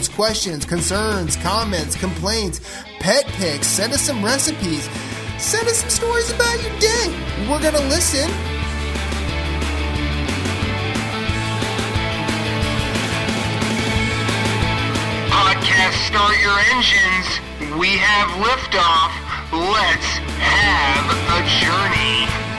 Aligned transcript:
feuds, 0.00 0.08
questions, 0.08 0.64
concerns, 0.64 1.36
comments, 1.36 1.96
complaints, 1.96 2.60
pet 3.00 3.24
pics. 3.26 3.66
Send 3.66 3.92
us 3.92 4.00
some 4.00 4.24
recipes. 4.24 4.88
Send 5.38 5.68
us 5.68 5.78
some 5.78 5.90
stories 5.90 6.30
about 6.30 6.62
your 6.62 6.78
day. 6.78 7.08
We're 7.48 7.60
going 7.60 7.74
to 7.74 7.86
listen. 7.88 8.30
Podcast 15.28 16.06
start 16.06 16.36
your 16.40 16.58
engines. 16.72 17.78
We 17.78 17.88
have 17.98 18.28
liftoff. 18.40 19.12
Let's 19.52 20.06
have 20.38 21.04
a 21.36 21.40
journey. 21.60 22.49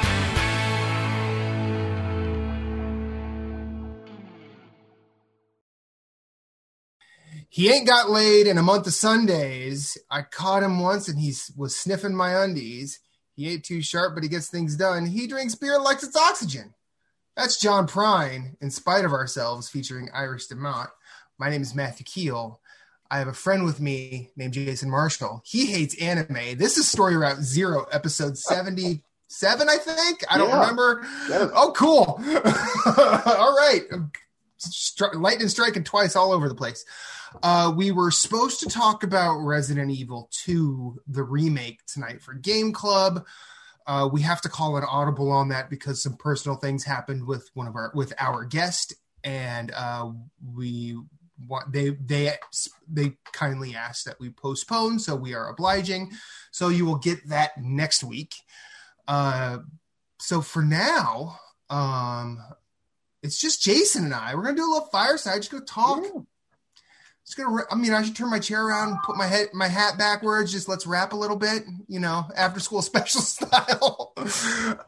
He 7.53 7.69
ain't 7.69 7.85
got 7.85 8.09
laid 8.09 8.47
in 8.47 8.57
a 8.57 8.63
month 8.63 8.87
of 8.87 8.93
Sundays. 8.93 9.97
I 10.09 10.21
caught 10.21 10.63
him 10.63 10.79
once 10.79 11.09
and 11.09 11.19
he 11.19 11.33
was 11.57 11.75
sniffing 11.75 12.15
my 12.15 12.41
undies. 12.41 13.01
He 13.35 13.49
ain't 13.51 13.65
too 13.65 13.81
sharp, 13.81 14.13
but 14.15 14.23
he 14.23 14.29
gets 14.29 14.47
things 14.49 14.77
done. 14.77 15.05
He 15.05 15.27
drinks 15.27 15.55
beer 15.55 15.77
like 15.77 15.97
it's 16.01 16.15
oxygen. 16.15 16.73
That's 17.35 17.59
John 17.59 17.87
Prine, 17.87 18.55
In 18.61 18.71
Spite 18.71 19.03
of 19.03 19.11
Ourselves, 19.11 19.67
featuring 19.69 20.07
Iris 20.13 20.47
DeMent. 20.47 20.87
My 21.37 21.49
name 21.49 21.61
is 21.61 21.75
Matthew 21.75 22.05
Keel. 22.05 22.61
I 23.09 23.17
have 23.19 23.27
a 23.27 23.33
friend 23.33 23.65
with 23.65 23.81
me 23.81 24.29
named 24.37 24.53
Jason 24.53 24.89
Marshall. 24.89 25.41
He 25.43 25.65
hates 25.65 26.01
anime. 26.01 26.57
This 26.57 26.77
is 26.77 26.87
Story 26.87 27.17
Route 27.17 27.41
Zero, 27.41 27.85
episode 27.91 28.37
77, 28.37 29.03
I 29.69 29.77
think. 29.77 30.23
I 30.29 30.37
don't 30.37 30.47
Yeah. 30.47 30.59
remember. 30.61 31.01
Oh, 31.53 31.73
cool. 31.75 32.17
all 33.35 33.55
right. 33.57 33.81
Stri- 34.57 35.19
lightning 35.19 35.49
striking 35.49 35.83
twice 35.83 36.15
all 36.15 36.31
over 36.31 36.47
the 36.47 36.55
place. 36.55 36.85
Uh, 37.41 37.73
we 37.75 37.91
were 37.91 38.11
supposed 38.11 38.59
to 38.59 38.69
talk 38.69 39.03
about 39.03 39.39
Resident 39.39 39.91
Evil 39.91 40.29
2, 40.31 41.01
the 41.07 41.23
remake, 41.23 41.79
tonight 41.85 42.21
for 42.21 42.33
Game 42.33 42.73
Club. 42.73 43.25
Uh, 43.87 44.09
we 44.11 44.21
have 44.21 44.41
to 44.41 44.49
call 44.49 44.77
an 44.77 44.83
audible 44.83 45.31
on 45.31 45.49
that 45.49 45.69
because 45.69 46.01
some 46.03 46.15
personal 46.15 46.57
things 46.57 46.83
happened 46.83 47.25
with 47.25 47.49
one 47.53 47.67
of 47.67 47.75
our 47.75 47.91
with 47.95 48.13
our 48.19 48.45
guest, 48.45 48.93
and 49.23 49.71
uh, 49.75 50.11
we 50.53 50.97
they 51.71 51.89
they 51.89 52.33
they 52.87 53.13
kindly 53.33 53.75
asked 53.75 54.05
that 54.05 54.19
we 54.19 54.29
postpone, 54.29 54.99
so 54.99 55.15
we 55.15 55.33
are 55.33 55.49
obliging. 55.49 56.11
So 56.51 56.69
you 56.69 56.85
will 56.85 56.97
get 56.97 57.27
that 57.29 57.57
next 57.57 58.03
week. 58.03 58.35
Uh, 59.07 59.59
so 60.19 60.41
for 60.41 60.61
now, 60.61 61.39
um, 61.69 62.39
it's 63.23 63.41
just 63.41 63.63
Jason 63.63 64.05
and 64.05 64.13
I. 64.13 64.35
We're 64.35 64.43
gonna 64.43 64.57
do 64.57 64.69
a 64.69 64.73
little 64.73 64.89
fireside. 64.91 65.37
Just 65.37 65.51
gonna 65.51 65.65
talk. 65.65 66.03
Just 67.31 67.37
gonna. 67.37 67.63
I 67.71 67.75
mean, 67.75 67.93
I 67.93 68.01
should 68.03 68.15
turn 68.15 68.29
my 68.29 68.39
chair 68.39 68.61
around, 68.67 68.97
put 69.05 69.15
my 69.15 69.25
head, 69.25 69.47
my 69.53 69.69
hat 69.69 69.97
backwards. 69.97 70.51
Just 70.51 70.67
let's 70.67 70.85
rap 70.85 71.13
a 71.13 71.15
little 71.15 71.37
bit. 71.37 71.63
You 71.87 72.01
know, 72.01 72.25
after 72.35 72.59
school 72.59 72.81
special 72.81 73.21
style. 73.21 74.11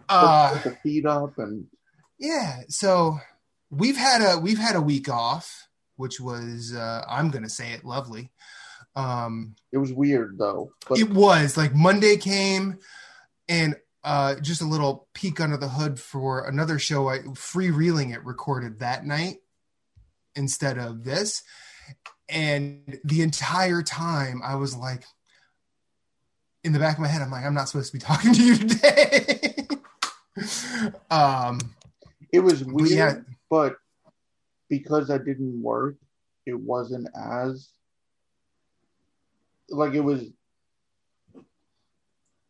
uh, 0.10 0.60
Put 0.60 0.64
the 0.64 0.78
feet 0.84 1.06
up 1.06 1.38
and 1.38 1.68
yeah. 2.20 2.64
So 2.68 3.18
we've 3.70 3.96
had 3.96 4.22
a 4.22 4.40
we've 4.40 4.58
had 4.58 4.76
a 4.76 4.82
week 4.82 5.08
off, 5.08 5.70
which 5.96 6.20
was 6.20 6.74
uh, 6.76 7.06
I'm 7.08 7.30
gonna 7.30 7.48
say 7.48 7.72
it 7.72 7.86
lovely. 7.86 8.30
Um, 8.94 9.56
it 9.72 9.78
was 9.78 9.94
weird 9.94 10.38
though. 10.38 10.74
But 10.90 11.00
it 11.00 11.10
was 11.12 11.56
like 11.56 11.74
Monday 11.74 12.18
came, 12.18 12.80
and 13.48 13.78
uh, 14.04 14.36
just 14.42 14.62
a 14.62 14.68
little 14.68 15.08
peek 15.14 15.40
under 15.40 15.56
the 15.56 15.70
hood 15.70 15.98
for 15.98 16.46
another 16.46 16.78
show. 16.78 17.08
I 17.08 17.20
free 17.36 17.72
reeling 17.72 18.10
it 18.10 18.26
recorded 18.26 18.80
that 18.80 19.06
night 19.06 19.38
instead 20.36 20.78
of 20.78 21.06
this, 21.06 21.42
and 22.30 23.00
the 23.04 23.22
entire 23.22 23.82
time 23.82 24.42
I 24.44 24.56
was 24.56 24.76
like, 24.76 25.04
in 26.64 26.72
the 26.72 26.80
back 26.80 26.96
of 26.96 27.02
my 27.02 27.08
head, 27.08 27.22
I'm 27.22 27.32
like, 27.32 27.46
I'm 27.46 27.54
not 27.54 27.68
supposed 27.68 27.92
to 27.92 27.98
be 27.98 28.02
talking 28.02 28.34
to 28.34 28.44
you 28.44 28.58
today. 28.58 29.68
um, 31.12 31.60
it 32.32 32.40
was 32.40 32.64
weird. 32.64 32.90
yeah, 32.90 33.16
But 33.50 33.76
because 34.70 35.10
I 35.10 35.18
didn't 35.18 35.62
work, 35.62 35.98
it 36.46 36.60
wasn't 36.60 37.08
as 37.16 37.70
like 39.70 39.94
it 39.94 40.02
was 40.02 40.24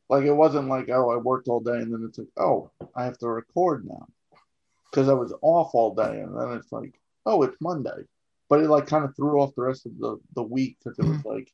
like 0.10 0.24
it 0.24 0.34
wasn't 0.34 0.68
like 0.68 0.90
oh 0.90 1.12
I 1.12 1.18
worked 1.18 1.48
all 1.48 1.60
day 1.60 1.78
and 1.78 1.94
then 1.94 2.06
it's 2.08 2.18
like 2.18 2.28
oh 2.38 2.72
I 2.96 3.06
have 3.06 3.18
to 3.20 3.30
record 3.30 3.86
now 3.86 4.08
because 4.90 5.10
I 5.10 5.14
was 5.14 5.34
off 5.42 5.72
all 5.74 5.94
day 5.94 6.22
and 6.22 6.38
then 6.38 6.52
it's 6.54 6.72
like 6.72 7.00
oh 7.26 7.44
it's 7.44 7.58
Monday, 7.62 8.04
but 8.50 8.60
it 8.60 8.70
like 8.70 8.88
kind 8.88 9.06
of 9.06 9.16
threw 9.16 9.42
off 9.42 9.56
the 9.56 9.64
rest 9.64 9.86
of 9.86 9.98
the 9.98 10.20
the 10.36 10.44
week 10.44 10.78
because 10.84 10.98
it 11.00 11.06
was 11.06 11.18
mm-hmm. 11.18 11.30
like 11.30 11.52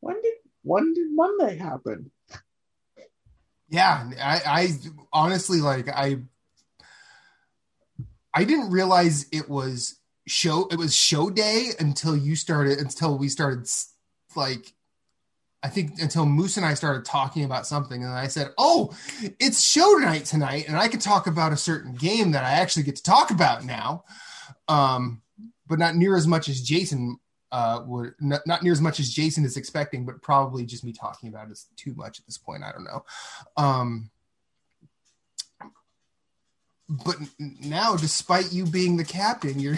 when 0.00 0.20
did 0.22 0.34
when 0.62 0.94
did 0.94 1.08
Monday 1.12 1.56
happen? 1.56 2.10
Yeah, 3.68 4.10
I, 4.20 4.40
I 4.46 4.68
honestly 5.12 5.60
like 5.60 5.88
I 5.88 6.18
I 8.34 8.44
didn't 8.44 8.70
realize 8.70 9.26
it 9.32 9.48
was 9.48 9.98
show 10.26 10.68
it 10.70 10.78
was 10.78 10.94
show 10.94 11.30
day 11.30 11.70
until 11.78 12.16
you 12.16 12.36
started 12.36 12.78
until 12.78 13.18
we 13.18 13.28
started 13.28 13.68
like 14.36 14.72
I 15.62 15.68
think 15.68 16.00
until 16.00 16.24
Moose 16.24 16.56
and 16.56 16.64
I 16.64 16.74
started 16.74 17.04
talking 17.04 17.44
about 17.44 17.66
something 17.66 18.04
and 18.04 18.12
I 18.12 18.28
said, 18.28 18.52
"Oh, 18.56 18.94
it's 19.40 19.60
show 19.60 19.94
night 19.94 20.24
tonight 20.24 20.68
and 20.68 20.76
I 20.76 20.86
can 20.86 21.00
talk 21.00 21.26
about 21.26 21.52
a 21.52 21.56
certain 21.56 21.94
game 21.94 22.30
that 22.32 22.44
I 22.44 22.52
actually 22.52 22.84
get 22.84 22.96
to 22.96 23.02
talk 23.02 23.30
about 23.30 23.64
now." 23.64 24.04
Um 24.68 25.22
but 25.66 25.78
not 25.78 25.96
near 25.96 26.16
as 26.16 26.26
much 26.26 26.48
as 26.48 26.60
Jason 26.60 27.18
uh 27.52 27.82
would 27.86 28.14
not, 28.20 28.46
not 28.46 28.62
near 28.62 28.72
as 28.72 28.80
much 28.80 29.00
as 29.00 29.08
Jason 29.10 29.44
is 29.44 29.56
expecting, 29.56 30.04
but 30.04 30.20
probably 30.22 30.64
just 30.66 30.84
me 30.84 30.92
talking 30.92 31.28
about 31.28 31.50
is 31.50 31.66
too 31.76 31.94
much 31.94 32.18
at 32.20 32.26
this 32.26 32.38
point. 32.38 32.62
I 32.62 32.72
don't 32.72 32.84
know. 32.84 33.04
Um, 33.56 34.10
but 36.90 37.16
now, 37.38 37.96
despite 37.96 38.50
you 38.52 38.64
being 38.64 38.96
the 38.96 39.04
captain, 39.04 39.60
you're 39.60 39.76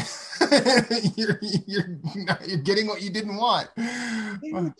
you're 1.16 1.38
you're 1.66 1.98
you're 2.46 2.58
getting 2.58 2.86
what 2.86 3.02
you 3.02 3.10
didn't 3.10 3.36
want. 3.36 3.68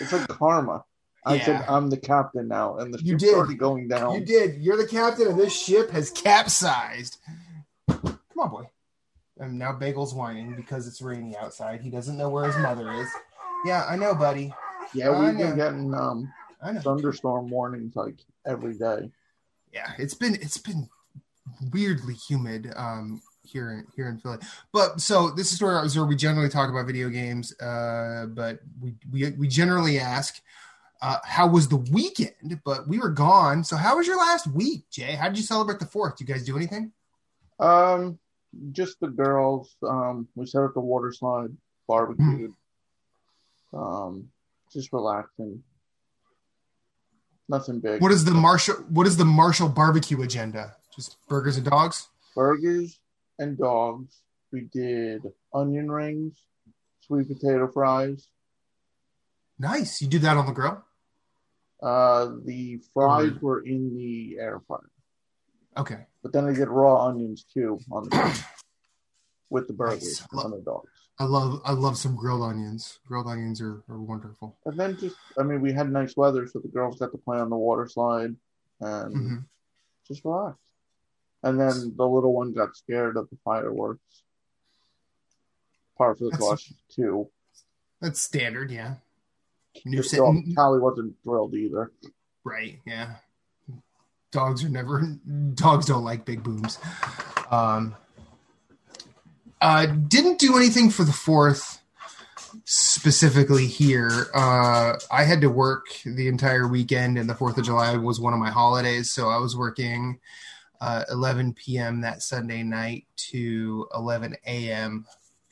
It's 0.00 0.12
like 0.12 0.26
karma. 0.28 0.84
I 1.24 1.38
said 1.38 1.60
Yeah. 1.60 1.64
I'm 1.68 1.88
the 1.88 1.96
captain 1.96 2.48
now, 2.48 2.76
and 2.78 2.92
the 2.92 2.98
You 3.02 3.12
ship's 3.12 3.22
did. 3.24 3.34
already 3.34 3.54
going 3.54 3.88
down. 3.88 4.14
you 4.14 4.24
did. 4.24 4.60
You're 4.60 4.76
the 4.76 4.86
captain, 4.88 5.28
and 5.28 5.38
this 5.38 5.56
ship 5.58 5.90
has 5.90 6.10
capsized. 6.10 7.18
Come 8.34 8.44
on, 8.44 8.50
boy. 8.50 8.68
And 9.38 9.58
now 9.58 9.72
Bagel's 9.72 10.14
whining 10.14 10.54
because 10.54 10.86
it's 10.86 11.00
rainy 11.02 11.36
outside. 11.36 11.80
He 11.80 11.90
doesn't 11.90 12.16
know 12.16 12.28
where 12.28 12.46
his 12.46 12.56
mother 12.58 12.90
is. 12.92 13.08
Yeah, 13.64 13.84
I 13.88 13.96
know, 13.96 14.14
buddy. 14.14 14.52
Yeah, 14.92 15.18
we've 15.18 15.36
been 15.38 15.56
getting 15.56 15.94
um, 15.94 16.32
thunderstorm 16.82 17.48
warnings 17.48 17.96
like 17.96 18.20
every 18.46 18.74
day. 18.74 19.10
yeah 19.72 19.92
it's 19.98 20.14
been 20.14 20.34
it's 20.36 20.58
been 20.58 20.88
weirdly 21.72 22.14
humid 22.14 22.72
um 22.76 23.20
here 23.42 23.70
in 23.72 23.86
here 23.96 24.08
in 24.08 24.18
philly 24.18 24.38
but 24.72 25.00
so 25.00 25.30
this 25.30 25.52
is 25.52 25.60
where, 25.62 25.82
where 25.86 26.04
we 26.06 26.16
generally 26.16 26.48
talk 26.48 26.70
about 26.70 26.86
video 26.86 27.08
games 27.10 27.58
uh 27.60 28.26
but 28.28 28.60
we 28.80 28.94
we, 29.12 29.30
we 29.32 29.48
generally 29.48 29.98
ask 29.98 30.40
uh 31.02 31.18
how 31.24 31.46
was 31.46 31.68
the 31.68 31.76
weekend 31.76 32.60
but 32.64 32.86
we 32.88 32.98
were 32.98 33.10
gone 33.10 33.62
so 33.64 33.76
how 33.76 33.96
was 33.96 34.06
your 34.06 34.16
last 34.16 34.46
week 34.46 34.84
jay 34.90 35.12
how 35.14 35.28
did 35.28 35.36
you 35.36 35.42
celebrate 35.44 35.78
the 35.78 35.86
fourth 35.86 36.16
did 36.16 36.26
you 36.28 36.34
guys 36.34 36.44
do 36.44 36.56
anything 36.56 36.92
Um, 37.58 38.18
just 38.72 39.00
the 39.00 39.08
girls. 39.08 39.76
Um, 39.82 40.28
we 40.34 40.46
set 40.46 40.62
up 40.62 40.74
the 40.74 40.80
water 40.80 41.12
slide, 41.12 41.50
barbecued. 41.88 42.52
Um, 43.72 44.28
just 44.72 44.92
relaxing. 44.92 45.62
Nothing 47.48 47.80
big. 47.80 48.00
what 48.00 48.10
is 48.10 48.24
the 48.24 48.30
marshall 48.32 48.76
what 48.88 49.06
is 49.06 49.18
the 49.18 49.24
marshall 49.26 49.68
barbecue 49.68 50.22
agenda 50.22 50.76
just 50.96 51.18
burgers 51.28 51.58
and 51.58 51.66
dogs 51.68 52.08
Burgers 52.34 52.98
and 53.38 53.58
dogs. 53.58 54.22
We 54.50 54.62
did 54.72 55.22
onion 55.52 55.90
rings, 55.90 56.36
sweet 57.06 57.28
potato 57.28 57.68
fries. 57.70 58.28
nice 59.58 60.00
you 60.00 60.08
do 60.08 60.18
that 60.20 60.36
on 60.38 60.46
the 60.46 60.52
grill 60.52 60.82
Uh, 61.82 62.32
the 62.46 62.80
fries 62.94 63.32
Mm. 63.32 63.42
were 63.42 63.60
in 63.62 63.94
the 63.94 64.38
air 64.40 64.60
fryer, 64.66 64.90
okay 65.76 66.06
but 66.24 66.32
then 66.32 66.46
I 66.48 66.52
get 66.54 66.68
raw 66.70 67.06
onions 67.06 67.44
too 67.54 67.78
on 67.92 68.08
the 68.08 68.44
with 69.50 69.68
the 69.68 69.74
burgers 69.74 70.22
Nice. 70.32 70.44
and 70.44 70.52
the 70.54 70.60
dogs. 70.64 70.90
i 71.20 71.24
love 71.24 71.60
i 71.64 71.72
love 71.72 71.96
some 71.96 72.16
grilled 72.16 72.42
onions 72.42 72.98
grilled 73.06 73.28
onions 73.28 73.60
are, 73.60 73.84
are 73.88 74.00
wonderful 74.00 74.56
And 74.64 74.76
then 74.80 74.96
just, 74.98 75.14
I 75.38 75.42
mean, 75.44 75.60
we 75.60 75.72
had 75.72 75.92
nice 75.92 76.16
weather, 76.16 76.48
so 76.48 76.58
the 76.58 76.68
girls 76.68 76.98
got 76.98 77.12
to 77.12 77.18
play 77.18 77.38
on 77.38 77.50
the 77.50 77.56
water 77.56 77.86
slide 77.86 78.34
and 78.80 79.14
hmm 79.14 79.36
just 80.08 80.24
relax. 80.24 80.58
And 81.44 81.58
then 81.60 81.94
the 81.96 82.06
little 82.08 82.32
one 82.34 82.52
got 82.52 82.74
scared 82.76 83.16
of 83.16 83.28
the 83.30 83.38
fireworks. 83.44 84.22
Par 85.96 86.14
for 86.14 86.24
the 86.30 86.36
course, 86.36 86.72
too. 86.94 87.28
That's 88.02 88.20
standard, 88.20 88.70
yeah. 88.70 88.94
New 89.84 90.02
dog- 90.02 90.44
Callie 90.56 90.80
wasn't 90.80 91.14
thrilled 91.22 91.54
either. 91.54 91.90
right? 92.44 92.78
Yeah. 92.86 93.16
Dogs 94.34 94.64
are 94.64 94.68
never. 94.68 95.00
Dogs 95.54 95.86
don't 95.86 96.04
like 96.04 96.24
big 96.24 96.42
booms. 96.42 96.78
Um. 97.50 97.94
Uh, 99.60 99.86
didn't 99.86 100.38
do 100.38 100.58
anything 100.58 100.90
for 100.90 101.04
the 101.04 101.12
fourth 101.12 101.80
specifically 102.64 103.66
here. 103.66 104.26
Uh, 104.34 104.94
I 105.10 105.24
had 105.24 105.40
to 105.40 105.48
work 105.48 105.86
the 106.04 106.28
entire 106.28 106.68
weekend, 106.68 107.16
and 107.16 107.30
the 107.30 107.34
Fourth 107.34 107.56
of 107.56 107.64
July 107.64 107.96
was 107.96 108.20
one 108.20 108.34
of 108.34 108.40
my 108.40 108.50
holidays, 108.50 109.10
so 109.10 109.28
I 109.28 109.38
was 109.38 109.56
working 109.56 110.18
uh, 110.80 111.04
11 111.10 111.54
p.m. 111.54 112.02
that 112.02 112.20
Sunday 112.20 112.62
night 112.62 113.06
to 113.16 113.88
11 113.94 114.36
a.m. 114.46 115.06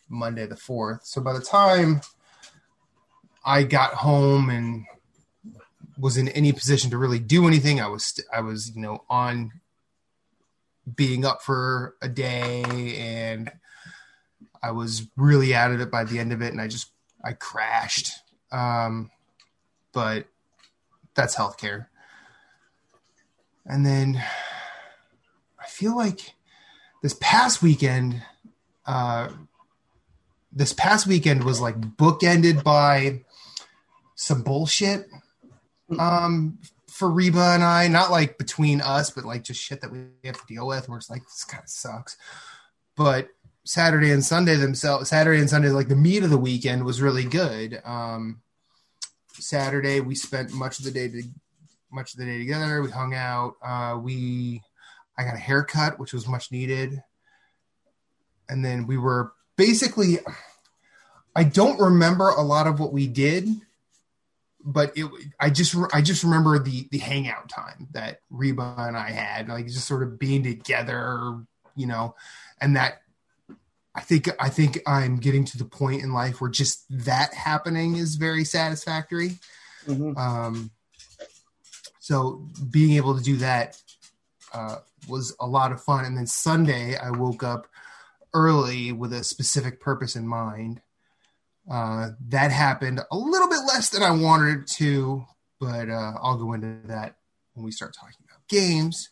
Monday 0.08 0.44
the 0.46 0.56
fourth. 0.56 1.06
So 1.06 1.23
by 1.23 1.32
the 1.32 1.40
time 1.40 2.02
I 3.44 3.62
got 3.62 3.94
home 3.94 4.50
and 4.50 4.84
was 5.99 6.17
in 6.17 6.29
any 6.29 6.53
position 6.53 6.91
to 6.91 6.99
really 6.99 7.19
do 7.19 7.47
anything, 7.47 7.81
I 7.81 7.89
was 7.89 8.19
I 8.33 8.41
was 8.41 8.75
you 8.75 8.83
know 8.83 9.05
on 9.09 9.53
being 10.97 11.25
up 11.25 11.43
for 11.43 11.94
a 12.03 12.09
day 12.09 12.97
and 12.99 13.50
I 14.62 14.71
was 14.71 15.09
really 15.17 15.55
out 15.55 15.73
of 15.73 15.81
it 15.81 15.91
by 15.91 16.05
the 16.05 16.19
end 16.19 16.33
of 16.33 16.41
it, 16.41 16.53
and 16.53 16.61
I 16.61 16.69
just 16.69 16.91
I 17.25 17.33
crashed. 17.33 18.12
Um, 18.53 19.11
but 19.93 20.27
that's 21.15 21.35
healthcare. 21.35 21.87
And 23.67 23.85
then 23.85 24.23
I 25.61 25.67
feel 25.67 25.97
like 25.97 26.35
this 27.03 27.17
past 27.21 27.62
weekend, 27.62 28.23
uh, 28.87 29.31
this 30.53 30.73
past 30.73 31.06
weekend 31.06 31.44
was 31.44 31.61
like 31.61 31.81
bookended 31.81 32.62
by 32.62 33.25
some 34.15 34.43
bullshit 34.43 35.09
um, 35.99 36.59
for 36.89 37.11
Reba 37.11 37.53
and 37.55 37.62
I. 37.62 37.89
Not 37.89 38.11
like 38.11 38.39
between 38.39 38.81
us, 38.81 39.11
but 39.11 39.25
like 39.25 39.44
just 39.44 39.62
shit 39.62 39.81
that 39.81 39.91
we 39.91 40.06
have 40.25 40.41
to 40.41 40.47
deal 40.47 40.67
with. 40.67 40.89
Where 40.89 40.99
it's 40.99 41.11
like 41.11 41.23
this 41.23 41.44
kind 41.44 41.62
of 41.62 41.69
sucks. 41.69 42.17
But 42.97 43.29
Saturday 43.65 44.11
and 44.11 44.25
Sunday 44.25 44.56
themselves, 44.56 45.11
Saturday 45.11 45.41
and 45.41 45.49
Sunday, 45.49 45.71
like 45.71 45.89
the 45.89 45.97
meat 45.97 46.25
of 46.25 46.31
the 46.31 46.39
weekend 46.39 46.85
was 46.85 47.00
really 47.00 47.25
good. 47.25 47.81
Um, 47.85 48.43
Saturday 49.33 50.00
we 50.00 50.15
spent 50.15 50.53
much 50.53 50.79
of 50.79 50.85
the 50.85 50.91
day 50.91 51.09
to, 51.09 51.23
much 51.91 52.12
of 52.12 52.19
the 52.19 52.27
day 52.27 52.39
together. 52.39 52.83
We 52.83 52.91
hung 52.91 53.15
out. 53.15 53.55
Uh, 53.62 53.99
we 54.00 54.62
I 55.17 55.25
got 55.25 55.35
a 55.35 55.39
haircut, 55.39 55.99
which 55.99 56.12
was 56.12 56.27
much 56.27 56.50
needed, 56.50 57.03
and 58.49 58.65
then 58.65 58.87
we 58.87 58.99
were 58.99 59.33
basically. 59.56 60.19
I 61.35 61.44
don't 61.44 61.81
remember 61.81 62.29
a 62.29 62.43
lot 62.43 62.67
of 62.67 62.79
what 62.79 62.93
we 62.93 63.06
did, 63.06 63.49
but 64.64 64.93
it. 64.97 65.11
I 65.41 65.50
just 65.50 65.75
I 65.93 66.03
just 66.03 66.25
remember 66.25 66.59
the 66.59 66.88
the 66.91 66.99
hangout 66.99 67.49
time 67.49 67.88
that 67.93 68.20
Reba 68.31 68.75
and 68.79 68.97
I 68.97 69.11
had, 69.11 69.49
like 69.49 69.67
just 69.67 69.87
sort 69.87 70.03
of 70.03 70.19
being 70.19 70.43
together, 70.43 71.43
you 71.76 71.87
know, 71.87 72.14
and 72.61 72.76
that 72.76 73.03
I 73.94 74.00
think 74.00 74.29
I 74.41 74.49
think 74.49 74.81
I'm 74.87 75.17
getting 75.17 75.44
to 75.47 75.59
the 75.59 75.64
point 75.64 76.03
in 76.03 76.12
life 76.12 76.41
where 76.41 76.50
just 76.50 76.85
that 77.05 77.35
happening 77.35 77.97
is 77.97 78.17
very 78.17 78.44
satisfactory. 78.44 79.38
Mhm. 79.87 80.17
Um, 80.17 80.70
so 81.99 82.49
being 82.70 82.97
able 82.97 83.17
to 83.17 83.23
do 83.23 83.37
that 83.38 83.81
uh, 84.53 84.79
was 85.08 85.35
a 85.41 85.47
lot 85.47 85.73
of 85.73 85.82
fun. 85.82 86.05
And 86.05 86.17
then 86.17 86.26
Sunday, 86.26 86.97
I 86.97 87.11
woke 87.11 87.43
up 87.43 87.67
early 88.35 88.93
with 88.93 89.12
a 89.12 89.25
specific 89.25 89.81
purpose 89.81 90.17
in 90.17 90.26
mind. 90.26 90.81
Uh, 91.70 92.11
that 92.29 92.50
happened 92.50 93.00
a 93.11 93.17
little 93.17 93.49
bit 93.49 93.61
less 93.67 93.91
than 93.91 94.03
I 94.03 94.11
wanted 94.11 94.62
it 94.62 94.67
to, 94.79 95.25
but 95.61 95.88
uh, 95.88 96.14
I'll 96.20 96.37
go 96.37 96.53
into 96.55 96.79
that 96.87 97.17
when 97.55 97.64
we 97.64 97.70
start 97.70 97.94
talking 97.94 98.25
about 98.29 98.47
games 98.49 99.11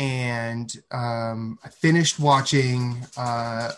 and 0.00 0.72
um, 0.90 1.58
I 1.62 1.68
finished 1.68 2.18
watching 2.18 2.96
uh, 3.18 3.72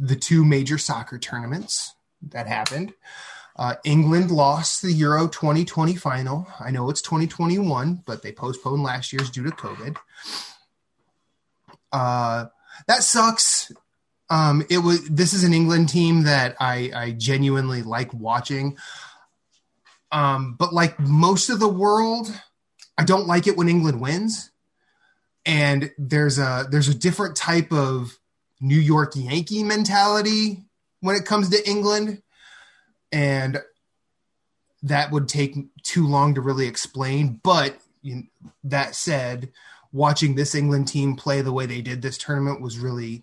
the 0.00 0.16
two 0.16 0.44
major 0.44 0.78
soccer 0.78 1.16
tournaments 1.16 1.94
that 2.30 2.48
happened. 2.48 2.92
Uh, 3.54 3.76
England 3.84 4.32
lost 4.32 4.82
the 4.82 4.92
Euro 4.92 5.28
2020 5.28 5.94
final. 5.94 6.48
I 6.58 6.72
know 6.72 6.90
it's 6.90 7.00
2021, 7.02 8.02
but 8.04 8.22
they 8.22 8.32
postponed 8.32 8.82
last 8.82 9.12
year's 9.12 9.30
due 9.30 9.44
to 9.44 9.50
COVID. 9.50 9.96
Uh, 11.92 12.46
that 12.88 13.04
sucks. 13.04 13.70
Um, 14.28 14.64
it 14.68 14.78
was. 14.78 15.08
This 15.08 15.32
is 15.32 15.44
an 15.44 15.52
England 15.52 15.88
team 15.88 16.24
that 16.24 16.56
I, 16.58 16.90
I 16.94 17.10
genuinely 17.12 17.82
like 17.82 18.12
watching. 18.12 18.76
Um, 20.10 20.54
but 20.58 20.72
like 20.72 20.98
most 20.98 21.48
of 21.48 21.60
the 21.60 21.68
world, 21.68 22.28
I 22.98 23.04
don't 23.04 23.26
like 23.26 23.46
it 23.46 23.56
when 23.56 23.68
England 23.68 24.00
wins 24.00 24.50
and 25.46 25.92
there's 25.96 26.38
a 26.38 26.66
there's 26.70 26.88
a 26.88 26.94
different 26.94 27.36
type 27.36 27.72
of 27.72 28.18
New 28.60 28.78
York 28.78 29.12
Yankee 29.14 29.62
mentality 29.62 30.64
when 31.00 31.14
it 31.16 31.24
comes 31.24 31.48
to 31.50 31.68
England, 31.68 32.20
and 33.12 33.62
that 34.82 35.12
would 35.12 35.28
take 35.28 35.56
too 35.82 36.06
long 36.06 36.34
to 36.34 36.40
really 36.40 36.66
explain. 36.66 37.40
But 37.42 37.76
you 38.02 38.24
that 38.64 38.96
said, 38.96 39.52
watching 39.92 40.34
this 40.34 40.54
England 40.54 40.88
team 40.88 41.14
play 41.14 41.40
the 41.40 41.52
way 41.52 41.64
they 41.64 41.80
did 41.80 42.02
this 42.02 42.18
tournament 42.18 42.60
was 42.60 42.78
really 42.78 43.22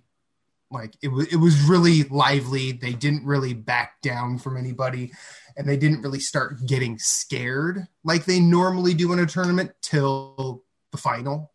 like 0.74 0.96
it 1.02 1.08
was 1.08 1.32
it 1.32 1.38
was 1.38 1.62
really 1.62 2.04
lively. 2.04 2.74
They 2.74 2.94
didn't 2.94 3.26
really 3.26 3.54
back 3.54 4.02
down 4.02 4.38
from 4.40 4.58
anybody 4.58 5.12
and 5.56 5.68
they 5.68 5.78
didn't 5.78 6.02
really 6.02 6.20
start 6.20 6.66
getting 6.66 6.98
scared 6.98 7.88
like 8.04 8.26
they 8.26 8.40
normally 8.40 8.94
do 8.94 9.14
in 9.14 9.20
a 9.20 9.26
tournament 9.26 9.72
till 9.82 10.64
the 10.92 10.98
final. 10.98 11.52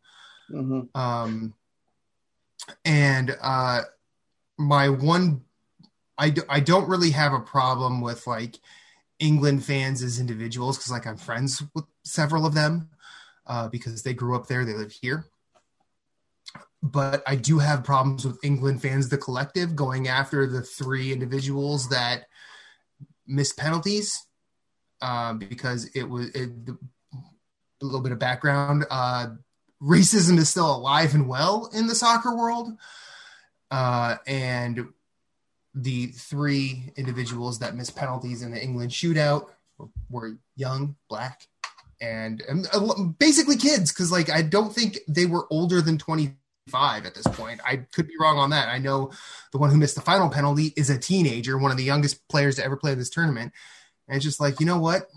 Mhm. 0.51 0.89
Um, 0.97 1.55
and 2.85 3.37
uh, 3.41 3.83
my 4.59 4.89
one, 4.89 5.43
I, 6.17 6.35
I 6.49 6.61
don't 6.61 6.89
really 6.89 7.11
have 7.11 7.33
a 7.33 7.41
problem 7.41 8.01
with 8.01 8.27
like 8.27 8.59
England 9.19 9.65
fans 9.65 10.03
as 10.03 10.21
individuals 10.21 10.77
because 10.77 10.91
like 10.91 11.07
I'm 11.07 11.17
friends 11.17 11.63
with 11.75 11.85
several 12.05 12.47
of 12.47 12.55
them 12.55 12.91
uh, 13.47 13.69
because 13.69 14.03
they 14.03 14.15
grew 14.15 14.37
up 14.37 14.47
there, 14.47 14.65
they 14.65 14.75
live 14.75 14.93
here. 14.93 15.27
But 16.83 17.23
I 17.27 17.35
do 17.35 17.59
have 17.59 17.83
problems 17.83 18.25
with 18.25 18.39
England 18.45 18.81
fans, 18.81 19.09
the 19.09 19.19
collective, 19.19 19.75
going 19.75 20.07
after 20.07 20.47
the 20.47 20.63
three 20.63 21.13
individuals 21.13 21.89
that 21.89 22.27
missed 23.27 23.57
penalties 23.57 24.25
uh, 25.03 25.33
because 25.35 25.91
it 25.95 26.05
was 26.05 26.29
it, 26.31 26.51
a 27.83 27.85
little 27.85 28.01
bit 28.01 28.13
of 28.13 28.19
background. 28.19 28.85
Uh, 28.91 29.31
racism 29.83 30.39
is 30.39 30.49
still 30.49 30.75
alive 30.75 31.15
and 31.15 31.29
well 31.29 31.69
in 31.75 31.89
the 31.89 31.95
soccer 31.95 32.37
world. 32.37 32.73
Uh, 33.71 34.17
and 34.27 34.87
the 35.75 36.07
three 36.07 36.93
individuals 36.97 37.59
that 37.59 37.77
missed 37.77 37.97
penalties 37.97 38.43
in 38.43 38.51
the 38.53 38.63
England 38.63 38.91
shootout 38.91 39.49
were, 39.77 39.89
were 40.11 40.39
young, 40.57 40.97
black, 41.09 41.43
and, 42.01 42.41
and 42.49 42.67
uh, 42.73 43.05
basically 43.19 43.57
kids. 43.57 43.93
Because 43.93 44.11
like 44.11 44.31
I 44.31 44.43
don't 44.43 44.73
think 44.73 44.99
they 45.07 45.27
were 45.27 45.47
older 45.51 45.81
than 45.83 45.99
twenty 45.99 46.35
five 46.69 47.07
at 47.07 47.15
this 47.15 47.27
point. 47.27 47.61
I 47.65 47.77
could 47.77 48.07
be 48.09 48.15
wrong 48.21 48.39
on 48.39 48.51
that. 48.51 48.69
I 48.69 48.79
know 48.79 49.11
the 49.53 49.59
one 49.59 49.71
who 49.71 49.77
missed 49.77 49.95
the 49.97 50.01
final 50.01 50.29
penalty 50.29 50.73
is 50.77 50.91
a 50.91 50.99
teenager, 50.99 51.59
one 51.59 51.71
of 51.71 51.77
the 51.77 51.85
youngest 51.85 52.27
players 52.29 52.57
to 52.57 52.65
ever 52.65 52.77
play 52.77 52.95
this 52.95 53.11
tournament. 53.11 53.53
And 54.07 54.17
it's 54.17 54.25
just 54.25 54.41
like 54.41 54.61
you 54.61 54.67
know 54.67 54.79
what 54.79 55.09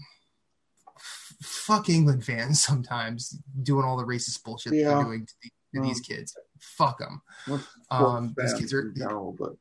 fuck 1.41 1.89
England 1.89 2.23
fans 2.25 2.61
sometimes 2.63 3.37
doing 3.61 3.85
all 3.85 3.97
the 3.97 4.03
racist 4.05 4.43
bullshit 4.43 4.73
Yeah. 4.73 4.95
they're 4.95 5.03
doing 5.03 5.25
to, 5.25 5.33
the, 5.43 5.51
to 5.79 5.81
these 5.87 5.99
kids. 5.99 6.35
Fuck 6.59 6.99
them. 6.99 7.21
Um, 7.89 8.35
these 8.37 8.53
kids 8.53 8.73
are- 8.73 8.91
general, 8.91 9.35
but 9.37 9.53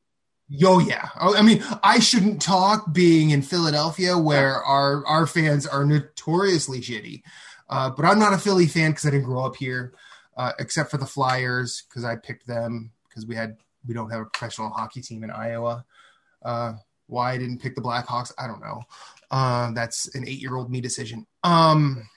Yo, 0.52 0.80
yeah. 0.80 1.10
Oh, 1.20 1.36
I 1.36 1.42
mean, 1.42 1.62
I 1.84 2.00
shouldn't 2.00 2.42
talk 2.42 2.92
being 2.92 3.30
in 3.30 3.40
Philadelphia 3.40 4.18
where 4.18 4.56
our 4.64 5.06
our 5.06 5.24
fans 5.24 5.64
are 5.64 5.84
notoriously 5.84 6.80
shitty. 6.80 7.22
Uh, 7.68 7.90
but 7.90 8.04
I'm 8.04 8.18
not 8.18 8.32
a 8.32 8.38
Philly 8.38 8.66
fan 8.66 8.90
because 8.90 9.06
I 9.06 9.10
didn't 9.10 9.26
grow 9.26 9.44
up 9.44 9.54
here, 9.54 9.94
uh, 10.40 10.52
except 10.58 10.90
for 10.90 10.96
the 10.96 11.04
Flyers 11.04 11.82
because 11.86 12.02
I 12.02 12.16
picked 12.16 12.46
them 12.46 12.92
because 13.06 13.26
we 13.26 13.34
had 13.34 13.58
we 13.86 13.92
don't 13.92 14.10
have 14.10 14.22
a 14.22 14.24
professional 14.24 14.70
hockey 14.70 15.02
team 15.02 15.22
in 15.22 15.30
Iowa. 15.30 15.84
Uh, 16.42 16.74
why 17.08 17.32
I 17.32 17.36
didn't 17.38 17.58
pick 17.60 17.74
the 17.74 17.82
Blackhawks, 17.82 18.32
I 18.38 18.46
don't 18.46 18.60
know. 18.62 18.80
Uh, 19.30 19.72
that's 19.72 20.14
an 20.14 20.26
eight 20.26 20.40
year 20.40 20.56
old 20.56 20.70
me 20.70 20.80
decision. 20.80 21.26
Um, 21.44 22.08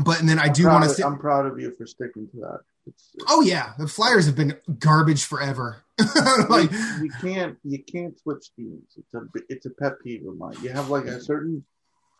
but 0.00 0.18
and 0.18 0.28
then 0.28 0.40
I 0.40 0.48
do 0.48 0.66
want 0.66 0.84
to 0.84 0.90
say, 0.90 1.04
I'm 1.04 1.18
proud 1.18 1.46
of 1.46 1.60
you 1.60 1.72
for 1.78 1.86
sticking 1.86 2.28
to 2.30 2.36
that. 2.40 2.60
It's, 2.88 3.10
it's- 3.14 3.26
oh 3.30 3.42
yeah, 3.42 3.74
the 3.78 3.86
Flyers 3.86 4.26
have 4.26 4.34
been 4.34 4.56
garbage 4.80 5.22
forever. 5.24 5.84
like 6.48 6.72
you 7.00 7.10
can't 7.20 7.58
you 7.62 7.80
can't 7.84 8.18
switch 8.18 8.52
teams. 8.56 8.96
It's 8.96 9.14
a 9.14 9.20
it's 9.48 9.66
a 9.66 9.70
pet 9.70 9.94
peeve 10.02 10.26
of 10.26 10.36
mine. 10.36 10.56
You 10.62 10.70
have 10.70 10.90
like 10.90 11.04
a 11.04 11.20
certain 11.20 11.64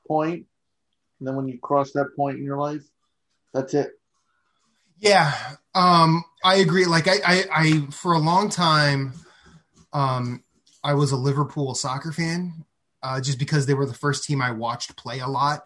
point, 0.07 0.47
and 1.19 1.27
then 1.27 1.35
when 1.35 1.49
you 1.49 1.59
cross 1.59 1.91
that 1.93 2.15
point 2.15 2.39
in 2.39 2.45
your 2.45 2.59
life, 2.59 2.85
that's 3.53 3.75
it. 3.75 3.98
Yeah, 4.99 5.33
um, 5.75 6.25
I 6.45 6.57
agree. 6.57 6.87
Like 6.87 7.07
I, 7.09 7.17
I, 7.25 7.45
I, 7.55 7.87
for 7.91 8.13
a 8.13 8.19
long 8.19 8.49
time, 8.51 9.15
um, 9.93 10.43
I 10.83 10.95
was 10.95 11.13
a 11.13 11.17
Liverpool 11.17 11.75
soccer 11.75 12.13
fan, 12.13 12.65
uh, 13.03 13.21
just 13.21 13.39
because 13.39 13.67
they 13.67 13.75
were 13.75 13.87
the 13.87 13.95
first 13.95 14.25
team 14.25 14.43
I 14.43 14.51
watched 14.51 14.97
play 14.97 15.21
a 15.21 15.29
lot. 15.29 15.63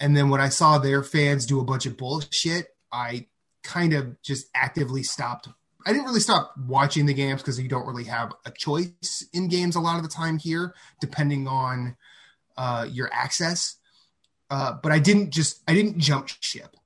And 0.00 0.16
then 0.16 0.30
when 0.30 0.40
I 0.40 0.48
saw 0.48 0.78
their 0.78 1.02
fans 1.02 1.46
do 1.46 1.60
a 1.60 1.64
bunch 1.64 1.86
of 1.86 1.96
bullshit, 1.96 2.68
I 2.92 3.26
kind 3.62 3.92
of 3.92 4.20
just 4.22 4.46
actively 4.54 5.02
stopped 5.02 5.48
I 5.86 5.92
didn't 5.92 6.06
really 6.06 6.20
stop 6.20 6.54
watching 6.66 7.06
the 7.06 7.14
games 7.14 7.40
because 7.42 7.60
you 7.60 7.68
don't 7.68 7.86
really 7.86 8.04
have 8.04 8.32
a 8.44 8.50
choice 8.50 9.26
in 9.32 9.48
games 9.48 9.76
a 9.76 9.80
lot 9.80 9.96
of 9.96 10.02
the 10.02 10.08
time 10.08 10.38
here, 10.38 10.74
depending 11.00 11.48
on 11.48 11.96
uh, 12.56 12.86
your 12.90 13.08
access. 13.12 13.76
Uh, 14.50 14.74
but 14.82 14.92
I 14.92 14.98
didn't 14.98 15.30
just 15.30 15.62
I 15.66 15.74
didn't 15.74 15.98
jump 15.98 16.28
ship. 16.40 16.76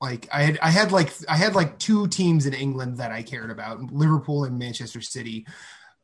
Like 0.00 0.28
I 0.32 0.42
had 0.42 0.58
I 0.62 0.70
had 0.70 0.92
like 0.92 1.12
I 1.28 1.36
had 1.36 1.54
like 1.54 1.78
two 1.78 2.08
teams 2.08 2.46
in 2.46 2.54
England 2.54 2.96
that 2.98 3.12
I 3.12 3.22
cared 3.22 3.50
about, 3.50 3.92
Liverpool 3.92 4.44
and 4.44 4.58
Manchester 4.58 5.00
City. 5.00 5.46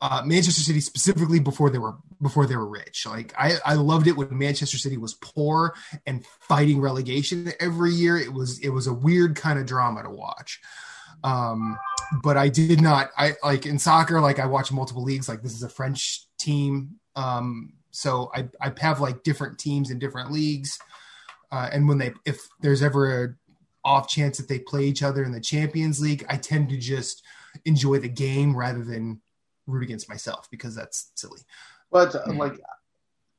Uh, 0.03 0.21
Manchester 0.27 0.61
City 0.61 0.81
specifically 0.81 1.41
before 1.41 1.71
they 1.71 1.79
were 1.79 1.95
before 2.21 2.45
they 2.47 2.57
were 2.57 2.69
rich. 2.69 3.07
Like 3.07 3.33
I, 3.39 3.55
I 3.65 3.75
loved 3.75 4.07
it 4.07 4.17
when 4.17 4.37
Manchester 4.37 4.77
City 4.77 4.99
was 4.99 5.15
poor 5.15 5.75
and 6.07 6.27
fighting 6.41 6.81
relegation 6.81 7.51
every 7.59 7.93
year. 7.93 8.19
It 8.19 8.33
was 8.33 8.59
it 8.59 8.69
was 8.69 8.87
a 8.87 8.93
weird 8.93 9.35
kind 9.37 9.59
of 9.59 9.65
drama 9.65 10.03
to 10.03 10.11
watch. 10.11 10.61
Um, 11.25 11.79
but 12.23 12.37
I 12.37 12.51
did 12.51 12.83
not. 12.83 13.11
I 13.17 13.33
like 13.43 13.65
in 13.65 13.79
soccer. 13.79 14.21
Like 14.21 14.39
I 14.39 14.45
watch 14.45 14.71
multiple 14.71 15.03
leagues. 15.03 15.29
Like 15.29 15.43
this 15.43 15.55
is 15.55 15.63
a 15.63 15.71
French 15.71 16.27
team. 16.39 16.97
Um, 17.15 17.73
so 17.91 18.31
I 18.35 18.49
I 18.61 18.75
have 18.81 19.01
like 19.01 19.23
different 19.23 19.59
teams 19.59 19.91
in 19.91 19.99
different 19.99 20.31
leagues. 20.31 20.79
Uh, 21.51 21.71
and 21.73 21.89
when 21.89 21.97
they 21.97 22.13
if 22.27 22.47
there's 22.61 22.83
ever 22.83 23.25
a 23.25 23.35
off 23.87 24.09
chance 24.09 24.37
that 24.37 24.49
they 24.49 24.59
play 24.59 24.85
each 24.85 25.03
other 25.03 25.23
in 25.23 25.31
the 25.33 25.41
Champions 25.41 26.01
League, 26.01 26.27
I 26.29 26.37
tend 26.37 26.69
to 26.71 26.77
just 26.77 27.23
enjoy 27.65 28.01
the 28.01 28.09
game 28.09 28.55
rather 28.55 28.85
than 28.85 29.23
root 29.67 29.85
against 29.85 30.09
myself 30.09 30.49
because 30.51 30.75
that's 30.75 31.13
silly. 31.15 31.41
But 31.91 32.15
uh, 32.15 32.33
like, 32.35 32.59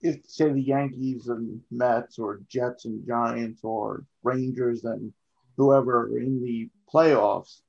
if 0.02 0.22
say 0.26 0.52
the 0.52 0.62
Yankees 0.62 1.28
and 1.28 1.62
Mets 1.70 2.18
or 2.18 2.40
Jets 2.48 2.86
and 2.86 3.06
Giants 3.06 3.60
or 3.64 4.06
Rangers 4.24 4.86
and 4.86 5.14
whoever 5.58 6.04
are 6.04 6.18
in 6.18 6.42
the 6.42 6.70
playoffs, 6.92 7.62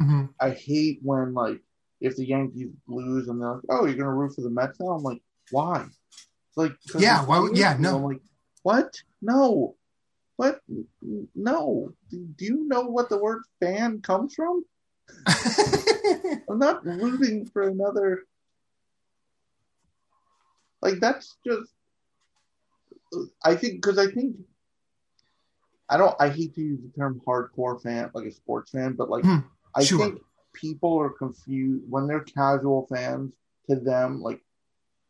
mm-hmm. 0.00 0.26
I 0.40 0.50
hate 0.50 1.00
when 1.02 1.34
like 1.34 1.60
if 2.00 2.14
the 2.16 2.26
Yankees 2.26 2.68
lose 2.86 3.26
and 3.28 3.42
they're 3.42 3.54
like, 3.54 3.64
"Oh, 3.68 3.86
you're 3.86 3.96
gonna 3.96 4.14
root 4.14 4.36
for 4.36 4.42
the 4.42 4.50
Mets 4.50 4.78
now?" 4.78 4.90
I'm 4.90 5.02
like, 5.02 5.20
"Why?" 5.50 5.86
Like, 6.54 6.72
yeah, 6.96 7.24
why? 7.24 7.40
Would, 7.40 7.56
yeah, 7.56 7.76
no. 7.78 7.96
I'm 7.96 8.04
like, 8.04 8.20
what? 8.62 9.00
No, 9.22 9.76
what? 10.38 10.60
No. 11.34 11.92
Do 12.10 12.44
you 12.44 12.68
know 12.68 12.82
what 12.82 13.08
the 13.08 13.18
word 13.18 13.42
fan 13.58 14.00
comes 14.00 14.34
from? 14.34 14.64
I'm 16.48 16.60
not 16.60 16.86
rooting 16.86 17.44
for 17.46 17.62
another. 17.62 18.22
Like 20.80 21.00
that's 21.00 21.36
just. 21.44 21.72
I 23.44 23.56
think 23.56 23.82
because 23.82 23.98
I 23.98 24.06
think. 24.06 24.36
I 25.88 25.96
don't. 25.96 26.14
I 26.20 26.28
hate 26.28 26.54
to 26.54 26.60
use 26.60 26.78
the 26.82 26.92
term 26.96 27.20
hardcore 27.26 27.82
fan, 27.82 28.10
like 28.14 28.26
a 28.26 28.32
sports 28.32 28.70
fan, 28.70 28.92
but 28.92 29.10
like 29.10 29.24
Hmm, 29.24 29.38
I 29.74 29.82
sure. 29.82 29.98
think 29.98 30.22
people 30.52 30.96
are 31.00 31.10
confused 31.10 31.82
when 31.90 32.06
they're 32.06 32.20
casual 32.20 32.86
fans. 32.88 33.32
To 33.68 33.76
them, 33.76 34.22
like, 34.22 34.40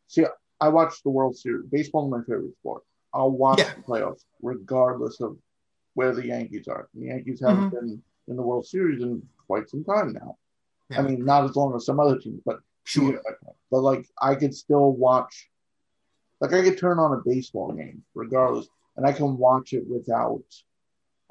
see, 0.09 0.25
I 0.61 0.69
watch 0.71 1.03
the 1.05 1.11
World 1.11 1.37
Series. 1.37 1.67
Baseball 1.71 2.07
is 2.07 2.11
my 2.11 2.25
favorite 2.25 2.55
sport. 2.55 2.83
I'll 3.19 3.31
watch 3.33 3.59
Yeah. 3.59 3.75
the 3.75 3.83
playoffs 3.83 4.25
regardless 4.41 5.21
of 5.21 5.37
where 5.95 6.15
the 6.15 6.25
Yankees 6.25 6.69
are. 6.69 6.89
The 6.95 7.07
Yankees 7.07 7.41
haven't 7.41 7.71
been 7.71 8.01
in 8.29 8.37
the 8.37 8.43
World 8.43 8.65
Series 8.67 9.03
in 9.03 9.27
quite 9.47 9.69
some 9.69 9.83
time 9.83 10.13
now. 10.13 10.37
Yeah. 10.91 11.01
I 11.01 11.03
mean, 11.03 11.25
not 11.25 11.45
as 11.45 11.57
long 11.57 11.75
as 11.75 11.85
some 11.85 11.99
other 12.01 12.19
teams, 12.19 12.41
but 12.47 12.61
Sure. 12.85 13.21
But 13.71 13.81
like, 13.81 14.09
I 14.23 14.35
could 14.35 14.55
still 14.55 14.93
watch. 14.93 15.51
Like, 16.41 16.55
I 16.55 16.63
could 16.63 16.79
turn 16.79 16.99
on 16.99 17.13
a 17.13 17.21
baseball 17.23 17.71
game 17.73 18.03
regardless, 18.15 18.69
and 18.97 19.05
I 19.07 19.13
can 19.13 19.37
watch 19.37 19.75
it 19.75 19.87
without. 19.87 20.43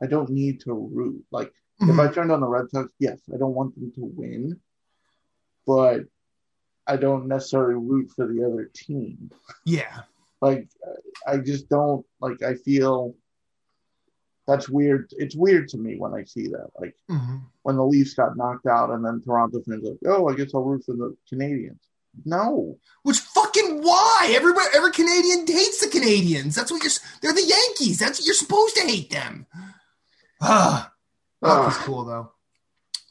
I 0.03 0.06
don't 0.06 0.29
need 0.29 0.60
to 0.62 0.74
root. 0.74 1.25
Like, 1.32 1.51
if 1.79 1.88
Mhm. 1.88 2.00
I 2.10 2.13
turned 2.13 2.32
on 2.32 2.41
the 2.41 2.48
Red 2.48 2.70
Sox, 2.70 2.91
yes, 3.00 3.20
I 3.34 3.38
don't 3.38 3.56
want 3.56 3.74
them 3.74 3.91
to 3.94 4.06
win, 4.06 4.60
but 5.65 6.01
I 6.86 6.96
don't 6.98 7.27
necessarily 7.27 7.74
root 7.75 8.12
for 8.12 8.27
the 8.27 8.44
other 8.44 8.65
team. 8.65 9.32
Yeah. 9.65 10.03
Like, 10.41 10.70
I 11.27 11.38
just 11.38 11.67
don't 11.70 12.06
like. 12.22 12.44
I 12.44 12.56
feel 12.56 13.15
that's 14.48 14.70
weird. 14.70 15.12
It's 15.17 15.36
weird 15.36 15.67
to 15.70 15.77
me 15.77 15.98
when 15.98 16.13
I 16.13 16.24
see 16.24 16.48
that. 16.48 16.70
Like 16.79 16.96
Mhm. 17.10 17.41
when 17.63 17.75
the 17.75 17.86
Leafs 17.86 18.13
got 18.13 18.38
knocked 18.38 18.65
out, 18.67 18.91
and 18.91 19.03
then 19.03 19.22
Toronto 19.22 19.62
fans 19.67 19.84
like, 19.84 19.98
"Oh, 20.06 20.27
I 20.27 20.36
guess 20.36 20.51
I'll 20.53 20.63
root 20.63 20.84
for 20.86 20.94
the 20.96 21.15
Canadiens." 21.32 21.79
No, 22.25 22.79
Which 23.03 23.20
fucking 23.20 23.84
why? 23.84 24.32
Everybody, 24.36 24.67
every 24.74 24.91
Canadian 24.91 25.46
hates 25.46 25.82
the 25.82 25.88
Canadiens. 25.88 26.56
That's 26.56 26.72
what 26.72 26.82
you're. 26.84 26.91
They're 27.22 27.34
the 27.34 27.46
Yankees. 27.46 28.00
That's 28.00 28.20
what 28.20 28.25
you're 28.25 28.34
supposed 28.34 28.75
to 28.77 28.82
hate 28.88 29.10
them. 29.12 29.46
Ah, 30.41 30.91
hockey's 31.44 31.77
Ah. 31.77 31.84
cool 31.86 32.06
though. 32.06 32.32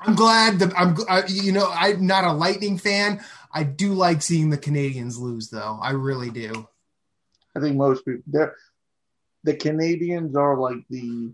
I'm 0.01 0.15
glad 0.15 0.59
that 0.59 0.79
I'm. 0.79 0.97
I, 1.09 1.25
you 1.27 1.53
know, 1.53 1.71
I'm 1.71 2.07
not 2.07 2.25
a 2.25 2.33
Lightning 2.33 2.79
fan. 2.79 3.21
I 3.53 3.63
do 3.63 3.95
like 3.95 4.23
seeing 4.23 4.51
the 4.51 4.59
Canadiens 4.59 5.19
lose, 5.19 5.49
though. 5.51 5.79
I 5.81 5.91
really 5.93 6.31
do. 6.31 6.69
I 7.57 7.61
think 7.61 7.77
most 7.77 8.05
people 8.05 8.23
they're 8.27 8.55
the 9.45 9.55
Canadiens 9.55 10.37
are 10.37 10.59
like 10.59 10.85
the 10.91 11.33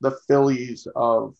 the 0.00 0.12
Phillies 0.28 0.86
of 0.94 1.34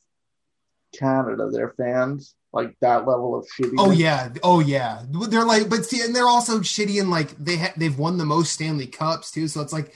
Canada. 0.98 1.50
They're 1.50 1.74
fans 1.76 2.34
like 2.52 2.74
that 2.80 3.06
level 3.06 3.34
of 3.34 3.46
shitty. 3.46 3.74
Oh 3.78 3.90
yeah, 3.90 4.30
oh 4.42 4.60
yeah. 4.60 5.02
They're 5.08 5.44
like, 5.44 5.68
but 5.68 5.84
see, 5.84 6.02
and 6.02 6.14
they're 6.14 6.28
also 6.28 6.60
shitty 6.60 7.00
and 7.00 7.10
like 7.10 7.36
they 7.36 7.56
ha- 7.56 7.74
they've 7.76 7.98
won 7.98 8.18
the 8.18 8.24
most 8.24 8.52
Stanley 8.52 8.86
Cups 8.86 9.30
too. 9.30 9.48
So 9.48 9.60
it's 9.60 9.72
like 9.72 9.94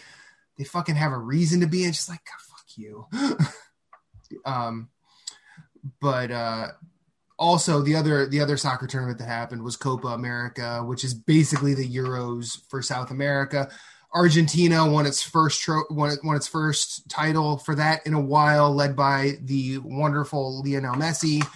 they 0.59 0.65
fucking 0.65 0.97
have 0.97 1.13
a 1.13 1.19
reason 1.19 1.61
to 1.61 1.67
be. 1.67 1.85
And 1.85 1.95
just 1.95 2.09
like, 2.09 2.21
fuck 2.25 2.67
you. 2.77 3.07
um, 4.45 4.89
but 6.01 6.31
uh, 6.31 6.69
also 7.39 7.83
the 7.83 7.97
other 7.97 8.27
the 8.27 8.41
other 8.41 8.57
soccer 8.57 8.87
tournament 8.87 9.19
that 9.19 9.29
happened 9.29 9.63
was 9.63 9.77
Copa 9.77 10.09
America, 10.09 10.83
which 10.85 11.05
is 11.05 11.15
basically 11.15 11.75
the 11.75 11.89
Euros 11.89 12.59
for 12.69 12.83
South 12.83 13.11
America. 13.11 13.69
Argentina 14.17 14.91
won 14.91 15.05
its 15.05 15.23
first 15.23 15.61
tro- 15.61 15.85
won, 15.91 16.17
won 16.25 16.37
its 16.37 16.49
first 16.49 17.07
title 17.11 17.59
for 17.59 17.75
that 17.75 18.07
in 18.07 18.15
a 18.15 18.21
while, 18.21 18.75
led 18.75 18.97
by 18.97 19.33
the 19.43 19.77
wonderful 19.85 20.63
Lionel 20.63 20.95
Messi, 20.95 21.47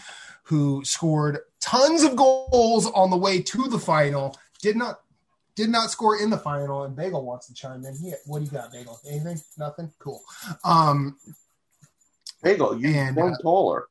who 0.42 0.84
scored 0.84 1.38
tons 1.60 2.02
of 2.02 2.16
goals 2.16 2.86
on 2.90 3.08
the 3.08 3.16
way 3.16 3.40
to 3.40 3.66
the 3.68 3.78
final. 3.78 4.36
Did 4.60 4.76
not 4.76 5.00
did 5.54 5.70
not 5.70 5.90
score 5.90 6.20
in 6.20 6.28
the 6.28 6.36
final. 6.36 6.84
And 6.84 6.94
Bagel 6.94 7.24
wants 7.24 7.46
to 7.46 7.54
chime 7.54 7.84
in. 7.86 7.96
He, 7.96 8.12
what 8.26 8.40
do 8.40 8.44
you 8.44 8.50
got, 8.50 8.72
Bagel? 8.72 9.00
Anything? 9.08 9.40
Nothing. 9.58 9.90
Cool. 9.98 10.22
Um, 10.62 11.16
Bagel, 12.42 12.78
you 12.78 12.88
And, 12.94 13.16
one 13.16 13.32
uh, 13.32 13.38
taller. 13.42 13.86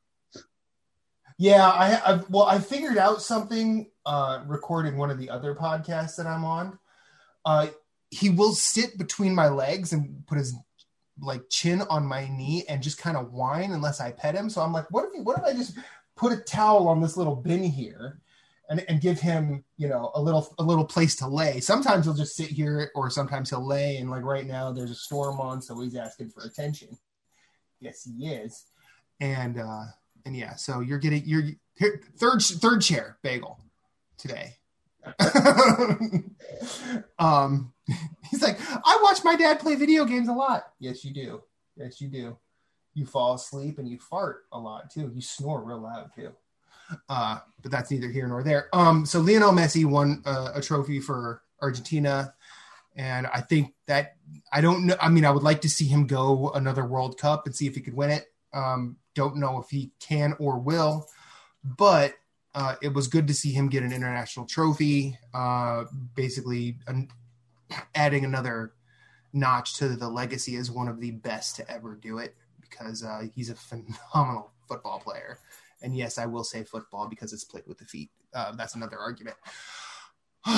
Yeah, 1.40 1.68
I, 1.68 2.14
I 2.14 2.22
well, 2.30 2.46
I 2.46 2.60
figured 2.60 3.00
out 3.00 3.24
something 3.24 3.90
uh, 4.06 4.44
recording 4.46 4.96
one 4.96 5.10
of 5.10 5.18
the 5.18 5.32
other 5.32 5.56
podcasts 5.56 6.18
that 6.18 6.28
I'm 6.28 6.46
on. 6.46 6.78
Uh, 7.46 7.68
he 8.10 8.30
will 8.30 8.54
sit 8.54 8.98
between 8.98 9.36
my 9.36 9.48
legs 9.50 9.94
and 9.94 10.26
put 10.28 10.38
his 10.38 10.56
like 11.22 11.50
chin 11.50 11.82
on 11.90 12.06
my 12.06 12.28
knee 12.30 12.64
and 12.70 12.82
just 12.82 12.98
kind 12.98 13.18
of 13.18 13.34
whine 13.34 13.72
unless 13.72 14.00
I 14.00 14.12
pet 14.12 14.36
him. 14.36 14.50
So 14.50 14.62
I'm 14.62 14.74
like, 14.74 14.90
what 14.90 15.06
if 15.06 15.14
he, 15.14 15.20
what 15.20 15.38
if 15.38 15.44
I 15.44 15.54
just 15.54 15.78
put 16.16 16.32
a 16.32 16.38
towel 16.38 16.88
on 16.88 17.02
this 17.02 17.18
little 17.18 17.36
bin 17.36 17.64
here 17.64 18.20
and, 18.70 18.86
and 18.88 19.02
give 19.02 19.20
him 19.20 19.64
you 19.78 19.88
know 19.88 20.12
a 20.14 20.22
little 20.22 20.54
a 20.60 20.64
little 20.64 20.86
place 20.86 21.16
to 21.18 21.28
lay. 21.28 21.60
Sometimes 21.60 22.06
he'll 22.06 22.14
just 22.14 22.36
sit 22.36 22.50
here, 22.50 22.92
or 22.96 23.10
sometimes 23.10 23.50
he'll 23.50 23.66
lay. 23.66 23.98
And 23.98 24.10
like 24.10 24.24
right 24.24 24.46
now, 24.46 24.72
there's 24.72 24.92
a 24.92 24.96
storm 24.96 25.40
on, 25.40 25.62
so 25.62 25.80
he's 25.82 25.96
asking 25.96 26.30
for 26.30 26.44
attention. 26.44 26.98
Yes, 27.80 28.04
he 28.04 28.28
is. 28.28 28.66
And 29.20 29.60
uh, 29.60 29.86
and 30.26 30.36
yeah, 30.36 30.56
so 30.56 30.80
you're 30.82 31.00
getting 31.00 31.26
your 31.26 31.44
third 32.18 32.44
third 32.44 32.82
chair 32.82 33.18
bagel 33.24 33.60
today. 34.18 34.56
um, 37.20 37.74
he's 38.30 38.42
like, 38.42 38.60
I 38.62 39.00
watch 39.04 39.24
my 39.24 39.36
dad 39.36 39.60
play 39.60 39.76
video 39.76 40.06
games 40.06 40.28
a 40.28 40.34
lot. 40.34 40.74
Yes, 40.80 41.04
you 41.04 41.14
do. 41.14 41.42
Yes, 41.76 42.02
you 42.02 42.10
do. 42.10 42.38
You 42.94 43.06
fall 43.06 43.36
asleep 43.36 43.80
and 43.80 43.88
you 43.88 43.98
fart 44.00 44.46
a 44.52 44.60
lot 44.60 44.90
too. 44.92 45.12
You 45.14 45.22
snore 45.22 45.64
real 45.64 45.80
loud 45.80 46.12
too. 46.16 46.32
Uh, 47.08 47.38
but 47.62 47.72
that's 47.72 47.92
neither 47.92 48.10
here 48.10 48.28
nor 48.28 48.44
there. 48.44 48.68
Um, 48.74 49.06
so 49.06 49.20
Lionel 49.20 49.52
Messi 49.52 49.86
won 49.86 50.24
uh, 50.26 50.52
a 50.56 50.62
trophy 50.62 51.00
for 51.00 51.44
Argentina, 51.62 52.34
and 52.96 53.28
I 53.28 53.42
think 53.42 53.76
that 53.86 54.16
I 54.52 54.62
don't 54.62 54.88
know. 54.88 54.96
I 55.00 55.10
mean, 55.10 55.24
I 55.24 55.32
would 55.32 55.44
like 55.44 55.62
to 55.62 55.70
see 55.70 55.86
him 55.86 56.08
go 56.08 56.50
another 56.50 56.86
World 56.86 57.20
Cup 57.20 57.46
and 57.46 57.56
see 57.56 57.68
if 57.68 57.76
he 57.76 57.82
could 57.82 57.94
win 57.94 58.10
it. 58.10 58.26
Um, 58.54 58.98
don't 59.14 59.38
know 59.38 59.62
if 59.62 59.70
he 59.70 59.92
can 60.00 60.36
or 60.40 60.58
will, 60.58 61.08
but 61.64 62.16
uh, 62.56 62.76
it 62.82 62.94
was 62.94 63.08
good 63.08 63.28
to 63.28 63.34
see 63.34 63.52
him 63.52 63.70
get 63.70 63.84
an 63.84 63.94
international 63.94 64.46
trophy. 64.46 65.18
Uh, 65.34 65.86
basically, 66.16 66.80
an, 66.88 67.10
adding 67.96 68.26
another 68.26 68.74
notch 69.34 69.76
to 69.76 69.90
the 69.90 70.10
legacy 70.10 70.56
as 70.56 70.72
one 70.72 70.88
of 70.88 71.00
the 71.00 71.12
best 71.12 71.56
to 71.58 71.70
ever 71.72 71.96
do 71.96 72.18
it 72.18 72.36
because 72.62 73.04
uh, 73.04 73.24
he's 73.36 73.50
a 73.50 73.56
phenomenal 73.56 74.52
football 74.68 75.00
player. 75.00 75.40
And 75.82 75.96
yes, 75.96 76.18
I 76.18 76.26
will 76.26 76.44
say 76.44 76.64
football 76.64 77.08
because 77.08 77.32
it's 77.34 77.44
played 77.46 77.66
with 77.68 77.78
the 77.78 77.86
feet. 77.86 78.10
Uh, 78.34 78.52
that's 78.54 78.76
another 78.76 79.00
argument. 79.00 79.38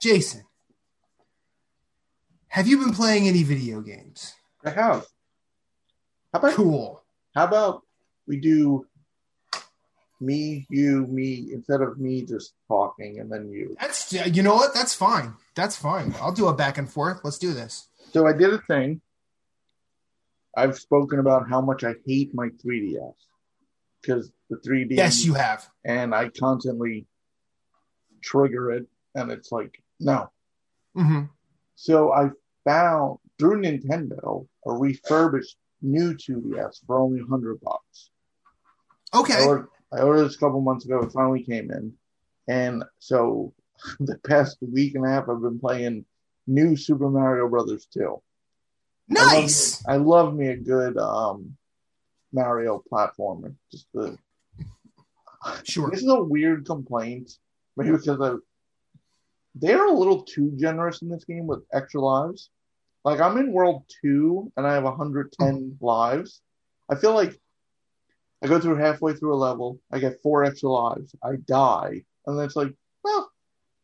Jason, 0.00 0.44
have 2.48 2.66
you 2.68 2.78
been 2.78 2.92
playing 2.92 3.26
any 3.28 3.42
video 3.42 3.80
games? 3.80 4.34
I 4.64 4.70
have. 4.70 5.06
How 6.32 6.40
about 6.40 6.54
Cool. 6.54 7.02
how 7.34 7.44
about 7.44 7.82
we 8.26 8.38
do 8.38 8.86
me, 10.20 10.66
you, 10.70 11.06
me 11.06 11.48
instead 11.52 11.80
of 11.80 11.98
me 11.98 12.24
just 12.24 12.54
talking 12.66 13.20
and 13.20 13.30
then 13.30 13.50
you. 13.50 13.76
That's 13.80 14.12
you 14.12 14.42
know 14.42 14.54
what? 14.54 14.74
That's 14.74 14.94
fine. 14.94 15.34
That's 15.54 15.76
fine. 15.76 16.14
I'll 16.20 16.32
do 16.32 16.48
a 16.48 16.54
back 16.54 16.78
and 16.78 16.90
forth. 16.90 17.20
Let's 17.24 17.38
do 17.38 17.52
this. 17.52 17.88
So 18.12 18.26
I 18.26 18.32
did 18.32 18.52
a 18.52 18.58
thing. 18.58 19.00
I've 20.56 20.78
spoken 20.78 21.18
about 21.18 21.48
how 21.48 21.60
much 21.60 21.84
I 21.84 21.94
hate 22.06 22.34
my 22.34 22.48
3DS 22.48 23.14
because 24.02 24.32
the 24.50 24.56
3D. 24.56 24.88
Yes, 24.90 25.24
you 25.24 25.34
have. 25.34 25.68
And 25.84 26.14
I 26.14 26.30
constantly 26.30 27.06
trigger 28.22 28.72
it, 28.72 28.86
and 29.14 29.30
it's 29.30 29.52
like 29.52 29.82
no. 30.00 30.30
hmm 30.94 31.24
So 31.76 32.12
I 32.12 32.30
found 32.64 33.18
through 33.38 33.62
Nintendo 33.62 34.46
a 34.66 34.72
refurbished 34.72 35.56
new 35.80 36.14
2DS 36.14 36.84
for 36.86 36.98
only 36.98 37.20
100 37.20 37.60
bucks. 37.60 38.10
Okay. 39.14 39.46
I 39.92 40.00
ordered 40.00 40.24
this 40.24 40.36
a 40.36 40.38
couple 40.38 40.60
months 40.60 40.84
ago. 40.84 41.02
It 41.02 41.12
finally 41.12 41.42
came 41.42 41.70
in, 41.70 41.94
and 42.48 42.84
so 42.98 43.54
the 44.00 44.18
past 44.18 44.58
week 44.60 44.94
and 44.94 45.06
a 45.06 45.08
half, 45.08 45.28
I've 45.28 45.40
been 45.42 45.60
playing 45.60 46.04
new 46.46 46.76
Super 46.76 47.10
Mario 47.10 47.48
Brothers 47.48 47.86
2. 47.92 48.20
Nice. 49.08 49.84
I 49.86 49.96
love, 49.96 50.00
I 50.00 50.04
love 50.04 50.34
me 50.34 50.48
a 50.48 50.56
good 50.56 50.96
um, 50.98 51.56
Mario 52.32 52.82
platformer. 52.90 53.54
Just 53.70 53.86
the 53.94 54.18
Sure. 55.64 55.90
this 55.90 56.02
is 56.02 56.08
a 56.08 56.22
weird 56.22 56.66
complaint, 56.66 57.32
maybe 57.76 57.92
because 57.92 58.20
I, 58.20 58.36
they're 59.54 59.86
a 59.86 59.92
little 59.92 60.22
too 60.22 60.52
generous 60.56 61.02
in 61.02 61.08
this 61.08 61.24
game 61.24 61.46
with 61.46 61.62
extra 61.72 62.00
lives. 62.00 62.50
Like 63.04 63.20
I'm 63.20 63.38
in 63.38 63.52
world 63.52 63.84
two 64.02 64.52
and 64.56 64.66
I 64.66 64.74
have 64.74 64.84
110 64.84 65.78
lives. 65.80 66.42
I 66.90 66.96
feel 66.96 67.14
like 67.14 67.38
I 68.42 68.46
go 68.46 68.60
through 68.60 68.76
halfway 68.76 69.14
through 69.14 69.34
a 69.34 69.36
level, 69.36 69.80
I 69.90 69.98
get 69.98 70.20
four 70.22 70.44
extra 70.44 70.70
lives, 70.70 71.14
I 71.22 71.36
die, 71.46 72.04
and 72.26 72.38
then 72.38 72.44
it's 72.44 72.56
like, 72.56 72.72
well, 73.02 73.30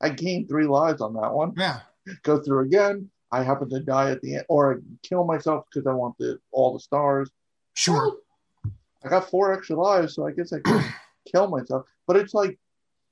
I 0.01 0.11
gained 0.11 0.49
three 0.49 0.67
lives 0.67 1.01
on 1.01 1.15
that 1.15 1.33
one. 1.33 1.55
Yeah. 1.57 1.81
Go 2.23 2.39
through 2.39 2.61
again. 2.61 3.11
I 3.33 3.43
happen 3.43 3.69
to 3.71 3.81
die 3.81 4.11
at 4.11 4.21
the 4.21 4.37
end, 4.37 4.45
or 4.49 4.75
I 4.75 4.77
kill 5.03 5.25
myself 5.25 5.65
because 5.69 5.87
I 5.87 5.93
want 5.93 6.17
the 6.19 6.39
all 6.53 6.73
the 6.73 6.79
stars. 6.79 7.31
Sure. 7.73 7.97
Well, 7.97 8.73
I 9.05 9.09
got 9.09 9.29
four 9.29 9.53
extra 9.53 9.77
lives, 9.77 10.15
so 10.15 10.27
I 10.27 10.31
guess 10.31 10.53
I 10.53 10.61
could 10.61 10.85
kill 11.33 11.49
myself. 11.49 11.87
But 12.07 12.17
it's 12.17 12.35
like 12.35 12.59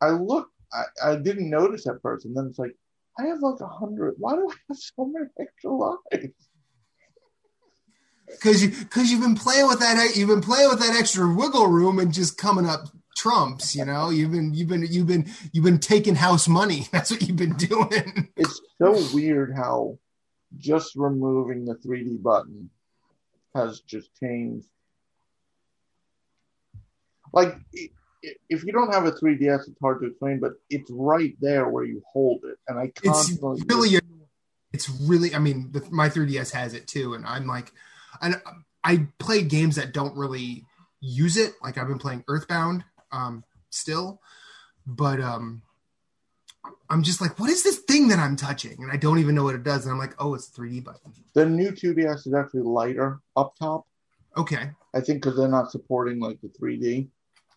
I 0.00 0.11
look, 0.11 0.49
I, 0.72 0.84
I 1.04 1.16
didn't 1.16 1.50
notice 1.50 1.87
at 1.87 2.00
first, 2.02 2.25
and 2.25 2.37
then 2.37 2.46
it's 2.46 2.58
like 2.58 2.76
I 3.18 3.26
have 3.26 3.40
like 3.40 3.61
a 3.61 3.66
hundred. 3.66 4.14
Why 4.18 4.37
do 4.37 4.49
I 4.49 4.54
have 4.68 4.76
so 4.76 5.06
many 5.06 5.26
extra 5.40 5.70
lives? 5.70 6.34
Because 8.32 8.62
you 8.62 8.70
because 8.70 9.10
you've 9.10 9.22
been 9.22 9.36
playing 9.36 9.68
with 9.68 9.80
that 9.80 10.16
you've 10.16 10.28
been 10.28 10.40
playing 10.40 10.68
with 10.68 10.80
that 10.80 10.96
extra 10.98 11.32
wiggle 11.32 11.66
room 11.66 11.98
and 11.98 12.12
just 12.12 12.38
coming 12.38 12.66
up 12.66 12.88
trumps. 13.16 13.76
You 13.76 13.84
know 13.84 14.10
you've 14.10 14.32
been 14.32 14.54
you've 14.54 14.68
been 14.68 14.86
you've 14.88 15.06
been 15.06 15.30
you've 15.52 15.64
been 15.64 15.78
taking 15.78 16.14
house 16.14 16.48
money. 16.48 16.88
That's 16.92 17.10
what 17.10 17.22
you've 17.22 17.36
been 17.36 17.54
doing. 17.54 18.28
It's 18.36 18.60
so 18.78 19.00
weird 19.14 19.54
how 19.54 19.98
just 20.58 20.94
removing 20.96 21.64
the 21.64 21.74
3D 21.74 22.22
button 22.22 22.70
has 23.54 23.80
just 23.80 24.08
changed. 24.18 24.66
Like, 27.32 27.56
if 28.48 28.64
you 28.64 28.72
don't 28.72 28.92
have 28.92 29.06
a 29.06 29.12
3DS, 29.12 29.68
it's 29.68 29.80
hard 29.80 30.00
to 30.00 30.08
explain, 30.08 30.38
but 30.38 30.52
it's 30.68 30.90
right 30.90 31.34
there 31.40 31.68
where 31.68 31.84
you 31.84 32.02
hold 32.12 32.44
it. 32.44 32.58
And 32.68 32.78
I 32.78 32.92
It's 33.02 33.40
really 33.66 33.98
it's 34.72 34.88
really 34.88 35.34
I 35.34 35.38
mean 35.38 35.70
the, 35.72 35.86
my 35.90 36.08
3ds 36.08 36.52
has 36.52 36.74
it 36.74 36.86
too, 36.86 37.14
and 37.14 37.26
I'm 37.26 37.46
like, 37.46 37.72
and 38.23 38.41
I 38.85 39.07
play 39.19 39.43
games 39.43 39.76
that 39.76 39.93
don't 39.93 40.17
really 40.17 40.64
use 41.00 41.37
it. 41.37 41.55
Like 41.62 41.79
I've 41.79 41.88
been 41.88 41.99
playing 41.99 42.25
Earthbound 42.29 42.85
um, 43.11 43.45
still, 43.71 44.21
but 44.87 45.21
um, 45.21 45.62
I'm 46.89 47.02
just 47.02 47.21
like, 47.21 47.39
what 47.39 47.50
is 47.50 47.63
this 47.63 47.78
thing 47.78 48.08
that 48.08 48.19
I'm 48.19 48.37
touching? 48.37 48.82
And 48.82 48.91
I 48.91 48.97
don't 48.97 49.19
even 49.19 49.35
know 49.35 49.45
what 49.45 49.54
it 49.54 49.65
does. 49.65 49.85
And 49.85 49.93
I'm 49.93 49.99
like, 49.99 50.15
oh, 50.19 50.35
it's 50.35 50.49
a 50.49 50.52
3D 50.52 50.85
button. 50.85 51.13
the 51.35 51.47
new 51.47 51.71
2DS 51.73 52.26
is 52.26 52.35
actually 52.35 52.63
lighter 52.63 53.21
up 53.37 53.54
top. 53.58 53.87
Okay. 54.37 54.71
I 54.95 55.00
think 55.00 55.23
because 55.23 55.39
they're 55.39 55.49
not 55.49 55.71
supporting 55.71 56.21
like 56.21 56.41
the 56.41 56.49
3D. 56.49 57.08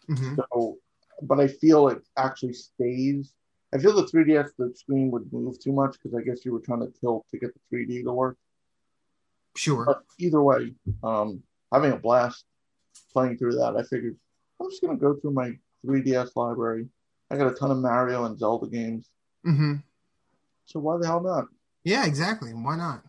hmm 0.08 0.36
So, 0.36 0.78
but 1.21 1.39
I 1.39 1.47
feel 1.47 1.89
it 1.89 2.01
actually 2.17 2.54
stays. 2.54 3.34
I 3.73 3.78
feel 3.78 3.93
the 3.93 4.04
3DS, 4.04 4.51
the 4.58 4.73
screen 4.75 5.12
would 5.12 5.32
move 5.34 5.60
too 5.60 5.73
much 5.73 5.93
because 5.93 6.17
I 6.17 6.21
guess 6.23 6.45
you 6.45 6.54
were 6.54 6.62
trying 6.62 6.82
to 6.82 6.99
tilt 6.99 7.25
to 7.32 7.38
get 7.38 7.51
the 7.54 7.75
3D 7.75 8.04
to 8.04 8.13
work. 8.13 8.38
Sure. 9.55 9.85
But 9.85 10.03
either 10.19 10.41
way, 10.41 10.73
um, 11.03 11.41
having 11.71 11.91
a 11.91 11.97
blast 11.97 12.45
playing 13.11 13.37
through 13.37 13.53
that. 13.53 13.75
I 13.77 13.83
figured 13.83 14.17
I'm 14.61 14.69
just 14.69 14.81
gonna 14.81 14.97
go 14.97 15.15
through 15.15 15.31
my 15.31 15.53
3DS 15.85 16.35
library. 16.35 16.87
I 17.29 17.37
got 17.37 17.51
a 17.51 17.55
ton 17.55 17.71
of 17.71 17.77
Mario 17.77 18.25
and 18.25 18.37
Zelda 18.37 18.67
games, 18.67 19.09
hmm 19.43 19.75
so 20.65 20.79
why 20.79 20.97
the 20.97 21.07
hell 21.07 21.21
not? 21.21 21.45
Yeah, 21.83 22.05
exactly. 22.05 22.51
Why 22.51 22.75
not? 22.75 23.03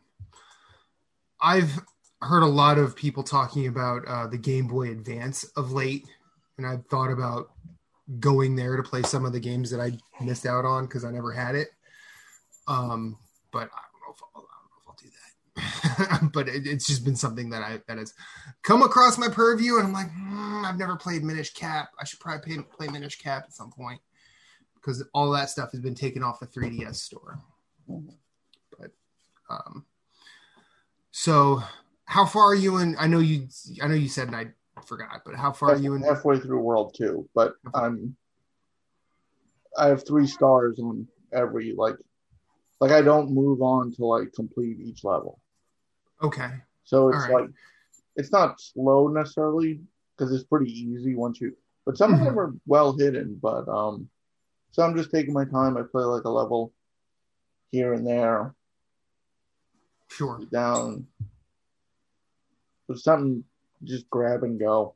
I've 1.41 1.81
heard 2.23 2.43
a 2.43 2.47
lot 2.47 2.79
of 2.79 2.97
people 2.97 3.23
talking 3.23 3.67
about 3.67 4.07
uh, 4.07 4.27
the 4.27 4.39
Game 4.39 4.67
Boy 4.67 4.91
Advance 4.91 5.45
of 5.57 5.73
late, 5.73 6.07
and 6.59 6.67
I've 6.67 6.87
thought 6.87 7.11
about 7.11 7.51
going 8.21 8.55
there 8.57 8.77
to 8.77 8.83
play 8.83 9.03
some 9.03 9.25
of 9.25 9.33
the 9.33 9.41
games 9.41 9.71
that 9.71 9.81
I 9.81 9.99
missed 10.23 10.47
out 10.47 10.65
on 10.65 10.87
because 10.87 11.05
I 11.05 11.11
never 11.11 11.33
had 11.33 11.55
it. 11.55 11.69
Um, 12.69 13.19
but 13.53 13.69
I 13.73 13.83
don't 13.91 14.03
know 14.03 14.15
if 14.15 14.23
I'll, 14.35 14.43
I 14.43 14.57
don't 14.61 14.71
know 14.71 14.81
if 14.83 14.89
I'll 14.89 14.97
do 15.01 15.09
that. 15.09 15.33
but 16.33 16.49
it, 16.49 16.67
it's 16.67 16.87
just 16.87 17.05
been 17.05 17.17
something 17.17 17.51
that 17.51 17.63
I 17.63 17.81
that 17.89 17.99
has 17.99 18.15
come 18.63 18.83
across 18.83 19.19
my 19.19 19.29
purview, 19.29 19.77
and 19.77 19.87
I'm 19.87 19.93
like, 19.93 20.11
hmm, 20.11 20.65
I've 20.65 20.79
never 20.79 20.97
played 20.97 21.23
Minish 21.23 21.55
Cap. 21.55 21.91
I 22.01 22.05
should 22.05 22.21
probably 22.21 22.57
play, 22.57 22.65
play 22.77 22.89
Minish 22.89 23.19
Cap 23.19 23.45
at 23.45 23.53
some 23.53 23.71
point 23.71 24.01
because 24.75 25.03
all 25.15 25.31
that 25.33 25.51
stuff 25.51 25.73
has 25.73 25.81
been 25.81 25.95
taken 25.95 26.23
off 26.23 26.41
the 26.41 26.47
3DS 26.47 26.97
store. 26.97 27.41
But 28.79 28.91
um, 29.51 29.85
so 31.11 31.63
how 32.05 32.27
far 32.27 32.51
are 32.51 32.55
you 32.55 32.79
in? 32.79 32.97
I 32.99 33.07
know 33.07 33.19
you. 33.19 33.49
I 33.83 33.89
know 33.89 33.95
you 33.95 34.09
said, 34.09 34.29
and 34.29 34.37
I 34.37 34.47
forgot, 34.85 35.23
but 35.25 35.35
how 35.35 35.53
far 35.53 35.73
are 35.73 35.79
you 35.79 35.95
in? 35.95 36.03
halfway 36.03 36.39
through 36.39 36.61
World 36.61 36.95
Two, 36.97 37.29
but 37.35 37.55
I'm 37.75 38.17
I 39.77 39.89
have 39.89 40.07
three 40.07 40.27
stars 40.27 40.79
on 40.79 41.07
every 41.33 41.75
like 41.77 41.97
like 42.81 42.93
I 42.93 43.03
don't 43.03 43.31
move 43.31 43.63
on 43.63 43.93
to 43.95 44.05
like 44.05 44.33
complete 44.33 44.79
each 44.81 45.05
level. 45.05 45.41
Okay. 46.23 46.51
So 46.85 47.09
it's 47.09 47.19
right. 47.19 47.33
like 47.33 47.51
it's 48.17 48.33
not 48.33 48.61
slow 48.61 49.09
necessarily 49.09 49.81
because 50.17 50.33
it's 50.33 50.45
pretty 50.45 50.71
easy 50.71 51.15
once 51.15 51.41
you. 51.41 51.57
But 51.85 51.97
some 51.97 52.15
of 52.15 52.21
them 52.21 52.39
are 52.39 52.55
well 52.67 52.97
hidden. 52.97 53.39
But 53.41 53.69
um, 53.69 54.09
so 54.73 54.83
I'm 54.83 54.97
just 54.97 55.11
taking 55.11 55.35
my 55.35 55.45
time. 55.45 55.77
I 55.77 55.83
play 55.83 56.05
like 56.05 56.25
a 56.25 56.31
level 56.31 56.73
here 57.71 57.93
and 57.93 58.07
there, 58.07 58.55
Sure. 60.09 60.41
down. 60.51 61.07
But 62.89 62.99
something 62.99 63.45
just 63.85 64.09
grab 64.11 64.43
and 64.43 64.59
go. 64.59 64.95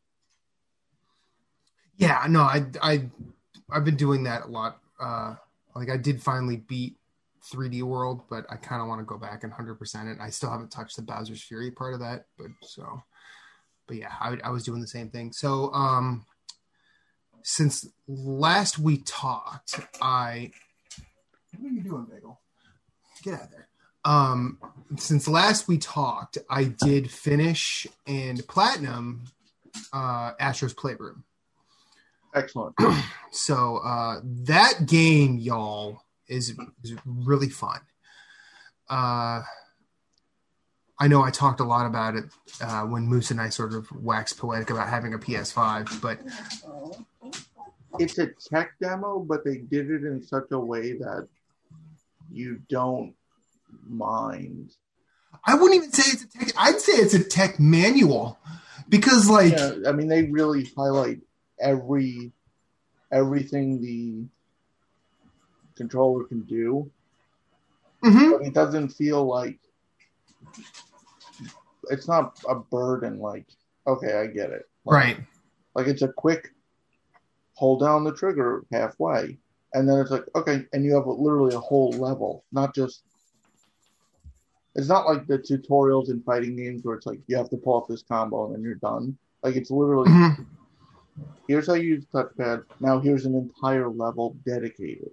Yeah. 1.97 2.25
No, 2.29 2.43
I 2.43 2.67
I 2.83 3.09
I've 3.71 3.85
been 3.85 3.97
doing 3.97 4.25
that 4.25 4.45
a 4.45 4.49
lot. 4.49 4.79
Uh, 4.99 5.35
like 5.75 5.91
I 5.91 5.97
did 5.97 6.23
finally 6.23 6.57
beat 6.57 6.97
3D 7.53 7.83
World, 7.83 8.23
but 8.29 8.47
I 8.51 8.57
kind 8.57 8.83
of 8.83 8.89
want 8.89 9.01
to 9.01 9.05
go 9.05 9.19
back 9.19 9.45
and 9.45 9.53
100% 9.53 10.13
it. 10.13 10.19
I 10.21 10.31
still 10.31 10.51
haven't 10.51 10.71
touched 10.71 10.97
the 10.97 11.03
Bowser's 11.03 11.43
Fury 11.43 11.71
part 11.71 11.95
of 11.95 12.01
that, 12.01 12.27
but 12.39 12.49
so, 12.63 13.03
but 13.87 13.97
yeah, 13.97 14.13
I, 14.21 14.39
I 14.45 14.51
was 14.51 14.65
doing 14.65 14.81
the 14.81 14.87
same 14.87 15.11
thing. 15.11 15.33
So, 15.33 15.73
um, 15.73 16.27
since 17.43 17.87
last 18.07 18.79
we 18.79 18.99
talked, 18.99 19.81
I 20.03 20.51
what 21.59 21.71
are 21.71 21.75
you 21.75 21.83
doing, 21.83 22.07
Bagel? 22.11 22.41
Get 23.23 23.35
out 23.35 23.45
of 23.45 23.51
there. 23.51 23.69
Um, 24.05 24.59
since 24.97 25.29
last 25.29 25.69
we 25.69 25.79
talked, 25.79 26.39
I 26.49 26.75
did 26.85 27.11
finish 27.11 27.87
and 28.07 28.47
platinum 28.49 29.25
uh, 29.93 30.33
Astro's 30.41 30.75
Playroom. 30.75 31.25
Excellent. 32.35 32.75
So 33.33 33.77
uh, 33.77 34.21
that 34.25 34.87
game, 34.87 35.39
y'all, 35.39 36.03
is 36.31 36.55
is 36.83 36.95
really 37.05 37.49
fun. 37.49 37.81
Uh, 38.89 39.43
I 40.99 41.09
know 41.09 41.23
I 41.23 41.31
talked 41.31 41.61
a 41.61 41.65
lot 41.65 41.87
about 41.87 42.15
it 42.15 42.25
uh, 42.61 42.83
when 42.83 43.05
Moose 43.05 43.31
and 43.31 43.41
I 43.41 43.49
sort 43.49 43.73
of 43.73 43.91
waxed 43.93 44.39
poetic 44.39 44.71
about 44.71 44.89
having 44.89 45.15
a 45.15 45.19
PS5, 45.19 46.01
but 46.03 46.21
it's 47.99 48.19
a 48.19 48.29
tech 48.29 48.73
demo, 48.81 49.21
but 49.21 49.45
they 49.45 49.59
did 49.59 49.91
it 49.91 50.05
in 50.05 50.23
such 50.23 50.51
a 50.51 50.59
way 50.59 50.93
that 50.93 51.29
you 52.31 52.61
don't 52.69 53.15
mind. 53.89 54.73
I 55.45 55.55
wouldn't 55.55 55.75
even 55.75 55.93
say 55.93 56.13
it's 56.13 56.23
a 56.25 56.39
tech. 56.39 56.53
I'd 56.57 56.81
say 56.81 56.93
it's 56.95 57.15
a 57.15 57.25
tech 57.25 57.59
manual 57.59 58.39
because, 58.89 59.29
like, 59.29 59.53
Yeah, 59.53 59.75
I 59.87 59.93
mean, 59.93 60.09
they 60.09 60.25
really 60.25 60.69
highlight 60.77 61.21
every 61.59 62.33
everything 63.13 63.81
the 63.81 64.27
controller 65.81 66.25
can 66.25 66.43
do, 66.43 66.91
mhm. 68.05 68.33
but 68.39 68.47
it 68.47 68.53
doesn't 68.55 68.91
feel 68.91 69.25
like 69.25 69.59
it's 71.91 72.07
not 72.07 72.39
a 72.49 72.55
burden. 72.55 73.19
Like, 73.19 73.47
okay, 73.87 74.13
I 74.19 74.27
get 74.27 74.51
it. 74.51 74.69
Like, 74.85 74.95
right, 74.95 75.19
Like 75.75 75.87
it's 75.87 76.03
a 76.03 76.13
quick 76.13 76.53
hold 77.55 77.81
down 77.81 78.05
the 78.05 78.13
trigger 78.13 78.65
halfway, 78.73 79.39
and 79.75 79.89
then 79.89 79.99
it's 79.99 80.11
like 80.11 80.25
okay, 80.35 80.67
and 80.73 80.85
you 80.85 80.95
have 80.95 81.07
literally 81.07 81.55
a 81.55 81.61
whole 81.61 81.91
level, 81.93 82.45
not 82.53 82.75
just. 82.75 83.03
It's 84.77 84.89
not 84.89 85.07
like 85.07 85.27
the 85.27 85.39
tutorials 85.39 86.11
in 86.11 86.23
fighting 86.23 86.55
games 86.57 86.83
where 86.85 86.95
it's 86.97 87.07
like 87.07 87.19
you 87.27 87.37
have 87.37 87.51
to 87.51 87.57
pull 87.57 87.75
off 87.75 87.89
this 87.89 88.05
combo 88.05 88.47
and 88.47 88.55
then 88.55 88.63
you're 88.63 88.77
done. 88.77 89.17
Like 89.43 89.57
it's 89.57 89.71
literally 89.71 90.11
Mhm. 90.11 90.47
here's 91.49 91.67
how 91.67 91.75
you 91.75 91.89
use 91.97 92.07
touchpad. 92.15 92.65
Now 92.79 93.01
here's 93.01 93.27
an 93.27 93.35
entire 93.35 93.89
level 93.89 94.37
dedicated. 94.47 95.11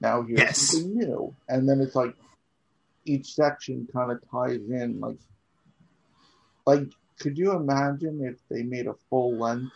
Now 0.00 0.22
here's 0.22 0.40
Yes. 0.40 0.58
something 0.72 0.96
new, 0.98 1.34
and 1.48 1.68
then 1.68 1.80
it's 1.80 1.94
like 1.94 2.14
each 3.04 3.34
section 3.34 3.88
kind 3.92 4.12
of 4.12 4.20
ties 4.30 4.60
in. 4.68 5.00
Like, 5.00 5.18
like 6.66 6.90
could 7.18 7.38
you 7.38 7.52
imagine 7.52 8.22
if 8.24 8.36
they 8.50 8.62
made 8.62 8.86
a 8.86 8.94
full 9.08 9.36
length 9.38 9.72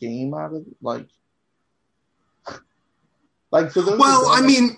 game 0.00 0.34
out 0.34 0.52
of 0.52 0.62
it? 0.66 0.76
Like, 0.82 1.06
like 3.50 3.70
for 3.70 3.82
those. 3.82 3.98
Well, 3.98 4.26
I 4.28 4.40
mean, 4.40 4.76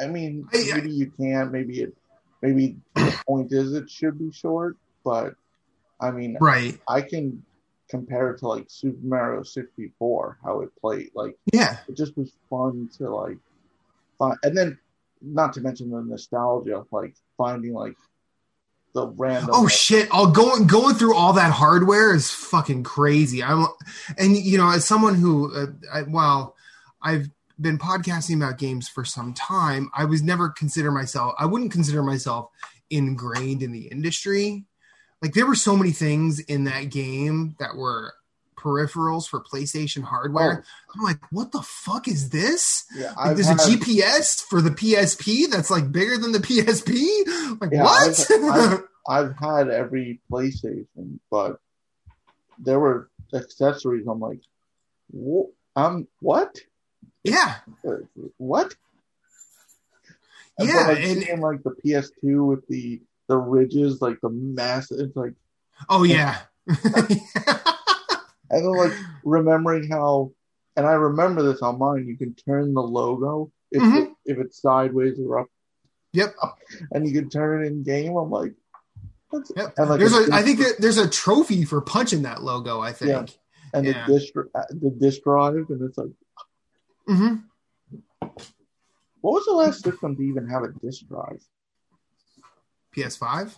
I 0.00 0.06
mean, 0.08 0.48
I- 0.52 0.70
maybe 0.74 0.90
you 0.90 1.10
can. 1.10 1.52
Maybe 1.52 1.82
it. 1.82 1.96
Maybe 2.42 2.76
the 2.94 3.18
point 3.26 3.52
is 3.52 3.72
it 3.72 3.88
should 3.88 4.18
be 4.18 4.30
short, 4.32 4.76
but 5.04 5.34
I 6.00 6.10
mean, 6.10 6.36
right? 6.40 6.78
I 6.88 7.00
can 7.00 7.42
compare 7.88 8.30
it 8.30 8.38
to 8.38 8.48
like 8.48 8.66
Super 8.68 8.98
Mario 9.02 9.42
64, 9.42 10.38
how 10.44 10.60
it 10.60 10.70
played. 10.80 11.10
Like 11.14 11.36
Yeah, 11.52 11.78
it 11.88 11.96
just 11.96 12.16
was 12.16 12.32
fun 12.50 12.90
to 12.98 13.10
like 13.14 13.38
find, 14.18 14.36
and 14.42 14.56
then 14.56 14.78
not 15.22 15.52
to 15.54 15.60
mention 15.60 15.90
the 15.90 16.02
nostalgia 16.02 16.78
of 16.78 16.88
like 16.90 17.14
finding 17.36 17.72
like 17.72 17.96
the 18.94 19.08
random. 19.08 19.50
Oh 19.52 19.68
shit! 19.68 20.10
All 20.10 20.26
going 20.26 20.66
going 20.66 20.94
through 20.94 21.14
all 21.14 21.34
that 21.34 21.52
hardware 21.52 22.14
is 22.14 22.30
fucking 22.30 22.82
crazy. 22.82 23.42
I'm, 23.42 23.66
and 24.18 24.36
you 24.36 24.58
know, 24.58 24.70
as 24.70 24.84
someone 24.84 25.14
who, 25.14 25.54
uh, 25.54 25.66
I, 25.92 26.02
well, 26.02 26.56
I've 27.02 27.30
been 27.60 27.78
podcasting 27.78 28.36
about 28.36 28.58
games 28.58 28.88
for 28.88 29.04
some 29.04 29.34
time. 29.34 29.90
I 29.94 30.04
was 30.04 30.22
never 30.22 30.48
consider 30.48 30.90
myself. 30.90 31.34
I 31.38 31.46
wouldn't 31.46 31.72
consider 31.72 32.02
myself 32.02 32.50
ingrained 32.90 33.62
in 33.62 33.72
the 33.72 33.88
industry. 33.88 34.64
Like 35.22 35.32
there 35.34 35.46
were 35.46 35.54
so 35.54 35.76
many 35.76 35.92
things 35.92 36.40
in 36.40 36.64
that 36.64 36.90
game 36.90 37.56
that 37.58 37.74
were 37.76 38.14
peripherals 38.58 39.28
for 39.28 39.40
PlayStation 39.42 40.02
hardware. 40.02 40.64
I'm 40.94 41.02
like, 41.04 41.18
what 41.30 41.52
the 41.52 41.62
fuck 41.62 42.08
is 42.08 42.30
this? 42.30 42.84
yeah, 42.96 43.12
Like, 43.16 43.36
there's 43.36 43.46
had, 43.48 43.58
a 43.58 43.62
GPS 43.62 44.42
for 44.44 44.60
the 44.60 44.70
PSP 44.70 45.48
that's 45.50 45.70
like 45.70 45.92
bigger 45.92 46.16
than 46.18 46.32
the 46.32 46.38
PSP. 46.40 47.56
Like 47.60 47.70
Yeah, 47.72 47.84
what? 47.84 48.30
I've- 48.30 48.48
I've- 48.48 48.82
I've 49.08 49.36
had 49.36 49.68
every 49.70 50.20
PlayStation, 50.30 51.20
but 51.30 51.60
there 52.58 52.80
were 52.80 53.08
accessories. 53.32 54.04
I'm 54.08 54.18
like, 54.18 54.40
wh- 55.16 55.46
um, 55.76 56.08
what? 56.18 56.58
yeah, 57.22 57.56
What? 58.38 58.74
And 60.58 60.68
Yeah, 60.68 60.90
and- 60.90 61.22
seeing 61.22 61.40
like 61.40 61.62
the 61.62 61.70
PS2 61.84 62.46
with 62.48 62.66
the 62.66 63.00
the 63.28 63.36
ridges, 63.36 64.00
like 64.00 64.18
the 64.22 64.30
massive, 64.30 64.98
it's 65.00 65.16
like, 65.16 65.34
oh 65.88 66.02
yeah, 66.04 66.38
and 66.66 67.20
then 68.50 68.64
like 68.64 68.92
remembering 69.24 69.88
how, 69.90 70.32
and 70.76 70.86
I 70.86 70.92
remember 70.92 71.42
this 71.42 71.62
on 71.62 71.78
mine. 71.78 72.06
You 72.06 72.16
can 72.16 72.34
turn 72.34 72.74
the 72.74 72.82
logo 72.82 73.50
if 73.70 73.82
Mhm. 73.82 74.04
it, 74.04 74.10
if 74.24 74.38
it's 74.38 74.60
sideways 74.62 75.18
or 75.18 75.40
up, 75.40 75.48
yep. 76.12 76.34
and 76.92 77.06
you 77.06 77.12
can 77.12 77.28
turn 77.30 77.62
it 77.64 77.66
in 77.66 77.82
game. 77.82 78.16
I'm 78.16 78.30
like, 78.30 78.54
that's, 79.32 79.50
Yep. 79.56 79.74
and 79.76 79.90
like 79.90 79.98
There's 79.98 80.12
a 80.12 80.30
a, 80.30 80.34
I 80.34 80.42
think 80.42 80.60
there's 80.78 80.98
a 80.98 81.08
trophy 81.08 81.64
for 81.64 81.80
punching 81.80 82.22
that 82.22 82.42
logo. 82.42 82.80
I 82.80 82.92
think. 82.92 83.36
and 83.74 83.84
yeah. 83.84 84.06
the 84.06 84.12
disc 84.18 84.32
the 84.70 84.90
disc 84.98 85.22
drive, 85.22 85.54
and 85.68 85.82
it's 85.82 85.98
like, 85.98 86.10
hmm 87.06 87.36
what 89.22 89.32
was 89.32 89.44
the 89.46 89.52
last 89.52 89.82
system 89.82 90.14
to 90.14 90.22
even 90.22 90.48
have 90.48 90.62
a 90.62 90.68
disc 90.84 91.04
drive? 91.08 91.42
PS5. 92.96 93.54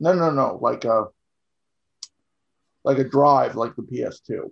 No, 0.00 0.12
no, 0.14 0.30
no, 0.30 0.58
like 0.60 0.84
a 0.84 1.06
like 2.84 2.98
a 2.98 3.04
drive, 3.04 3.54
like 3.56 3.74
the 3.76 3.82
PS2. 3.82 4.50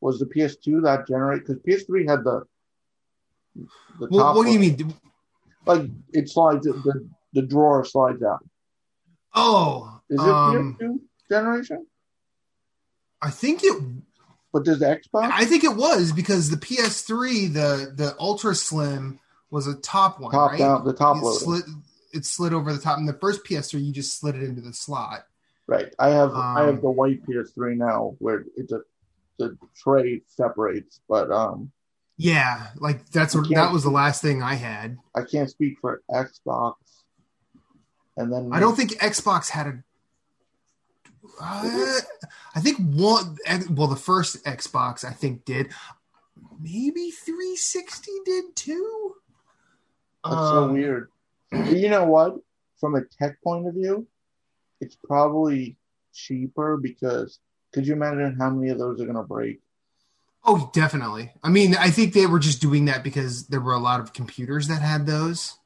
Was 0.00 0.18
the 0.18 0.26
PS2 0.26 0.82
that 0.84 1.06
generate? 1.06 1.46
Because 1.46 1.62
PS3 1.62 2.08
had 2.08 2.24
the 2.24 2.42
the 3.54 4.06
What, 4.08 4.18
top. 4.18 4.36
what 4.36 4.46
do 4.46 4.52
you 4.52 4.58
mean? 4.58 4.94
Like 5.66 5.82
it 6.12 6.28
slides, 6.28 6.64
the 6.66 7.08
the 7.32 7.42
drawer 7.42 7.84
slides 7.84 8.22
out. 8.22 8.44
Oh, 9.34 10.00
Is 10.10 10.20
it 10.20 10.28
um, 10.28 10.76
PS2 10.80 10.98
generation? 11.30 11.86
I 13.22 13.30
think 13.30 13.60
it. 13.62 13.82
But 14.52 14.64
does 14.64 14.80
the 14.80 14.86
Xbox? 14.86 15.30
I 15.32 15.46
think 15.46 15.64
it 15.64 15.76
was 15.76 16.12
because 16.12 16.50
the 16.50 16.56
PS3, 16.56 17.52
the 17.54 17.92
the 17.94 18.14
Ultra 18.18 18.54
Slim, 18.54 19.18
was 19.50 19.66
a 19.66 19.74
top 19.76 20.20
one, 20.20 20.32
top 20.32 20.50
right? 20.50 20.58
down, 20.58 20.84
the 20.84 20.92
top 20.92 21.22
loader. 21.22 21.38
slid, 21.38 21.62
it 22.12 22.24
slid 22.24 22.52
over 22.52 22.72
the 22.72 22.78
top. 22.80 22.98
And 22.98 23.08
the 23.08 23.14
first 23.14 23.44
PS3, 23.44 23.84
you 23.84 23.92
just 23.92 24.18
slid 24.18 24.34
it 24.36 24.42
into 24.42 24.60
the 24.60 24.72
slot. 24.72 25.26
Right. 25.66 25.94
I 25.98 26.08
have 26.10 26.32
I 26.34 26.60
Um, 26.62 26.66
have 26.74 26.82
the 26.82 26.90
white 26.90 27.24
PS3 27.26 27.76
now, 27.76 28.16
where 28.18 28.44
it's 28.56 28.72
a 28.72 28.80
the 29.38 29.56
tray 29.76 30.22
separates, 30.28 31.00
but 31.08 31.30
um, 31.30 31.72
Yeah, 32.18 32.68
like 32.76 33.06
that's 33.10 33.34
what 33.34 33.48
that 33.50 33.72
was 33.72 33.82
the 33.82 33.90
last 33.90 34.20
thing 34.22 34.42
I 34.42 34.54
had. 34.54 34.98
I 35.16 35.22
can't 35.22 35.48
speak 35.48 35.78
for 35.80 36.02
Xbox. 36.10 36.74
And 38.16 38.30
then 38.32 38.50
I 38.52 38.60
don't 38.60 38.76
think 38.76 38.92
Xbox 38.98 39.48
had 39.48 39.66
a. 39.68 39.82
Uh, 41.40 42.00
I 42.54 42.60
think 42.60 42.78
one. 42.78 43.38
Well, 43.70 43.86
the 43.86 43.96
first 43.96 44.44
Xbox 44.44 45.04
I 45.04 45.12
think 45.12 45.44
did. 45.44 45.68
Maybe 46.60 47.10
360 47.10 48.10
did 48.24 48.44
too. 48.54 49.14
That's 50.24 50.36
so 50.36 50.64
Um, 50.64 50.72
weird. 50.74 51.08
But 51.52 51.76
you 51.76 51.88
know 51.88 52.04
what? 52.04 52.36
From 52.80 52.94
a 52.96 53.02
tech 53.04 53.40
point 53.44 53.68
of 53.68 53.74
view, 53.74 54.06
it's 54.80 54.96
probably 54.96 55.76
cheaper 56.12 56.76
because 56.76 57.38
could 57.72 57.86
you 57.86 57.92
imagine 57.92 58.36
how 58.38 58.50
many 58.50 58.70
of 58.70 58.78
those 58.78 59.00
are 59.00 59.04
going 59.04 59.16
to 59.16 59.22
break? 59.22 59.60
Oh, 60.44 60.70
definitely. 60.74 61.32
I 61.44 61.50
mean, 61.50 61.76
I 61.76 61.90
think 61.90 62.12
they 62.14 62.26
were 62.26 62.40
just 62.40 62.60
doing 62.60 62.86
that 62.86 63.04
because 63.04 63.46
there 63.46 63.60
were 63.60 63.74
a 63.74 63.78
lot 63.78 64.00
of 64.00 64.12
computers 64.12 64.66
that 64.66 64.82
had 64.82 65.06
those, 65.06 65.56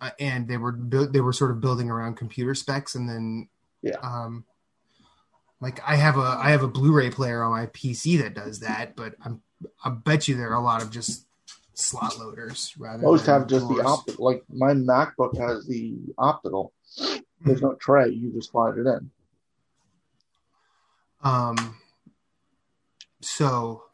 uh, 0.00 0.10
and 0.18 0.48
they 0.48 0.56
were 0.56 0.72
bu- 0.72 1.06
they 1.06 1.20
were 1.20 1.32
sort 1.32 1.52
of 1.52 1.60
building 1.60 1.88
around 1.88 2.16
computer 2.16 2.54
specs, 2.56 2.96
and 2.96 3.08
then 3.08 3.48
Yeah. 3.82 3.98
um, 4.02 4.44
like 5.60 5.80
I 5.86 5.94
have 5.94 6.16
a 6.16 6.36
I 6.42 6.50
have 6.50 6.64
a 6.64 6.68
Blu-ray 6.68 7.10
player 7.10 7.44
on 7.44 7.52
my 7.52 7.66
PC 7.66 8.20
that 8.22 8.34
does 8.34 8.58
that, 8.60 8.96
but 8.96 9.14
I'm 9.24 9.40
I 9.84 9.90
bet 9.90 10.26
you 10.26 10.34
there 10.36 10.50
are 10.50 10.54
a 10.54 10.60
lot 10.60 10.82
of 10.82 10.90
just 10.90 11.26
slot 11.80 12.18
loaders 12.18 12.74
rather. 12.78 13.02
Most 13.02 13.26
have 13.26 13.46
just 13.46 13.68
the 13.68 13.74
drawers. 13.74 13.90
optical. 13.90 14.24
Like 14.24 14.44
my 14.52 14.72
MacBook 14.72 15.36
has 15.38 15.66
the 15.66 15.96
optical. 16.18 16.72
There's 17.40 17.62
no 17.62 17.74
tray. 17.74 18.10
You 18.10 18.32
just 18.32 18.50
slide 18.50 18.78
it 18.78 18.86
in. 18.86 19.10
Um. 21.22 21.76
So, 23.22 23.84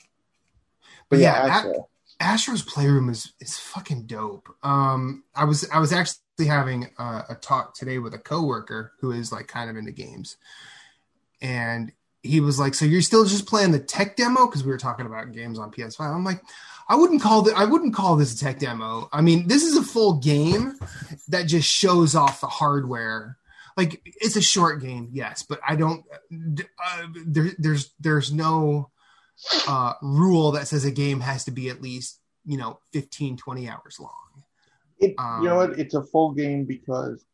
But 1.08 1.18
yeah, 1.18 1.62
Yeah, 1.64 1.72
Astro's 2.20 2.62
Playroom 2.62 3.08
is 3.08 3.32
is 3.40 3.58
fucking 3.58 4.06
dope. 4.06 4.48
Um, 4.62 5.24
I 5.34 5.44
was 5.44 5.68
I 5.70 5.78
was 5.78 5.92
actually 5.92 6.46
having 6.46 6.88
a, 6.98 7.24
a 7.30 7.34
talk 7.40 7.74
today 7.74 7.98
with 7.98 8.14
a 8.14 8.18
coworker 8.18 8.92
who 9.00 9.12
is 9.12 9.32
like 9.32 9.48
kind 9.48 9.68
of 9.68 9.76
into 9.76 9.92
games, 9.92 10.36
and 11.40 11.92
he 12.26 12.40
was 12.40 12.58
like, 12.58 12.74
"So 12.74 12.84
you're 12.84 13.02
still 13.02 13.24
just 13.24 13.46
playing 13.46 13.72
the 13.72 13.78
tech 13.78 14.16
demo?" 14.16 14.46
Because 14.46 14.64
we 14.64 14.70
were 14.70 14.78
talking 14.78 15.06
about 15.06 15.32
games 15.32 15.58
on 15.58 15.70
PS5. 15.70 16.14
I'm 16.14 16.24
like, 16.24 16.42
I 16.88 16.96
wouldn't 16.96 17.22
call 17.22 17.42
that. 17.42 17.56
I 17.56 17.64
wouldn't 17.64 17.94
call 17.94 18.16
this 18.16 18.34
a 18.34 18.38
tech 18.38 18.58
demo. 18.58 19.08
I 19.12 19.20
mean, 19.20 19.48
this 19.48 19.62
is 19.62 19.76
a 19.76 19.82
full 19.82 20.18
game 20.18 20.78
that 21.28 21.46
just 21.46 21.68
shows 21.68 22.14
off 22.14 22.40
the 22.40 22.46
hardware. 22.46 23.36
Like 23.76 24.00
it's 24.04 24.36
a 24.36 24.42
short 24.42 24.80
game, 24.80 25.10
yes, 25.12 25.42
but 25.42 25.60
I 25.66 25.76
don't. 25.76 26.04
Uh, 26.32 27.06
there, 27.26 27.50
there's 27.58 27.92
there's 28.00 28.32
no 28.32 28.90
uh, 29.68 29.94
rule 30.02 30.52
that 30.52 30.68
says 30.68 30.84
a 30.84 30.90
game 30.90 31.20
has 31.20 31.44
to 31.44 31.50
be 31.50 31.68
at 31.68 31.82
least 31.82 32.20
you 32.46 32.56
know 32.56 32.78
15 32.92 33.36
20 33.36 33.68
hours 33.68 33.98
long 34.00 34.26
it, 34.98 35.14
um, 35.18 35.42
you 35.42 35.48
know 35.48 35.56
what? 35.56 35.78
It's 35.78 35.94
a 35.94 36.02
full 36.02 36.32
game 36.32 36.64
because 36.64 37.24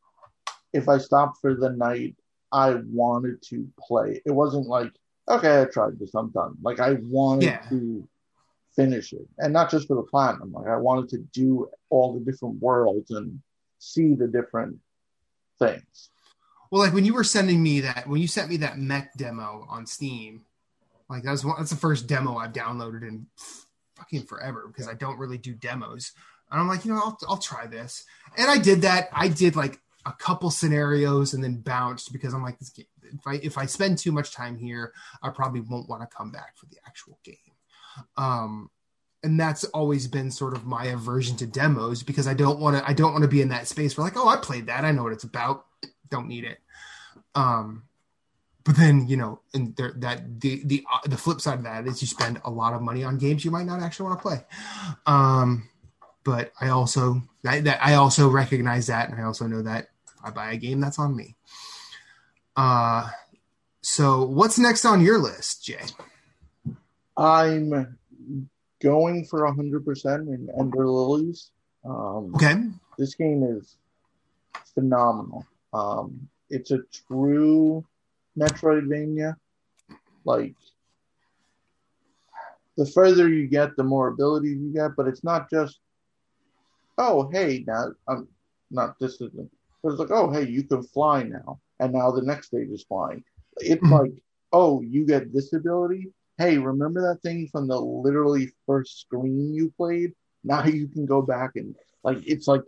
if 0.72 0.88
I 0.88 0.98
stop 0.98 1.34
for 1.40 1.54
the 1.54 1.70
night, 1.70 2.16
I 2.52 2.74
wanted 2.92 3.42
to 3.50 3.66
play. 3.80 4.20
It 4.26 4.30
wasn't 4.32 4.66
like 4.66 4.92
okay, 5.28 5.62
I 5.62 5.64
tried 5.66 5.98
this, 5.98 6.14
I'm 6.14 6.30
done. 6.30 6.56
Like 6.62 6.80
I 6.80 6.94
wanted 7.02 7.44
Yeah. 7.44 7.68
to 7.70 8.08
finish 8.76 9.12
it, 9.12 9.26
and 9.38 9.52
not 9.52 9.70
just 9.70 9.86
for 9.88 9.96
the 9.96 10.02
platinum. 10.02 10.52
Like 10.52 10.66
I 10.68 10.76
wanted 10.76 11.08
to 11.10 11.18
do 11.32 11.68
all 11.90 12.12
the 12.14 12.20
different 12.20 12.60
worlds 12.60 13.10
and 13.10 13.40
see 13.78 14.14
the 14.14 14.26
different 14.28 14.78
things. 15.58 16.10
well 16.70 16.82
like 16.82 16.94
when 16.94 17.04
you 17.04 17.14
were 17.14 17.24
sending 17.24 17.62
me 17.62 17.80
that 17.80 18.06
when 18.08 18.20
you 18.20 18.26
sent 18.28 18.48
me 18.48 18.56
that 18.58 18.78
mech 18.78 19.12
demo 19.16 19.66
on 19.68 19.86
steam 19.86 20.44
like 21.08 21.22
that's 21.22 21.44
one 21.44 21.54
that's 21.58 21.70
the 21.70 21.76
first 21.76 22.06
demo 22.06 22.36
i've 22.36 22.52
downloaded 22.52 23.02
in 23.02 23.26
fucking 23.96 24.22
forever 24.22 24.64
because 24.68 24.88
i 24.88 24.94
don't 24.94 25.18
really 25.18 25.36
do 25.38 25.52
demos 25.54 26.12
and 26.50 26.60
i'm 26.60 26.66
like 26.68 26.84
you 26.84 26.92
know 26.92 26.98
i'll, 26.98 27.18
I'll 27.28 27.36
try 27.38 27.66
this 27.66 28.04
and 28.38 28.50
i 28.50 28.56
did 28.58 28.82
that 28.82 29.08
i 29.12 29.28
did 29.28 29.54
like 29.56 29.78
a 30.04 30.12
couple 30.12 30.50
scenarios 30.50 31.34
and 31.34 31.42
then 31.42 31.60
bounced 31.60 32.12
because 32.12 32.34
I'm 32.34 32.42
like, 32.42 32.58
this 32.58 32.70
game, 32.70 32.86
if 33.02 33.26
I 33.26 33.34
if 33.34 33.58
I 33.58 33.66
spend 33.66 33.98
too 33.98 34.12
much 34.12 34.32
time 34.32 34.56
here, 34.56 34.92
I 35.22 35.30
probably 35.30 35.60
won't 35.60 35.88
want 35.88 36.02
to 36.02 36.16
come 36.16 36.30
back 36.30 36.56
for 36.56 36.66
the 36.66 36.78
actual 36.86 37.18
game. 37.24 37.36
Um, 38.16 38.70
and 39.22 39.38
that's 39.38 39.64
always 39.64 40.08
been 40.08 40.30
sort 40.30 40.54
of 40.54 40.66
my 40.66 40.86
aversion 40.86 41.36
to 41.36 41.46
demos 41.46 42.02
because 42.02 42.26
I 42.26 42.34
don't 42.34 42.58
want 42.58 42.76
to 42.76 42.88
I 42.88 42.92
don't 42.92 43.12
want 43.12 43.22
to 43.22 43.28
be 43.28 43.42
in 43.42 43.50
that 43.50 43.68
space 43.68 43.96
where 43.96 44.04
like, 44.04 44.16
oh, 44.16 44.28
I 44.28 44.36
played 44.36 44.66
that, 44.66 44.84
I 44.84 44.92
know 44.92 45.04
what 45.04 45.12
it's 45.12 45.24
about, 45.24 45.66
don't 46.10 46.28
need 46.28 46.44
it. 46.44 46.58
Um, 47.34 47.84
but 48.64 48.76
then 48.76 49.06
you 49.08 49.16
know, 49.16 49.40
and 49.54 49.76
there, 49.76 49.92
that 49.96 50.40
the 50.40 50.62
the 50.64 50.84
uh, 50.92 51.06
the 51.06 51.16
flip 51.16 51.40
side 51.40 51.58
of 51.58 51.64
that 51.64 51.86
is 51.86 52.00
you 52.00 52.08
spend 52.08 52.40
a 52.44 52.50
lot 52.50 52.74
of 52.74 52.82
money 52.82 53.04
on 53.04 53.18
games 53.18 53.44
you 53.44 53.50
might 53.50 53.66
not 53.66 53.82
actually 53.82 54.06
want 54.06 54.18
to 54.18 54.22
play. 54.22 54.44
Um, 55.06 55.68
but 56.24 56.52
I 56.60 56.68
also 56.68 57.22
that, 57.42 57.64
that 57.64 57.84
I 57.84 57.94
also 57.94 58.28
recognize 58.28 58.86
that, 58.86 59.08
and 59.08 59.20
I 59.20 59.24
also 59.24 59.46
know 59.46 59.62
that 59.62 59.88
I 60.24 60.30
buy 60.30 60.52
a 60.52 60.56
game, 60.56 60.80
that's 60.80 60.98
on 60.98 61.16
me. 61.16 61.36
Uh, 62.56 63.08
so 63.80 64.24
what's 64.24 64.58
next 64.58 64.84
on 64.84 65.00
your 65.00 65.18
list, 65.18 65.64
Jay? 65.64 65.80
I'm 67.16 67.96
going 68.82 69.24
for 69.24 69.46
a 69.46 69.52
100% 69.52 70.28
in 70.28 70.48
Ender 70.58 70.88
Lilies. 70.88 71.50
Um, 71.84 72.34
Okay. 72.34 72.54
This 72.98 73.14
game 73.14 73.42
is 73.42 73.76
phenomenal. 74.74 75.46
Um, 75.72 76.28
it's 76.50 76.70
a 76.70 76.80
true 77.08 77.84
Metroidvania. 78.38 79.36
Like, 80.24 80.54
the 82.76 82.86
further 82.86 83.28
you 83.28 83.48
get, 83.48 83.76
the 83.76 83.82
more 83.84 84.08
abilities 84.08 84.58
you 84.58 84.72
get, 84.72 84.94
but 84.96 85.08
it's 85.08 85.24
not 85.24 85.50
just, 85.50 85.78
oh, 86.98 87.28
hey, 87.30 87.64
now 87.66 87.92
I'm 88.06 88.28
not 88.70 88.98
this 88.98 89.14
isn't. 89.14 89.50
But 89.82 89.90
it's 89.90 89.98
like, 89.98 90.10
oh, 90.10 90.30
hey, 90.30 90.46
you 90.48 90.62
can 90.62 90.82
fly 90.82 91.24
now, 91.24 91.60
and 91.80 91.92
now 91.92 92.10
the 92.10 92.22
next 92.22 92.48
stage 92.48 92.68
is 92.70 92.84
flying. 92.84 93.24
It's 93.58 93.82
Mhm. 93.82 93.90
like, 93.90 94.12
oh, 94.52 94.80
you 94.82 95.04
get 95.04 95.32
this 95.32 95.52
ability. 95.52 96.12
Hey, 96.38 96.58
remember 96.58 97.00
that 97.02 97.20
thing 97.22 97.48
from 97.48 97.66
the 97.68 97.78
literally 97.80 98.52
first 98.66 99.00
screen 99.00 99.52
you 99.52 99.70
played? 99.76 100.14
Now 100.44 100.64
you 100.64 100.88
can 100.88 101.06
go 101.06 101.22
back 101.22 101.56
and 101.56 101.74
like 102.04 102.18
it's 102.26 102.46
like 102.48 102.62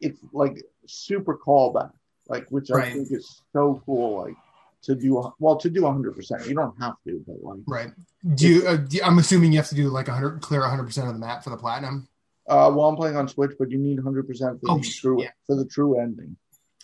it's 0.00 0.20
like 0.32 0.62
super 0.86 1.36
callback, 1.36 1.92
like 2.28 2.48
which 2.50 2.70
I 2.70 2.90
think 2.92 3.08
is 3.10 3.42
so 3.52 3.82
cool. 3.84 4.22
Like 4.22 4.36
to 4.82 4.94
do 4.94 5.32
well 5.38 5.56
to 5.56 5.68
do 5.70 5.82
100. 5.82 6.14
percent 6.14 6.46
You 6.46 6.54
don't 6.54 6.74
have 6.80 6.94
to, 7.06 7.22
but 7.26 7.42
like 7.42 7.60
Right. 7.66 7.90
Do 8.34 8.48
you? 8.48 8.66
Uh, 8.66 8.76
do, 8.76 9.00
I'm 9.02 9.18
assuming 9.18 9.52
you 9.52 9.58
have 9.58 9.68
to 9.68 9.74
do 9.74 9.88
like 9.88 10.08
100 10.08 10.40
clear 10.40 10.60
100 10.60 10.84
percent 10.84 11.08
of 11.08 11.14
the 11.14 11.20
map 11.20 11.44
for 11.44 11.50
the 11.50 11.56
platinum. 11.56 12.08
Uh, 12.48 12.72
well, 12.74 12.88
I'm 12.88 12.96
playing 12.96 13.16
on 13.16 13.28
Switch, 13.28 13.52
but 13.58 13.70
you 13.70 13.78
need 13.78 13.96
100 13.98 14.26
percent 14.26 14.60
for 14.60 14.72
Oh, 14.72 14.78
the 14.78 14.88
true 14.88 15.22
yeah. 15.22 15.30
for 15.46 15.56
the 15.56 15.66
true 15.66 15.98
ending. 16.00 16.36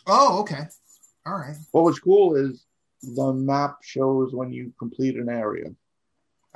Oh, 0.07 0.41
okay. 0.41 0.65
All 1.27 1.37
right. 1.39 1.57
What 1.73 1.85
was 1.85 1.99
cool 1.99 2.37
is 2.37 2.67
the 3.03 3.33
map 3.33 3.79
shows 3.83 4.35
when 4.35 4.53
you 4.53 4.73
complete 4.79 5.17
an 5.17 5.29
area. 5.29 5.67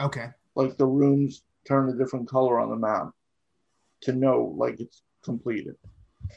Okay. 0.01 0.27
Like 0.55 0.77
the 0.77 0.87
rooms 0.87 1.43
turn 1.67 1.89
a 1.89 1.93
different 1.95 2.29
color 2.29 2.61
on 2.61 2.71
the 2.71 2.77
map 2.77 3.11
to 4.03 4.13
know 4.13 4.55
like 4.57 4.81
it's 4.81 5.03
completed. 5.23 5.77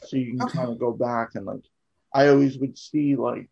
So 0.04 0.16
you 0.16 0.32
can 0.32 0.42
Okay. 0.42 0.58
kind 0.58 0.70
of 0.70 0.78
go 0.78 0.92
back 0.92 1.34
and 1.34 1.46
like 1.46 1.62
I 2.14 2.28
always 2.28 2.58
would 2.58 2.76
see 2.78 3.16
like 3.16 3.48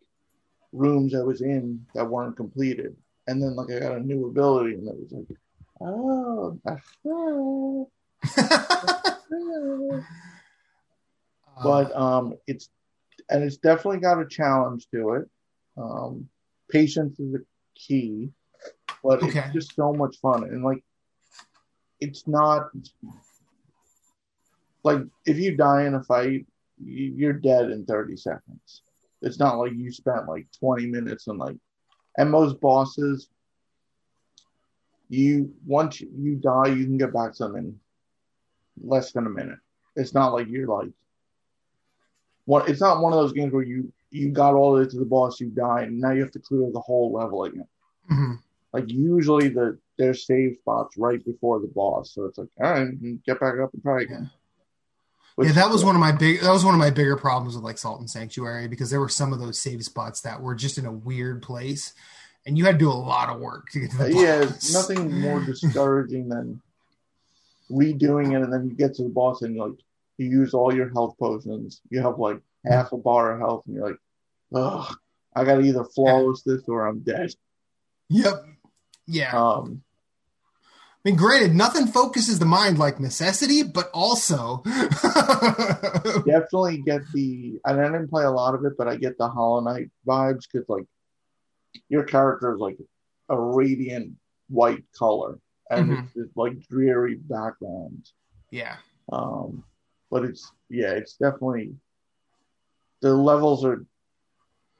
rooms 0.71 1.13
I 1.15 1.21
was 1.21 1.41
in 1.41 1.85
that 1.93 2.09
weren't 2.09 2.37
completed. 2.37 2.95
And 3.27 3.41
then 3.41 3.55
like 3.55 3.69
I 3.71 3.79
got 3.79 3.97
a 3.97 3.99
new 3.99 4.27
ability 4.27 4.75
and 4.75 4.87
it 4.87 4.95
was 4.97 5.11
like, 5.11 5.37
oh. 5.81 6.59
but 11.63 11.95
um, 11.95 12.33
it's 12.47 12.69
and 13.29 13.43
it's 13.43 13.57
definitely 13.57 13.99
got 13.99 14.19
a 14.21 14.27
challenge 14.27 14.87
to 14.93 15.11
it. 15.13 15.29
Um, 15.77 16.27
patience 16.69 17.19
is 17.19 17.31
the 17.33 17.45
key, 17.75 18.29
but 19.03 19.23
Okay. 19.23 19.39
it's 19.39 19.53
just 19.53 19.75
so 19.75 19.93
much 19.93 20.17
fun 20.21 20.43
and 20.43 20.63
like 20.63 20.83
it's 21.99 22.27
not 22.27 22.69
like 24.83 24.99
if 25.25 25.37
you 25.37 25.55
die 25.55 25.85
in 25.85 25.93
a 25.93 26.03
fight, 26.03 26.45
you- 26.83 27.13
you're 27.15 27.33
dead 27.33 27.69
in 27.69 27.85
30 27.85 28.17
seconds. 28.17 28.81
It's 29.21 29.37
not 29.39 29.59
like 29.59 29.73
you 29.73 29.91
spent 29.91 30.27
like 30.27 30.47
20 30.59 30.87
minutes 30.87 31.27
and 31.27 31.37
like, 31.37 31.57
and 32.17 32.31
most 32.31 32.59
bosses, 32.59 33.29
you 35.09 35.53
once 35.65 36.01
you 36.01 36.35
die, 36.37 36.69
you 36.69 36.85
can 36.85 36.97
get 36.97 37.13
back 37.13 37.33
to 37.33 37.43
them 37.43 37.55
in 37.57 37.79
less 38.83 39.11
than 39.11 39.25
a 39.25 39.29
minute. 39.29 39.59
It's 39.95 40.13
not 40.13 40.33
like 40.33 40.47
you're 40.47 40.67
like 40.67 40.89
one. 42.45 42.69
It's 42.69 42.81
not 42.81 43.01
one 43.01 43.13
of 43.13 43.19
those 43.19 43.33
games 43.33 43.53
where 43.53 43.63
you 43.63 43.91
you 44.09 44.29
got 44.29 44.53
all 44.53 44.73
the 44.73 44.81
way 44.81 44.87
to 44.87 44.99
the 44.99 45.05
boss, 45.05 45.39
you 45.39 45.49
die, 45.49 45.83
and 45.83 45.99
now 45.99 46.11
you 46.11 46.21
have 46.21 46.31
to 46.31 46.39
clear 46.39 46.69
the 46.71 46.79
whole 46.79 47.11
level 47.11 47.43
again. 47.43 47.67
Mhm. 48.09 48.39
Like 48.73 48.89
usually 48.89 49.49
the 49.49 49.77
there's 49.97 50.25
save 50.25 50.57
spots 50.61 50.97
right 50.97 51.23
before 51.23 51.59
the 51.59 51.67
boss, 51.67 52.13
so 52.13 52.25
it's 52.25 52.37
like 52.37 52.49
all 52.61 52.71
right, 52.71 53.23
get 53.25 53.39
back 53.39 53.55
up 53.59 53.73
and 53.73 53.83
try 53.83 54.01
again. 54.01 54.29
Yeah, 55.37 55.53
that 55.53 55.69
was 55.69 55.83
one 55.83 55.95
of 55.95 56.01
my 56.01 56.11
big. 56.11 56.41
That 56.41 56.51
was 56.51 56.63
one 56.63 56.73
of 56.73 56.79
my 56.79 56.89
bigger 56.89 57.15
problems 57.15 57.55
with 57.55 57.63
like 57.63 57.77
Salt 57.77 57.99
and 57.99 58.09
Sanctuary 58.09 58.67
because 58.67 58.89
there 58.89 58.99
were 58.99 59.09
some 59.09 59.33
of 59.33 59.39
those 59.39 59.59
save 59.59 59.83
spots 59.83 60.21
that 60.21 60.41
were 60.41 60.55
just 60.55 60.77
in 60.77 60.85
a 60.85 60.91
weird 60.91 61.41
place, 61.41 61.93
and 62.45 62.57
you 62.57 62.65
had 62.65 62.73
to 62.73 62.79
do 62.79 62.89
a 62.89 62.93
lot 62.93 63.29
of 63.29 63.39
work 63.39 63.69
to 63.71 63.79
get 63.79 63.91
to 63.91 63.97
the 63.97 64.13
yeah, 64.13 64.39
nothing 64.73 65.19
more 65.19 65.39
discouraging 65.39 66.29
than 66.29 66.61
redoing 67.71 68.33
it, 68.33 68.43
and 68.43 68.51
then 68.51 68.69
you 68.69 68.75
get 68.75 68.95
to 68.95 69.03
the 69.03 69.09
boss 69.09 69.41
and 69.41 69.55
like 69.55 69.79
you 70.17 70.27
use 70.27 70.53
all 70.53 70.73
your 70.73 70.89
health 70.89 71.15
potions. 71.19 71.81
You 71.89 72.01
have 72.01 72.19
like 72.19 72.39
half 72.65 72.91
a 72.91 72.97
bar 72.97 73.33
of 73.33 73.39
health, 73.39 73.63
and 73.65 73.75
you're 73.75 73.87
like, 73.87 73.99
ugh, 74.53 74.95
I 75.35 75.43
gotta 75.43 75.61
either 75.61 75.83
flawless 75.83 76.43
this 76.43 76.63
or 76.67 76.87
I'm 76.87 76.99
dead. 76.99 77.33
Yep. 78.09 78.43
Yeah. 79.07 79.31
Um, 79.31 79.83
I 81.03 81.09
mean, 81.09 81.15
granted, 81.15 81.55
nothing 81.55 81.87
focuses 81.87 82.37
the 82.37 82.45
mind 82.45 82.77
like 82.77 82.99
necessity, 82.99 83.63
but 83.63 83.89
also. 83.91 84.61
definitely 84.65 86.83
get 86.85 87.01
the 87.11 87.59
and 87.65 87.81
I 87.81 87.85
didn't 87.85 88.09
play 88.09 88.23
a 88.23 88.29
lot 88.29 88.53
of 88.53 88.63
it, 88.65 88.73
but 88.77 88.87
I 88.87 88.97
get 88.97 89.17
the 89.17 89.27
Hollow 89.27 89.61
Knight 89.61 89.89
vibes 90.07 90.43
because 90.51 90.69
like 90.69 90.85
your 91.89 92.03
character 92.03 92.53
is 92.53 92.59
like 92.59 92.77
a 93.29 93.39
radiant 93.39 94.13
white 94.47 94.83
color 94.95 95.39
and 95.71 95.89
Mhm. 95.89 96.03
it's, 96.03 96.15
it's 96.15 96.37
like 96.37 96.59
dreary 96.67 97.15
background. 97.15 98.09
yeah. 98.51 98.77
Um, 99.11 99.63
but 100.09 100.25
it's 100.25 100.51
yeah, 100.69 100.91
it's 100.91 101.15
definitely 101.15 101.75
the 103.01 103.13
levels 103.13 103.63
are 103.65 103.83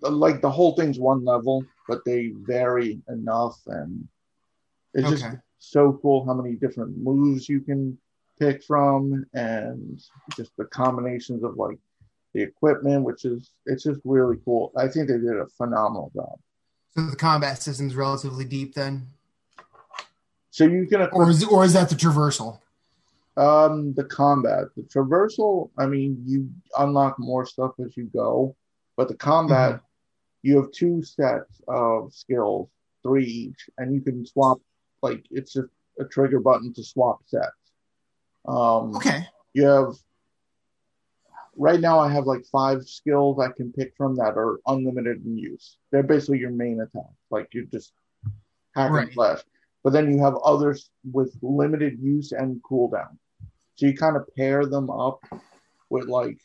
like 0.02 0.42
the 0.42 0.52
whole 0.52 0.76
thing's 0.76 1.00
one 1.00 1.24
level, 1.24 1.64
but 1.88 2.04
they 2.06 2.34
vary 2.36 3.02
enough, 3.08 3.60
and 3.68 4.08
it's 4.94 5.10
just 5.10 5.24
so 5.60 5.94
cool 6.02 6.26
how 6.26 6.34
many 6.34 6.56
different 6.56 6.98
moves 6.98 7.48
you 7.48 7.62
can 7.62 7.98
pick 8.40 8.64
from, 8.64 9.26
and 9.34 10.02
just 10.36 10.52
the 10.58 10.66
combinations 10.66 11.44
of 11.44 11.56
like 11.56 11.78
the 12.34 12.42
equipment, 12.42 13.04
which 13.04 13.26
is 13.26 13.52
it's 13.66 13.84
just 13.84 14.00
really 14.04 14.38
cool. 14.46 14.72
I 14.76 14.88
think 14.88 15.08
they 15.08 15.18
did 15.18 15.38
a 15.38 15.48
phenomenal 15.58 16.12
job. 16.14 16.40
So 16.96 17.06
the 17.06 17.16
combat 17.16 17.62
system's 17.62 17.96
relatively 17.96 18.44
deep 18.46 18.74
then, 18.76 19.08
So 20.52 20.66
you 20.66 20.86
can 20.86 21.08
or 21.14 21.30
is 21.30 21.44
or 21.46 21.64
is 21.64 21.74
that 21.74 21.90
the 21.90 21.96
traversal? 21.96 22.60
Um, 23.38 23.94
the 23.94 24.04
combat, 24.04 24.66
the 24.76 24.84
traversal. 24.84 25.70
I 25.78 25.86
mean, 25.86 26.22
you 26.26 26.50
unlock 26.78 27.18
more 27.18 27.46
stuff 27.46 27.72
as 27.84 27.96
you 27.96 28.06
go, 28.14 28.56
but 28.98 29.08
the 29.08 29.16
combat, 29.16 29.80
you 30.44 30.58
have 30.58 30.72
two 30.72 31.02
sets 31.02 31.62
of 31.70 32.14
skills, 32.14 32.68
three 33.02 33.26
each, 33.26 33.70
and 33.78 33.96
you 33.96 34.02
can 34.02 34.26
swap. 34.26 34.60
Like 35.02 35.24
it's 35.32 35.54
just 35.54 35.70
a 36.00 36.04
trigger 36.06 36.40
button 36.42 36.74
to 36.74 36.84
swap 36.84 37.22
sets. 37.26 37.48
Um, 38.48 38.96
Okay. 38.98 39.26
you 39.54 39.66
have. 39.66 39.96
Right 41.58 41.80
now, 41.82 42.00
I 42.00 42.10
have 42.12 42.26
like 42.26 42.46
five 42.46 42.84
skills 42.84 43.38
I 43.40 43.50
can 43.52 43.74
pick 43.74 43.94
from 43.98 44.16
that 44.16 44.38
are 44.38 44.60
unlimited 44.68 45.26
in 45.26 45.38
use. 45.38 45.78
They're 45.92 46.02
basically 46.04 46.40
your 46.40 46.50
main 46.52 46.80
attack. 46.82 47.12
Like 47.30 47.50
you 47.54 47.66
just 47.68 47.94
hack 48.76 48.92
and 48.92 49.14
slash. 49.14 49.40
But 49.84 49.94
then 49.94 50.12
you 50.12 50.24
have 50.24 50.36
others 50.44 50.90
with 51.12 51.36
limited 51.42 51.98
use 52.00 52.32
and 52.32 52.62
cooldown. 52.62 53.18
So 53.76 53.88
you 53.88 53.96
kind 53.96 54.16
of 54.16 54.28
pair 54.36 54.66
them 54.66 54.90
up 54.90 55.24
with 55.90 56.08
like 56.08 56.38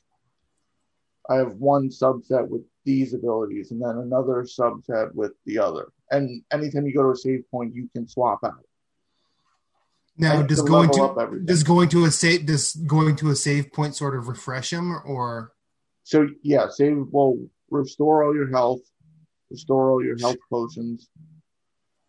I 1.29 1.37
have 1.37 1.55
one 1.55 1.89
subset 1.89 2.47
with 2.49 2.63
these 2.85 3.13
abilities 3.13 3.73
and 3.73 3.83
then 3.83 3.99
another 3.99 4.45
subset 4.45 5.13
with 5.15 5.33
the 5.45 5.59
other. 5.59 5.89
And 6.11 6.43
anytime 6.53 6.87
you 6.87 6.95
go 6.95 7.03
to 7.03 7.11
a 7.11 7.17
save 7.17 7.51
point, 7.51 7.75
you 7.75 7.89
can 7.93 8.07
swap 8.09 8.41
out. 8.45 8.65
Now, 10.19 10.41
does 10.43 10.63
to 10.63 10.69
going 10.69 10.91
to 10.91 11.41
does 11.45 11.63
going 11.63 11.89
to 11.91 12.05
a 12.05 12.11
save 12.11 12.47
does 12.47 12.75
going 12.75 13.17
to 13.17 13.31
a 13.31 13.37
save 13.37 13.73
point 13.73 13.95
sort 13.95 14.17
of 14.17 14.29
refresh 14.29 14.73
him 14.73 14.97
or 15.05 15.53
So 16.05 16.29
yeah, 16.43 16.69
save 16.71 16.97
will 17.13 17.49
restore 17.71 18.25
all 18.25 18.35
your 18.35 18.51
health, 18.51 18.81
restore 19.51 19.91
all 19.91 20.03
your 20.03 20.19
health 20.19 20.39
potions, 20.49 21.09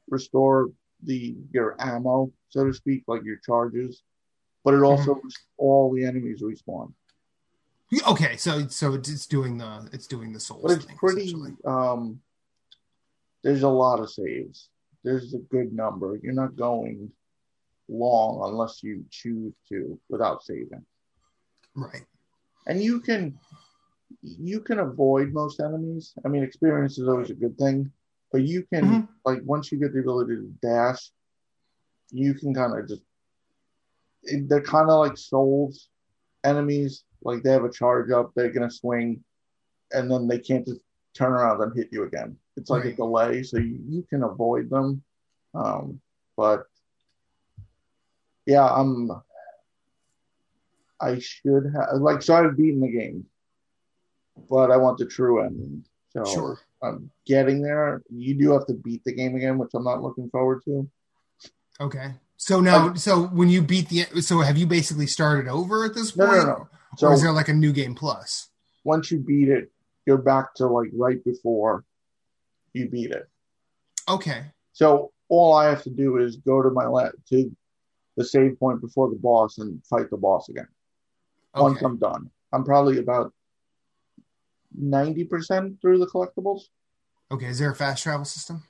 restore 0.09 0.69
the 1.03 1.35
your 1.51 1.75
ammo, 1.79 2.31
so 2.49 2.65
to 2.65 2.73
speak, 2.73 3.03
like 3.07 3.23
your 3.23 3.37
charges. 3.37 4.03
But 4.63 4.73
it 4.73 4.81
also 4.81 5.21
all 5.57 5.93
the 5.93 6.05
enemies 6.05 6.41
respawn. 6.41 6.93
Okay, 8.07 8.35
so 8.35 8.67
so 8.67 8.93
it's 8.95 9.25
doing 9.27 9.57
the 9.57 9.87
it's 9.93 10.07
doing 10.07 10.33
the 10.33 10.39
souls 10.39 10.63
but 10.63 10.71
it's 10.73 10.85
thing. 10.85 10.97
pretty. 10.97 11.33
Um, 11.65 12.19
there's 13.43 13.63
a 13.63 13.69
lot 13.69 13.99
of 13.99 14.09
saves. 14.09 14.69
There's 15.03 15.33
a 15.33 15.37
good 15.37 15.71
number. 15.71 16.19
You're 16.21 16.33
not 16.33 16.55
going 16.55 17.11
long 17.87 18.41
unless 18.49 18.83
you 18.83 19.05
choose 19.09 19.53
to 19.69 19.97
without 20.09 20.43
saving. 20.43 20.85
Right. 21.75 22.03
and 22.65 22.81
you 22.81 22.99
can 22.99 23.37
you 24.21 24.59
can 24.61 24.79
avoid 24.79 25.31
most 25.33 25.59
enemies. 25.59 26.13
I 26.25 26.27
mean, 26.27 26.43
experience 26.43 26.97
is 26.97 27.07
always 27.07 27.29
a 27.29 27.35
good 27.35 27.57
thing, 27.57 27.91
but 28.31 28.41
you 28.41 28.63
can 28.65 28.85
Mhm. 28.85 29.07
like 29.25 29.41
once 29.43 29.71
you 29.71 29.79
get 29.79 29.93
the 29.93 29.99
ability 29.99 30.35
to 30.35 30.47
dash, 30.61 31.11
you 32.11 32.33
can 32.33 32.53
kind 32.53 32.77
of 32.77 32.87
just 32.87 33.03
it- 34.23 34.47
they're 34.49 34.61
kind 34.61 34.89
of 34.89 34.99
like 34.99 35.17
souls 35.17 35.89
enemies. 36.43 37.03
Like 37.21 37.43
they 37.43 37.51
have 37.51 37.63
a 37.65 37.71
charge 37.71 38.11
up, 38.11 38.33
they're 38.33 38.51
gonna 38.51 38.69
swing, 38.71 39.23
and 39.91 40.09
then 40.11 40.27
they 40.27 40.39
can't 40.39 40.65
just 40.65 40.81
turn 41.13 41.31
around 41.33 41.61
and 41.61 41.75
hit 41.75 41.91
you 41.91 42.03
again. 42.03 42.37
It's 42.57 42.69
like 42.69 42.85
a 42.85 42.93
delay, 42.95 43.43
so 43.43 43.57
you, 43.57 43.79
you 43.87 44.03
can 44.03 44.23
avoid 44.23 44.69
them. 44.69 45.03
Um, 45.53 46.01
but 46.35 46.67
yeah, 48.45 48.65
I'm. 48.67 49.11
I 50.99 51.19
should 51.19 51.65
have 51.73 52.01
like 52.01 52.21
so 52.23 52.35
I've 52.35 52.57
beaten 52.57 52.81
the 52.81 52.91
game, 52.91 53.29
but 54.49 54.71
I 54.71 54.77
want 54.77 54.97
the 54.97 55.05
true 55.05 55.41
ending. 55.41 55.85
So 56.09 56.25
Sure. 56.25 56.59
I'm 56.81 57.09
getting 57.25 57.61
there. 57.61 58.01
You 58.09 58.35
do 58.35 58.51
have 58.51 58.67
to 58.67 58.73
beat 58.73 59.03
the 59.03 59.13
game 59.13 59.35
again, 59.35 59.57
which 59.57 59.71
I'm 59.73 59.83
not 59.83 60.01
looking 60.01 60.29
forward 60.29 60.61
to. 60.65 60.89
Okay. 61.81 62.13
So 62.37 62.59
now, 62.59 62.87
Um, 62.89 62.97
so 62.97 63.23
when 63.27 63.49
you 63.49 63.61
beat 63.61 63.89
the, 63.89 64.03
so 64.21 64.41
have 64.41 64.57
you 64.57 64.67
basically 64.67 65.07
started 65.07 65.47
over 65.49 65.85
at 65.85 65.95
this 65.95 66.11
point, 66.11 66.29
no, 66.31 66.43
no. 66.43 66.51
or 66.53 66.69
So 66.97 67.11
is 67.11 67.21
there 67.21 67.31
like 67.31 67.49
a 67.49 67.53
new 67.53 67.71
game 67.73 67.95
plus? 67.95 68.49
once 68.83 69.11
you 69.11 69.19
beat 69.19 69.49
it, 69.49 69.69
you're 70.05 70.17
back 70.17 70.53
to 70.55 70.65
like 70.65 70.89
right 70.93 71.21
before 71.25 71.83
you 72.73 72.87
beat 72.89 73.11
it. 73.11 73.27
Okay. 74.07 74.45
So 74.71 75.11
all 75.27 75.55
I 75.55 75.65
have 75.65 75.83
to 75.83 75.89
do 75.89 76.17
is 76.17 76.37
go 76.37 76.61
to 76.61 76.69
my 76.69 76.85
la- 76.85 77.09
to 77.29 77.53
the 78.15 78.23
save 78.23 78.57
point 78.57 78.79
before 78.79 79.09
the 79.09 79.17
boss 79.17 79.57
and 79.57 79.83
fight 79.85 80.09
the 80.09 80.15
boss 80.15 80.47
again. 80.47 80.69
Once 81.53 81.81
I'm 81.81 81.97
done, 81.97 82.29
I'm 82.53 82.63
probably 82.63 82.99
about 82.99 83.33
ninety 84.75 85.23
percent 85.23 85.79
through 85.81 85.99
the 85.99 86.07
collectibles. 86.07 86.61
Okay. 87.31 87.47
Is 87.47 87.59
there 87.59 87.71
a 87.71 87.75
fast 87.75 88.03
travel 88.03 88.25
system? 88.25 88.63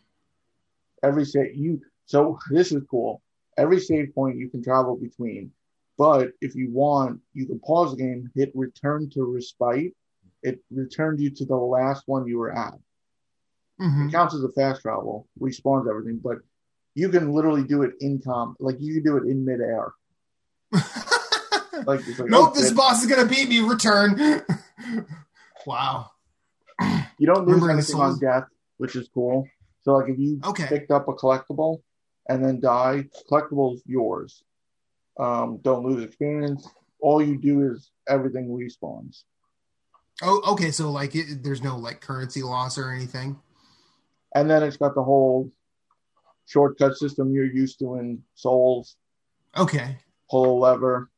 Every 1.04 1.26
save 1.26 1.56
you 1.56 1.82
so 2.06 2.40
this 2.50 2.72
is 2.72 2.84
cool. 2.90 3.22
Every 3.58 3.80
save 3.80 4.14
point 4.16 4.38
you 4.38 4.50
can 4.50 4.64
travel 4.64 4.96
between, 4.96 5.52
but 5.98 6.30
if 6.42 6.56
you 6.56 6.70
want, 6.72 7.20
you 7.34 7.46
can 7.46 7.60
pause 7.60 7.92
the 7.92 7.98
game, 7.98 8.32
hit 8.36 8.52
return 8.56 9.10
to 9.12 9.24
respite. 9.26 9.94
It 10.44 10.60
returned 10.72 11.20
you 11.20 11.30
to 11.32 11.46
the 11.46 11.56
last 11.56 12.04
one 12.06 12.28
you 12.28 12.38
were 12.38 12.52
at. 12.56 12.76
hmm 13.80 14.08
It 14.08 14.12
counts 14.12 14.36
as 14.36 14.44
a 14.44 14.50
fast 14.50 14.82
travel, 14.84 15.28
respawns 15.40 15.90
everything, 15.90 16.20
but 16.24 16.38
you 16.96 17.10
can 17.10 17.32
literally 17.34 17.64
do 17.64 17.84
it 17.84 17.92
in 18.00 18.20
com 18.24 18.56
like 18.60 18.78
you 18.80 18.94
can 18.96 19.04
do 19.04 19.18
it 19.18 19.30
in 19.30 19.46
midair. 19.46 19.94
Like, 21.86 22.02
like 22.08 22.30
nope. 22.30 22.54
oh, 22.56 22.60
This 22.60 22.72
boss 22.74 23.04
is 23.04 23.10
gonna 23.10 23.30
beat 23.30 23.48
me. 23.48 23.60
Return. 23.60 24.18
wow. 25.68 26.10
You 27.20 27.26
don't 27.28 27.46
lose 27.46 27.56
Remember 27.62 27.72
anything 27.72 28.00
on 28.00 28.20
death, 28.20 28.46
which 28.78 28.96
is 28.96 29.10
cool. 29.14 29.48
So 29.82 29.94
like 29.94 30.10
if 30.10 30.18
you 30.18 30.40
Okay. 30.46 30.68
picked 30.68 30.92
up 30.92 31.08
a 31.08 31.14
collectible 31.14 31.82
and 32.30 32.44
then 32.44 32.60
die, 32.60 33.06
collectible's 33.28 33.82
yours. 33.86 34.44
Um, 35.20 35.60
don't 35.64 35.84
lose 35.84 36.04
experience. 36.04 36.68
All 37.00 37.22
you 37.22 37.38
do 37.38 37.72
is 37.72 37.92
everything 38.08 38.48
respawns. 38.50 39.24
Oh, 40.22 40.42
okay. 40.54 40.72
So 40.72 40.90
like, 40.92 41.16
it, 41.16 41.44
there's 41.44 41.62
no 41.64 41.78
like 41.78 42.02
currency 42.02 42.44
loss 42.44 42.78
or 42.78 42.92
anything. 42.92 43.38
And 44.36 44.50
then 44.50 44.64
it's 44.64 44.78
got 44.78 44.96
the 44.96 45.04
whole 45.04 45.52
shortcut 46.46 46.96
system 46.98 47.34
you're 47.34 47.46
used 47.46 47.80
to 47.80 47.96
in 47.96 48.24
Souls. 48.36 48.96
Okay. 49.58 49.98
Pull 50.30 50.46
a 50.46 50.56
lever. 50.60 51.10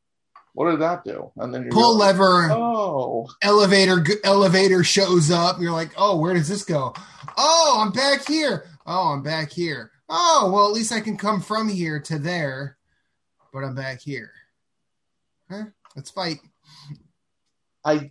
What 0.52 0.70
did 0.70 0.80
that 0.80 1.04
do? 1.04 1.30
And 1.36 1.54
then 1.54 1.64
you 1.64 1.70
Pull 1.70 1.96
lever. 1.96 2.50
Oh, 2.50 3.28
elevator 3.42 4.04
elevator 4.24 4.82
shows 4.84 5.30
up. 5.30 5.60
You're 5.60 5.72
like 5.72 5.92
oh 5.96 6.18
where 6.18 6.34
does 6.34 6.48
this 6.48 6.64
go? 6.64 6.94
Oh 7.36 7.78
i'm 7.80 7.92
back 7.92 8.26
here. 8.26 8.66
Oh 8.86 9.12
i'm 9.12 9.22
back 9.22 9.50
here. 9.50 9.92
Oh 10.08 10.50
well 10.52 10.66
at 10.66 10.72
least 10.72 10.92
i 10.92 11.00
can 11.00 11.16
come 11.16 11.40
from 11.40 11.68
here 11.68 12.00
to 12.00 12.18
there 12.18 12.76
but 13.52 13.64
i'm 13.64 13.74
back 13.74 14.00
here. 14.00 14.32
Huh? 15.50 15.64
Let's 15.96 16.10
fight. 16.10 16.38
I 17.84 18.10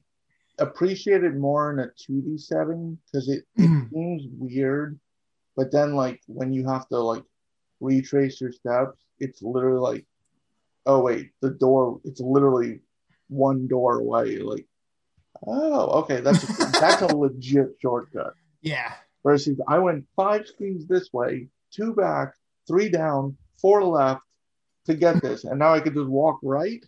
appreciate 0.58 1.24
it 1.24 1.36
more 1.36 1.72
in 1.72 1.80
a 1.80 1.88
2D 1.88 2.40
setting 2.40 2.98
because 3.06 3.30
it, 3.30 3.46
it 3.56 3.62
mm-hmm. 3.62 3.94
seems 3.94 4.24
weird, 4.38 5.00
but 5.56 5.72
then 5.72 5.96
like 5.96 6.22
when 6.28 6.52
you 6.54 6.68
have 6.68 6.88
to 6.90 6.98
like 6.98 7.24
retrace 7.80 8.42
your 8.42 8.52
steps, 8.52 9.00
it's 9.20 9.42
literally 9.42 9.80
like, 9.80 10.06
oh 10.86 11.00
wait, 11.02 11.32
the 11.42 11.50
door. 11.50 12.00
It's 12.04 12.20
literally 12.20 12.80
one 13.28 13.68
door 13.68 14.00
away. 14.00 14.38
Like, 14.38 14.66
oh 15.46 16.02
okay, 16.02 16.22
that's 16.22 16.46
that's 16.80 17.02
a 17.02 17.08
legit 17.16 17.76
shortcut. 17.82 18.34
yeah 18.62 18.94
Versus 19.24 19.60
I 19.68 19.80
went 19.80 20.06
five 20.16 20.48
screens 20.48 20.88
this 20.88 21.12
way, 21.12 21.50
two 21.72 21.94
back, 21.94 22.34
three 22.68 22.90
down, 22.90 23.38
four 23.62 23.84
left 23.84 24.22
to 24.86 24.94
get 24.94 25.22
this, 25.22 25.44
and 25.44 25.60
now 25.60 25.74
I 25.74 25.82
could 25.82 25.94
just 25.94 26.10
walk 26.10 26.40
right. 26.42 26.84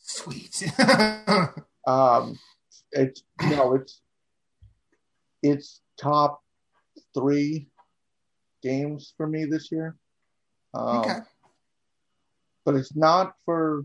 sweet 0.00 0.70
Um, 1.86 2.38
it's 2.92 3.22
no, 3.42 3.74
it's 3.74 4.00
it's 5.42 5.80
top 5.98 6.42
three 7.14 7.68
games 8.62 9.14
for 9.16 9.26
me 9.26 9.46
this 9.46 9.72
year. 9.72 9.96
Um, 10.74 10.98
okay 10.98 11.18
but 12.64 12.74
it's 12.74 12.94
not 12.96 13.34
for. 13.44 13.84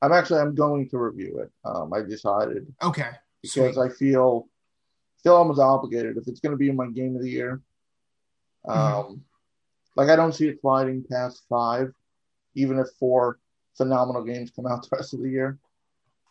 I'm 0.00 0.12
actually 0.12 0.40
I'm 0.40 0.54
going 0.54 0.88
to 0.90 0.98
review 0.98 1.38
it. 1.38 1.50
Um, 1.64 1.92
I 1.92 2.02
decided 2.02 2.72
okay 2.82 3.10
because 3.40 3.74
sweet. 3.74 3.82
I 3.82 3.88
feel 3.88 4.48
feel 5.22 5.34
almost 5.36 5.60
obligated 5.60 6.16
if 6.16 6.26
it's 6.26 6.40
going 6.40 6.50
to 6.50 6.56
be 6.56 6.68
in 6.68 6.76
my 6.76 6.88
game 6.88 7.14
of 7.14 7.22
the 7.22 7.30
year. 7.30 7.60
Um, 8.66 8.76
Mhm. 8.76 9.20
like 9.96 10.08
I 10.08 10.16
don't 10.16 10.32
see 10.34 10.48
it 10.48 10.60
sliding 10.60 11.04
past 11.08 11.44
five, 11.48 11.92
even 12.54 12.78
if 12.78 12.88
four 12.98 13.38
phenomenal 13.76 14.24
games 14.24 14.50
come 14.50 14.66
out 14.66 14.82
the 14.82 14.96
rest 14.96 15.14
of 15.14 15.20
the 15.20 15.28
year. 15.30 15.58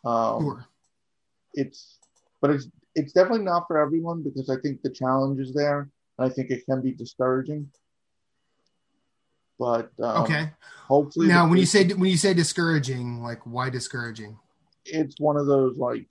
Um, 0.04 0.42
sure. 0.42 0.66
it's 1.54 1.98
but 2.40 2.50
it's 2.50 2.68
it's 2.94 3.12
definitely 3.12 3.44
not 3.44 3.66
for 3.66 3.78
everyone 3.78 4.22
because 4.22 4.50
I 4.50 4.56
think 4.60 4.82
the 4.82 4.90
challenge 4.90 5.40
is 5.40 5.54
there 5.54 5.88
and 6.18 6.26
I 6.26 6.28
think 6.28 6.50
it 6.50 6.66
can 6.66 6.82
be 6.82 6.92
discouraging. 6.92 7.70
But 9.58 9.90
um, 10.00 10.22
okay 10.24 10.50
hopefully 10.88 11.28
now 11.28 11.48
when 11.48 11.58
you 11.58 11.66
say 11.66 11.86
when 11.86 12.10
you 12.10 12.16
say 12.16 12.34
discouraging 12.34 13.22
like 13.22 13.40
why 13.46 13.70
discouraging 13.70 14.36
it's 14.84 15.18
one 15.20 15.36
of 15.36 15.46
those 15.46 15.78
like 15.78 16.06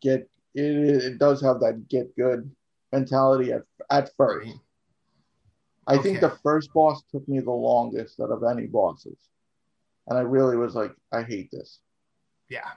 get 0.00 0.28
it, 0.54 1.04
it 1.04 1.18
does 1.18 1.40
have 1.40 1.60
that 1.60 1.88
get 1.88 2.14
good 2.16 2.50
mentality 2.92 3.52
at 3.52 3.62
at 3.90 4.10
first. 4.16 4.48
Right. 4.48 4.56
I 5.86 5.98
think 5.98 6.20
the 6.20 6.38
first 6.42 6.72
boss 6.72 7.02
took 7.10 7.26
me 7.26 7.40
the 7.40 7.50
longest 7.50 8.20
out 8.20 8.30
of 8.30 8.44
any 8.44 8.66
bosses, 8.66 9.18
and 10.06 10.16
I 10.16 10.22
really 10.22 10.56
was 10.56 10.74
like, 10.74 10.92
I 11.10 11.22
hate 11.22 11.50
this. 11.50 11.80
yeah 12.48 12.70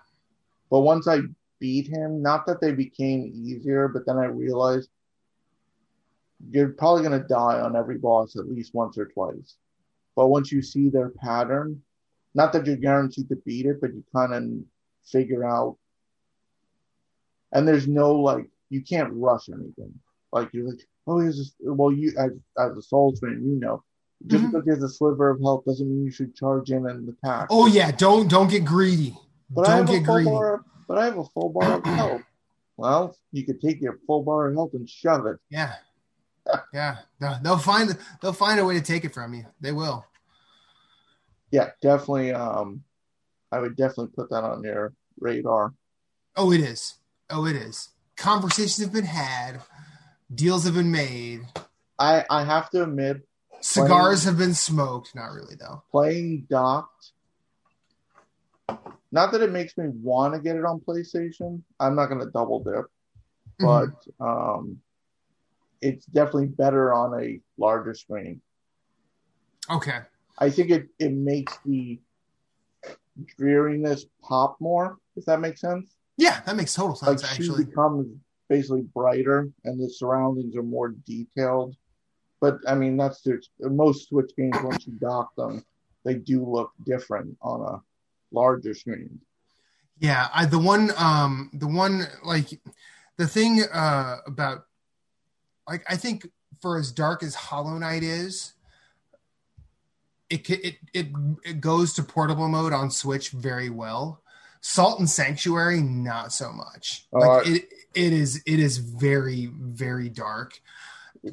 But 0.71 0.82
once 0.82 1.08
I 1.08 1.19
beat 1.60 1.88
him, 1.88 2.21
not 2.21 2.47
that 2.47 2.62
they 2.62 2.71
became 2.71 3.32
easier, 3.36 3.88
but 3.88 4.06
then 4.08 4.17
I 4.17 4.25
realized 4.25 4.89
you're 6.49 6.69
probably 6.69 7.04
going 7.04 7.21
to 7.21 7.28
die 7.28 7.60
on 7.60 7.75
every 7.75 7.97
boss 7.97 8.36
at 8.36 8.49
least 8.49 8.73
once 8.73 8.97
or 8.97 9.06
twice. 9.06 9.56
But 10.15 10.28
once 10.28 10.51
you 10.51 10.62
see 10.62 10.89
their 10.89 11.10
pattern, 11.10 11.82
not 12.34 12.54
that 12.54 12.65
you're 12.65 12.78
guaranteed 12.78 13.30
to 13.30 13.36
beat 13.38 13.65
it, 13.65 13.82
but 13.82 13.93
you 13.93 14.04
kind 14.13 14.34
of 14.34 14.43
figure 15.06 15.45
out. 15.45 15.78
And 17.51 17.67
there's 17.67 17.88
no 17.88 18.13
like, 18.13 18.47
you 18.70 18.82
can't 18.82 19.13
rush 19.13 19.49
anything. 19.49 19.93
Like 20.32 20.49
you're 20.53 20.68
like, 20.70 20.80
oh, 21.07 21.20
here's 21.20 21.38
this. 21.38 21.53
Well, 21.61 21.91
you 21.91 22.13
as 22.18 22.32
as 22.59 22.78
a 22.78 22.82
Souls 22.82 23.20
fan, 23.20 23.41
you 23.45 23.59
know, 23.59 23.84
just 24.28 24.43
Mhm. 24.43 24.51
because 24.51 24.66
there's 24.66 24.84
a 24.84 24.89
sliver 24.89 25.30
of 25.30 25.39
health 25.41 25.63
doesn't 25.66 25.88
mean 25.88 26.03
you 26.03 26.11
should 26.11 26.36
charge 26.36 26.72
in 26.72 26.86
and 26.88 27.07
attack. 27.09 27.47
oh 27.51 27.68
yeah 27.68 27.91
don't 27.91 28.28
don't 28.30 28.49
get 28.49 28.66
greedy 28.66 29.16
But 29.49 29.68
I 29.68 29.78
don't 29.78 29.88
have 29.88 29.88
get 29.88 30.01
a 30.01 30.05
full 30.05 30.16
greedy 30.16 30.30
bar. 30.32 30.63
But 30.88 30.97
I 30.97 31.05
have 31.05 31.18
a 31.18 31.24
full 31.26 31.49
bar 31.49 31.74
of 31.80 31.86
health. 31.86 32.22
Well, 32.78 33.16
you 33.32 33.45
could 33.45 33.61
take 33.61 33.80
your 33.82 33.99
full 34.05 34.22
bar 34.24 34.49
of 34.49 34.53
health 34.55 34.74
and 34.74 34.89
shove 34.89 35.26
it. 35.28 35.38
Yeah, 35.49 35.76
yeah. 36.74 36.97
They'll, 37.41 37.58
find 37.58 37.97
they'll 38.22 38.34
find 38.34 38.60
a 38.60 38.66
way 38.66 38.76
to 38.76 38.82
take 38.82 39.06
it 39.06 39.14
from 39.14 39.34
you. 39.34 39.45
They 39.62 39.72
will. 39.72 40.06
Yeah, 41.51 41.70
definitely. 41.82 42.34
Um, 42.34 42.84
I 43.51 43.60
would 43.60 43.76
definitely 43.76 44.12
put 44.16 44.30
that 44.30 44.43
on 44.43 44.64
your 44.64 44.93
radar. 45.20 45.74
Oh, 46.36 46.51
it 46.51 46.62
is. 46.62 46.95
Oh, 47.30 47.45
it 47.45 47.56
is. 47.56 47.89
Conversations 48.18 48.80
have 48.80 48.93
been 48.93 49.06
had. 49.06 49.62
Deals 50.34 50.66
have 50.66 50.74
been 50.74 50.91
made. 50.91 51.41
I 51.97 52.26
I 52.30 52.43
have 52.43 52.70
to 52.72 52.84
admit, 52.84 53.26
Cigars 53.62 54.24
have 54.26 54.38
been 54.38 54.53
smoked. 54.53 55.16
Not 55.16 55.32
really 55.32 55.56
though. 55.56 55.84
playing 55.91 56.47
docked. 56.49 57.12
not 59.12 59.32
that 59.32 59.41
it 59.41 59.51
makes 59.51 59.78
me 59.78 59.88
want 59.88 60.34
to 60.34 60.39
get 60.39 60.56
it 60.56 60.66
on 60.66 60.80
PlayStation. 60.80 61.62
I'm 61.80 61.95
not 61.95 62.08
going 62.08 62.22
to 62.22 62.32
double 62.32 62.64
dip, 62.64 62.86
but 63.60 63.89
um, 64.20 64.82
it's 65.82 66.05
definitely 66.05 66.47
better 66.47 66.93
on 66.93 67.21
a 67.21 67.39
larger 67.57 67.93
screen. 67.93 68.41
Okay. 69.69 69.99
I 70.38 70.49
think 70.49 70.69
it 70.69 70.88
it 70.99 71.13
makes 71.13 71.57
the 71.65 71.99
dreariness 73.38 74.05
pop 74.21 74.57
more. 74.59 74.97
If 75.15 75.26
that 75.26 75.39
makes 75.39 75.61
sense. 75.61 75.95
Yeah, 76.17 76.41
that 76.45 76.55
makes 76.55 76.73
total 76.73 76.95
sense, 76.95 77.07
Like 77.07 77.19
sense. 77.19 77.32
she 77.32 77.43
actually, 77.43 77.65
becomes 77.65 78.07
basically 78.49 78.84
brighter, 78.93 79.49
and 79.63 79.80
the 79.82 79.89
surroundings 79.89 80.55
are 80.55 80.63
more 80.63 80.89
detailed. 81.05 81.76
But 82.41 82.59
I 82.67 82.76
mean, 82.76 82.97
that's 82.97 83.21
the 83.21 83.41
most 83.61 84.09
Switch 84.09 84.32
games 84.38 84.57
once 84.61 84.86
you 84.88 84.93
dock 84.93 85.34
them, 85.36 85.63
they 86.03 86.15
do 86.15 86.45
look 86.45 86.71
different 86.86 87.38
on 87.41 87.61
a 87.61 87.82
larger 88.32 88.73
screen. 88.73 89.19
Yeah, 89.99 90.28
I 90.34 90.45
the 90.45 90.59
one 90.59 90.91
um 90.97 91.49
the 91.53 91.67
one 91.67 92.03
like 92.23 92.59
the 93.17 93.28
thing 93.28 93.63
uh 93.63 94.17
about 94.28 94.65
like 95.68 95.84
I 95.89 95.97
think 95.97 96.28
for 96.61 96.78
as 96.78 96.91
dark 96.91 97.24
as 97.24 97.36
Hollow 97.36 97.78
Knight 97.78 98.03
is, 98.03 98.53
it 100.30 100.49
it 100.49 100.76
it 100.93 101.07
it 101.43 101.61
goes 101.61 101.93
to 101.93 102.03
portable 102.03 102.47
mode 102.47 102.74
on 102.74 102.89
Switch 102.91 103.30
very 103.30 103.70
well. 103.70 104.22
Salt 104.61 104.99
and 104.99 105.09
Sanctuary 105.09 105.82
not 105.82 106.34
so 106.34 106.51
much. 106.51 107.07
Like 107.11 107.47
Uh, 107.47 107.51
it 107.51 107.70
it 107.93 108.13
is 108.13 108.41
it 108.45 108.59
is 108.59 108.78
very 108.78 109.51
very 109.53 110.09
dark. 110.09 110.59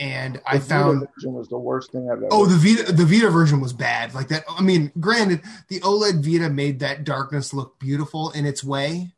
And 0.00 0.40
I 0.46 0.54
The 0.56 0.60
Vita 0.60 0.68
found 0.68 1.08
version 1.14 1.34
was 1.34 1.48
the 1.48 1.58
worst 1.58 1.92
thing 1.92 2.08
I've 2.10 2.18
ever. 2.18 2.28
Oh, 2.30 2.46
the 2.46 2.56
Vita 2.56 2.92
the 2.92 3.04
Vita 3.04 3.28
version 3.28 3.60
was 3.60 3.74
bad. 3.74 4.14
Like 4.14 4.28
that. 4.28 4.44
I 4.48 4.62
mean, 4.62 4.90
granted, 4.98 5.42
the 5.68 5.80
OLED 5.80 6.24
Vita 6.24 6.48
made 6.48 6.78
that 6.80 7.04
darkness 7.04 7.52
look 7.52 7.78
beautiful 7.78 8.30
in 8.30 8.46
its 8.46 8.64
way, 8.64 9.12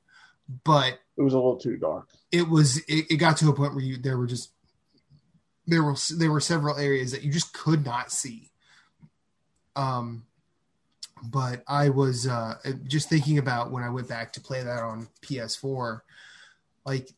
but 0.65 0.99
it 1.17 1.23
was 1.23 1.33
a 1.33 1.37
little 1.37 1.57
too 1.59 1.77
dark. 1.77 2.09
it 2.33 2.49
was 2.49 2.79
it, 2.89 3.07
it 3.09 3.17
got 3.19 3.37
to 3.37 3.49
a 3.51 3.53
point 3.53 3.75
where 3.75 3.85
you 3.85 3.97
there 3.99 4.19
were 4.19 4.27
just 4.27 4.51
there 5.67 5.83
were 5.83 5.97
there 6.17 6.31
were 6.31 6.41
several 6.41 6.77
areas 6.77 7.13
that 7.13 7.23
you 7.23 7.33
just 7.33 7.53
could 7.53 7.85
not 7.85 8.13
see. 8.13 8.51
Um, 9.77 10.25
but 11.23 11.63
I 11.67 11.89
was 11.89 12.27
uh, 12.27 12.57
just 12.87 13.09
thinking 13.09 13.39
about 13.39 13.71
when 13.71 13.83
I 13.83 13.89
went 13.89 14.09
back 14.09 14.33
to 14.35 14.41
play 14.41 14.63
that 14.63 14.83
on 14.83 15.09
PS4, 15.23 16.01
like 16.85 17.09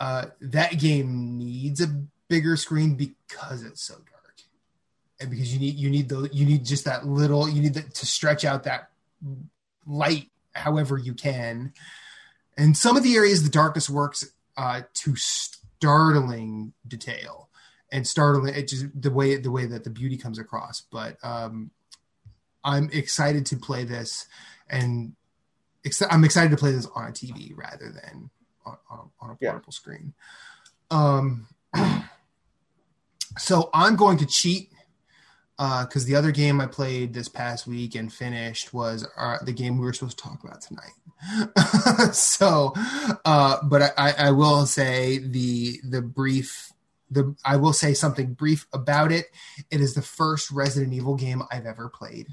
uh, 0.00 0.26
that 0.40 0.78
game 0.78 1.38
needs 1.38 1.80
a 1.80 1.88
bigger 2.28 2.56
screen 2.56 2.94
because 2.94 3.62
it's 3.62 3.82
so 3.82 3.94
dark, 3.94 4.40
and 5.20 5.30
because 5.30 5.52
you 5.52 5.60
need 5.60 5.74
you 5.74 5.90
need 5.90 6.08
the 6.08 6.28
you 6.32 6.46
need 6.46 6.64
just 6.64 6.86
that 6.86 7.06
little 7.06 7.48
you 7.48 7.60
need 7.60 7.74
the, 7.74 7.82
to 7.82 8.06
stretch 8.06 8.44
out 8.44 8.64
that 8.64 8.90
light 9.86 10.30
however 10.54 10.98
you 10.98 11.14
can. 11.14 11.72
And 12.56 12.76
some 12.76 12.96
of 12.96 13.02
the 13.02 13.16
areas 13.16 13.42
the 13.42 13.50
darkness 13.50 13.90
works 13.90 14.32
uh, 14.56 14.82
to 14.94 15.16
startling 15.78 16.72
detail 16.86 17.48
and 17.92 18.06
startling 18.06 18.54
it 18.54 18.68
just 18.68 18.86
the 19.00 19.10
way 19.10 19.36
the 19.36 19.50
way 19.50 19.66
that 19.66 19.84
the 19.84 19.90
beauty 19.90 20.16
comes 20.16 20.38
across. 20.38 20.80
But 20.80 21.16
um, 21.22 21.70
I'm 22.64 22.88
excited 22.92 23.46
to 23.46 23.56
play 23.56 23.84
this, 23.84 24.26
and 24.68 25.14
ex- 25.84 26.02
I'm 26.10 26.24
excited 26.24 26.50
to 26.50 26.56
play 26.56 26.72
this 26.72 26.86
on 26.94 27.08
a 27.08 27.12
TV 27.12 27.52
rather 27.54 27.90
than 27.90 28.30
on, 28.66 28.76
on, 28.90 29.10
on 29.20 29.30
a 29.30 29.36
Yeah. 29.40 29.50
portable 29.52 29.72
screen. 29.72 30.14
Um, 30.90 31.46
so 33.38 33.70
I'm 33.74 33.96
going 33.96 34.18
to 34.18 34.26
cheat 34.26 34.70
because 35.56 36.04
the 36.04 36.16
other 36.16 36.32
game 36.32 36.60
I 36.60 36.66
played 36.66 37.14
this 37.14 37.28
past 37.28 37.66
week 37.66 37.94
and 37.94 38.12
finished 38.12 38.74
was 38.74 39.06
uh, 39.16 39.38
the 39.42 39.52
game 39.52 39.78
we 39.78 39.84
were 39.84 39.92
supposed 39.92 40.18
to 40.18 40.24
talk 40.24 40.42
about 40.42 40.60
tonight. 40.60 42.12
so, 42.14 42.72
uh, 43.24 43.58
but 43.64 43.82
I, 43.82 43.90
I, 43.96 44.14
I 44.18 44.30
will 44.32 44.66
say 44.66 45.18
the 45.18 45.78
the 45.88 46.02
brief 46.02 46.72
the 47.10 47.34
I 47.44 47.56
will 47.56 47.72
say 47.72 47.94
something 47.94 48.34
brief 48.34 48.66
about 48.72 49.12
it. 49.12 49.26
It 49.70 49.80
is 49.80 49.94
the 49.94 50.02
first 50.02 50.50
Resident 50.50 50.92
Evil 50.92 51.14
game 51.14 51.42
I've 51.50 51.66
ever 51.66 51.88
played. 51.88 52.28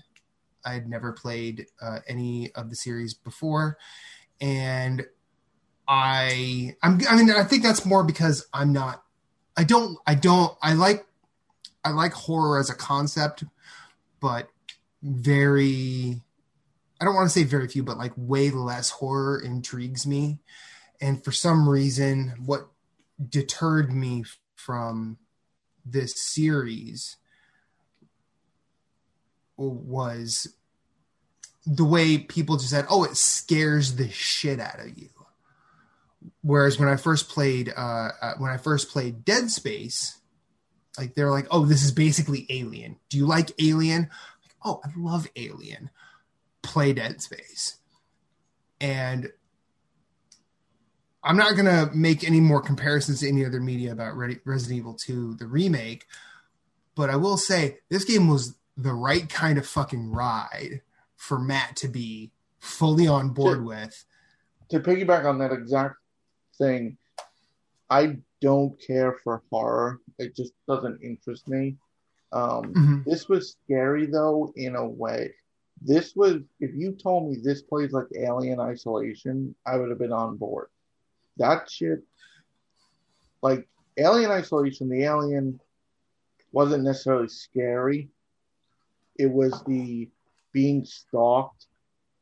I 0.66 0.74
had 0.74 0.90
never 0.90 1.12
played 1.12 1.68
uh, 1.82 2.00
any 2.08 2.52
of 2.54 2.70
the 2.70 2.76
series 2.76 3.14
before, 3.14 3.78
and 4.40 5.06
I 5.88 6.76
I'm 6.82 7.00
I 7.10 7.16
mean 7.16 7.32
I 7.32 7.44
think 7.44 7.64
that's 7.64 7.86
more 7.86 8.04
because 8.04 8.48
I'm 8.54 8.74
not 8.74 9.04
I 9.56 9.64
don't 9.64 9.98
I 10.06 10.16
don't 10.16 10.58
I 10.62 10.74
like 10.74 11.06
I 11.84 11.92
like 11.92 12.14
horror 12.14 12.60
as 12.60 12.70
a 12.70 12.76
concept, 12.76 13.44
but 14.20 14.50
very 15.02 16.22
I 17.02 17.06
don't 17.06 17.16
want 17.16 17.26
to 17.26 17.34
say 17.34 17.44
very 17.44 17.68
few, 17.68 17.82
but 17.82 17.98
like 17.98 18.14
way 18.16 18.52
less 18.52 18.92
horror 18.92 19.42
intrigues 19.42 20.06
me. 20.06 20.38
And 21.02 21.24
for 21.24 21.32
some 21.32 21.68
reason, 21.68 22.36
what 22.46 22.68
deterred 23.28 23.92
me 23.92 24.24
from 24.56 25.18
this 25.84 26.14
series 26.22 27.18
was 29.58 30.56
the 31.66 31.84
way 31.84 32.20
people 32.20 32.58
just 32.58 32.70
said, 32.70 32.86
"Oh, 32.88 33.04
it 33.04 33.18
scares 33.18 33.96
the 33.96 34.10
shit 34.10 34.60
out 34.60 34.80
of 34.80 34.96
you." 34.96 35.10
Whereas 36.42 36.78
when 36.78 36.88
I 36.88 36.98
first 36.98 37.30
played, 37.30 37.74
uh, 37.76 38.12
uh, 38.22 38.34
when 38.38 38.52
I 38.52 38.58
first 38.58 38.90
played 38.90 39.26
Dead 39.26 39.50
Space, 39.50 40.21
like 40.98 41.16
they're 41.16 41.32
like, 41.32 41.48
"Oh, 41.52 41.66
this 41.66 41.84
is 41.84 41.92
basically 41.92 42.46
Alien. 42.50 42.98
Do 43.10 43.18
you 43.18 43.26
like 43.26 43.52
Alien?" 43.62 44.04
Like, 44.44 44.56
oh, 44.64 44.82
I 44.84 44.90
love 44.98 45.28
Alien. 45.36 45.90
Play 46.62 46.94
Dead 46.94 47.22
Space, 47.22 47.78
and 48.80 49.32
I'm 51.24 51.38
not 51.38 51.56
gonna 51.56 51.90
make 51.94 52.24
any 52.24 52.40
more 52.40 52.62
comparisons 52.62 53.20
to 53.22 53.28
any 53.28 53.46
other 53.46 53.60
media 53.60 53.92
about 53.92 54.16
Re- 54.18 54.40
Resident 54.46 54.78
Evil 54.80 54.94
2, 54.94 55.36
the 55.36 55.48
remake, 55.48 56.06
but 56.96 57.10
I 57.10 57.16
will 57.16 57.38
say 57.38 57.80
this 57.90 58.06
game 58.06 58.28
was 58.28 58.56
the 58.78 58.94
right 58.94 59.28
kind 59.30 59.58
of 59.58 59.68
fucking 59.68 60.12
ride 60.12 60.82
for 61.16 61.40
Matt 61.40 61.76
to 61.78 61.88
be 61.88 62.32
fully 62.60 63.08
on 63.08 63.30
board 63.30 63.58
Sure. 63.58 63.64
with. 63.64 64.06
To 64.70 64.80
piggyback 64.80 65.26
on 65.26 65.38
that 65.40 65.52
exact 65.52 65.96
thing, 66.58 66.98
I 67.90 68.18
don't 68.42 68.78
care 68.82 69.14
for 69.24 69.44
horror. 69.50 70.00
It 70.18 70.36
just 70.36 70.54
doesn't 70.68 71.02
interest 71.02 71.48
me. 71.48 71.78
Um, 72.34 72.74
Mhm. 72.74 73.06
This 73.06 73.30
was 73.30 73.52
scary 73.52 74.06
though, 74.06 74.52
in 74.56 74.76
a 74.76 74.88
way. 74.88 75.34
This 75.82 76.16
was, 76.16 76.42
if 76.60 76.74
you 76.76 76.94
told 76.94 77.30
me 77.30 77.38
this 77.38 77.62
plays 77.62 77.92
like 77.92 78.08
Alien 78.16 78.60
Isolation, 78.60 79.56
I 79.66 79.78
would 79.78 79.90
have 79.90 80.00
been 80.00 80.12
on 80.14 80.38
board. 80.38 80.70
That 81.38 81.70
shit, 81.70 82.04
like 83.42 83.68
Alien 83.98 84.32
Isolation, 84.32 84.90
the 84.90 85.04
alien 85.04 85.60
wasn't 86.52 86.84
necessarily 86.84 87.30
scary. 87.30 88.10
It 89.18 89.32
was 89.32 89.64
the 89.64 90.10
being 90.52 90.86
stalked 90.86 91.68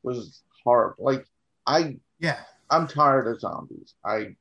was 0.04 0.44
horrible. 0.64 1.04
Like 1.04 1.28
I, 1.68 2.00
Yeah, 2.20 2.40
I'm 2.70 2.88
tired 2.88 3.28
of 3.28 3.40
zombies. 3.40 3.96
I, 4.04 4.36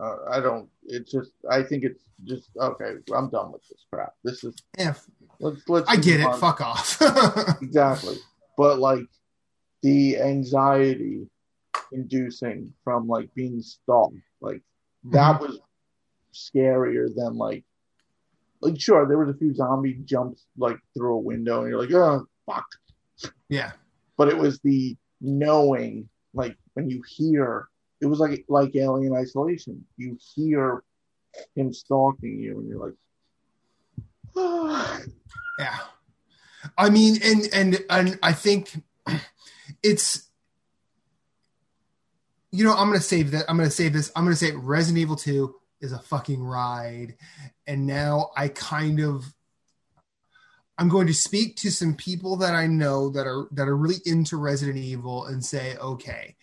uh, 0.00 0.16
I 0.30 0.40
don't. 0.40 0.68
It's 0.84 1.10
just. 1.10 1.32
I 1.50 1.62
think 1.62 1.84
it's 1.84 2.02
just 2.24 2.50
okay. 2.56 2.94
I'm 3.14 3.30
done 3.30 3.52
with 3.52 3.62
this 3.68 3.84
crap. 3.92 4.14
This 4.24 4.44
is 4.44 4.54
yeah, 4.78 4.94
let's 5.40 5.68
let's. 5.68 5.88
I 5.88 5.96
get 5.96 6.20
it. 6.20 6.26
on. 6.26 6.38
Fuck 6.38 6.60
off. 6.60 7.00
Exactly. 7.62 8.16
But 8.56 8.78
like 8.78 9.04
the 9.82 10.18
anxiety 10.18 11.26
inducing 11.92 12.72
from 12.84 13.08
like 13.08 13.32
being 13.34 13.60
stalked, 13.62 14.16
like 14.40 14.62
that 15.04 15.40
Mm-hmm. 15.40 15.44
was 15.46 15.60
scarier 16.34 17.08
than 17.14 17.36
like 17.36 17.64
like 18.60 18.80
sure 18.80 19.06
there 19.06 19.18
was 19.18 19.28
a 19.28 19.38
few 19.38 19.52
zombie 19.54 19.94
jumps 20.04 20.46
like 20.56 20.76
through 20.96 21.14
a 21.16 21.18
window 21.18 21.60
and 21.62 21.70
you're 21.70 21.80
like, 21.80 21.92
oh 21.92 22.26
fuck. 22.46 22.66
yeah, 23.48 23.72
But 24.16 24.28
it 24.28 24.36
was 24.38 24.58
the 24.60 24.96
knowing, 25.20 26.08
like 26.34 26.56
when 26.74 26.88
you 26.88 27.02
hear 27.08 27.68
it 28.02 28.06
was 28.06 28.18
like 28.18 28.44
like 28.48 28.74
alien 28.74 29.14
isolation. 29.14 29.84
You 29.96 30.18
hear 30.34 30.82
him 31.54 31.72
stalking 31.72 32.38
you 32.38 32.58
and 32.58 32.68
you're 32.68 32.84
like 32.84 32.94
yeah. 35.58 35.78
I 36.76 36.90
mean, 36.90 37.18
and 37.22 37.48
and 37.52 37.84
and 37.88 38.18
I 38.22 38.32
think 38.32 38.82
it's 39.82 40.28
you 42.50 42.64
know, 42.64 42.74
I'm 42.74 42.88
gonna 42.88 43.00
save 43.00 43.30
that. 43.30 43.44
I'm 43.48 43.56
gonna 43.56 43.70
save 43.70 43.92
this. 43.92 44.10
I'm 44.16 44.24
gonna 44.24 44.36
say 44.36 44.50
Resident 44.52 44.98
Evil 44.98 45.16
2 45.16 45.54
is 45.80 45.92
a 45.92 45.98
fucking 45.98 46.42
ride. 46.42 47.16
And 47.66 47.86
now 47.86 48.30
I 48.36 48.48
kind 48.48 49.00
of 49.00 49.32
I'm 50.78 50.88
going 50.88 51.06
to 51.06 51.14
speak 51.14 51.56
to 51.58 51.70
some 51.70 51.94
people 51.94 52.36
that 52.38 52.54
I 52.54 52.66
know 52.66 53.10
that 53.10 53.26
are 53.26 53.46
that 53.52 53.68
are 53.68 53.76
really 53.76 54.00
into 54.06 54.36
Resident 54.36 54.78
Evil 54.78 55.26
and 55.26 55.44
say, 55.44 55.76
okay, 55.76 56.36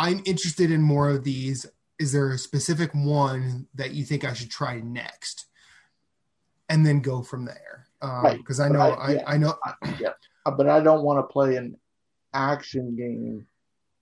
I'm 0.00 0.22
interested 0.24 0.70
in 0.70 0.80
more 0.80 1.10
of 1.10 1.24
these. 1.24 1.66
Is 1.98 2.10
there 2.12 2.30
a 2.32 2.38
specific 2.38 2.90
one 2.94 3.66
that 3.74 3.90
you 3.92 4.04
think 4.04 4.24
I 4.24 4.32
should 4.32 4.50
try 4.50 4.80
next? 4.80 5.44
And 6.70 6.86
then 6.86 7.00
go 7.00 7.20
from 7.22 7.44
there. 7.44 7.86
Right. 8.02 8.38
Because 8.38 8.60
I 8.60 8.68
know 8.68 8.80
I- 8.80 8.88
I, 9.08 9.12
yeah. 9.12 9.22
I 9.26 9.36
know 9.36 9.54
yeah. 10.00 10.12
Uh, 10.46 10.52
But 10.52 10.68
I 10.70 10.80
don't 10.80 11.02
want 11.04 11.18
to 11.18 11.30
play 11.30 11.56
an 11.56 11.76
action 12.32 12.96
game 12.96 13.46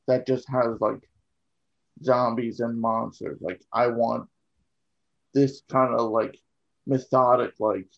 that 0.06 0.24
just 0.24 0.48
has 0.48 0.80
like 0.80 1.02
zombies 2.04 2.60
and 2.60 2.80
monsters. 2.80 3.38
Like 3.40 3.60
I 3.72 3.88
want 3.88 4.28
this 5.34 5.62
kind 5.68 5.94
of 5.94 6.10
like 6.10 6.38
methodic 6.86 7.54
like 7.58 7.88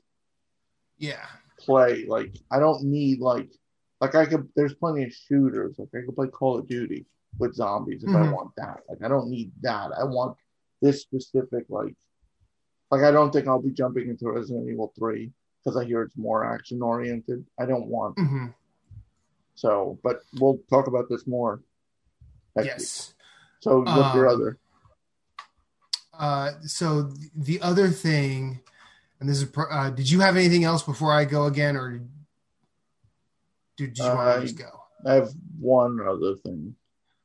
Yeah. 0.97 1.27
play. 1.59 2.07
Like 2.07 2.35
I 2.51 2.61
don't 2.61 2.83
need 2.85 3.21
like 3.21 3.51
like 4.01 4.15
I 4.15 4.25
could 4.25 4.49
there's 4.57 4.75
plenty 4.75 5.05
of 5.05 5.13
shooters. 5.13 5.75
Like 5.79 5.89
I 5.95 6.07
could 6.07 6.15
play 6.17 6.29
Call 6.29 6.59
of 6.59 6.67
Duty 6.67 7.05
with 7.39 7.55
zombies 7.55 8.05
if 8.05 8.15
I 8.15 8.21
Mhm. 8.23 8.33
want 8.33 8.55
that. 8.57 8.83
Like 8.89 9.03
I 9.03 9.09
don't 9.09 9.29
need 9.31 9.53
that. 9.63 9.93
I 9.93 10.05
want 10.05 10.37
this 10.83 11.01
specific 11.03 11.67
like 11.69 11.97
like 12.91 13.03
I 13.03 13.11
don't 13.11 13.33
think 13.33 13.47
I'll 13.47 13.63
be 13.63 13.71
jumping 13.71 14.09
into 14.09 14.31
Resident 14.31 14.69
Evil 14.69 14.93
3 14.99 15.31
because 15.63 15.77
I 15.77 15.85
hear 15.85 16.03
it's 16.03 16.17
more 16.17 16.45
action 16.45 16.83
oriented. 16.83 17.47
I 17.59 17.67
don't 17.67 17.87
want 17.87 18.17
hmm 18.19 18.47
so 19.55 19.99
but 20.03 20.23
we'll 20.39 20.59
talk 20.71 20.87
about 20.87 21.09
this 21.09 21.27
more. 21.27 21.63
next 22.57 22.67
week. 22.67 22.77
Yes. 22.79 23.15
So 23.61 23.81
what's 23.83 24.15
your 24.15 24.29
Um, 24.29 24.35
other? 24.35 24.59
Uh, 26.13 26.53
so 26.63 27.13
the 27.35 27.61
other 27.63 27.89
thing, 27.89 28.61
and 29.21 29.29
this 29.29 29.39
is, 29.43 29.45
pro- 29.49 29.71
uh, 29.71 29.91
did 29.91 30.11
you 30.11 30.21
have 30.21 30.37
anything 30.37 30.65
else 30.65 30.83
before 30.83 31.13
I 31.13 31.25
go 31.25 31.47
again, 31.47 31.77
or 31.77 31.99
did, 31.99 32.09
did 33.77 33.99
you 33.99 34.05
want 34.05 34.29
Uh, 34.29 34.35
to 34.37 34.43
just 34.43 34.59
go? 34.59 34.81
I 35.07 35.15
have 35.15 35.31
one 35.59 36.01
other 36.07 36.35
thing. 36.37 36.75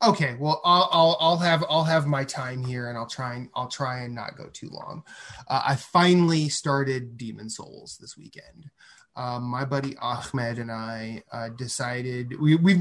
Okay, 0.06 0.36
well, 0.40 0.62
I'll, 0.64 0.90
I'll 0.92 1.18
I'll 1.20 1.38
have 1.38 1.66
I'll 1.68 1.84
have 1.84 2.06
my 2.06 2.24
time 2.24 2.64
here, 2.64 2.90
and 2.90 2.98
I'll 2.98 3.08
try 3.08 3.36
and 3.36 3.50
I'll 3.56 3.68
try 3.68 4.02
and 4.02 4.14
not 4.14 4.38
go 4.38 4.50
too 4.54 4.70
long. 4.70 5.04
Uh, 5.48 5.64
I 5.68 5.76
finally 5.76 6.48
started 6.50 7.18
Demon 7.18 7.50
Souls 7.50 7.98
this 8.00 8.16
weekend. 8.16 8.70
Um, 9.16 9.44
my 9.44 9.66
buddy 9.66 9.96
Ahmed 9.98 10.60
and 10.60 10.72
I 10.72 11.24
uh, 11.32 11.50
decided 11.50 12.40
we 12.40 12.56
we 12.56 12.78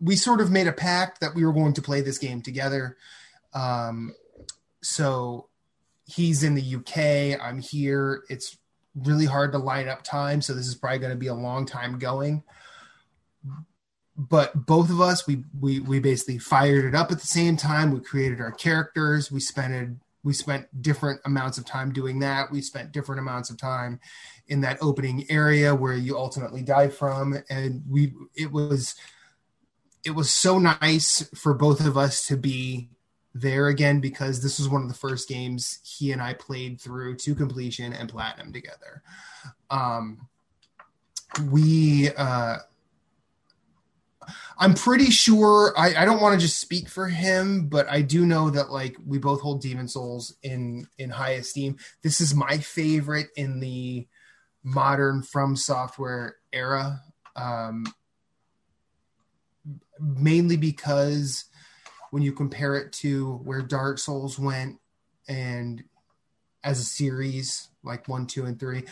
we 0.00 0.14
sort 0.14 0.40
of 0.40 0.50
made 0.50 0.68
a 0.68 0.72
pact 0.72 1.20
that 1.20 1.34
we 1.34 1.44
were 1.44 1.52
going 1.52 1.72
to 1.72 1.82
play 1.82 2.02
this 2.02 2.18
game 2.18 2.40
together. 2.40 2.96
Um, 3.52 4.14
so 4.80 5.48
he's 6.04 6.44
in 6.44 6.54
the 6.54 6.76
UK. 6.76 7.40
I'm 7.44 7.58
here. 7.58 8.22
It's 8.28 8.56
really 8.94 9.26
hard 9.26 9.52
to 9.52 9.58
line 9.58 9.88
up 9.88 10.04
time, 10.04 10.40
so 10.40 10.54
this 10.54 10.68
is 10.68 10.76
probably 10.76 10.98
going 11.00 11.12
to 11.12 11.18
be 11.18 11.26
a 11.26 11.34
long 11.34 11.66
time 11.66 11.98
going 11.98 12.44
but 14.18 14.66
both 14.66 14.90
of 14.90 15.00
us 15.00 15.26
we 15.28 15.44
we 15.60 15.78
we 15.78 16.00
basically 16.00 16.38
fired 16.38 16.84
it 16.84 16.94
up 16.94 17.12
at 17.12 17.20
the 17.20 17.26
same 17.26 17.56
time. 17.56 17.92
We 17.92 18.00
created 18.00 18.40
our 18.40 18.50
characters. 18.50 19.30
We 19.30 19.38
spent 19.38 19.72
it. 19.72 19.90
we 20.24 20.32
spent 20.32 20.82
different 20.82 21.20
amounts 21.24 21.56
of 21.56 21.64
time 21.64 21.92
doing 21.92 22.18
that. 22.18 22.50
We 22.50 22.60
spent 22.60 22.90
different 22.90 23.20
amounts 23.20 23.48
of 23.48 23.56
time 23.56 24.00
in 24.48 24.60
that 24.62 24.78
opening 24.80 25.24
area 25.30 25.72
where 25.72 25.94
you 25.94 26.18
ultimately 26.18 26.62
die 26.62 26.88
from. 26.88 27.36
And 27.48 27.84
we 27.88 28.12
it 28.34 28.50
was 28.50 28.96
it 30.04 30.10
was 30.10 30.30
so 30.30 30.58
nice 30.58 31.28
for 31.36 31.54
both 31.54 31.86
of 31.86 31.96
us 31.96 32.26
to 32.26 32.36
be 32.36 32.88
there 33.34 33.68
again 33.68 34.00
because 34.00 34.42
this 34.42 34.58
was 34.58 34.68
one 34.68 34.82
of 34.82 34.88
the 34.88 34.94
first 34.94 35.28
games 35.28 35.78
he 35.84 36.10
and 36.10 36.20
I 36.20 36.34
played 36.34 36.80
through 36.80 37.16
to 37.18 37.36
completion 37.36 37.92
and 37.92 38.08
platinum 38.08 38.52
together. 38.52 39.02
Um 39.70 40.26
we 41.52 42.10
uh 42.16 42.56
I'm 44.58 44.74
pretty 44.74 45.10
sure 45.10 45.72
I, 45.78 45.94
I 46.02 46.04
don't 46.04 46.20
want 46.20 46.34
to 46.34 46.44
just 46.44 46.58
speak 46.58 46.88
for 46.88 47.06
him, 47.06 47.68
but 47.68 47.88
I 47.88 48.02
do 48.02 48.26
know 48.26 48.50
that 48.50 48.70
like 48.70 48.96
we 49.06 49.18
both 49.18 49.40
hold 49.40 49.62
Demon 49.62 49.86
Souls 49.86 50.36
in 50.42 50.88
in 50.98 51.10
high 51.10 51.32
esteem. 51.32 51.76
This 52.02 52.20
is 52.20 52.34
my 52.34 52.58
favorite 52.58 53.28
in 53.36 53.60
the 53.60 54.08
modern 54.64 55.22
FromSoftware 55.22 56.32
era, 56.52 57.02
um, 57.36 57.86
mainly 60.00 60.56
because 60.56 61.44
when 62.10 62.22
you 62.22 62.32
compare 62.32 62.74
it 62.74 62.92
to 62.94 63.36
where 63.44 63.62
Dark 63.62 63.98
Souls 63.98 64.38
went 64.38 64.78
and 65.28 65.84
as 66.64 66.80
a 66.80 66.84
series 66.84 67.68
like 67.84 68.08
one, 68.08 68.26
two, 68.26 68.44
and 68.44 68.58
three, 68.58 68.84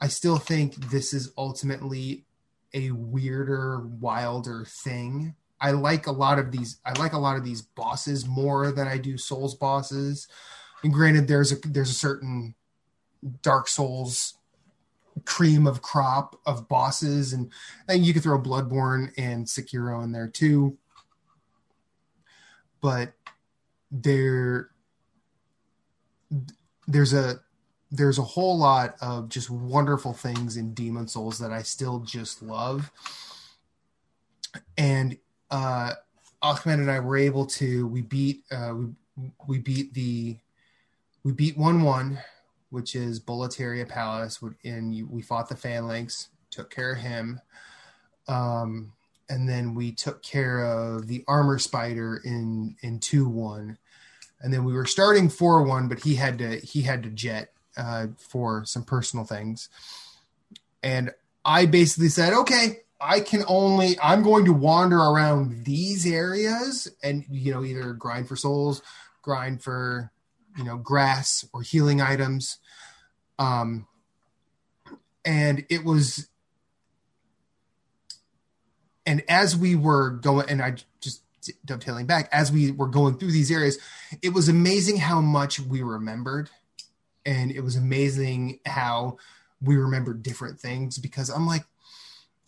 I 0.00 0.08
still 0.08 0.36
think 0.36 0.74
this 0.90 1.14
is 1.14 1.32
ultimately 1.38 2.26
a 2.74 2.90
weirder, 2.90 3.80
wilder 4.00 4.64
thing. 4.66 5.34
I 5.60 5.70
like 5.70 6.06
a 6.06 6.12
lot 6.12 6.38
of 6.38 6.52
these. 6.52 6.78
I 6.84 6.98
like 6.98 7.12
a 7.12 7.18
lot 7.18 7.36
of 7.36 7.44
these 7.44 7.62
bosses 7.62 8.26
more 8.26 8.72
than 8.72 8.86
I 8.86 8.98
do 8.98 9.16
Souls 9.16 9.54
bosses. 9.54 10.28
And 10.82 10.92
granted, 10.92 11.26
there's 11.28 11.52
a 11.52 11.56
there's 11.66 11.90
a 11.90 11.94
certain 11.94 12.54
Dark 13.42 13.68
Souls 13.68 14.34
cream 15.24 15.66
of 15.66 15.80
crop 15.80 16.38
of 16.44 16.68
bosses, 16.68 17.32
and 17.32 17.50
and 17.88 18.04
you 18.04 18.12
could 18.12 18.22
throw 18.22 18.38
Bloodborne 18.38 19.12
and 19.16 19.46
Sekiro 19.46 20.02
in 20.02 20.12
there 20.12 20.28
too. 20.28 20.76
But 22.80 23.14
there, 23.90 24.70
there's 26.86 27.14
a 27.14 27.40
there's 27.94 28.18
a 28.18 28.22
whole 28.22 28.58
lot 28.58 28.96
of 29.00 29.28
just 29.28 29.48
wonderful 29.50 30.12
things 30.12 30.56
in 30.56 30.74
Demon 30.74 31.06
Souls 31.06 31.38
that 31.38 31.52
I 31.52 31.62
still 31.62 32.00
just 32.00 32.42
love. 32.42 32.90
And 34.76 35.16
uh 35.50 35.92
Ahmed 36.42 36.80
and 36.80 36.90
I 36.90 36.98
were 37.00 37.16
able 37.16 37.46
to 37.46 37.86
we 37.86 38.02
beat 38.02 38.42
uh 38.50 38.74
we 38.74 39.30
we 39.46 39.58
beat 39.58 39.94
the 39.94 40.36
we 41.22 41.32
beat 41.32 41.56
one 41.56 41.82
one, 41.82 42.18
which 42.70 42.96
is 42.96 43.20
Boletaria 43.20 43.88
Palace, 43.88 44.42
and 44.64 45.08
we 45.08 45.22
fought 45.22 45.48
the 45.48 45.56
phalanx, 45.56 46.28
took 46.50 46.70
care 46.70 46.92
of 46.92 46.98
him. 46.98 47.40
Um 48.26 48.92
and 49.28 49.48
then 49.48 49.74
we 49.74 49.92
took 49.92 50.22
care 50.22 50.64
of 50.64 51.06
the 51.06 51.24
armor 51.28 51.58
spider 51.58 52.20
in 52.24 52.76
in 52.82 52.98
2-1 52.98 53.76
and 54.42 54.52
then 54.52 54.64
we 54.64 54.74
were 54.74 54.84
starting 54.84 55.28
4-1 55.28 55.88
but 55.88 56.00
he 56.00 56.16
had 56.16 56.38
to 56.38 56.58
he 56.58 56.82
had 56.82 57.02
to 57.04 57.08
jet 57.08 57.54
uh, 57.76 58.08
for 58.16 58.64
some 58.64 58.84
personal 58.84 59.24
things. 59.24 59.68
And 60.82 61.12
I 61.44 61.66
basically 61.66 62.08
said, 62.08 62.32
okay, 62.32 62.80
I 63.00 63.20
can 63.20 63.44
only, 63.46 63.98
I'm 64.02 64.22
going 64.22 64.44
to 64.46 64.52
wander 64.52 64.98
around 64.98 65.64
these 65.64 66.06
areas 66.06 66.88
and, 67.02 67.24
you 67.30 67.52
know, 67.52 67.64
either 67.64 67.92
grind 67.92 68.28
for 68.28 68.36
souls, 68.36 68.82
grind 69.22 69.62
for, 69.62 70.10
you 70.56 70.64
know, 70.64 70.76
grass 70.76 71.46
or 71.52 71.62
healing 71.62 72.00
items. 72.00 72.58
Um, 73.38 73.86
and 75.24 75.64
it 75.68 75.84
was, 75.84 76.28
and 79.06 79.22
as 79.28 79.56
we 79.56 79.74
were 79.74 80.10
going, 80.10 80.48
and 80.48 80.62
I 80.62 80.76
just 81.00 81.22
dovetailing 81.64 82.06
back, 82.06 82.28
as 82.32 82.50
we 82.50 82.70
were 82.70 82.88
going 82.88 83.18
through 83.18 83.32
these 83.32 83.50
areas, 83.50 83.78
it 84.22 84.30
was 84.30 84.48
amazing 84.48 84.96
how 84.98 85.20
much 85.20 85.60
we 85.60 85.82
remembered 85.82 86.48
and 87.26 87.50
it 87.50 87.60
was 87.60 87.76
amazing 87.76 88.60
how 88.66 89.18
we 89.60 89.76
remembered 89.76 90.22
different 90.22 90.60
things 90.60 90.98
because 90.98 91.30
I'm 91.30 91.46
like, 91.46 91.64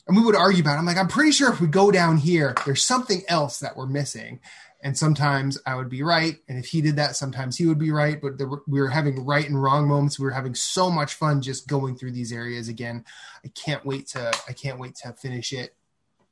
and 0.07 0.16
we 0.16 0.22
would 0.22 0.37
argue 0.37 0.62
about 0.62 0.77
it. 0.77 0.79
I'm 0.79 0.87
like, 0.87 0.99
I'm 0.99 1.09
pretty 1.09 1.33
sure 1.33 1.53
if 1.53 1.61
we 1.61 1.66
go 1.66 1.91
down 1.91 2.16
here, 2.16 2.55
there's 2.64 2.85
something 2.85 3.22
else 3.29 3.59
that 3.59 3.77
we're 3.77 3.87
missing. 3.87 4.41
And 4.83 4.97
sometimes 4.97 5.59
I 5.66 5.74
would 5.74 5.89
be 5.89 6.03
right. 6.03 6.37
And 6.49 6.59
if 6.59 6.66
he 6.66 6.81
did 6.81 6.97
that, 6.97 7.16
sometimes 7.16 7.57
he 7.57 7.66
would 7.66 7.79
be 7.79 7.91
right. 7.91 8.20
But 8.20 8.39
were, 8.39 8.62
we 8.68 8.81
were 8.81 8.91
having 8.91 9.24
right 9.24 9.49
and 9.49 9.61
wrong 9.61 9.89
moments. 9.89 10.18
We 10.18 10.27
were 10.27 10.33
having 10.33 10.55
so 10.55 10.91
much 10.91 11.14
fun 11.14 11.43
just 11.43 11.66
going 11.66 11.97
through 11.97 12.12
these 12.12 12.31
areas 12.31 12.68
again. 12.68 13.05
I 13.45 13.49
can't 13.49 13.85
wait 13.85 14.07
to, 14.09 14.33
I 14.49 14.53
can't 14.53 14.79
wait 14.79 14.95
to 14.97 15.12
finish 15.14 15.53
it 15.53 15.74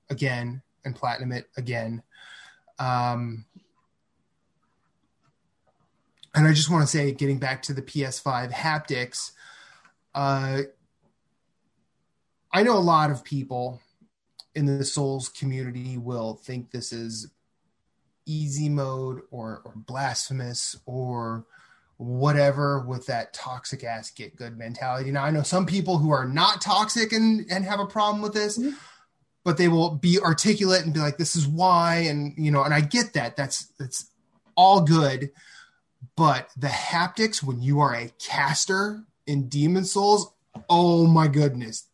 again 0.08 0.62
and 0.84 0.94
platinum 0.94 1.32
it 1.32 1.48
again. 1.56 2.02
Um, 2.78 3.46
and 6.34 6.46
I 6.46 6.52
just 6.52 6.70
want 6.70 6.82
to 6.82 6.88
say, 6.88 7.12
getting 7.12 7.38
back 7.38 7.62
to 7.62 7.72
the 7.72 7.82
PS5 7.82 8.52
haptics, 8.52 9.30
uh, 10.14 10.62
I 12.52 12.62
know 12.62 12.76
a 12.76 12.78
lot 12.78 13.10
of 13.10 13.24
people 13.24 13.80
in 14.54 14.66
the 14.66 14.84
Souls 14.84 15.28
community 15.28 15.96
will 15.96 16.34
think 16.34 16.70
this 16.70 16.92
is 16.92 17.30
easy 18.26 18.68
mode 18.68 19.22
or, 19.30 19.62
or 19.64 19.72
blasphemous 19.76 20.76
or 20.86 21.46
whatever 21.98 22.80
with 22.80 23.06
that 23.06 23.32
toxic 23.32 23.84
ass 23.84 24.10
get 24.10 24.36
good 24.36 24.58
mentality. 24.58 25.12
Now, 25.12 25.24
I 25.24 25.30
know 25.30 25.42
some 25.42 25.66
people 25.66 25.98
who 25.98 26.10
are 26.10 26.26
not 26.26 26.60
toxic 26.60 27.12
and, 27.12 27.46
and 27.50 27.64
have 27.64 27.80
a 27.80 27.86
problem 27.86 28.22
with 28.22 28.34
this. 28.34 28.58
Mm-hmm. 28.58 28.76
But 29.44 29.58
they 29.58 29.68
will 29.68 29.90
be 29.90 30.18
articulate 30.18 30.84
and 30.84 30.94
be 30.94 31.00
like, 31.00 31.18
"This 31.18 31.36
is 31.36 31.46
why," 31.46 31.96
and 31.96 32.32
you 32.38 32.50
know, 32.50 32.62
and 32.62 32.72
I 32.72 32.80
get 32.80 33.12
that. 33.12 33.36
That's 33.36 33.66
that's 33.78 34.10
all 34.56 34.80
good 34.80 35.32
but 36.16 36.48
the 36.56 36.68
haptics 36.68 37.42
when 37.42 37.60
you 37.60 37.80
are 37.80 37.94
a 37.94 38.10
caster 38.18 39.04
in 39.26 39.48
demon 39.48 39.84
souls 39.84 40.32
oh 40.68 41.06
my 41.06 41.28
goodness 41.28 41.86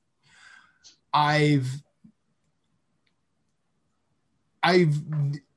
i've 1.12 1.82
i've 4.62 4.94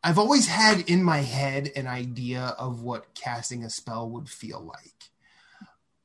i've 0.04 0.18
always 0.18 0.47
had 0.47 0.89
in 0.89 1.04
my 1.04 1.20
head 1.20 1.72
an 1.76 1.88
idea 1.88 2.56
of 2.58 2.82
what 2.82 3.14
casting 3.14 3.64
a 3.64 3.70
spell 3.70 4.10
would 4.10 4.30
feel 4.30 4.62
like 4.62 4.93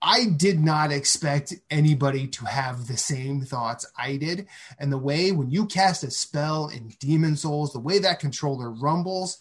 I 0.00 0.26
did 0.26 0.60
not 0.60 0.92
expect 0.92 1.54
anybody 1.70 2.28
to 2.28 2.44
have 2.44 2.86
the 2.86 2.96
same 2.96 3.40
thoughts 3.42 3.90
I 3.98 4.16
did. 4.16 4.46
And 4.78 4.92
the 4.92 4.98
way 4.98 5.32
when 5.32 5.50
you 5.50 5.66
cast 5.66 6.04
a 6.04 6.10
spell 6.10 6.68
in 6.68 6.94
Demon 7.00 7.36
Souls, 7.36 7.72
the 7.72 7.80
way 7.80 7.98
that 7.98 8.20
controller 8.20 8.70
rumbles, 8.70 9.38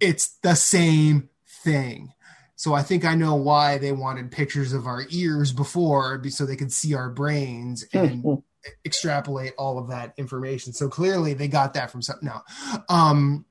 it's 0.00 0.28
the 0.42 0.54
same 0.54 1.28
thing. 1.68 2.12
So 2.56 2.74
I 2.74 2.82
think 2.82 3.04
I 3.04 3.14
know 3.14 3.36
why 3.36 3.78
they 3.78 3.92
wanted 3.92 4.32
pictures 4.32 4.72
of 4.72 4.86
our 4.86 5.04
ears 5.10 5.52
before 5.52 6.20
so 6.28 6.44
they 6.44 6.56
could 6.56 6.72
see 6.72 6.94
our 6.94 7.08
brains 7.08 7.84
and 7.92 8.42
extrapolate 8.84 9.52
all 9.56 9.78
of 9.78 9.88
that 9.90 10.14
information. 10.16 10.72
So 10.72 10.88
clearly 10.88 11.34
they 11.34 11.46
got 11.46 11.74
that 11.74 11.90
from 11.90 12.02
something. 12.02 12.28
No. 12.28 12.40
Um, 12.88 13.44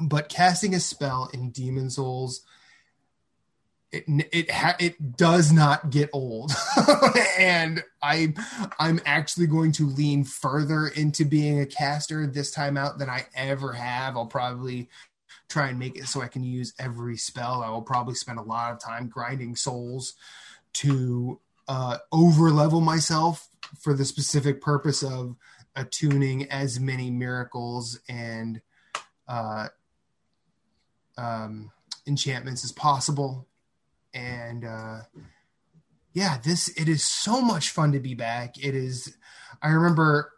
but 0.00 0.28
casting 0.28 0.74
a 0.74 0.80
spell 0.80 1.30
in 1.32 1.50
Demon 1.50 1.90
Souls 1.90 2.44
it 3.94 4.04
it 4.32 4.50
ha- 4.50 4.76
it 4.80 5.16
does 5.16 5.52
not 5.52 5.90
get 5.90 6.10
old 6.12 6.52
and 7.38 7.82
i 8.02 8.34
i'm 8.80 9.00
actually 9.06 9.46
going 9.46 9.70
to 9.70 9.86
lean 9.86 10.24
further 10.24 10.88
into 10.88 11.24
being 11.24 11.60
a 11.60 11.66
caster 11.66 12.26
this 12.26 12.50
time 12.50 12.76
out 12.76 12.98
than 12.98 13.08
i 13.08 13.24
ever 13.36 13.72
have 13.72 14.16
i'll 14.16 14.26
probably 14.26 14.88
try 15.54 15.68
and 15.68 15.78
make 15.78 15.96
it 15.96 16.06
so 16.06 16.20
i 16.20 16.28
can 16.28 16.42
use 16.42 16.74
every 16.78 17.16
spell 17.16 17.62
i 17.62 17.68
will 17.70 17.82
probably 17.82 18.14
spend 18.14 18.38
a 18.38 18.42
lot 18.42 18.72
of 18.72 18.78
time 18.80 19.08
grinding 19.08 19.56
souls 19.56 20.14
to 20.72 21.40
uh 21.68 21.96
over 22.12 22.50
level 22.50 22.80
myself 22.80 23.48
for 23.80 23.94
the 23.94 24.04
specific 24.04 24.60
purpose 24.60 25.02
of 25.02 25.36
attuning 25.76 26.44
as 26.50 26.78
many 26.78 27.10
miracles 27.10 27.98
and 28.08 28.60
uh 29.28 29.68
um 31.16 31.70
enchantments 32.06 32.64
as 32.64 32.72
possible 32.72 33.46
and 34.14 34.64
uh, 34.64 35.00
yeah, 36.12 36.38
this 36.42 36.68
it 36.68 36.88
is 36.88 37.02
so 37.02 37.40
much 37.42 37.70
fun 37.70 37.92
to 37.92 38.00
be 38.00 38.14
back. 38.14 38.56
It 38.64 38.74
is. 38.74 39.16
I 39.60 39.70
remember 39.70 40.30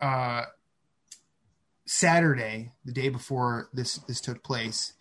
uh, 0.00 0.44
Saturday, 1.86 2.72
the 2.84 2.92
day 2.92 3.08
before 3.08 3.68
this 3.72 3.96
this 3.98 4.20
took 4.20 4.42
place. 4.42 4.94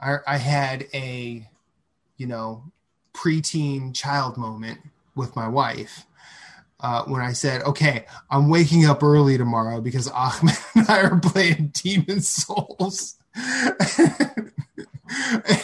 I, 0.00 0.16
I 0.26 0.36
had 0.36 0.86
a 0.92 1.48
you 2.16 2.26
know 2.26 2.64
preteen 3.14 3.94
child 3.94 4.36
moment 4.36 4.80
with 5.14 5.34
my 5.36 5.48
wife. 5.48 6.06
Uh, 6.78 7.04
when 7.04 7.22
I 7.22 7.32
said, 7.32 7.62
"Okay, 7.62 8.04
I'm 8.30 8.50
waking 8.50 8.84
up 8.84 9.02
early 9.02 9.38
tomorrow 9.38 9.80
because 9.80 10.08
Ahmed 10.08 10.56
and 10.74 10.90
I 10.90 11.02
are 11.02 11.18
playing 11.18 11.72
Demon 11.72 12.20
Souls," 12.20 13.16
and 13.34 14.52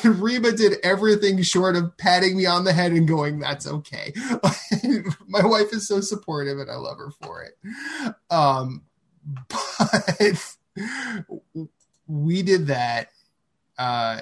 Reba 0.04 0.52
did 0.52 0.78
everything 0.82 1.42
short 1.42 1.76
of 1.76 1.94
patting 1.98 2.36
me 2.36 2.46
on 2.46 2.64
the 2.64 2.72
head 2.72 2.92
and 2.92 3.06
going, 3.06 3.40
"That's 3.40 3.66
okay." 3.66 4.14
My 5.26 5.44
wife 5.44 5.74
is 5.74 5.86
so 5.86 6.00
supportive, 6.00 6.58
and 6.58 6.70
I 6.70 6.76
love 6.76 6.96
her 6.96 7.10
for 7.10 7.42
it. 7.42 7.58
Um, 8.30 8.84
but 9.48 10.56
we 12.06 12.42
did 12.42 12.66
that, 12.68 13.08
uh, 13.78 14.20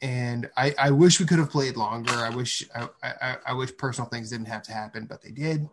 and 0.00 0.50
I, 0.56 0.74
I 0.78 0.90
wish 0.90 1.20
we 1.20 1.26
could 1.26 1.38
have 1.38 1.50
played 1.50 1.76
longer. 1.76 2.12
I 2.12 2.30
wish 2.30 2.64
I, 2.74 2.88
I, 3.02 3.36
I 3.46 3.52
wish 3.54 3.76
personal 3.76 4.08
things 4.08 4.30
didn't 4.30 4.46
have 4.46 4.62
to 4.64 4.72
happen, 4.72 5.06
but 5.06 5.22
they 5.22 5.30
did. 5.30 5.68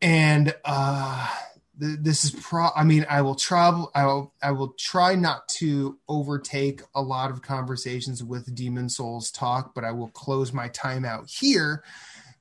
And 0.00 0.54
uh, 0.64 1.34
this 1.78 2.24
is 2.24 2.30
pro 2.30 2.68
i 2.74 2.82
mean 2.82 3.04
i 3.08 3.20
will 3.20 3.34
travel 3.34 3.90
i 3.94 4.04
will 4.06 4.32
i 4.42 4.50
will 4.50 4.72
try 4.78 5.14
not 5.14 5.46
to 5.48 5.98
overtake 6.08 6.80
a 6.94 7.02
lot 7.02 7.30
of 7.30 7.42
conversations 7.42 8.24
with 8.24 8.54
demon 8.54 8.88
souls 8.88 9.30
talk 9.30 9.74
but 9.74 9.84
i 9.84 9.90
will 9.90 10.08
close 10.08 10.52
my 10.52 10.68
time 10.68 11.04
out 11.04 11.28
here 11.28 11.84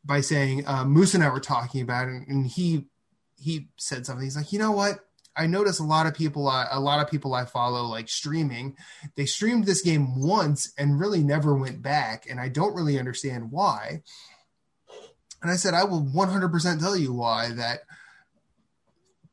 by 0.06 0.22
saying 0.22 0.66
uh, 0.68 0.86
moose 0.86 1.14
and 1.14 1.24
i 1.24 1.30
were 1.30 1.40
talking 1.40 1.82
about 1.82 2.08
it 2.08 2.28
and 2.28 2.48
he 2.48 2.86
he 3.46 3.68
said 3.78 4.06
something 4.06 4.24
he's 4.24 4.36
like 4.36 4.52
you 4.52 4.58
know 4.58 4.72
what 4.72 5.00
i 5.38 5.46
notice 5.46 5.80
a 5.80 5.84
lot 5.84 6.08
of 6.08 6.16
people 6.16 6.48
uh, 6.48 6.66
a 6.72 6.80
lot 6.80 7.00
of 7.00 7.10
people 7.10 7.36
i 7.36 7.46
follow 7.46 7.84
like 7.84 8.10
streaming 8.10 8.76
they 9.16 9.26
streamed 9.26 9.66
this 9.66 9.84
game 9.84 10.20
once 10.20 10.74
and 10.80 11.00
really 11.00 11.22
never 11.22 11.56
went 11.56 11.82
back 11.82 12.26
and 12.28 12.40
i 12.40 12.50
don't 12.50 12.76
really 12.76 12.98
understand 12.98 13.52
why 13.52 14.02
and 15.44 15.52
i 15.52 15.56
said 15.56 15.76
i 15.76 15.84
will 15.84 16.04
100% 16.04 16.80
tell 16.80 16.98
you 16.98 17.14
why 17.14 17.52
that 17.52 17.82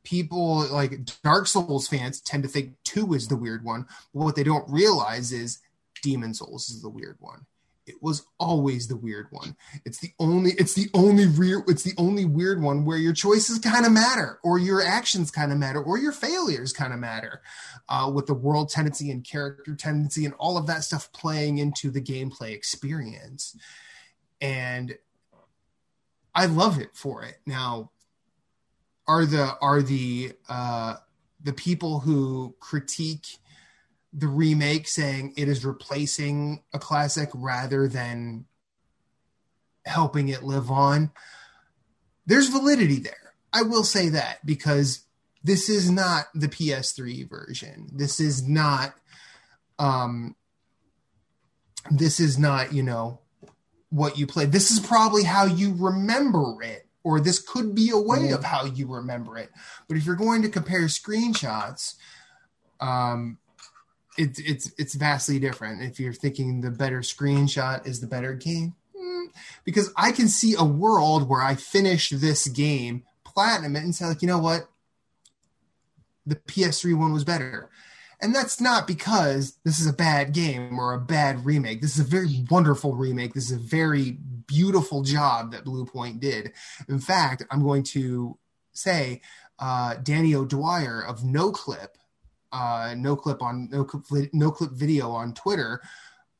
people 0.04 0.66
like 0.68 0.98
Dark 1.22 1.46
Souls 1.46 1.86
fans 1.88 2.20
tend 2.20 2.42
to 2.42 2.48
think 2.48 2.74
two 2.82 3.14
is 3.14 3.28
the 3.28 3.36
weird 3.36 3.64
one. 3.64 3.86
But 4.12 4.24
what 4.24 4.36
they 4.36 4.42
don't 4.42 4.68
realize 4.68 5.32
is 5.32 5.60
Demon 6.02 6.34
Souls 6.34 6.70
is 6.70 6.82
the 6.82 6.88
weird 6.88 7.16
one. 7.20 7.46
It 7.92 8.02
was 8.02 8.26
always 8.38 8.88
the 8.88 8.96
weird 8.96 9.26
one. 9.30 9.54
It's 9.84 9.98
the 9.98 10.12
only 10.18 10.52
it's 10.52 10.72
the 10.72 10.88
only 10.94 11.26
real 11.26 11.62
it's 11.68 11.82
the 11.82 11.92
only 11.98 12.24
weird 12.24 12.62
one 12.62 12.86
where 12.86 12.96
your 12.96 13.12
choices 13.12 13.58
kind 13.58 13.84
of 13.84 13.92
matter, 13.92 14.38
or 14.42 14.58
your 14.58 14.82
actions 14.82 15.30
kind 15.30 15.52
of 15.52 15.58
matter, 15.58 15.82
or 15.82 15.98
your 15.98 16.12
failures 16.12 16.72
kind 16.72 16.94
of 16.94 16.98
matter. 16.98 17.42
Uh, 17.88 18.10
with 18.12 18.26
the 18.26 18.34
world 18.34 18.70
tendency 18.70 19.10
and 19.10 19.24
character 19.24 19.74
tendency 19.74 20.24
and 20.24 20.34
all 20.38 20.56
of 20.56 20.66
that 20.66 20.84
stuff 20.84 21.12
playing 21.12 21.58
into 21.58 21.90
the 21.90 22.00
gameplay 22.00 22.52
experience. 22.52 23.54
And 24.40 24.96
I 26.34 26.46
love 26.46 26.80
it 26.80 26.90
for 26.94 27.22
it. 27.24 27.36
Now, 27.44 27.90
are 29.06 29.26
the 29.26 29.54
are 29.60 29.82
the 29.82 30.32
uh, 30.48 30.96
the 31.42 31.52
people 31.52 32.00
who 32.00 32.54
critique 32.58 33.38
the 34.12 34.28
remake 34.28 34.86
saying 34.86 35.34
it 35.36 35.48
is 35.48 35.64
replacing 35.64 36.62
a 36.72 36.78
classic 36.78 37.30
rather 37.34 37.88
than 37.88 38.44
helping 39.84 40.28
it 40.28 40.42
live 40.42 40.70
on. 40.70 41.10
There's 42.26 42.48
validity 42.48 42.98
there. 42.98 43.34
I 43.52 43.62
will 43.62 43.84
say 43.84 44.10
that 44.10 44.44
because 44.44 45.04
this 45.42 45.68
is 45.68 45.90
not 45.90 46.26
the 46.34 46.48
PS3 46.48 47.28
version. 47.28 47.88
This 47.92 48.20
is 48.20 48.46
not 48.46 48.94
um 49.78 50.36
this 51.90 52.20
is 52.20 52.38
not, 52.38 52.72
you 52.72 52.82
know, 52.82 53.18
what 53.90 54.16
you 54.16 54.26
played. 54.26 54.52
This 54.52 54.70
is 54.70 54.78
probably 54.78 55.24
how 55.24 55.44
you 55.44 55.74
remember 55.76 56.62
it 56.62 56.86
or 57.04 57.18
this 57.18 57.40
could 57.40 57.74
be 57.74 57.90
a 57.90 57.98
way 57.98 58.30
of 58.30 58.44
how 58.44 58.64
you 58.64 58.86
remember 58.86 59.36
it. 59.36 59.50
But 59.88 59.96
if 59.96 60.06
you're 60.06 60.14
going 60.14 60.42
to 60.42 60.48
compare 60.48 60.82
screenshots, 60.82 61.94
um, 62.80 63.38
it's 64.18 64.38
it's 64.38 64.72
it's 64.78 64.94
vastly 64.94 65.38
different. 65.38 65.82
If 65.82 65.98
you're 65.98 66.12
thinking 66.12 66.60
the 66.60 66.70
better 66.70 67.00
screenshot 67.00 67.86
is 67.86 68.00
the 68.00 68.06
better 68.06 68.34
game, 68.34 68.74
mm, 68.96 69.26
because 69.64 69.92
I 69.96 70.12
can 70.12 70.28
see 70.28 70.54
a 70.58 70.64
world 70.64 71.28
where 71.28 71.42
I 71.42 71.54
finish 71.54 72.10
this 72.10 72.48
game, 72.48 73.04
platinum 73.24 73.76
it, 73.76 73.84
and 73.84 73.94
say 73.94 74.06
like, 74.06 74.22
you 74.22 74.28
know 74.28 74.38
what, 74.38 74.68
the 76.26 76.36
PS3 76.36 76.98
one 76.98 77.12
was 77.12 77.24
better. 77.24 77.70
And 78.20 78.32
that's 78.32 78.60
not 78.60 78.86
because 78.86 79.58
this 79.64 79.80
is 79.80 79.88
a 79.88 79.92
bad 79.92 80.32
game 80.32 80.78
or 80.78 80.94
a 80.94 81.00
bad 81.00 81.44
remake. 81.44 81.80
This 81.80 81.98
is 81.98 82.06
a 82.06 82.08
very 82.08 82.44
wonderful 82.48 82.94
remake. 82.94 83.34
This 83.34 83.50
is 83.50 83.56
a 83.56 83.60
very 83.60 84.12
beautiful 84.46 85.02
job 85.02 85.50
that 85.50 85.64
Bluepoint 85.64 86.20
did. 86.20 86.52
In 86.88 87.00
fact, 87.00 87.42
I'm 87.50 87.64
going 87.64 87.82
to 87.84 88.38
say 88.72 89.22
uh, 89.58 89.96
Danny 90.02 90.36
O'Dwyer 90.36 91.00
of 91.00 91.22
NoClip, 91.22 91.88
uh, 92.52 92.94
NoClip 92.94 93.40
on 93.42 93.68
NoClip, 93.68 94.30
NoClip 94.32 94.72
Video 94.72 95.10
on 95.10 95.34
Twitter, 95.34 95.80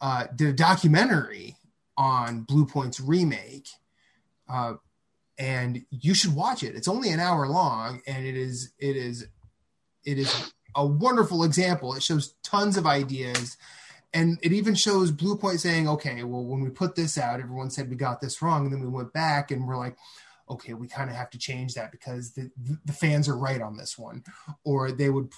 uh, 0.01 0.27
did 0.35 0.49
a 0.49 0.53
documentary 0.53 1.57
on 1.97 2.45
Bluepoint's 2.45 3.01
remake. 3.01 3.69
Uh, 4.49 4.75
and 5.39 5.85
you 5.91 6.15
should 6.15 6.35
watch 6.35 6.63
it. 6.63 6.75
It's 6.75 6.89
only 6.89 7.11
an 7.11 7.21
hour 7.21 7.49
long, 7.49 8.03
and 8.07 8.25
it 8.27 8.37
is 8.37 8.73
it 8.79 8.97
is 8.97 9.27
it 10.05 10.19
is 10.19 10.53
a 10.75 10.87
wonderful 10.87 11.45
example. 11.45 11.95
It 11.95 12.03
shows 12.03 12.35
tons 12.43 12.77
of 12.77 12.87
ideas. 12.87 13.57
And 14.15 14.39
it 14.43 14.53
even 14.53 14.75
shows 14.75 15.11
Bluepoint 15.11 15.61
saying, 15.61 15.89
okay, 15.89 16.23
well, 16.23 16.45
when 16.45 16.61
we 16.61 16.69
put 16.69 16.95
this 16.95 17.17
out, 17.17 17.41
everyone 17.41 17.71
said 17.71 17.89
we 17.89 17.97
got 17.97 18.21
this 18.21 18.43
wrong. 18.43 18.65
And 18.65 18.73
then 18.73 18.83
we 18.83 18.89
went 18.89 19.13
back 19.15 19.51
and 19.51 19.67
we're 19.67 19.79
like, 19.79 19.97
okay, 20.49 20.75
we 20.75 20.89
kind 20.89 21.11
of 21.11 21.17
have 21.17 21.31
to 21.31 21.39
change 21.39 21.75
that 21.75 21.93
because 21.93 22.33
the, 22.33 22.51
the 22.85 22.93
fans 22.93 23.29
are 23.29 23.37
right 23.37 23.61
on 23.61 23.77
this 23.77 23.99
one. 23.99 24.23
Or 24.65 24.93
they 24.93 25.11
would, 25.11 25.33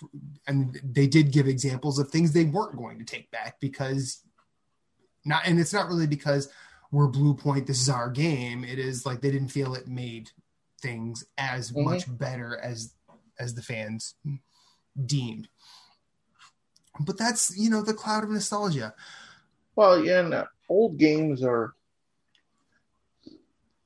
and 0.47 0.79
they 0.85 1.07
did 1.07 1.33
give 1.33 1.47
examples 1.47 1.99
of 1.99 2.09
things 2.09 2.33
they 2.33 2.45
weren't 2.45 2.77
going 2.77 2.99
to 2.99 3.05
take 3.05 3.31
back 3.31 3.61
because 3.61 4.23
not, 5.25 5.47
and 5.47 5.59
it's 5.59 5.73
not 5.73 5.89
really 5.89 6.07
because 6.07 6.49
we're 6.91 7.09
Bluepoint, 7.09 7.67
this 7.67 7.81
is 7.81 7.89
our 7.89 8.11
game. 8.11 8.65
It 8.65 8.79
is 8.79 9.05
like 9.05 9.21
they 9.21 9.31
didn't 9.31 9.49
feel 9.49 9.75
it 9.75 9.89
made 9.89 10.31
things 10.81 11.25
as 11.39 11.71
mm-hmm. 11.71 11.85
much 11.85 12.05
better 12.19 12.59
as 12.63 12.95
as 13.39 13.55
the 13.55 13.63
fans 13.63 14.15
deemed. 15.07 15.49
But 17.01 17.19
that's 17.19 17.57
you 17.57 17.71
know 17.71 17.83
the 17.83 17.95
cloud 17.95 18.25
of 18.25 18.31
nostalgia. 18.31 18.95
Well, 19.75 20.05
yeah, 20.05 20.21
and 20.21 20.45
old 20.69 20.99
games 20.99 21.43
are. 21.43 21.75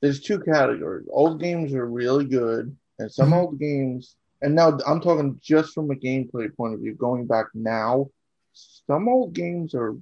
There's 0.01 0.21
two 0.21 0.39
categories. 0.39 1.07
Old 1.11 1.41
games 1.41 1.73
are 1.73 1.85
really 1.85 2.25
good, 2.25 2.75
and 2.99 3.11
some 3.11 3.27
mm-hmm. 3.29 3.39
old 3.39 3.59
games. 3.59 4.15
And 4.41 4.55
now 4.55 4.77
I'm 4.87 5.01
talking 5.01 5.37
just 5.41 5.73
from 5.73 5.91
a 5.91 5.95
gameplay 5.95 6.55
point 6.55 6.73
of 6.73 6.79
view. 6.79 6.95
Going 6.95 7.27
back 7.27 7.47
now, 7.53 8.09
some 8.53 9.09
old 9.09 9.33
games 9.33 9.75
are 9.75 9.97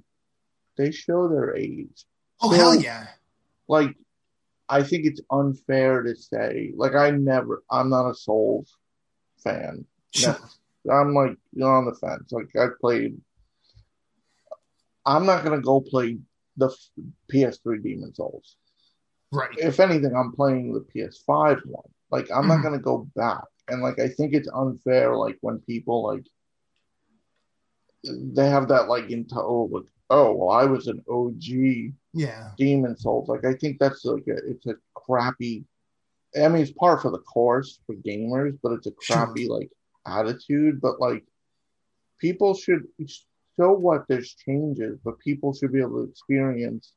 they 0.76 0.92
show 0.92 1.28
their 1.28 1.56
age. 1.56 2.04
Oh 2.40 2.50
So- 2.50 2.56
hell 2.56 2.74
yeah! 2.74 3.08
Like, 3.66 3.96
I 4.68 4.82
think 4.82 5.04
it's 5.04 5.20
unfair 5.30 6.02
to 6.02 6.14
say 6.14 6.72
like 6.76 6.94
I 6.94 7.10
never. 7.10 7.62
I'm 7.70 7.90
not 7.90 8.08
a 8.08 8.14
Souls 8.14 8.76
fan. 9.42 9.84
Sure. 10.14 10.38
I'm 10.90 11.12
like 11.12 11.36
you 11.52 11.60
know 11.60 11.66
on 11.66 11.84
the 11.86 11.94
fence. 11.94 12.30
Like 12.30 12.54
I 12.56 12.68
played. 12.80 13.20
I'm 15.04 15.26
not 15.26 15.42
gonna 15.42 15.60
go 15.60 15.80
play 15.80 16.18
the 16.56 16.66
f- 16.66 17.04
PS3 17.32 17.82
Demon 17.82 18.14
Souls. 18.14 18.56
Right. 19.32 19.50
If 19.58 19.78
anything, 19.80 20.14
I'm 20.16 20.32
playing 20.32 20.72
the 20.72 20.80
PS5 20.80 21.60
one. 21.66 21.82
Like 22.10 22.30
I'm 22.30 22.44
Mhm. 22.44 22.48
not 22.48 22.62
gonna 22.62 22.78
go 22.78 23.08
back. 23.14 23.44
And 23.68 23.82
like 23.82 23.98
I 23.98 24.08
think 24.08 24.32
it's 24.34 24.48
unfair. 24.48 25.14
Like 25.16 25.38
when 25.42 25.58
people 25.60 26.02
like 26.04 26.24
they 28.04 28.48
have 28.48 28.68
that 28.68 28.88
like 28.88 29.10
into 29.10 29.34
oh 29.40 29.68
like 29.70 29.84
oh 30.10 30.32
well 30.34 30.50
I 30.50 30.64
was 30.64 30.86
an 30.86 31.02
OG 31.08 31.92
Yeah. 32.14 32.52
Demon 32.56 32.96
Souls. 32.96 33.28
Like 33.28 33.44
I 33.44 33.54
think 33.54 33.78
that's 33.78 34.04
like 34.04 34.26
a, 34.28 34.36
it's 34.48 34.66
a 34.66 34.76
crappy. 34.94 35.64
I 36.40 36.48
mean, 36.48 36.62
it's 36.62 36.72
par 36.72 36.98
for 36.98 37.10
the 37.10 37.18
course 37.20 37.80
for 37.86 37.94
gamers, 37.96 38.58
but 38.62 38.72
it's 38.72 38.86
a 38.86 38.92
Sure. 39.00 39.26
crappy 39.26 39.48
like 39.48 39.70
attitude. 40.06 40.80
But 40.80 41.00
like, 41.00 41.24
people 42.18 42.54
should 42.54 42.86
show 43.56 43.72
what 43.72 44.06
there's 44.08 44.34
changes, 44.34 44.98
but 45.04 45.18
people 45.18 45.52
should 45.52 45.72
be 45.72 45.80
able 45.80 46.04
to 46.04 46.10
experience 46.10 46.92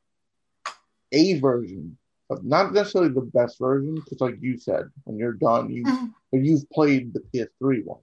a 1.12 1.40
version 1.40 1.98
not 2.44 2.74
necessarily 2.74 3.12
the 3.14 3.22
best 3.22 3.60
version, 3.60 3.96
because 3.96 4.22
like 4.22 4.38
you 4.42 4.58
said, 4.58 4.90
when 5.04 5.18
you're 5.18 5.34
done, 5.34 5.70
you 5.70 5.84
Mhm. 5.84 6.14
you've 6.32 6.70
played 6.70 7.14
the 7.14 7.20
PS3 7.20 7.84
one, 7.84 8.00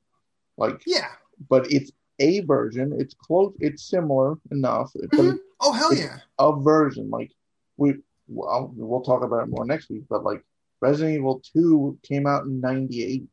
like, 0.56 0.82
Yeah. 0.86 1.08
but 1.48 1.70
it's 1.72 1.90
a 2.18 2.40
version. 2.40 2.92
It's 3.00 3.14
close. 3.14 3.54
It's 3.60 3.82
similar 3.88 4.36
enough, 4.50 4.90
but 4.94 5.10
Mhm. 5.12 5.38
Oh 5.60 5.72
hell 5.72 5.92
it's- 5.92 6.04
yeah! 6.04 6.18
a 6.38 6.60
version. 6.60 7.10
Like 7.10 7.32
we, 7.76 8.02
well, 8.26 8.72
we'll 8.76 9.02
talk 9.02 9.22
about 9.22 9.44
it 9.44 9.50
more 9.50 9.64
next 9.64 9.88
week. 9.88 10.04
But 10.08 10.24
like 10.24 10.44
Resident 10.80 11.16
Evil 11.16 11.40
Two 11.52 11.98
came 12.02 12.26
out 12.26 12.44
in 12.44 12.60
'98. 12.60 13.28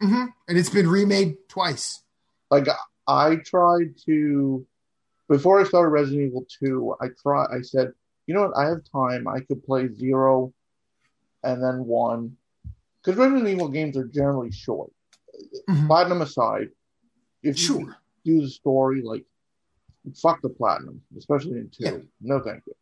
hmm 0.00 0.26
And 0.48 0.56
it's 0.58 0.70
been 0.70 0.88
remade 0.88 1.36
twice. 1.48 2.02
Like 2.50 2.66
I 3.06 3.36
tried 3.36 3.96
to 4.06 4.66
before 5.28 5.60
I 5.60 5.64
started 5.64 5.90
Resident 5.90 6.28
Evil 6.28 6.46
Two. 6.48 6.94
I 7.00 7.08
try. 7.22 7.46
I 7.46 7.62
said, 7.62 7.92
you 8.30 8.34
know 8.36 8.42
what? 8.46 8.56
I 8.56 8.68
have 8.68 8.78
time. 8.92 9.26
I 9.26 9.40
could 9.40 9.60
play 9.64 9.88
zero, 9.92 10.52
and 11.42 11.60
then 11.60 11.84
one. 11.84 12.36
Because 13.02 13.18
Resident 13.18 13.48
Evil 13.48 13.68
games 13.68 13.96
are 13.96 14.04
generally 14.04 14.52
short. 14.52 14.92
Mhm. 15.68 15.88
Platinum 15.88 16.22
aside, 16.22 16.68
if 17.42 17.58
you 17.60 17.92
do 18.24 18.40
the 18.42 18.48
story, 18.48 19.02
like 19.02 19.24
fuck 20.22 20.40
the 20.42 20.48
platinum, 20.48 21.02
especially 21.18 21.58
in 21.58 21.70
two. 21.70 21.84
Yeah. 21.84 21.96
No, 22.20 22.38
thank 22.38 22.62
you. 22.68 22.74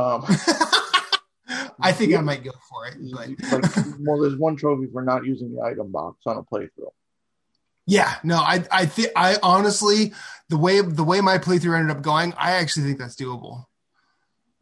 Um, 0.00 0.24
I 1.80 1.90
think 1.90 2.14
I 2.14 2.20
might 2.20 2.44
go 2.44 2.52
for 2.70 2.86
it, 2.86 2.94
but 3.12 3.28
like, 3.50 3.76
well, 3.98 4.20
there's 4.20 4.36
one 4.36 4.54
trophy 4.54 4.86
for 4.92 5.02
not 5.02 5.24
using 5.24 5.52
the 5.52 5.62
item 5.62 5.90
box 5.90 6.18
on 6.26 6.36
a 6.36 6.42
playthrough. 6.44 6.92
yeah, 7.86 8.14
no, 8.22 8.36
I 8.36 8.64
I 8.70 8.86
think 8.86 9.10
I 9.16 9.36
honestly 9.42 10.12
the 10.48 10.56
way 10.58 10.80
the 10.80 11.02
way 11.02 11.20
my 11.20 11.38
playthrough 11.38 11.76
ended 11.76 11.96
up 11.96 12.02
going, 12.04 12.34
I 12.34 12.52
actually 12.52 12.84
think 12.84 12.98
that's 13.00 13.16
doable. 13.16 13.64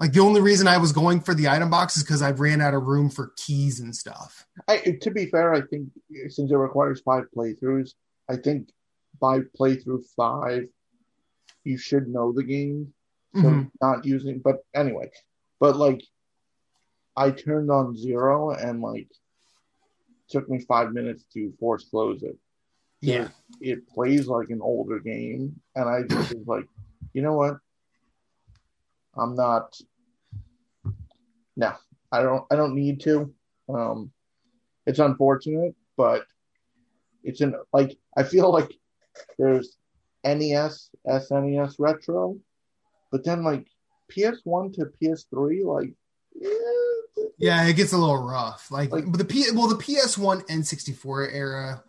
Like 0.01 0.13
the 0.13 0.21
only 0.21 0.41
reason 0.41 0.67
I 0.67 0.79
was 0.79 0.93
going 0.93 1.21
for 1.21 1.35
the 1.35 1.47
item 1.49 1.69
box 1.69 1.99
is 1.99 2.03
because 2.03 2.23
I 2.23 2.31
ran 2.31 2.63
out 2.63 2.73
of 2.73 2.85
room 2.85 3.11
for 3.11 3.33
keys 3.37 3.81
and 3.81 3.95
stuff. 3.95 4.47
I, 4.67 4.97
to 5.03 5.11
be 5.11 5.27
fair, 5.27 5.53
I 5.53 5.61
think 5.61 5.91
since 6.31 6.51
it 6.51 6.57
requires 6.57 7.03
five 7.03 7.25
playthroughs, 7.37 7.91
I 8.29 8.37
think 8.37 8.71
by 9.21 9.41
playthrough 9.59 10.05
five, 10.17 10.65
you 11.65 11.77
should 11.77 12.09
know 12.09 12.33
the 12.33 12.43
game. 12.43 12.95
So 13.37 13.43
Mhm. 13.43 13.71
not 13.81 14.05
using, 14.07 14.39
but 14.41 14.65
anyway, 14.75 15.11
but 15.61 15.77
like, 15.77 16.03
I 17.17 17.31
turned 17.31 17.71
on 17.71 17.95
zero 17.97 18.51
and 18.53 18.81
like, 18.81 19.09
took 20.29 20.49
me 20.49 20.61
five 20.61 20.93
minutes 20.93 21.25
to 21.35 21.53
force 21.61 21.85
close 21.91 22.23
it. 22.23 22.39
Yeah. 23.03 23.29
it 23.61 23.87
plays 23.89 24.27
like 24.27 24.51
an 24.51 24.61
older 24.61 24.99
game, 24.99 25.61
and 25.75 25.89
I 25.89 26.03
just 26.03 26.35
was 26.35 26.47
like, 26.47 26.67
you 27.13 27.23
know 27.23 27.35
what? 27.35 27.59
I'm 29.17 29.35
not. 29.35 29.79
No, 31.57 31.73
I 32.13 32.23
don't. 32.23 32.45
I 32.51 32.57
don't 32.57 32.75
need 32.75 33.01
to. 33.03 33.33
Um, 33.69 34.11
it's 34.87 34.99
unfortunate, 34.99 35.75
but 35.97 36.25
it's 37.23 37.41
an 37.41 37.55
like 37.73 37.97
I 38.17 38.23
feel 38.23 38.51
like 38.53 38.73
there's 39.39 39.77
NES, 40.25 40.91
SNES 41.07 41.77
retro, 41.79 42.39
but 43.11 43.25
then 43.25 43.43
like 43.45 43.67
PS1 44.11 44.75
to 44.75 44.87
PS3, 45.01 45.65
like 45.65 45.93
eh, 46.43 47.23
Yeah, 47.39 47.65
it 47.67 47.75
gets 47.77 47.93
a 47.93 47.99
little 47.99 48.23
rough. 48.23 48.71
Like, 48.71 48.91
Like- 48.91 49.11
but 49.11 49.19
the 49.19 49.25
P 49.25 49.45
well 49.55 49.69
the 49.69 49.77
PS1 49.77 50.43
N64 50.49 51.33
era, 51.33 51.83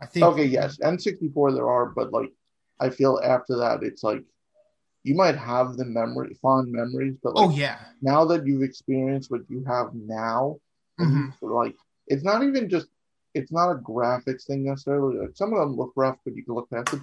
I 0.00 0.06
think 0.06 0.24
Okay, 0.26 0.44
yes, 0.44 0.78
N64 0.78 1.54
there 1.54 1.68
are, 1.68 1.86
but 1.86 2.12
like 2.12 2.32
I 2.80 2.90
feel 2.90 3.20
after 3.22 3.56
that 3.58 3.82
it's 3.82 4.02
like 4.02 4.24
you 5.04 5.14
might 5.14 5.36
have 5.36 5.76
the 5.76 5.84
memory, 5.84 6.34
fond 6.40 6.70
memories, 6.70 7.16
but 7.22 7.34
like 7.34 7.48
Oh 7.48 7.50
yeah. 7.50 7.78
now 8.02 8.24
that 8.26 8.46
you've 8.46 8.62
experienced 8.62 9.30
what 9.30 9.42
you 9.48 9.64
have 9.64 9.94
now, 9.94 10.58
Mhm. 11.00 11.32
like 11.42 11.76
it's 12.06 12.22
not 12.24 12.42
even 12.44 12.68
just 12.68 12.86
it's 13.34 13.50
not 13.50 13.70
a 13.70 13.76
graphics 13.76 14.44
thing 14.46 14.64
necessarily. 14.64 15.16
Like, 15.18 15.34
some 15.34 15.52
of 15.54 15.58
them 15.60 15.74
look 15.76 15.92
rough, 15.96 16.18
but 16.24 16.36
you 16.36 16.44
can 16.44 16.54
look 16.54 16.68
past 16.70 16.92
it. 16.92 17.00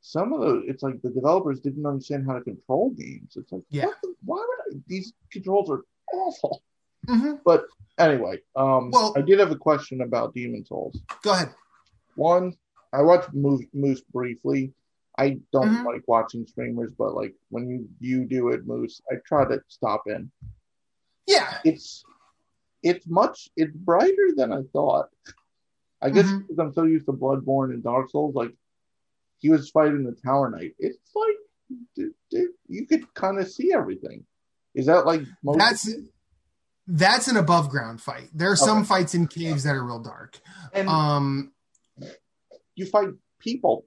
Some 0.00 0.32
of 0.32 0.40
the 0.40 0.62
it's 0.66 0.82
like 0.82 1.00
the 1.02 1.10
developers 1.10 1.60
didn't 1.60 1.84
understand 1.86 2.26
how 2.26 2.34
to 2.38 2.40
control 2.42 2.90
games. 2.90 3.36
It's 3.36 3.52
like 3.52 3.62
Yeah. 3.68 3.86
what 3.86 3.96
the, 4.02 4.14
why 4.24 4.36
would 4.48 4.74
I, 4.76 4.80
these 4.86 5.12
controls 5.30 5.68
are 5.70 5.82
awful. 6.12 6.62
Mhm. 7.06 7.40
But 7.44 7.66
anyway, 7.98 8.40
um, 8.56 8.90
Well- 8.90 9.12
I 9.16 9.20
did 9.22 9.38
have 9.38 9.50
a 9.52 9.56
question 9.56 10.00
about 10.00 10.34
Demon 10.34 10.64
Souls. 10.64 10.98
Go 11.22 11.32
ahead. 11.32 11.50
One, 12.16 12.56
I 12.92 13.02
watched 13.02 13.32
Moose, 13.34 13.64
Moose 13.74 14.00
briefly. 14.00 14.72
I 15.18 15.40
don't 15.52 15.68
Mhm. 15.68 15.84
like 15.84 16.06
watching 16.06 16.46
streamers, 16.46 16.92
but 16.96 17.14
like 17.14 17.34
when 17.50 17.68
you 17.68 17.88
you 18.00 18.24
do 18.24 18.50
it, 18.50 18.66
Moose, 18.66 19.00
I 19.10 19.16
try 19.26 19.44
to 19.48 19.60
stop 19.68 20.04
in. 20.06 20.30
Yeah. 21.26 21.58
It's 21.64 22.04
it's 22.84 23.06
much 23.08 23.50
it's 23.56 23.76
brighter 23.76 24.28
than 24.36 24.52
I 24.52 24.62
thought. 24.72 25.08
I 26.00 26.10
guess 26.10 26.26
Mhm. 26.26 26.42
because 26.42 26.58
I'm 26.60 26.72
so 26.72 26.84
used 26.84 27.06
to 27.06 27.12
Bloodborne 27.12 27.74
and 27.74 27.82
Dark 27.82 28.10
Souls, 28.10 28.34
like 28.36 28.54
he 29.38 29.50
was 29.50 29.68
fighting 29.70 30.04
the 30.04 30.12
Tower 30.24 30.48
Knight. 30.50 30.76
It's 30.78 31.10
like 31.14 31.36
d- 31.96 32.10
d- 32.30 32.48
you 32.68 32.86
could 32.86 33.12
kind 33.14 33.40
of 33.40 33.50
see 33.50 33.72
everything. 33.72 34.24
Is 34.74 34.86
that 34.86 35.04
like 35.04 35.22
most? 35.42 35.58
That's 35.58 35.90
that's 36.86 37.26
an 37.28 37.36
above 37.36 37.68
ground 37.70 38.00
fight. 38.00 38.30
There 38.32 38.50
are 38.52 38.56
some 38.56 38.84
fights 38.84 39.14
in 39.14 39.26
caves 39.26 39.64
that 39.64 39.74
are 39.74 39.84
real 39.84 39.98
dark. 39.98 40.40
and 40.72 40.88
Um 40.88 41.52
you 42.76 42.86
fight 42.86 43.08
people. 43.40 43.84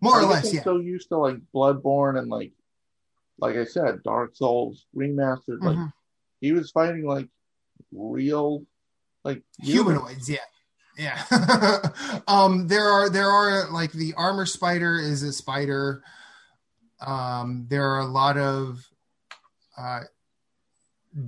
More 0.00 0.18
or 0.20 0.24
less, 0.24 0.52
yeah. 0.52 0.62
so 0.62 0.78
used 0.78 1.08
to 1.08 1.16
like 1.18 1.36
Bloodborne 1.54 2.18
and 2.18 2.28
like, 2.28 2.52
like 3.38 3.56
I 3.56 3.64
said, 3.64 4.02
Dark 4.02 4.36
Souls 4.36 4.86
remastered. 4.96 5.62
Like 5.62 5.76
Mhm. 5.76 5.92
he 6.40 6.52
was 6.52 6.70
fighting 6.70 7.06
like 7.06 7.28
real, 7.92 8.64
like 9.24 9.42
humanoids 9.62 10.28
yeah 10.30 10.38
yeah 10.96 11.22
um 12.28 12.66
there 12.68 12.88
are 12.88 13.08
there 13.10 13.28
are 13.28 13.70
like 13.70 13.92
the 13.92 14.14
armor 14.16 14.46
spider 14.46 14.98
is 14.98 15.22
a 15.22 15.32
spider 15.32 16.02
um 17.00 17.66
there 17.68 17.84
are 17.84 18.00
a 18.00 18.06
lot 18.06 18.36
of 18.38 18.84
uh 19.78 20.00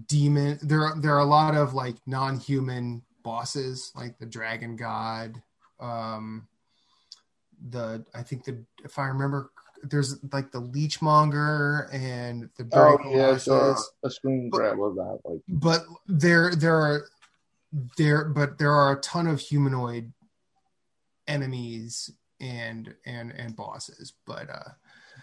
demon 0.06 0.58
there 0.62 0.82
are 0.86 1.00
there 1.00 1.14
are 1.14 1.20
a 1.20 1.24
lot 1.24 1.54
of 1.54 1.74
like 1.74 1.96
non-human 2.06 3.02
bosses 3.22 3.92
like 3.94 4.18
the 4.18 4.26
dragon 4.26 4.74
god 4.76 5.40
um 5.80 6.46
the 7.70 8.04
i 8.14 8.22
think 8.22 8.44
the 8.44 8.56
if 8.84 8.98
i 8.98 9.06
remember 9.06 9.50
there's 9.84 10.18
like 10.32 10.52
the 10.52 10.60
leechmonger 10.60 11.92
and 11.92 12.48
the 12.56 12.68
Oh 12.72 12.98
yeah, 13.10 13.36
so 13.36 13.74
a 14.04 14.10
screen 14.10 14.48
But- 14.48 14.56
grab 14.58 14.80
of 14.80 14.94
that. 14.94 15.18
Like 15.24 15.40
but 15.48 15.84
there 16.06 16.54
there 16.54 16.76
are 16.76 17.02
there 17.96 18.26
but 18.26 18.58
there 18.58 18.70
are 18.70 18.92
a 18.92 19.00
ton 19.00 19.26
of 19.26 19.40
humanoid 19.40 20.12
enemies 21.26 22.10
and 22.40 22.94
and 23.06 23.32
and 23.32 23.56
bosses 23.56 24.12
but 24.26 24.48
uh 24.50 24.70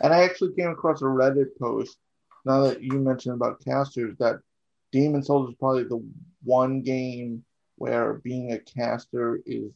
And 0.01 0.13
I 0.13 0.23
actually 0.23 0.53
came 0.55 0.69
across 0.69 1.01
a 1.01 1.05
Reddit 1.05 1.57
post 1.59 1.97
now 2.45 2.61
that 2.61 2.81
you 2.81 2.93
mentioned 2.99 3.35
about 3.35 3.63
casters 3.63 4.15
that 4.19 4.39
Demon 4.91 5.23
Souls 5.23 5.49
is 5.49 5.55
probably 5.59 5.83
the 5.83 6.03
one 6.43 6.81
game 6.81 7.43
where 7.77 8.15
being 8.15 8.51
a 8.53 8.59
caster 8.59 9.39
is 9.45 9.71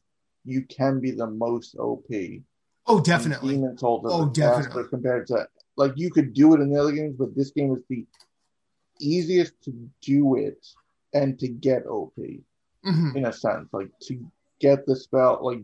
you 0.46 0.64
can 0.64 1.00
be 1.00 1.12
the 1.12 1.28
most 1.28 1.76
OP. 1.78 2.06
oh 2.88 3.00
definitely 3.00 3.56
Demon 3.56 3.78
Souls 3.78 4.02
Oh, 4.06 4.30
definitely. 4.30 4.84
compared 4.90 5.28
to 5.28 5.48
like 5.78 5.94
you 5.96 6.12
could 6.12 6.34
do 6.34 6.54
it 6.54 6.60
in 6.62 6.72
the 6.72 6.80
other 6.80 6.92
games, 6.92 7.16
but 7.18 7.36
this 7.36 7.52
game 7.52 7.74
is 7.76 7.84
the 7.90 8.06
easiest 9.00 9.54
to 9.64 9.72
do 10.02 10.36
it 10.36 10.66
and 11.14 11.38
to 11.40 11.48
get 11.48 11.86
OP 11.88 12.14
Mhm. 12.86 13.16
in 13.16 13.26
a 13.26 13.34
sense. 13.34 13.70
Like 13.74 13.90
to 14.04 14.26
get 14.60 14.86
the 14.86 14.96
spell 14.96 15.40
like 15.42 15.62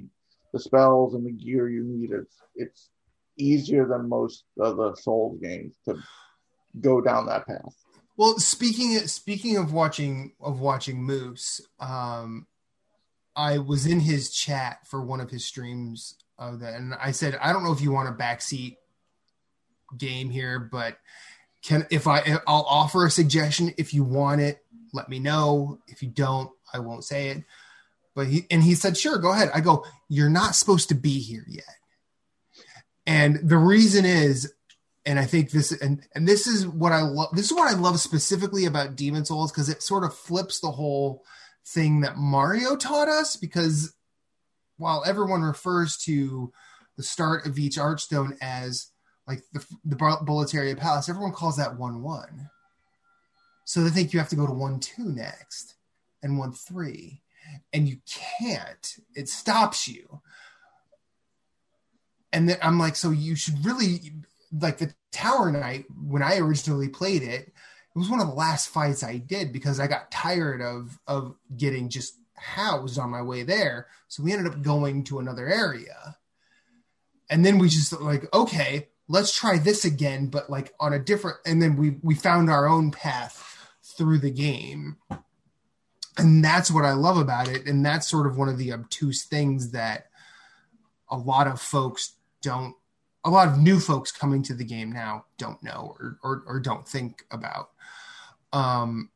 the 0.54 0.60
spells 0.60 1.14
and 1.14 1.26
the 1.26 1.32
gear 1.32 1.70
you 1.70 1.84
need 1.84 2.12
it's 2.12 2.36
it's 2.56 2.90
easier 3.38 3.88
than 3.88 4.10
most 4.10 4.44
of 4.60 4.78
the 4.78 4.96
Souls 4.96 5.40
games 5.42 5.74
to 5.86 5.96
go 6.82 7.00
down 7.02 7.26
that 7.28 7.46
path. 7.48 7.76
Well, 8.18 8.38
speaking 8.40 8.98
speaking 9.08 9.56
of 9.58 9.72
watching 9.74 10.34
of 10.42 10.60
watching 10.60 11.02
Moose, 11.04 11.62
um, 11.80 12.48
I 13.36 13.60
was 13.60 13.86
in 13.86 14.02
his 14.02 14.32
chat 14.32 14.86
for 14.88 15.02
one 15.02 15.22
of 15.22 15.30
his 15.30 15.46
streams 15.46 16.16
of 16.40 16.62
that, 16.62 16.74
and 16.74 16.94
I 16.94 17.12
said, 17.12 17.38
I 17.42 17.54
don't 17.54 17.64
know 17.64 17.74
if 17.74 17.82
you 17.82 17.92
want 17.92 18.10
a 18.10 18.14
backseat 18.14 18.78
game 19.98 20.30
here, 20.30 20.60
but 20.60 20.98
can 21.62 21.86
if 21.92 22.08
I 22.08 22.40
I'll 22.48 22.66
offer 22.68 23.06
a 23.06 23.12
suggestion 23.12 23.74
if 23.78 23.94
you 23.94 24.04
want 24.04 24.42
it, 24.42 24.64
let 24.94 25.10
me 25.10 25.20
know. 25.20 25.80
If 25.88 26.02
you 26.02 26.10
don't, 26.10 26.50
I 26.74 26.80
won't 26.80 27.04
say 27.04 27.30
it. 27.30 27.44
But 28.16 28.28
he 28.28 28.46
and 28.50 28.64
he 28.64 28.76
said, 28.76 28.98
sure, 28.98 29.18
go 29.18 29.32
ahead. 29.32 29.52
I 29.54 29.60
go, 29.60 29.86
you're 30.08 30.30
not 30.30 30.56
supposed 30.56 30.90
to 30.90 30.96
be 30.96 31.20
here 31.20 31.46
yet. 31.48 31.64
And 33.06 33.50
the 33.50 33.58
reason 33.58 34.06
is, 34.06 34.54
and 35.06 35.20
I 35.20 35.26
think 35.26 35.52
this 35.52 35.72
and 35.72 36.06
and 36.14 36.28
this 36.28 36.48
is 36.48 36.68
what 36.68 36.92
I 36.92 37.02
love. 37.02 37.30
This 37.34 37.46
is 37.46 37.54
what 37.54 37.74
I 37.74 37.78
love 37.78 38.00
specifically 38.00 38.66
about 38.66 38.96
Demon 38.96 39.26
Souls 39.26 39.52
because 39.52 39.70
it 39.70 39.82
sort 39.82 40.04
of 40.04 40.14
flips 40.14 40.60
the 40.60 40.72
whole 40.72 41.24
thing 41.66 42.02
that 42.02 42.18
Mario 42.18 42.76
taught 42.76 43.08
us. 43.08 43.36
Because 43.36 43.94
while 44.80 45.04
everyone 45.06 45.42
refers 45.42 45.98
to 45.98 46.52
the 46.98 47.04
start 47.04 47.46
of 47.46 47.60
each 47.60 47.78
Archstone 47.78 48.38
as 48.42 48.88
like 49.28 49.44
the 49.54 49.64
the 49.86 49.96
Boletaria 49.96 50.76
Palace, 50.76 51.08
everyone 51.08 51.34
calls 51.34 51.58
that 51.58 51.78
one 51.78 52.02
one. 52.02 52.50
So 53.66 53.84
they 53.84 53.92
think 53.92 54.12
you 54.12 54.20
have 54.20 54.30
to 54.30 54.36
go 54.36 54.48
to 54.48 54.54
one 54.54 54.80
two 54.80 55.06
next 55.06 55.76
and 56.24 56.40
one 56.40 56.54
three, 56.54 57.22
and 57.72 57.88
you 57.88 57.98
can't. 58.40 58.96
It 59.16 59.30
stops 59.30 59.88
you 59.88 60.22
and 62.32 62.50
then 62.50 62.58
I'm 62.62 62.80
like, 62.80 62.96
so 62.96 63.12
you 63.12 63.36
should 63.36 63.66
really 63.66 64.14
like 64.52 64.78
the 64.78 64.94
Tower 65.12 65.52
Knight 65.52 65.86
when 66.02 66.24
I 66.24 66.38
originally 66.38 66.90
played 66.90 67.24
it. 67.24 67.48
It 67.48 67.98
was 67.98 68.10
one 68.10 68.22
of 68.22 68.28
the 68.28 68.34
last 68.34 68.70
fights 68.70 69.04
I 69.04 69.18
did 69.18 69.52
because 69.52 69.80
I 69.80 69.88
got 69.88 70.12
tired 70.12 70.62
of 70.62 71.00
of 71.08 71.36
getting 71.56 71.90
just 71.90 72.19
housed 72.40 72.98
on 72.98 73.10
my 73.10 73.22
way 73.22 73.44
there. 73.44 73.88
So 74.08 74.24
we 74.24 74.34
ended 74.34 74.52
up 74.52 74.62
going 74.62 75.04
to 75.06 75.20
another 75.20 75.48
area, 75.48 76.18
and 77.30 77.46
then 77.46 77.58
we 77.58 77.70
just 77.70 78.00
like, 78.00 78.34
okay, 78.34 78.88
let's 79.08 79.36
try 79.36 79.58
this 79.58 79.84
again, 79.84 80.28
but 80.28 80.50
like 80.50 80.74
on 80.80 80.94
a 80.94 81.00
different. 81.00 81.38
And 81.46 81.62
then 81.62 81.76
we 81.76 81.98
we 82.02 82.16
found 82.16 82.50
our 82.50 82.68
own 82.68 82.92
path 82.92 83.68
through 83.84 84.20
the 84.20 84.32
game. 84.32 84.98
And 86.18 86.44
that's 86.44 86.70
what 86.70 86.86
I 86.86 86.94
love 86.94 87.18
about 87.18 87.48
it. 87.48 87.66
And 87.66 87.86
that's 87.86 88.08
sort 88.08 88.28
of 88.28 88.38
one 88.38 88.50
of 88.50 88.58
the 88.58 88.74
obtuse 88.74 89.24
things 89.24 89.72
that 89.72 90.08
a 91.10 91.18
lot 91.18 91.48
of 91.48 91.62
folks 91.62 92.14
don't 92.42 92.76
a 93.26 93.30
lot 93.30 93.50
of 93.50 93.60
new 93.60 93.80
folks 93.80 94.12
coming 94.12 94.42
to 94.44 94.54
the 94.54 94.64
game 94.64 94.92
now 94.94 95.26
don't 95.38 95.62
know 95.62 95.96
or, 96.00 96.18
or, 96.24 96.44
or 96.48 96.60
don't 96.60 96.88
think 96.88 97.26
about. 97.32 97.72
Um, 98.54 99.10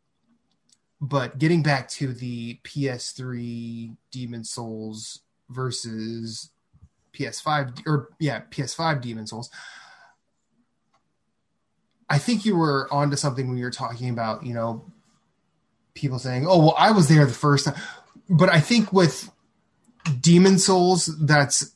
but 1.03 1.37
getting 1.37 1.61
back 1.63 1.89
to 1.89 2.13
the 2.13 2.59
PS3 2.63 3.97
Demon 4.09 4.45
Souls 4.45 5.19
versus 5.49 6.49
PS5 7.13 7.85
or 7.85 8.07
yeah, 8.19 8.43
PS5 8.49 9.01
Demon 9.01 9.27
Souls. 9.27 9.49
I 12.09 12.19
think 12.19 12.45
you 12.45 12.55
were 12.55 12.87
onto 12.89 13.17
something 13.17 13.49
when 13.49 13.57
you 13.57 13.65
were 13.65 13.71
talking 13.71 14.09
about, 14.09 14.45
you 14.45 14.53
know, 14.53 14.85
people 15.93 16.19
saying, 16.19 16.47
"Oh, 16.47 16.59
well, 16.59 16.75
I 16.77 16.91
was 16.91 17.09
there 17.09 17.25
the 17.25 17.33
first 17.33 17.65
time." 17.65 17.75
But 18.29 18.47
I 18.47 18.61
think 18.61 18.93
with 18.93 19.29
Demon 20.21 20.57
Souls, 20.57 21.07
that's 21.19 21.75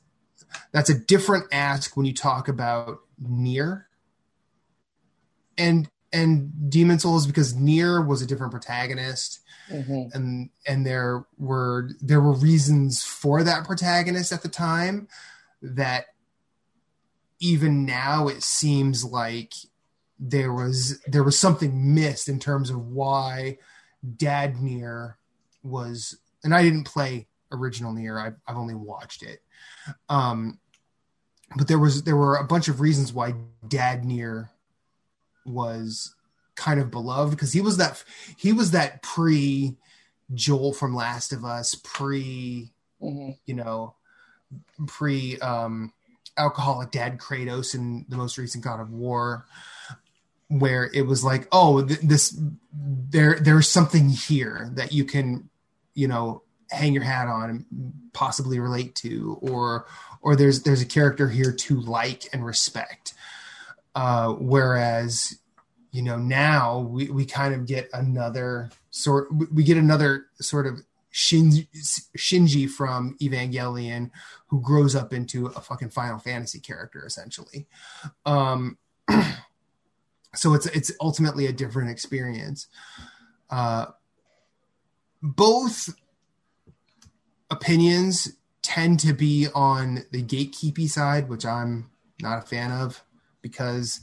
that's 0.72 0.90
a 0.90 0.98
different 0.98 1.48
ask 1.52 1.98
when 1.98 2.06
you 2.06 2.14
talk 2.14 2.48
about 2.48 3.00
NieR. 3.22 3.84
and 5.58 5.90
and 6.18 6.70
Demon 6.70 6.98
Souls 6.98 7.28
because 7.28 7.54
NieR 7.54 8.06
was 8.06 8.22
a 8.22 8.26
different 8.26 8.52
protagonist. 8.52 9.42
Mm-hmm. 9.70 10.08
And 10.14 10.50
and 10.66 10.86
there 10.86 11.26
were 11.38 11.92
there 12.02 12.22
were 12.22 12.34
reasons 12.34 13.04
for 13.04 13.44
that 13.44 13.66
protagonist 13.66 14.32
at 14.32 14.42
the 14.42 14.50
time 14.50 15.08
that 15.62 16.06
even 17.40 17.86
now 17.86 18.28
it 18.28 18.42
seems 18.44 19.04
like 19.04 19.54
there 20.20 20.52
was 20.54 21.00
there 21.06 21.24
was 21.24 21.38
something 21.38 21.94
missed 21.94 22.30
in 22.30 22.40
terms 22.40 22.70
of 22.70 22.88
why 22.88 23.58
Dad 24.16 24.56
NieR 24.56 25.16
was 25.64 26.18
and 26.44 26.56
I 26.56 26.64
didn't 26.64 26.86
play 26.86 27.28
original 27.52 27.94
NieR 27.94 28.20
I've, 28.20 28.36
I've 28.48 28.58
only 28.58 28.74
watched 28.74 29.22
it 29.22 29.44
um, 30.10 30.60
but 31.56 31.68
there 31.68 31.78
was 31.78 32.04
there 32.04 32.16
were 32.16 32.38
a 32.38 32.48
bunch 32.48 32.68
of 32.68 32.80
reasons 32.82 33.14
why 33.14 33.36
Dad 33.68 34.04
NieR 34.04 34.50
was 35.48 36.16
kind 36.56 36.80
of 36.80 36.92
beloved 36.92 37.32
because 37.32 37.54
he 37.54 37.62
was 37.62 37.78
that 37.78 38.04
he 38.36 38.52
was 38.52 38.72
that 38.72 39.02
pre 39.02 39.76
Joel 40.34 40.74
from 40.74 40.96
Last 40.96 41.32
of 41.32 41.46
Us, 41.46 41.76
pre 41.76 42.72
mm-hmm. 43.02 43.32
you 43.46 43.54
know, 43.54 43.96
pre 44.88 45.38
um, 45.40 45.94
alcoholic 46.38 46.92
dad 46.92 47.18
Kratos 47.18 47.74
in 47.76 48.06
the 48.10 48.18
most 48.18 48.38
recent 48.38 48.64
God 48.64 48.80
of 48.80 48.92
War, 48.92 49.46
where 50.50 50.90
it 50.94 51.06
was 51.06 51.24
like, 51.24 51.48
oh, 51.52 51.84
th- 51.84 52.02
this 52.02 52.38
there 52.74 53.40
there's 53.40 53.70
something 53.70 54.10
here 54.10 54.70
that 54.74 54.92
you 54.92 55.06
can, 55.06 55.50
you 55.94 56.08
know, 56.08 56.44
hang 56.70 56.94
your 56.94 57.04
hat 57.04 57.28
on 57.28 57.50
and 57.50 57.94
possibly 58.14 58.60
relate 58.60 58.96
to 58.96 59.38
or 59.42 59.86
or 60.22 60.36
there's 60.36 60.64
there's 60.64 60.82
a 60.82 60.86
character 60.86 61.30
here 61.30 61.54
to 61.54 61.80
like 61.80 62.24
and 62.34 62.46
respect 62.46 63.14
uh, 63.98 64.34
whereas 64.34 65.40
you 65.92 66.04
know 66.04 66.18
now 66.18 66.78
we, 66.78 67.10
we 67.10 67.26
kind 67.26 67.56
of 67.56 67.66
get 67.66 67.90
another 67.94 68.70
sort 68.92 69.28
we 69.52 69.64
get 69.64 69.76
another 69.76 70.28
sort 70.40 70.68
of 70.68 70.80
Shinji, 71.12 71.68
Shinji 72.16 72.70
from 72.70 73.18
Evangelion 73.20 74.12
who 74.50 74.62
grows 74.62 74.96
up 74.96 75.14
into 75.14 75.48
a 75.48 75.62
fucking 75.62 75.90
Final 75.90 76.20
Fantasy 76.20 76.60
character 76.60 77.04
essentially. 77.08 77.66
Um 78.24 78.78
so 80.36 80.54
it's 80.54 80.68
it's 80.68 80.92
ultimately 81.02 81.48
a 81.48 81.52
different 81.52 81.90
experience. 81.90 82.68
Uh 83.50 83.88
both 85.24 85.90
opinions 87.50 88.34
tend 88.62 89.00
to 89.00 89.14
be 89.14 89.48
on 89.56 90.04
the 90.12 90.22
gatekeepy 90.22 90.88
side, 90.88 91.30
which 91.30 91.48
I'm 91.48 91.90
not 92.22 92.44
a 92.44 92.48
fan 92.48 92.72
of 92.72 93.04
because 93.42 94.02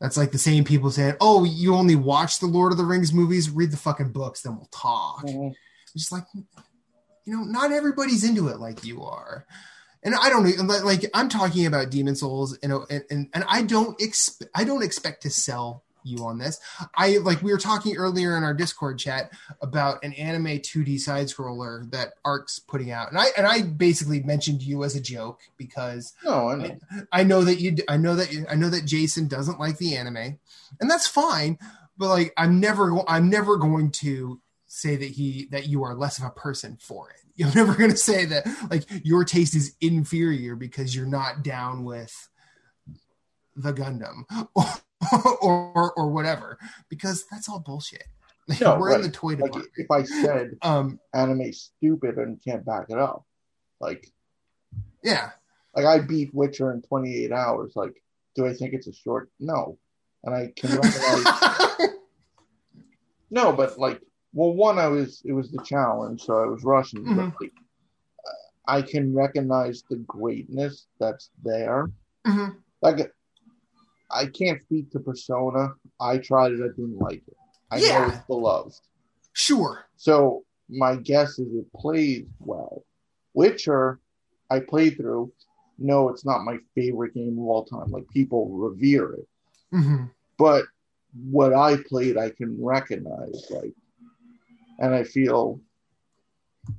that's 0.00 0.16
like 0.16 0.32
the 0.32 0.38
same 0.38 0.64
people 0.64 0.90
saying, 0.90 1.14
"Oh, 1.20 1.44
you 1.44 1.74
only 1.74 1.96
watch 1.96 2.38
the 2.38 2.46
Lord 2.46 2.72
of 2.72 2.78
the 2.78 2.84
Rings 2.84 3.12
movies? 3.12 3.50
Read 3.50 3.70
the 3.70 3.76
fucking 3.76 4.12
books, 4.12 4.42
then 4.42 4.56
we'll 4.56 4.68
talk." 4.70 5.24
Mm-hmm. 5.24 5.50
Just 5.96 6.12
like, 6.12 6.24
you 6.34 7.36
know, 7.36 7.44
not 7.44 7.72
everybody's 7.72 8.24
into 8.24 8.48
it 8.48 8.60
like 8.60 8.84
you 8.84 9.02
are, 9.04 9.46
and 10.02 10.14
I 10.14 10.28
don't 10.28 10.66
like. 10.84 11.08
I'm 11.14 11.28
talking 11.28 11.66
about 11.66 11.90
Demon 11.90 12.14
Souls, 12.14 12.58
and 12.62 12.72
and 12.90 13.28
and 13.32 13.44
I 13.48 13.62
don't 13.62 14.00
expect 14.00 14.50
I 14.54 14.64
don't 14.64 14.84
expect 14.84 15.22
to 15.22 15.30
sell 15.30 15.82
you 16.06 16.24
on 16.24 16.38
this. 16.38 16.60
I 16.94 17.18
like 17.18 17.42
we 17.42 17.52
were 17.52 17.58
talking 17.58 17.96
earlier 17.96 18.36
in 18.36 18.44
our 18.44 18.54
Discord 18.54 18.98
chat 18.98 19.32
about 19.60 20.02
an 20.04 20.12
anime 20.14 20.58
2D 20.58 20.98
side 21.00 21.26
scroller 21.26 21.90
that 21.90 22.14
Arc's 22.24 22.58
putting 22.58 22.90
out, 22.90 23.10
and 23.10 23.18
I 23.18 23.26
and 23.36 23.46
I 23.46 23.62
basically 23.62 24.22
mentioned 24.22 24.62
you 24.62 24.84
as 24.84 24.96
a 24.96 25.00
joke 25.00 25.40
because 25.56 26.12
no, 26.24 26.48
I 26.50 26.56
know 26.56 26.76
I, 26.90 27.20
I 27.20 27.22
know 27.22 27.44
that 27.44 27.60
you 27.60 27.76
I 27.88 27.96
know 27.96 28.14
that 28.16 28.32
you, 28.32 28.46
I 28.48 28.54
know 28.54 28.70
that 28.70 28.84
Jason 28.84 29.28
doesn't 29.28 29.60
like 29.60 29.78
the 29.78 29.96
anime, 29.96 30.38
and 30.80 30.90
that's 30.90 31.06
fine. 31.06 31.58
But 31.98 32.08
like 32.08 32.32
I'm 32.36 32.60
never 32.60 32.92
I'm 33.08 33.30
never 33.30 33.56
going 33.56 33.90
to 33.92 34.40
say 34.66 34.96
that 34.96 35.10
he 35.10 35.48
that 35.50 35.68
you 35.68 35.82
are 35.84 35.94
less 35.94 36.18
of 36.18 36.24
a 36.24 36.30
person 36.30 36.76
for 36.80 37.10
it. 37.10 37.16
You're 37.36 37.54
never 37.54 37.74
going 37.74 37.90
to 37.90 37.98
say 37.98 38.24
that 38.24 38.46
like 38.70 38.84
your 39.04 39.22
taste 39.22 39.54
is 39.54 39.74
inferior 39.82 40.56
because 40.56 40.96
you're 40.96 41.04
not 41.04 41.42
down 41.42 41.84
with 41.84 42.30
the 43.54 43.74
Gundam 43.74 44.24
or 45.42 45.92
or 45.92 46.10
whatever 46.10 46.58
because 46.88 47.24
that's 47.30 47.48
all 47.48 47.60
bullshit. 47.60 48.04
No, 48.60 48.78
We're 48.78 48.90
right. 48.90 49.00
in 49.00 49.02
the 49.02 49.10
toy 49.10 49.34
department. 49.34 49.66
Like 49.66 49.72
if 49.76 49.90
I 49.90 50.04
said 50.04 50.56
um, 50.62 51.00
anime 51.12 51.52
stupid 51.52 52.16
and 52.16 52.40
can't 52.44 52.64
back 52.64 52.86
it 52.90 52.96
up, 52.96 53.24
like 53.80 54.12
yeah, 55.02 55.30
like 55.74 55.84
I 55.84 55.98
beat 55.98 56.32
Witcher 56.32 56.70
in 56.70 56.80
28 56.82 57.32
hours. 57.32 57.72
Like, 57.74 58.00
do 58.36 58.46
I 58.46 58.54
think 58.54 58.72
it's 58.72 58.86
a 58.86 58.92
short? 58.92 59.30
No, 59.40 59.78
and 60.22 60.32
I 60.32 60.52
can 60.54 60.76
recognize. 60.76 61.88
no, 63.32 63.52
but 63.52 63.78
like, 63.80 64.00
well, 64.32 64.52
one, 64.52 64.78
I 64.78 64.86
was 64.86 65.22
it 65.24 65.32
was 65.32 65.50
the 65.50 65.62
challenge, 65.64 66.22
so 66.22 66.40
I 66.40 66.46
was 66.46 66.62
rushing. 66.62 67.00
Mm-hmm. 67.00 67.16
But 67.16 67.32
like, 67.40 67.52
I 68.66 68.82
can 68.82 69.14
recognize 69.14 69.82
the 69.88 69.96
greatness 69.96 70.86
that's 71.00 71.30
there. 71.42 71.90
Mm-hmm. 72.26 72.58
Like 72.82 73.12
I 74.10 74.26
can't 74.26 74.62
speak 74.62 74.90
to 74.92 75.00
Persona. 75.00 75.74
I 76.00 76.18
tried 76.18 76.52
it. 76.52 76.60
I 76.60 76.68
didn't 76.68 76.98
like 76.98 77.22
it. 77.26 77.36
I 77.70 77.78
yeah. 77.78 77.98
know 77.98 78.06
it's 78.08 78.24
beloved. 78.26 78.74
Sure. 79.32 79.86
So 79.96 80.44
my 80.68 80.96
guess 80.96 81.38
is 81.38 81.52
it 81.54 81.72
plays 81.74 82.26
well. 82.40 82.84
Witcher, 83.34 84.00
I 84.50 84.60
played 84.60 84.96
through. 84.96 85.32
no, 85.78 86.08
it's 86.08 86.24
not 86.24 86.44
my 86.44 86.58
favorite 86.74 87.14
game 87.14 87.38
of 87.38 87.44
all 87.46 87.64
time. 87.64 87.90
Like 87.90 88.08
people 88.08 88.48
revere 88.48 89.12
it, 89.14 89.28
hmm 89.70 90.04
but 90.38 90.64
what 91.30 91.54
I 91.54 91.76
played, 91.88 92.16
I 92.18 92.30
can 92.30 92.62
recognize. 92.62 93.46
Like, 93.50 93.72
and 94.78 94.94
I 94.94 95.04
feel 95.04 95.60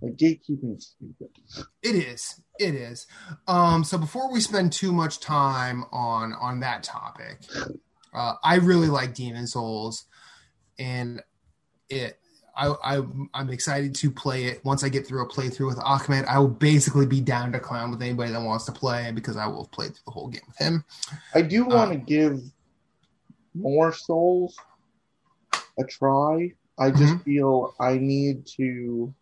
like 0.01 0.15
gatekeeping 0.15 0.77
is 0.77 0.95
stupid. 0.95 1.29
It 1.81 1.95
is. 1.95 2.41
It 2.59 2.75
is. 2.75 3.07
Um, 3.47 3.83
so 3.83 3.97
before 3.97 4.31
we 4.31 4.41
spend 4.41 4.73
too 4.73 4.91
much 4.91 5.19
time 5.19 5.85
on 5.91 6.33
on 6.33 6.59
that 6.61 6.83
topic, 6.83 7.39
uh, 8.13 8.33
I 8.43 8.55
really 8.55 8.88
like 8.88 9.13
Demon 9.13 9.47
Souls, 9.47 10.05
and 10.79 11.21
it. 11.89 12.19
I, 12.59 12.73
I 12.83 13.01
I'm 13.35 13.49
excited 13.51 13.93
to 13.93 14.09
play 14.09 14.45
it. 14.45 14.65
Once 14.65 14.83
I 14.83 14.89
get 14.89 15.05
through 15.05 15.21
a 15.23 15.29
playthrough 15.29 15.67
with 15.67 15.79
Ahmed, 15.79 16.25
I 16.25 16.39
will 16.39 16.47
basically 16.47 17.05
be 17.05 17.21
down 17.21 17.51
to 17.51 17.59
clown 17.59 17.91
with 17.91 18.01
anybody 18.01 18.31
that 18.31 18.41
wants 18.41 18.65
to 18.65 18.71
play 18.71 19.11
because 19.13 19.38
I 19.38 19.45
will 19.45 19.65
have 19.65 19.71
played 19.71 19.89
through 19.93 20.01
the 20.05 20.11
whole 20.11 20.27
game 20.27 20.41
with 20.47 20.57
him. 20.57 20.83
I 21.35 21.43
do 21.43 21.65
want 21.65 21.91
to 21.91 21.99
Um, 21.99 22.05
give 22.05 22.41
more 23.53 23.93
souls 23.93 24.57
a 25.77 25.83
try. 25.83 26.51
I 26.79 26.89
just 26.89 27.13
Mhm. 27.13 27.23
feel 27.23 27.75
I 27.79 27.99
need 27.99 28.47
to 28.57 29.13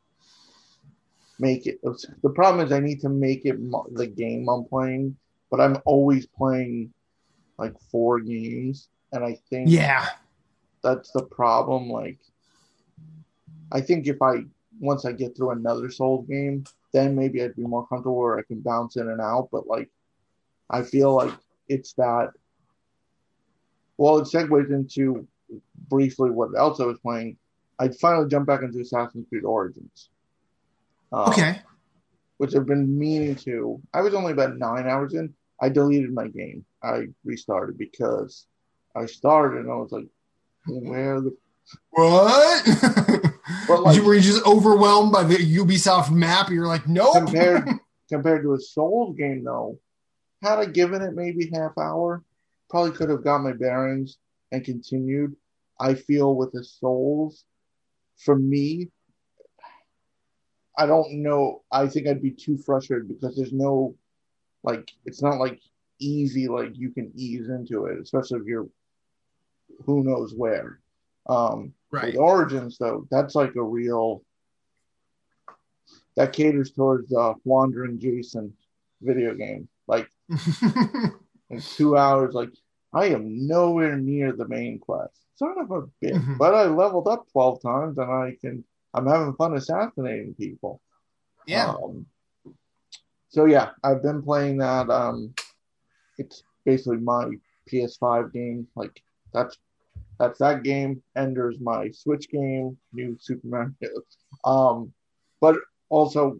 make 1.39 1.67
it. 1.67 1.79
The 1.81 2.29
problem 2.29 2.65
is 2.65 2.71
I 2.71 2.79
need 2.79 3.01
to 3.01 3.09
make 3.09 3.45
it 3.45 3.57
the 3.93 4.07
game 4.07 4.47
I'm 4.49 4.65
playing, 4.65 5.17
but 5.51 5.59
I'm 5.59 5.77
always 5.86 6.25
playing 6.25 6.93
like 7.57 7.73
four 7.91 8.19
games, 8.19 8.89
and 9.11 9.23
I 9.23 9.38
think 9.49 9.69
Yeah, 9.69 10.07
that's 10.83 11.11
the 11.11 11.23
problem. 11.23 11.89
Like, 11.89 12.19
I 13.71 13.81
think 13.81 14.07
if 14.07 14.21
I 14.21 14.43
once 14.79 15.05
I 15.05 15.11
get 15.11 15.36
through 15.36 15.51
another 15.51 15.89
Souls 15.89 16.27
game, 16.27 16.65
then 16.91 17.15
maybe 17.15 17.41
I'd 17.41 17.55
be 17.55 17.63
more 17.63 17.88
comfortable 17.88 18.17
where 18.17 18.38
I 18.38 18.43
can 18.43 18.61
bounce 18.61 18.97
in 18.97 19.09
and 19.09 19.21
out. 19.21 19.49
But 19.51 19.67
like, 19.67 19.89
I 20.69 20.83
feel 20.83 21.15
like 21.15 21.33
it's 21.67 21.93
that. 21.93 22.31
Well, 23.97 24.17
it 24.17 24.25
segues 24.25 24.71
into 24.71 25.25
briefly 25.89 26.29
what 26.29 26.49
else 26.57 26.79
I 26.79 26.86
was 26.86 26.99
playing. 26.99 27.38
I 27.79 27.89
finally 27.89 28.27
jumped 28.27 28.47
back 28.47 28.61
into 28.61 28.79
Assassin's 28.79 29.27
Creed 29.29 29.45
Origins. 29.45 30.09
Um, 31.12 31.30
okay. 31.30 31.62
Which 32.38 32.56
I've 32.56 32.66
been 32.66 32.97
meaning 32.97 33.36
to. 33.38 33.82
I 33.93 34.01
was 34.01 34.14
only 34.14 34.34
about 34.34 34.58
nine 34.58 34.88
hours 34.88 35.14
in. 35.14 35.34
I 35.62 35.70
deleted 35.70 36.14
my 36.14 36.28
game. 36.28 36.66
I 36.84 37.08
restarted 37.24 37.78
because 37.78 38.45
I 38.95 39.06
started 39.06 39.62
and 39.62 39.72
I 39.72 39.76
was 39.76 39.91
like, 39.91 40.08
where 40.68 41.22
the 41.22 41.36
What? 41.91 43.32
But, 43.68 43.84
like- 43.84 43.95
you 43.95 44.03
were 44.03 44.16
you 44.16 44.22
just 44.22 44.45
overwhelmed 44.45 45.12
by 45.12 45.24
the 45.24 45.36
Ubisoft 45.38 46.12
map? 46.12 46.49
You're 46.49 46.68
like, 46.68 46.88
nope. 46.88 47.16
compared 47.16 47.70
compared 48.10 48.43
to 48.43 48.53
a 48.53 48.60
Souls 48.60 49.16
game 49.18 49.43
though, 49.43 49.80
had 50.41 50.60
I 50.60 50.66
given 50.66 51.01
it 51.01 51.14
maybe 51.14 51.49
half 51.53 51.78
hour, 51.78 52.24
probably 52.70 52.91
could 52.91 53.10
have 53.10 53.24
got 53.24 53.39
my 53.43 53.53
bearings 53.53 54.18
and 54.51 54.64
continued. 54.64 55.36
I 55.80 55.93
feel 55.93 56.36
with 56.36 56.51
the 56.53 56.64
Souls, 56.64 57.43
for 58.18 58.36
me, 58.36 58.89
I 60.78 60.86
don't 60.86 61.23
know. 61.23 61.63
I 61.71 61.88
think 61.88 62.07
I'd 62.07 62.21
be 62.21 62.32
too 62.32 62.57
frustrated 62.57 63.07
because 63.07 63.36
there's 63.36 63.53
no 63.53 63.95
like 64.63 64.91
it's 65.05 65.21
not 65.21 65.39
like 65.39 65.59
easy 65.99 66.47
like 66.47 66.78
you 66.78 66.91
can 66.91 67.11
ease 67.15 67.49
into 67.49 67.86
it, 67.86 67.99
especially 67.99 68.39
if 68.39 68.45
you're 68.45 68.67
who 69.86 70.03
knows 70.03 70.34
where. 70.34 70.80
Um 71.28 71.73
right. 71.91 72.07
with 72.07 72.17
Origins, 72.17 72.78
though, 72.78 73.07
that's 73.09 73.36
like 73.36 73.55
a 73.55 73.63
real 73.63 74.23
that 76.15 76.34
caters 76.34 76.71
towards 76.71 77.13
uh, 77.13 77.34
wandering 77.43 77.99
Jason 77.99 78.53
video 79.01 79.34
game. 79.34 79.67
Like 79.88 80.09
in 81.49 81.61
two 81.61 81.97
hours, 81.97 82.34
like 82.34 82.49
I 82.93 83.07
am 83.07 83.47
nowhere 83.47 83.97
near 83.97 84.32
the 84.32 84.47
main 84.47 84.80
quest. 84.80 85.19
Son 85.36 85.55
of 85.59 85.69
a 85.71 85.82
bitch! 86.03 86.13
Mhm. 86.13 86.38
But 86.38 86.55
I 86.55 86.63
leveled 86.65 87.07
up 87.07 87.30
twelve 87.32 87.61
times, 87.61 87.97
and 87.97 88.09
I 88.09 88.38
can. 88.39 88.63
I'm 88.96 89.06
having 89.06 89.34
fun 89.34 89.56
assassinating 89.56 90.34
people. 90.36 90.82
yeah. 91.46 91.70
Um, 91.70 92.06
so 93.30 93.43
yeah, 93.46 93.72
I've 93.84 94.02
been 94.02 94.24
playing 94.24 94.58
that. 94.60 94.89
Um, 94.89 95.34
it's 96.18 96.41
basically 96.64 96.98
my 96.98 97.32
PS5 97.70 98.32
game. 98.32 98.68
Like 98.76 99.02
that's 99.34 99.58
that's 100.18 100.39
that 100.39 100.64
game. 100.64 101.04
Ender's 101.18 101.60
my 101.60 101.91
Switch 101.91 102.30
game. 102.30 102.78
New 102.93 103.18
Super 103.20 103.48
Mario. 103.48 103.74
Um, 104.43 104.93
but 105.41 105.56
also, 105.89 106.39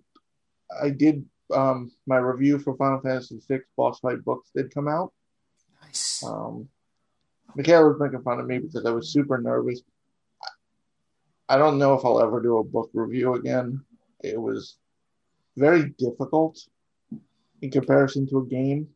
I 0.82 0.90
did 0.90 1.26
um 1.54 1.92
my 2.06 2.18
review 2.18 2.60
for 2.60 2.76
Final 2.76 3.00
Fantasy 3.02 3.40
VI 3.48 3.60
Boss 3.76 4.00
Fight 4.00 4.24
books 4.24 4.50
did 4.56 4.74
come 4.74 4.88
out. 4.88 5.12
Nice. 5.82 6.24
Um, 6.24 6.68
Michaela 7.56 7.88
was 7.88 8.00
making 8.00 8.22
fun 8.22 8.40
of 8.40 8.48
me 8.48 8.60
because 8.60 8.86
I 8.86 8.92
was 8.92 9.12
super 9.12 9.38
nervous. 9.38 9.82
I 11.48 11.58
don't 11.58 11.78
know 11.78 11.94
if 11.94 12.04
I'll 12.04 12.22
ever 12.22 12.42
do 12.42 12.58
a 12.58 12.64
book 12.64 12.90
review 12.94 13.36
again. 13.36 13.84
It 14.24 14.40
was 14.42 14.78
very 15.58 15.90
difficult 15.98 16.60
in 17.62 17.70
comparison 17.72 18.28
to 18.30 18.40
a 18.40 18.46
game, 18.46 18.88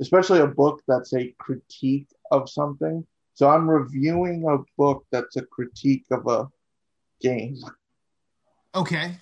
especially 0.00 0.40
a 0.40 0.46
book 0.46 0.82
that's 0.86 1.14
a 1.14 1.34
critique 1.38 2.08
of 2.30 2.48
something. 2.50 3.06
So 3.34 3.48
I'm 3.48 3.68
reviewing 3.68 4.44
a 4.48 4.58
book 4.76 5.04
that's 5.10 5.36
a 5.36 5.42
critique 5.42 6.04
of 6.10 6.26
a 6.26 6.48
game. 7.20 7.56
Okay. 8.74 9.16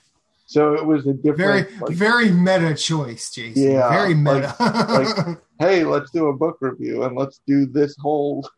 So 0.46 0.74
it 0.74 0.84
was 0.84 1.06
a 1.06 1.12
Very, 1.12 1.62
different, 1.62 1.80
like, 1.82 1.96
very 1.96 2.30
meta 2.30 2.74
choice, 2.74 3.30
Jason. 3.30 3.62
Yeah, 3.62 3.88
Very 3.88 4.14
like- 4.14 4.60
meta. 4.60 5.40
hey, 5.58 5.84
let's 5.84 6.10
do 6.10 6.26
a 6.28 6.32
book 6.36 6.58
review 6.60 7.02
and 7.04 7.16
let's 7.16 7.40
do 7.46 7.66
this 7.66 7.96
whole 7.98 8.48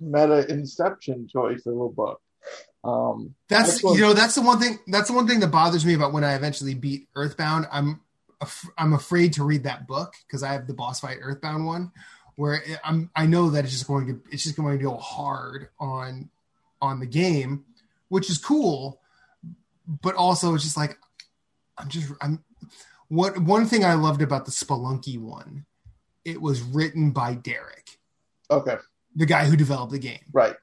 meta 0.00 0.46
inception 0.50 1.26
choice 1.28 1.66
of 1.66 1.78
a 1.80 1.88
book. 1.88 2.20
Um, 2.82 3.34
that's 3.48 3.82
you 3.82 4.00
know 4.00 4.14
that's 4.14 4.34
the 4.34 4.42
one 4.42 4.58
thing 4.58 4.78
that's 4.86 5.08
the 5.08 5.14
one 5.14 5.26
thing 5.26 5.40
that 5.40 5.48
bothers 5.48 5.84
me 5.84 5.94
about 5.94 6.12
when 6.12 6.24
I 6.24 6.34
eventually 6.34 6.74
beat 6.74 7.08
Earthbound. 7.14 7.66
I'm 7.70 8.00
af- 8.40 8.70
I'm 8.78 8.94
afraid 8.94 9.34
to 9.34 9.44
read 9.44 9.64
that 9.64 9.86
book 9.86 10.14
because 10.26 10.42
I 10.42 10.52
have 10.52 10.66
the 10.66 10.72
boss 10.74 11.00
fight 11.00 11.18
Earthbound 11.20 11.66
one, 11.66 11.92
where 12.36 12.54
it, 12.54 12.78
I'm 12.82 13.10
I 13.14 13.26
know 13.26 13.50
that 13.50 13.64
it's 13.64 13.72
just 13.72 13.86
going 13.86 14.06
to 14.06 14.20
it's 14.32 14.44
just 14.44 14.56
going 14.56 14.78
to 14.78 14.82
go 14.82 14.96
hard 14.96 15.68
on 15.78 16.30
on 16.80 17.00
the 17.00 17.06
game, 17.06 17.64
which 18.08 18.30
is 18.30 18.38
cool, 18.38 19.00
but 19.86 20.14
also 20.14 20.54
it's 20.54 20.64
just 20.64 20.76
like 20.76 20.96
I'm 21.76 21.88
just 21.88 22.10
I'm 22.22 22.42
what 23.08 23.38
one 23.38 23.66
thing 23.66 23.84
I 23.84 23.94
loved 23.94 24.22
about 24.22 24.46
the 24.46 24.52
Spelunky 24.52 25.18
one, 25.18 25.66
it 26.24 26.40
was 26.40 26.62
written 26.62 27.10
by 27.10 27.34
Derek, 27.34 27.98
okay, 28.50 28.76
the 29.16 29.26
guy 29.26 29.44
who 29.44 29.56
developed 29.56 29.92
the 29.92 29.98
game, 29.98 30.20
right. 30.32 30.54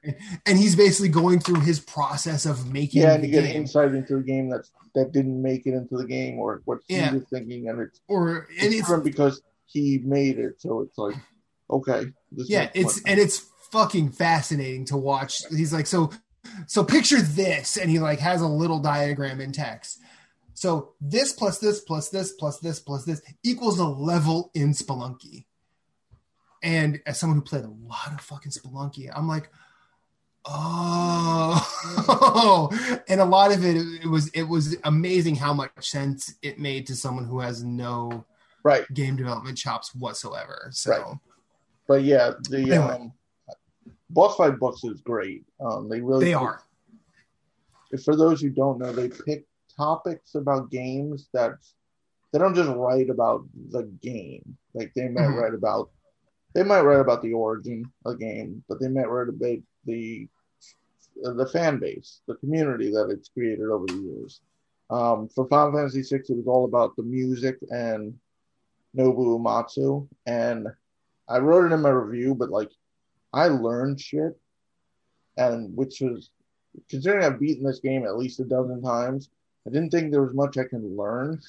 and 0.46 0.58
he's 0.58 0.74
basically 0.74 1.08
going 1.10 1.38
through 1.40 1.60
his 1.60 1.80
process 1.80 2.46
of 2.46 2.72
making 2.72 3.02
Yeah, 3.02 3.16
you 3.18 3.28
get 3.28 3.44
game. 3.44 3.56
insight 3.56 3.94
into 3.94 4.16
a 4.16 4.22
game 4.22 4.48
that's 4.48 4.70
that 4.94 5.12
didn't 5.12 5.40
make 5.42 5.66
it 5.66 5.74
into 5.74 5.96
the 5.96 6.06
game 6.06 6.38
or 6.38 6.62
what 6.64 6.78
he 6.88 6.96
Yeah. 6.96 7.12
was 7.12 7.24
thinking, 7.30 7.68
and 7.68 7.80
it's, 7.80 8.00
or 8.08 8.48
it's 8.50 8.62
and 8.64 8.72
it's 8.72 8.82
different 8.82 9.04
because 9.04 9.42
he 9.66 9.98
made 9.98 10.38
it. 10.38 10.60
So 10.60 10.80
it's 10.80 10.96
like, 10.96 11.14
okay, 11.70 12.06
this 12.32 12.48
yeah 12.48 12.70
it's 12.74 13.02
and 13.04 13.20
it's 13.20 13.46
fucking 13.70 14.10
fascinating 14.10 14.86
to 14.86 14.96
watch 14.96 15.42
he's 15.50 15.74
like 15.74 15.86
so 15.86 16.10
so 16.66 16.82
picture 16.82 17.20
this 17.20 17.76
and 17.76 17.90
he 17.90 17.98
like 17.98 18.18
has 18.18 18.40
a 18.40 18.46
little 18.48 18.78
diagram 18.78 19.42
in 19.42 19.52
text 19.52 19.98
so 20.54 20.94
this 21.02 21.34
plus 21.34 21.58
this 21.58 21.80
plus 21.80 22.08
this 22.08 22.32
plus 22.32 22.58
this 22.60 22.80
plus 22.80 23.04
this 23.04 23.20
equals 23.44 23.78
a 23.78 23.84
level 23.86 24.50
in 24.54 24.70
spelunky 24.72 25.44
and 26.62 27.00
as 27.06 27.18
someone 27.18 27.38
who 27.38 27.44
played 27.44 27.64
a 27.64 27.68
lot 27.86 28.12
of 28.12 28.20
fucking 28.20 28.52
spelunky 28.52 29.10
i'm 29.14 29.28
like 29.28 29.50
oh 30.46 31.58
and 33.08 33.20
a 33.20 33.24
lot 33.24 33.52
of 33.52 33.64
it 33.64 33.76
it 34.02 34.08
was 34.08 34.28
it 34.28 34.44
was 34.44 34.76
amazing 34.84 35.34
how 35.34 35.52
much 35.52 35.70
sense 35.80 36.34
it 36.42 36.58
made 36.58 36.86
to 36.86 36.96
someone 36.96 37.24
who 37.24 37.40
has 37.40 37.62
no 37.62 38.24
right. 38.62 38.84
game 38.94 39.16
development 39.16 39.58
chops 39.58 39.94
whatsoever 39.94 40.68
so 40.72 40.90
Right. 40.92 41.16
But 41.86 42.02
yeah, 42.04 42.32
the 42.50 42.58
Anyway. 42.58 42.76
um, 42.76 43.12
boss 44.10 44.36
fight 44.36 44.58
books 44.58 44.84
is 44.84 45.00
great. 45.00 45.46
Um, 45.58 45.88
they 45.88 46.02
really 46.02 46.26
they 46.26 46.32
pick- 46.32 46.40
are 46.42 46.60
For 48.04 48.14
those 48.14 48.42
who 48.42 48.50
don't 48.50 48.78
know, 48.78 48.92
they 48.92 49.08
pick 49.08 49.46
topics 49.74 50.34
about 50.34 50.70
games 50.70 51.30
that 51.32 51.52
they 52.30 52.38
don't 52.38 52.54
just 52.54 52.68
write 52.68 53.08
about 53.08 53.46
the 53.70 53.84
game. 54.02 54.58
Like 54.74 54.92
they 54.94 55.08
might 55.08 55.28
Mhm. 55.28 55.40
write 55.40 55.54
about 55.54 55.88
they 56.58 56.64
might 56.64 56.80
write 56.80 56.98
about 56.98 57.22
the 57.22 57.32
origin 57.32 57.84
of 58.04 58.18
the 58.18 58.18
game, 58.18 58.64
but 58.68 58.80
they 58.80 58.88
might 58.88 59.08
write 59.08 59.28
about 59.28 59.58
the 59.84 60.26
the 61.22 61.48
fan 61.52 61.78
base, 61.78 62.20
the 62.26 62.34
community 62.36 62.90
that 62.90 63.10
it's 63.10 63.28
created 63.28 63.66
over 63.66 63.86
the 63.86 63.94
years. 63.94 64.40
Um, 64.90 65.28
for 65.28 65.46
Final 65.48 65.72
Fantasy 65.72 66.02
VI, 66.02 66.22
it 66.28 66.36
was 66.36 66.46
all 66.48 66.64
about 66.64 66.96
the 66.96 67.02
music 67.04 67.58
and 67.70 68.18
Nobu 68.96 69.38
Uematsu, 69.38 70.08
and 70.26 70.66
I 71.28 71.38
wrote 71.38 71.70
it 71.70 71.74
in 71.74 71.80
my 71.82 71.90
review, 71.90 72.34
but 72.34 72.50
like 72.50 72.70
I 73.32 73.46
learned 73.48 74.00
shit, 74.00 74.36
and 75.36 75.76
which 75.76 76.00
was 76.00 76.30
considering 76.88 77.24
I've 77.24 77.38
beaten 77.40 77.64
this 77.64 77.78
game 77.80 78.04
at 78.04 78.16
least 78.18 78.40
a 78.40 78.44
dozen 78.44 78.82
times, 78.82 79.30
I 79.66 79.70
didn't 79.70 79.90
think 79.90 80.10
there 80.10 80.22
was 80.24 80.34
much 80.34 80.56
I 80.58 80.64
can 80.64 80.96
learn 80.96 81.40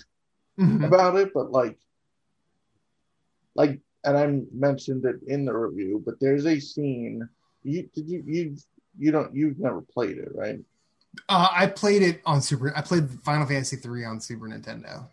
Mhm. 0.60 0.86
about 0.88 1.16
it, 1.16 1.34
but 1.34 1.52
like 1.52 1.78
like, 3.56 3.80
and 4.04 4.18
I 4.18 4.42
mentioned 4.54 5.06
it 5.06 5.18
in 5.28 5.46
the 5.46 5.54
review, 5.54 6.02
but 6.06 6.20
there's 6.20 6.46
a 6.46 6.60
scene. 6.60 7.28
You 7.64 7.90
did 7.94 8.08
you 8.10 8.24
you 8.26 8.58
you 8.98 9.12
don't 9.12 9.34
you've 9.36 9.60
never 9.60 9.82
played 9.82 10.18
it, 10.18 10.30
right? 10.34 10.60
Uh, 11.28 11.48
I 11.52 11.68
played 11.68 12.02
it 12.04 12.22
on 12.26 12.42
Super. 12.42 12.72
I 12.76 12.82
played 12.82 13.10
Final 13.24 13.48
Fantasy 13.48 13.76
three 13.78 14.06
on 14.06 14.22
Super 14.22 14.48
Nintendo. 14.48 15.08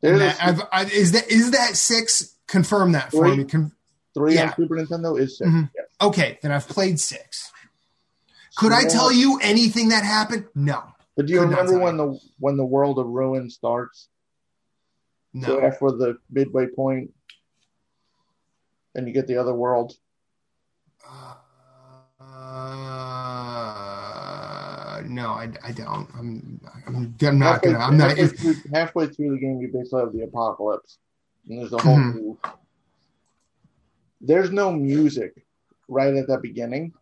That- 0.00 0.68
I, 0.72 0.84
is 0.84 1.12
that 1.12 1.28
is 1.30 1.52
that 1.52 1.76
six? 1.76 2.34
Confirm 2.46 2.92
that 2.92 3.10
for 3.10 3.26
Three. 3.28 3.36
me. 3.38 3.44
Con- 3.44 3.72
three 4.14 4.34
yeah. 4.34 4.48
on 4.50 4.56
Super 4.56 4.76
Nintendo 4.76 5.18
is 5.18 5.38
6 5.38 5.48
Mhm. 5.50 5.70
Yes. 5.74 5.86
okay, 6.02 6.38
then 6.42 6.52
I've 6.52 6.68
played 6.68 7.00
six. 7.00 7.50
Could 8.56 8.72
I 8.72 8.84
tell 8.84 9.10
you 9.10 9.38
anything 9.40 9.88
that 9.88 10.04
happened? 10.04 10.44
No, 10.54 10.82
But 11.16 11.26
do 11.26 11.32
you 11.32 11.38
Could 11.40 11.48
remember 11.50 11.78
when 11.78 11.96
the 11.96 12.20
when 12.38 12.56
the 12.58 12.64
world 12.66 12.98
of 12.98 13.06
ruin 13.06 13.48
starts? 13.48 14.08
So 15.40 15.58
no. 15.58 15.60
after 15.62 15.86
the 15.92 16.18
midway 16.30 16.66
point, 16.66 17.10
and 18.94 19.06
you 19.06 19.12
get 19.14 19.26
the 19.26 19.36
other 19.36 19.54
world. 19.54 19.94
Uh, 23.42 25.02
no, 25.06 25.28
I, 25.30 25.50
I 25.64 25.72
don't. 25.72 26.08
I'm 26.18 26.60
I'm, 26.86 27.14
I'm 27.26 27.38
not 27.38 27.62
halfway, 27.62 27.72
gonna. 27.72 27.84
I'm 27.84 27.96
not. 27.96 28.10
halfway, 28.10 28.24
If, 28.24 28.38
through, 28.38 28.56
halfway 28.72 29.06
through 29.06 29.30
the 29.32 29.38
game, 29.38 29.60
you 29.60 29.68
basically 29.72 30.00
have 30.00 30.12
the 30.12 30.22
apocalypse, 30.22 30.98
and 31.48 31.58
there's 31.58 31.72
a 31.72 31.78
whole 31.78 31.96
Mhm. 31.96 32.14
new. 32.14 32.38
There's 34.20 34.50
no 34.50 34.72
music 34.72 35.44
right 35.88 36.14
at 36.14 36.26
the 36.28 36.38
beginning, 36.38 36.92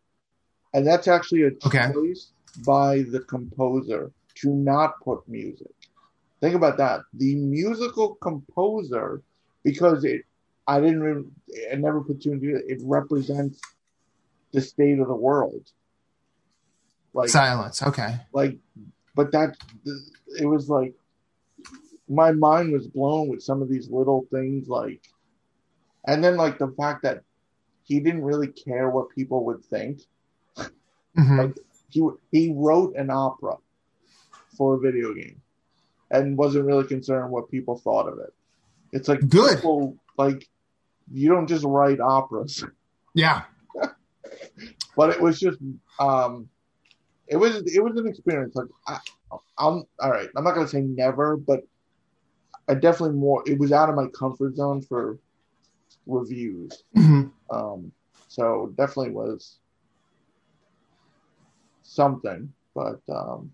and 0.74 0.86
that's 0.86 1.08
actually 1.08 1.42
a 1.44 1.52
Okay. 1.66 1.92
choice 1.92 2.32
by 2.64 3.02
the 3.02 3.20
composer 3.20 4.10
to 4.36 4.50
not 4.50 5.00
put 5.04 5.26
music. 5.28 5.72
Think 6.40 6.54
about 6.54 6.78
that. 6.78 7.02
The 7.14 7.34
musical 7.36 8.14
composer, 8.16 9.22
because 9.62 10.04
it, 10.04 10.22
I 10.66 10.80
didn't, 10.80 11.00
really, 11.02 11.24
I 11.72 11.76
never 11.76 12.00
put 12.00 12.22
two 12.22 12.32
and 12.32 12.40
two. 12.40 12.60
It 12.66 12.78
represents 12.82 13.60
the 14.52 14.60
state 14.60 14.98
of 14.98 15.08
the 15.08 15.14
world. 15.14 15.70
Like 17.12 17.28
silence. 17.28 17.82
Okay. 17.82 18.20
like 18.32 18.58
but 19.16 19.32
that 19.32 19.56
it 20.38 20.46
was 20.46 20.68
like 20.68 20.94
my 22.08 22.30
mind 22.30 22.72
was 22.72 22.86
blown 22.86 23.28
with 23.28 23.42
some 23.42 23.62
of 23.62 23.68
these 23.68 23.90
little 23.90 24.26
things 24.30 24.68
like 24.68 25.02
and 26.06 26.22
then 26.22 26.36
like 26.36 26.58
the 26.58 26.68
fact 26.78 27.02
that 27.02 27.22
he 27.82 27.98
didn't 27.98 28.22
really 28.22 28.46
care 28.46 28.88
what 28.90 29.10
people 29.10 29.44
would 29.46 29.64
think 29.64 30.02
Mhm. 31.18 31.38
Like, 31.38 31.58
he 31.88 32.08
he 32.30 32.54
wrote 32.56 32.94
an 32.94 33.10
opera 33.10 33.56
for 34.56 34.76
a 34.76 34.78
video 34.78 35.12
game 35.12 35.42
and 36.12 36.36
wasn't 36.38 36.64
really 36.66 36.86
concerned 36.86 37.32
what 37.32 37.50
people 37.50 37.76
thought 37.76 38.06
of 38.06 38.20
it 38.20 38.32
it's 38.92 39.08
like 39.08 39.28
Good. 39.28 39.56
people 39.56 39.96
like 40.22 40.40
you 41.20 41.28
don't 41.32 41.48
just 41.54 41.64
write 41.64 42.00
operas 42.00 42.64
Yeah. 43.14 43.38
but 44.98 45.10
it 45.14 45.20
was 45.20 45.40
just 45.44 45.58
um 45.98 46.48
it 47.34 47.36
was 47.36 47.52
it 47.76 47.82
was 47.86 47.94
an 48.00 48.06
experience 48.12 48.54
like 48.60 48.70
I, 48.86 48.98
i'm 49.64 49.76
all 50.02 50.10
right 50.18 50.28
i'm 50.36 50.44
not 50.44 50.54
gonna 50.54 50.68
say 50.68 50.82
never 50.82 51.36
but 51.36 51.60
i 52.68 52.74
definitely 52.74 53.16
more 53.16 53.42
it 53.46 53.58
was 53.58 53.72
out 53.72 53.88
of 53.90 53.94
my 54.02 54.06
comfort 54.22 54.56
zone 54.56 54.80
for 54.82 55.18
reviews 56.06 56.72
Mhm. 56.96 57.30
um 57.50 57.92
so 58.28 58.72
definitely 58.76 59.12
was 59.12 59.58
something 61.82 62.52
but 62.74 63.00
um 63.20 63.50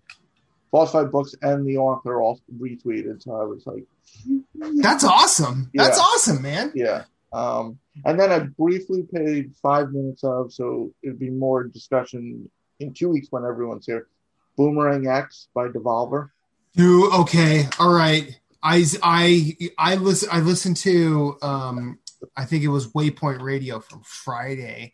boss 0.77 0.91
fight 0.91 1.11
books 1.11 1.33
and 1.41 1.65
the 1.65 1.77
author 1.77 2.21
all 2.21 2.39
retweeted 2.61 3.17
so 3.23 3.31
i 3.43 3.43
was 3.43 3.65
like 3.65 3.85
That's 4.81 5.03
awesome. 5.03 5.69
That's 5.73 5.99
awesome, 5.99 6.41
man. 6.41 6.71
yeah. 6.75 7.03
Um, 7.33 7.77
and 8.05 8.19
then 8.19 8.31
I 8.31 8.39
briefly 8.39 9.03
paid 9.03 9.53
five 9.61 9.91
minutes 9.91 10.23
of, 10.23 10.51
so 10.53 10.91
it'd 11.03 11.19
be 11.19 11.29
more 11.29 11.63
discussion 11.65 12.49
in 12.79 12.93
two 12.93 13.09
weeks 13.09 13.27
when 13.31 13.43
everyone's 13.45 13.85
here. 13.85 14.07
Boomerang 14.57 15.07
X 15.07 15.49
by 15.53 15.67
Devolver. 15.67 16.29
Dude, 16.75 17.13
okay, 17.13 17.67
all 17.79 17.93
right. 17.93 18.39
I 18.63 18.85
I 19.03 19.55
I 19.77 19.95
listen. 19.95 20.29
I 20.31 20.39
listened 20.39 20.77
to. 20.77 21.37
Um, 21.41 21.99
I 22.35 22.45
think 22.45 22.63
it 22.63 22.69
was 22.69 22.87
Waypoint 22.93 23.41
Radio 23.41 23.79
from 23.79 24.01
Friday, 24.03 24.93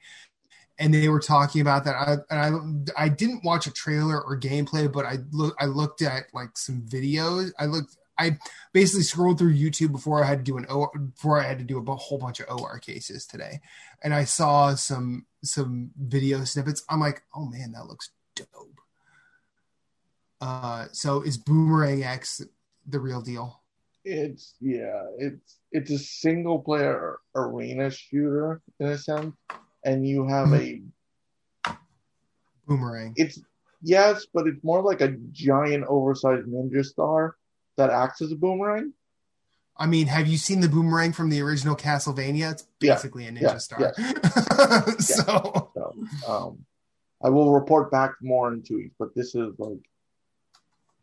and 0.79 0.93
they 0.93 1.09
were 1.09 1.19
talking 1.19 1.61
about 1.61 1.83
that. 1.85 1.95
I 1.95 2.17
and 2.29 2.91
I 2.97 3.05
I 3.05 3.09
didn't 3.09 3.43
watch 3.43 3.67
a 3.67 3.71
trailer 3.71 4.21
or 4.21 4.39
gameplay, 4.39 4.91
but 4.91 5.05
I 5.05 5.17
look 5.31 5.55
I 5.59 5.65
looked 5.65 6.01
at 6.01 6.25
like 6.33 6.57
some 6.57 6.81
videos. 6.81 7.51
I 7.59 7.65
looked. 7.65 7.97
I 8.15 8.37
basically 8.73 9.01
scrolled 9.01 9.39
through 9.39 9.55
YouTube 9.55 9.91
before 9.91 10.23
I 10.23 10.27
had 10.27 10.39
to 10.39 10.43
do 10.43 10.57
an 10.57 10.67
O 10.69 10.87
before 11.15 11.41
I 11.41 11.47
had 11.47 11.57
to 11.57 11.63
do 11.63 11.79
a 11.79 11.95
whole 11.95 12.19
bunch 12.19 12.39
of 12.39 12.59
OR 12.59 12.77
cases 12.79 13.25
today, 13.25 13.59
and 14.03 14.13
I 14.13 14.23
saw 14.23 14.75
some 14.75 15.25
some 15.43 15.91
video 15.97 16.43
snippets. 16.43 16.83
I'm 16.89 16.99
like, 16.99 17.23
oh 17.35 17.45
man, 17.45 17.71
that 17.71 17.87
looks 17.87 18.11
dope. 18.35 18.79
Uh, 20.41 20.87
so 20.91 21.21
is 21.21 21.37
Boomerang 21.37 22.03
X 22.03 22.41
the 22.85 22.99
real 22.99 23.21
deal? 23.21 23.61
It's 24.05 24.55
yeah, 24.59 25.05
it's 25.17 25.59
it's 25.71 25.91
a 25.91 25.97
single 25.97 26.59
player 26.59 27.17
arena 27.35 27.89
shooter 27.89 28.61
in 28.79 28.87
a 28.87 28.97
sense, 28.97 29.33
and 29.83 30.07
you 30.07 30.27
have 30.27 30.53
a 30.53 30.81
Boomerang. 32.67 33.13
it's 33.17 33.39
yes, 33.81 34.25
but 34.33 34.47
it's 34.47 34.63
more 34.63 34.81
like 34.81 35.01
a 35.01 35.09
giant 35.31 35.85
oversized 35.87 36.47
ninja 36.47 36.83
star 36.85 37.35
that 37.75 37.89
acts 37.89 38.21
as 38.21 38.31
a 38.31 38.35
boomerang. 38.35 38.93
I 39.75 39.87
mean, 39.87 40.07
have 40.07 40.27
you 40.27 40.37
seen 40.37 40.61
the 40.61 40.69
boomerang 40.69 41.11
from 41.13 41.29
the 41.29 41.41
original 41.41 41.75
Castlevania? 41.75 42.51
It's 42.51 42.67
Yeah. 42.79 42.93
basically 42.93 43.27
a 43.27 43.31
ninja 43.31 43.41
Yeah. 43.41 43.57
star. 43.57 43.93
so 44.99 45.71
So 45.75 45.93
um, 46.27 46.65
I 47.21 47.29
will 47.29 47.51
report 47.53 47.91
back 47.91 48.11
more 48.21 48.53
in 48.53 48.61
two 48.61 48.77
weeks, 48.77 48.95
but 48.99 49.13
this 49.15 49.35
is 49.35 49.53
like, 49.57 49.79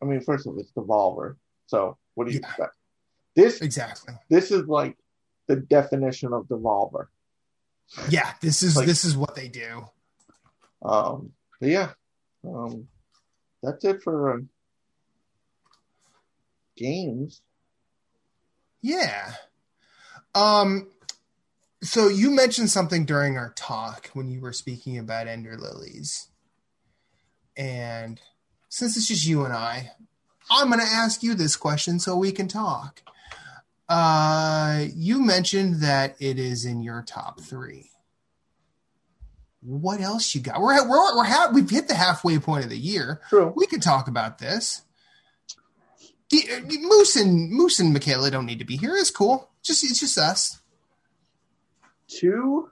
I 0.01 0.07
mean, 0.07 0.20
first 0.22 0.47
of 0.47 0.55
all, 0.55 0.61
it's 0.61 0.72
Devolver. 0.72 1.37
So 1.66 1.99
what 2.14 2.26
do 2.26 2.33
you 2.33 2.41
Yeah. 2.43 2.49
expect? 2.49 2.74
This 3.37 3.61
exactly. 3.61 4.14
this 4.31 4.51
is 4.51 4.66
like 4.66 4.97
the 5.47 5.57
definition 5.57 6.33
of 6.33 6.47
Devolver. 6.47 7.09
Yeah, 8.09 8.32
this 8.41 8.62
is 8.62 8.76
Like- 8.76 8.86
this 8.86 9.05
is 9.05 9.16
what 9.16 9.34
they 9.34 9.49
do. 9.49 9.86
Um, 10.82 11.32
but 11.61 11.68
yeah, 11.68 11.93
um, 12.45 12.88
that's 13.62 13.84
it 13.84 14.03
for 14.03 14.34
uh, 14.34 14.41
games. 16.76 17.43
Yeah. 18.80 19.34
Um 20.34 20.88
so 21.82 22.09
you 22.09 22.30
mentioned 22.30 22.70
something 22.70 23.05
during 23.05 23.36
our 23.36 23.53
talk 23.55 24.09
when 24.12 24.30
you 24.30 24.41
were 24.41 24.53
speaking 24.53 24.99
about 24.99 25.26
Ender 25.28 25.57
Lilies. 25.57 26.28
And 27.57 28.20
since 28.68 28.97
it's 28.97 29.09
just 29.09 29.26
you 29.26 29.45
and 29.45 29.53
I, 29.55 29.93
I'm 30.51 30.68
going 30.68 30.80
to 30.80 30.87
ask 30.87 31.22
you 31.22 31.34
this 31.34 31.57
question 31.57 31.99
so 31.99 32.17
we 32.17 32.33
can 32.33 32.49
talk. 32.49 33.03
Uh 33.91 34.84
you 34.95 35.21
mentioned 35.21 35.83
that 35.83 36.14
it 36.21 36.38
is 36.38 36.64
in 36.64 36.80
your 36.83 37.03
top 37.03 37.41
3. 37.41 37.91
What 39.62 40.00
else 40.00 40.34
you 40.34 40.41
got? 40.41 40.61
We're 40.61 40.88
we're, 40.88 41.17
we're 41.17 41.25
ha- 41.25 41.50
we've 41.53 41.68
hit 41.68 41.88
the 41.88 41.95
halfway 41.95 42.38
point 42.38 42.64
of 42.64 42.71
the 42.71 42.79
year 42.79 43.21
True. 43.29 43.53
we 43.54 43.67
could 43.67 43.83
talk 43.83 44.08
about 44.08 44.38
this. 44.38 44.83
Moose 46.33 47.17
and 47.17 47.50
Moose 47.50 47.80
and 47.80 47.92
Michaela 47.92 48.30
don't 48.30 48.46
need 48.46 48.61
to 48.61 48.64
be 48.64 48.76
here. 48.76 48.95
It's 48.95 49.11
cool. 49.11 49.50
Just 49.62 49.83
it's 49.83 49.99
just 49.99 50.17
us. 50.17 50.61
Two 52.07 52.71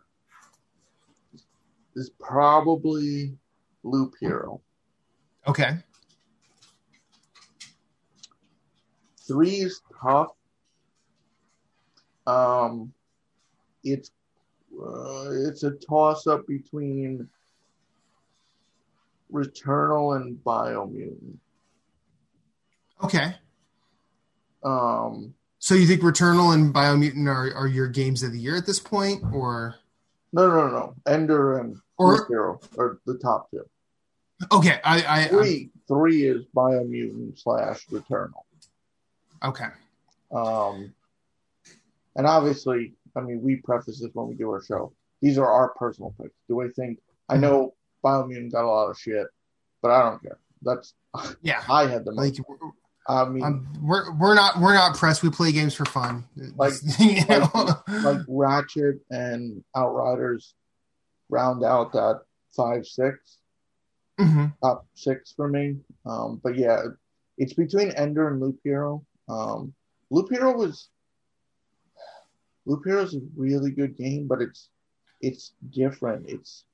is 1.97 2.11
probably 2.20 3.36
Loop 3.82 4.15
Hero. 4.20 4.61
Okay. 5.47 5.78
Three 9.27 9.57
is 9.57 9.82
tough. 10.01 10.28
Um, 12.29 12.93
it's 13.85 14.11
uh, 14.79 15.31
it's 15.31 15.63
a 15.63 15.71
toss 15.73 16.27
up 16.27 16.47
between 16.47 17.27
Returnal 19.33 20.17
and 20.17 20.37
Biomutant. 20.45 21.37
Okay. 23.03 23.35
Um, 24.63 25.35
So 25.59 25.75
you 25.75 25.87
think 25.87 26.03
Returnal 26.03 26.53
and 26.55 26.73
Biomutant 26.75 27.29
are, 27.29 27.55
are 27.55 27.67
your 27.67 27.89
games 27.89 28.23
of 28.23 28.33
the 28.33 28.39
year 28.39 28.57
at 28.57 28.67
this 28.67 28.79
point, 28.81 29.23
or 29.33 29.77
no, 30.33 30.49
no, 30.51 30.69
no. 30.69 30.95
Ender 31.07 31.59
and 31.59 31.77
Or- 31.97 32.27
Hero 32.29 32.61
are 32.79 32.99
the 33.07 33.17
top 33.19 33.51
two. 33.51 33.65
okay? 34.53 34.81
I 34.85 35.03
I, 35.03 35.21
I 35.25 35.29
Three, 35.29 35.71
three 35.87 36.27
is 36.27 36.45
Biomutant 36.55 37.39
slash 37.41 37.87
Returnal. 37.89 38.43
okay. 39.45 39.69
Um, 40.31 40.93
and 42.19 42.27
obviously, 42.27 42.93
I 43.16 43.20
mean, 43.23 43.40
we 43.43 43.57
preface 43.57 44.01
this 44.01 44.11
when 44.12 44.28
we 44.28 44.35
do 44.35 44.51
our 44.51 44.62
show. 44.62 44.93
These 45.23 45.39
are 45.39 45.51
our 45.51 45.70
personal 45.70 46.15
picks. 46.20 46.35
Do 46.49 46.61
I 46.61 46.69
think? 46.69 46.99
I 47.31 47.39
know 47.39 47.74
Biomutant 48.05 48.53
got 48.53 48.65
a 48.65 48.69
lot 48.69 48.90
of 48.90 48.99
shit, 48.99 49.27
but 49.82 49.90
I 49.90 50.03
don't 50.03 50.23
care. 50.23 50.39
That's 50.62 50.93
Yeah. 51.43 51.62
I 51.70 51.86
had 51.86 52.05
the. 52.05 52.12
Like 52.12 52.35
I 53.09 53.24
mean, 53.24 53.43
Um, 53.43 53.66
we're 53.81 54.12
we're 54.19 54.35
not 54.35 54.61
we're 54.61 54.74
not 54.74 54.95
pressed. 54.97 55.23
We 55.23 55.31
play 55.31 55.51
games 55.53 55.74
for 55.74 55.86
fun. 55.86 56.24
Like- 56.57 56.74
you 56.99 57.24
know? 57.27 57.51
like 58.05 58.20
Ratchet 58.28 59.01
and 59.11 59.65
Outriders 59.74 60.55
round 61.31 61.65
out 61.65 61.93
that 61.93 62.20
five 62.57 62.85
six 62.86 63.39
Mhm. 64.20 64.53
top 64.62 64.86
six 64.95 65.32
for 65.32 65.49
me. 65.49 65.77
Um, 66.05 66.40
but 66.43 66.57
yeah, 66.57 66.82
it's 67.39 67.55
between 67.55 67.90
Ender 67.93 68.28
and 68.28 68.40
Loop 68.40 68.59
Hero. 68.65 69.05
Um, 69.28 69.73
Loop 70.11 70.28
Hero 70.31 70.57
was 70.57 70.89
Loop 72.69 72.85
Hero 72.85 73.03
is 73.03 73.15
a 73.15 73.20
really 73.35 73.70
good 73.70 73.97
game, 73.97 74.27
but 74.28 74.43
it's 74.43 74.69
it's 75.23 75.55
different. 75.70 76.28
It's 76.28 76.65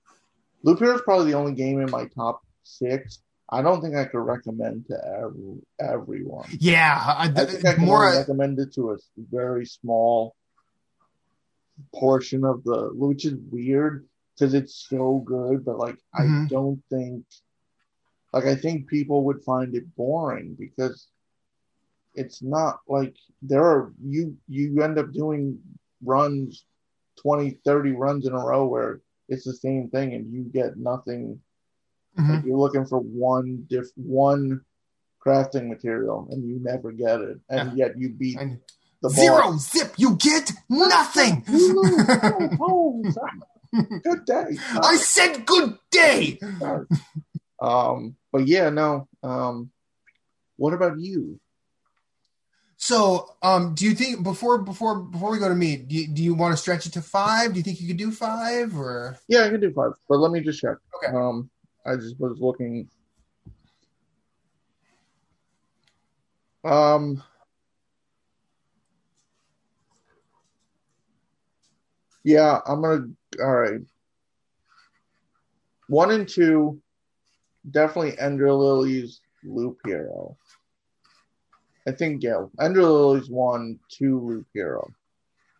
Loop 0.64 0.80
Hero 0.80 0.96
is 0.96 1.02
probably 1.02 1.30
the 1.30 1.38
only 1.38 1.52
game 1.52 1.80
in 1.80 1.90
my 1.90 2.06
top 2.08 2.42
six. 2.64 3.20
I 3.48 3.62
don't 3.62 3.80
think 3.80 3.94
I 3.94 4.04
could 4.06 4.18
recommend 4.18 4.86
to 4.88 4.96
every, 5.22 5.60
everyone. 5.80 6.48
Yeah, 6.58 7.00
I, 7.00 7.30
I 7.36 7.44
think 7.44 7.64
I 7.64 7.74
can 7.74 7.84
more. 7.84 8.06
only 8.06 8.18
recommend 8.18 8.58
it 8.58 8.74
to 8.74 8.92
a 8.92 8.96
very 9.30 9.66
small 9.66 10.34
portion 11.94 12.44
of 12.44 12.64
the, 12.64 12.90
which 12.94 13.24
is 13.24 13.34
weird 13.50 14.06
because 14.34 14.54
it's 14.54 14.86
so 14.88 15.18
good. 15.24 15.64
But 15.64 15.78
like, 15.78 15.98
I 16.12 16.22
Mhm. 16.24 16.48
don't 16.48 16.82
think, 16.90 17.24
like, 18.32 18.46
I 18.46 18.56
think 18.56 18.88
people 18.88 19.24
would 19.26 19.44
find 19.44 19.74
it 19.76 19.94
boring 19.94 20.56
because 20.58 21.06
it's 22.14 22.42
not 22.42 22.80
like 22.88 23.14
there 23.42 23.62
are 23.64 23.92
you 24.02 24.36
you 24.48 24.82
end 24.82 24.98
up 24.98 25.12
doing 25.12 25.58
runs 26.05 26.64
20 27.22 27.59
30 27.64 27.93
runs 27.93 28.26
in 28.26 28.32
a 28.32 28.39
row 28.44 28.66
where 28.66 29.01
it's 29.28 29.44
the 29.44 29.55
same 29.55 29.89
thing 29.89 30.14
and 30.14 30.32
you 30.32 30.43
get 30.44 30.76
nothing 30.76 31.40
Mhm. 32.18 32.28
like 32.36 32.44
you're 32.44 32.59
looking 32.59 32.85
for 32.86 32.98
one 33.01 33.66
diff 33.68 33.86
one 33.97 34.60
crafting 35.24 35.68
material 35.68 36.28
and 36.31 36.44
you 36.47 36.59
never 36.62 36.93
get 36.93 37.20
it, 37.20 37.39
and 37.48 37.76
yet 37.78 37.98
you 37.98 38.10
beat 38.10 38.39
And 38.39 38.60
the 39.02 39.09
zero 39.10 39.52
boss. 39.52 39.72
zip. 39.72 39.94
You 39.97 40.16
get 40.16 40.52
nothing. 40.68 41.44
Oh, 41.51 43.02
good 44.05 44.24
day. 44.26 44.59
I 44.81 44.97
said 44.97 45.47
good 45.47 45.78
day. 45.90 46.39
um, 47.60 48.16
but 48.32 48.47
yeah, 48.47 48.70
no. 48.70 49.09
Um, 49.22 49.70
what 50.56 50.74
about 50.74 51.01
you? 51.01 51.40
So, 52.85 53.35
um, 53.40 53.74
do 53.74 53.86
you 53.86 53.94
think 53.94 54.23
before 54.23 54.59
before 54.59 54.97
before 54.97 55.31
we 55.31 55.39
go 55.39 55.48
to 55.48 55.55
me, 55.55 55.78
do 55.78 55.97
you, 55.97 56.06
do 56.06 56.23
you 56.23 56.35
want 56.35 56.52
to 56.52 56.56
stretch 56.59 56.85
it 56.85 56.93
to 56.93 57.01
five? 57.01 57.55
Do 57.55 57.59
you 57.59 57.62
think 57.62 57.81
you 57.81 57.89
could 57.89 57.97
do 57.97 58.11
five 58.11 58.77
or? 58.77 59.19
Yeah, 59.27 59.47
I 59.47 59.48
can 59.48 59.61
do 59.61 59.73
five, 59.73 59.93
but 60.06 60.19
let 60.19 60.31
me 60.31 60.40
just 60.40 60.61
check. 60.61 60.77
Okay. 60.97 61.16
Um, 61.16 61.48
I 61.86 61.97
just 61.97 62.20
was 62.20 62.39
looking. 62.40 62.90
Um. 66.62 67.23
Yeah, 72.23 72.59
I'm 72.66 72.82
gonna. 72.82 73.06
All 73.40 73.56
right. 73.56 73.81
One 75.89 76.11
and 76.11 76.28
two, 76.28 76.82
definitely 77.70 78.19
Ender 78.19 78.52
Lily's 78.52 79.23
Loop 79.43 79.78
Hero. 79.86 80.36
I 81.86 81.93
think 81.93 82.23
yeah, 82.23 82.47
Ender 82.61 82.82
Lily's 82.82 83.28
one, 83.28 83.78
two 83.89 84.19
Loop 84.20 84.47
Hero, 84.55 84.93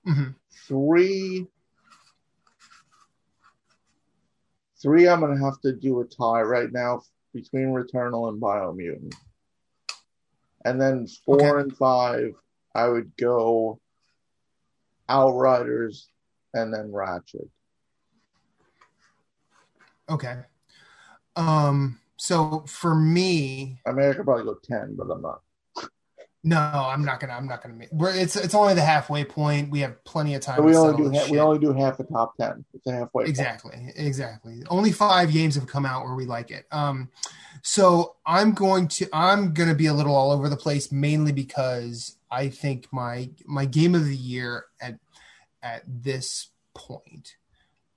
Mhm. 0.07 0.35
three. 0.67 1.47
Three, 4.81 5.09
I'm 5.09 5.21
gonna 5.21 5.43
have 5.43 5.61
to 5.63 5.73
do 5.73 6.01
a 6.01 6.05
tie 6.05 6.43
right 6.43 6.71
now 6.71 7.03
between 7.33 7.69
Returnal 7.69 8.29
and 8.29 8.41
Biomutant. 8.41 9.15
And 10.65 10.81
then 10.81 11.07
four 11.07 11.37
Okay. 11.37 11.61
and 11.61 11.77
five, 11.77 12.35
I 12.75 12.89
would 12.89 13.17
go 13.17 13.81
Outriders 15.09 16.09
and 16.55 16.73
then 16.73 16.91
Ratchet. 16.93 17.51
Okay. 20.09 20.43
Um. 21.37 22.01
So 22.17 22.61
for 22.67 22.95
me, 22.95 23.81
I 23.87 23.93
mean, 23.93 24.09
I 24.09 24.15
could 24.15 24.25
probably 24.25 24.45
go 24.45 24.59
ten, 24.63 24.95
but 24.97 25.11
I'm 25.11 25.21
not. 25.21 25.43
No, 26.45 26.59
I'm 26.59 27.05
not 27.05 27.19
gonna. 27.19 27.33
I'm 27.33 27.47
not 27.47 27.62
gonna. 27.62 27.75
Make, 27.75 27.89
we're, 27.91 28.15
it's 28.15 28.37
it's 28.37 28.55
only 28.55 28.75
the 28.75 28.83
halfway 28.83 29.25
point. 29.25 29.71
We 29.71 29.81
have 29.81 30.05
plenty 30.05 30.35
of 30.35 30.43
time. 30.43 30.62
We 30.62 30.77
only 30.77 30.97
do 30.97 31.11
ha- 31.11 31.27
we 31.31 31.41
only 31.41 31.59
do 31.59 31.73
half 31.73 31.97
the 31.97 32.05
top 32.05 32.37
ten. 32.37 32.65
It's 32.75 32.87
a 32.87 32.93
halfway. 32.93 33.25
point. 33.25 33.29
exactly 33.29 33.93
exactly 33.97 34.62
only 34.69 34.93
five 34.93 35.33
games 35.33 35.55
have 35.55 35.66
come 35.66 35.87
out 35.87 36.05
where 36.05 36.15
we 36.15 36.27
like 36.27 36.51
it 36.51 36.66
um 36.73 37.09
so 37.62 38.16
i'm 38.27 38.53
going 38.53 38.89
to 38.89 39.07
i'm 39.12 39.53
going 39.53 39.69
to 39.69 39.75
be 39.75 39.87
a 39.87 39.95
little 39.95 40.15
all 40.15 40.31
over 40.31 40.49
the 40.49 40.57
place 40.57 40.93
mainly 40.93 41.33
because 41.33 42.16
i 42.31 42.49
think 42.49 42.87
my 42.93 43.29
my 43.47 43.65
game 43.65 43.95
of 43.95 44.05
the 44.05 44.16
year 44.16 44.65
at 44.81 44.99
at 45.62 45.83
this 45.87 46.49
point 46.75 47.37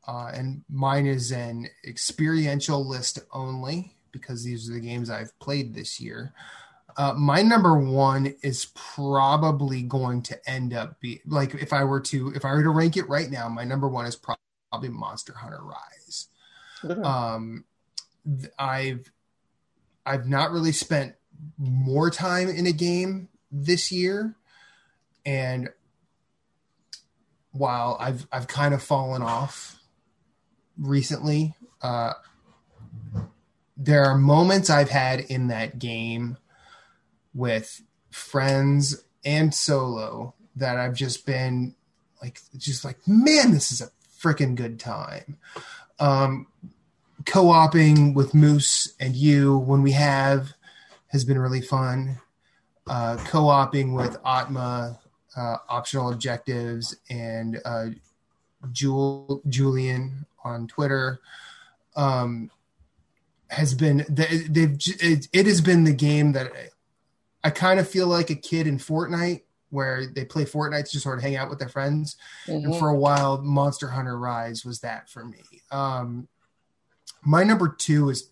uh 0.07 0.31
and 0.33 0.63
mine 0.69 1.05
is 1.05 1.31
an 1.31 1.67
experiential 1.85 2.87
list 2.87 3.19
only 3.33 3.95
because 4.11 4.43
these 4.43 4.69
are 4.69 4.73
the 4.73 4.79
games 4.79 5.09
i've 5.09 5.37
played 5.39 5.73
this 5.73 5.99
year 5.99 6.33
uh, 6.97 7.13
my 7.13 7.43
number 7.43 7.77
one 7.77 8.33
is 8.41 8.67
probably 8.73 9.83
going 9.83 10.23
to 10.23 10.49
end 10.49 10.73
up 10.73 10.99
be 10.99 11.21
like 11.27 11.53
if 11.53 11.71
I 11.71 11.83
were 11.83 12.01
to 12.01 12.29
if 12.35 12.43
I 12.43 12.51
were 12.53 12.63
to 12.63 12.71
rank 12.71 12.97
it 12.97 13.07
right 13.07 13.29
now, 13.29 13.47
my 13.49 13.63
number 13.63 13.87
one 13.87 14.07
is 14.07 14.15
probably 14.15 14.89
Monster 14.89 15.33
Hunter 15.33 15.61
Rise. 15.61 16.27
Um, 17.03 17.65
I've 18.57 19.11
I've 20.05 20.27
not 20.27 20.51
really 20.51 20.71
spent 20.71 21.13
more 21.57 22.09
time 22.09 22.49
in 22.49 22.65
a 22.65 22.71
game 22.71 23.29
this 23.51 23.91
year, 23.91 24.35
and 25.23 25.69
while 27.51 27.95
I've 27.99 28.25
I've 28.31 28.47
kind 28.47 28.73
of 28.73 28.81
fallen 28.81 29.21
off 29.21 29.79
recently, 30.79 31.53
uh, 31.83 32.13
there 33.75 34.03
are 34.05 34.17
moments 34.17 34.71
I've 34.71 34.89
had 34.89 35.19
in 35.19 35.49
that 35.49 35.77
game 35.77 36.37
with 37.37 37.81
friends 38.09 39.03
and 39.23 39.53
solo 39.53 40.33
that 40.55 40.77
I've 40.77 40.95
just 40.95 41.25
been 41.25 41.75
like 42.21 42.39
just 42.57 42.83
like 42.83 42.97
man 43.07 43.51
this 43.51 43.71
is 43.71 43.79
a 43.79 43.89
freaking 44.19 44.55
good 44.55 44.79
time. 44.79 45.37
Um 45.99 46.47
co-oping 47.25 48.13
with 48.13 48.33
moose 48.33 48.93
and 48.99 49.15
you 49.15 49.57
when 49.57 49.81
we 49.83 49.91
have 49.91 50.53
has 51.07 51.23
been 51.25 51.37
really 51.39 51.61
fun. 51.61 52.17
Uh 52.87 53.17
co-oping 53.25 53.93
with 53.93 54.17
atma 54.25 54.99
uh 55.35 55.57
optional 55.69 56.11
objectives 56.11 56.95
and 57.09 57.59
uh 57.63 57.87
julian 58.71 60.25
on 60.43 60.67
twitter 60.67 61.19
um 61.95 62.49
has 63.49 63.73
been 63.75 64.05
they- 64.09 64.47
they've 64.49 64.77
it, 64.99 65.27
it 65.31 65.45
has 65.45 65.61
been 65.61 65.83
the 65.83 65.93
game 65.93 66.31
that 66.31 66.51
I 67.43 67.49
kind 67.49 67.79
of 67.79 67.87
feel 67.87 68.07
like 68.07 68.29
a 68.29 68.35
kid 68.35 68.67
in 68.67 68.77
Fortnite 68.77 69.43
where 69.69 70.07
they 70.07 70.23
play 70.25 70.45
Fortnite 70.45 70.85
to 70.85 70.91
just 70.91 71.03
sort 71.03 71.17
of 71.17 71.23
hang 71.23 71.35
out 71.35 71.49
with 71.49 71.59
their 71.59 71.69
friends. 71.69 72.15
And 72.47 72.65
Mhm. 72.65 72.79
for 72.79 72.89
a 72.89 72.95
while, 72.97 73.41
Monster 73.41 73.89
Hunter 73.89 74.17
Rise 74.17 74.63
was 74.65 74.79
that 74.79 75.09
for 75.09 75.25
me. 75.25 75.43
Um, 75.71 76.27
my 77.23 77.43
number 77.43 77.67
two 77.67 78.09
is 78.09 78.29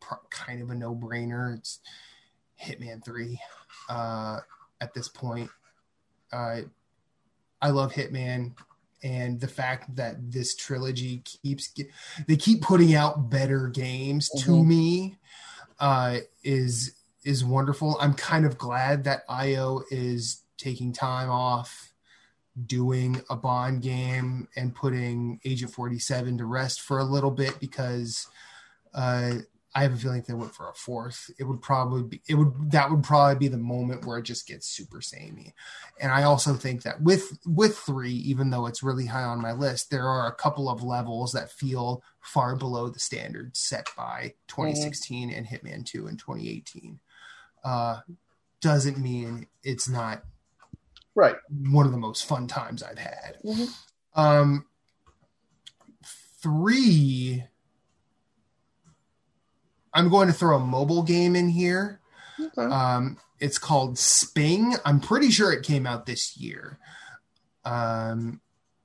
pro- 0.00 0.18
kind 0.30 0.60
of 0.60 0.70
a 0.70 0.74
no 0.74 0.94
brainer. 0.94 1.56
It's 1.56 1.80
Hitman 2.60 3.04
3 3.04 3.40
uh, 3.88 4.40
at 4.80 4.92
this 4.94 5.08
point. 5.08 5.50
Uh, 6.32 6.62
I 7.62 7.70
love 7.70 7.92
Hitman. 7.92 8.54
And 9.04 9.40
the 9.40 9.46
fact 9.48 9.94
that 9.94 10.32
this 10.32 10.56
trilogy 10.56 11.18
keeps 11.18 11.72
they 12.26 12.36
keep 12.36 12.62
putting 12.62 12.96
out 12.96 13.30
better 13.30 13.68
games 13.68 14.28
to 14.40 14.50
Mhm. 14.50 14.66
me 14.66 15.18
uh, 15.78 16.18
is 16.42 16.94
is 17.24 17.44
wonderful. 17.44 17.96
I'm 18.00 18.14
kind 18.14 18.46
of 18.46 18.58
glad 18.58 19.04
that 19.04 19.22
IO 19.28 19.82
is 19.90 20.42
taking 20.56 20.92
time 20.92 21.30
off 21.30 21.92
doing 22.66 23.20
a 23.30 23.36
Bond 23.36 23.82
game 23.82 24.48
and 24.56 24.74
putting 24.74 25.40
Agent 25.44 25.72
47 25.72 26.38
to 26.38 26.44
rest 26.44 26.80
for 26.80 26.98
a 26.98 27.04
little 27.04 27.30
bit 27.30 27.60
because 27.60 28.26
uh, 28.94 29.34
I 29.74 29.82
have 29.82 29.92
a 29.92 29.96
feeling 29.96 30.18
if 30.18 30.26
they 30.26 30.34
went 30.34 30.54
for 30.54 30.68
a 30.68 30.74
fourth, 30.74 31.30
it 31.38 31.44
would 31.44 31.60
probably 31.60 32.02
be 32.02 32.22
it 32.26 32.34
would 32.34 32.70
that 32.72 32.90
would 32.90 33.04
probably 33.04 33.36
be 33.36 33.48
the 33.48 33.58
moment 33.58 34.04
where 34.04 34.18
it 34.18 34.24
just 34.24 34.46
gets 34.46 34.66
super 34.66 35.00
samey. 35.00 35.54
And 36.00 36.10
I 36.10 36.22
also 36.24 36.54
think 36.54 36.82
that 36.82 37.02
with 37.02 37.38
with 37.46 37.76
three, 37.76 38.12
even 38.12 38.50
though 38.50 38.66
it's 38.66 38.82
really 38.82 39.06
high 39.06 39.22
on 39.22 39.42
my 39.42 39.52
list, 39.52 39.90
there 39.90 40.08
are 40.08 40.26
a 40.26 40.34
couple 40.34 40.68
of 40.68 40.82
levels 40.82 41.32
that 41.32 41.52
feel 41.52 42.02
far 42.20 42.56
below 42.56 42.88
the 42.88 42.98
standards 42.98 43.60
set 43.60 43.88
by 43.96 44.34
2016 44.48 45.30
and 45.30 45.46
Hitman 45.46 45.84
2 45.84 46.08
in 46.08 46.16
2018. 46.16 46.98
Uh, 47.64 48.00
doesn't 48.60 48.98
mean 48.98 49.46
it's 49.62 49.88
not 49.88 50.22
Right. 51.14 51.36
one 51.70 51.86
of 51.86 51.92
the 51.92 51.98
most 51.98 52.24
fun 52.26 52.46
times 52.46 52.82
I've 52.82 52.98
had. 52.98 53.38
Mhm. 53.44 53.68
Um, 54.14 54.66
three. 56.40 57.44
I'm 59.92 60.08
going 60.08 60.28
to 60.28 60.34
throw 60.34 60.56
a 60.56 60.60
mobile 60.60 61.02
game 61.02 61.34
in 61.34 61.48
here. 61.48 62.00
Okay. 62.40 62.62
Um, 62.62 63.16
it's 63.40 63.58
called 63.58 63.98
Sping. 63.98 64.74
I'm 64.84 65.00
pretty 65.00 65.30
sure 65.30 65.52
it 65.52 65.64
came 65.64 65.86
out 65.86 66.06
this 66.06 66.36
year. 66.36 66.78
Um, 67.64 68.40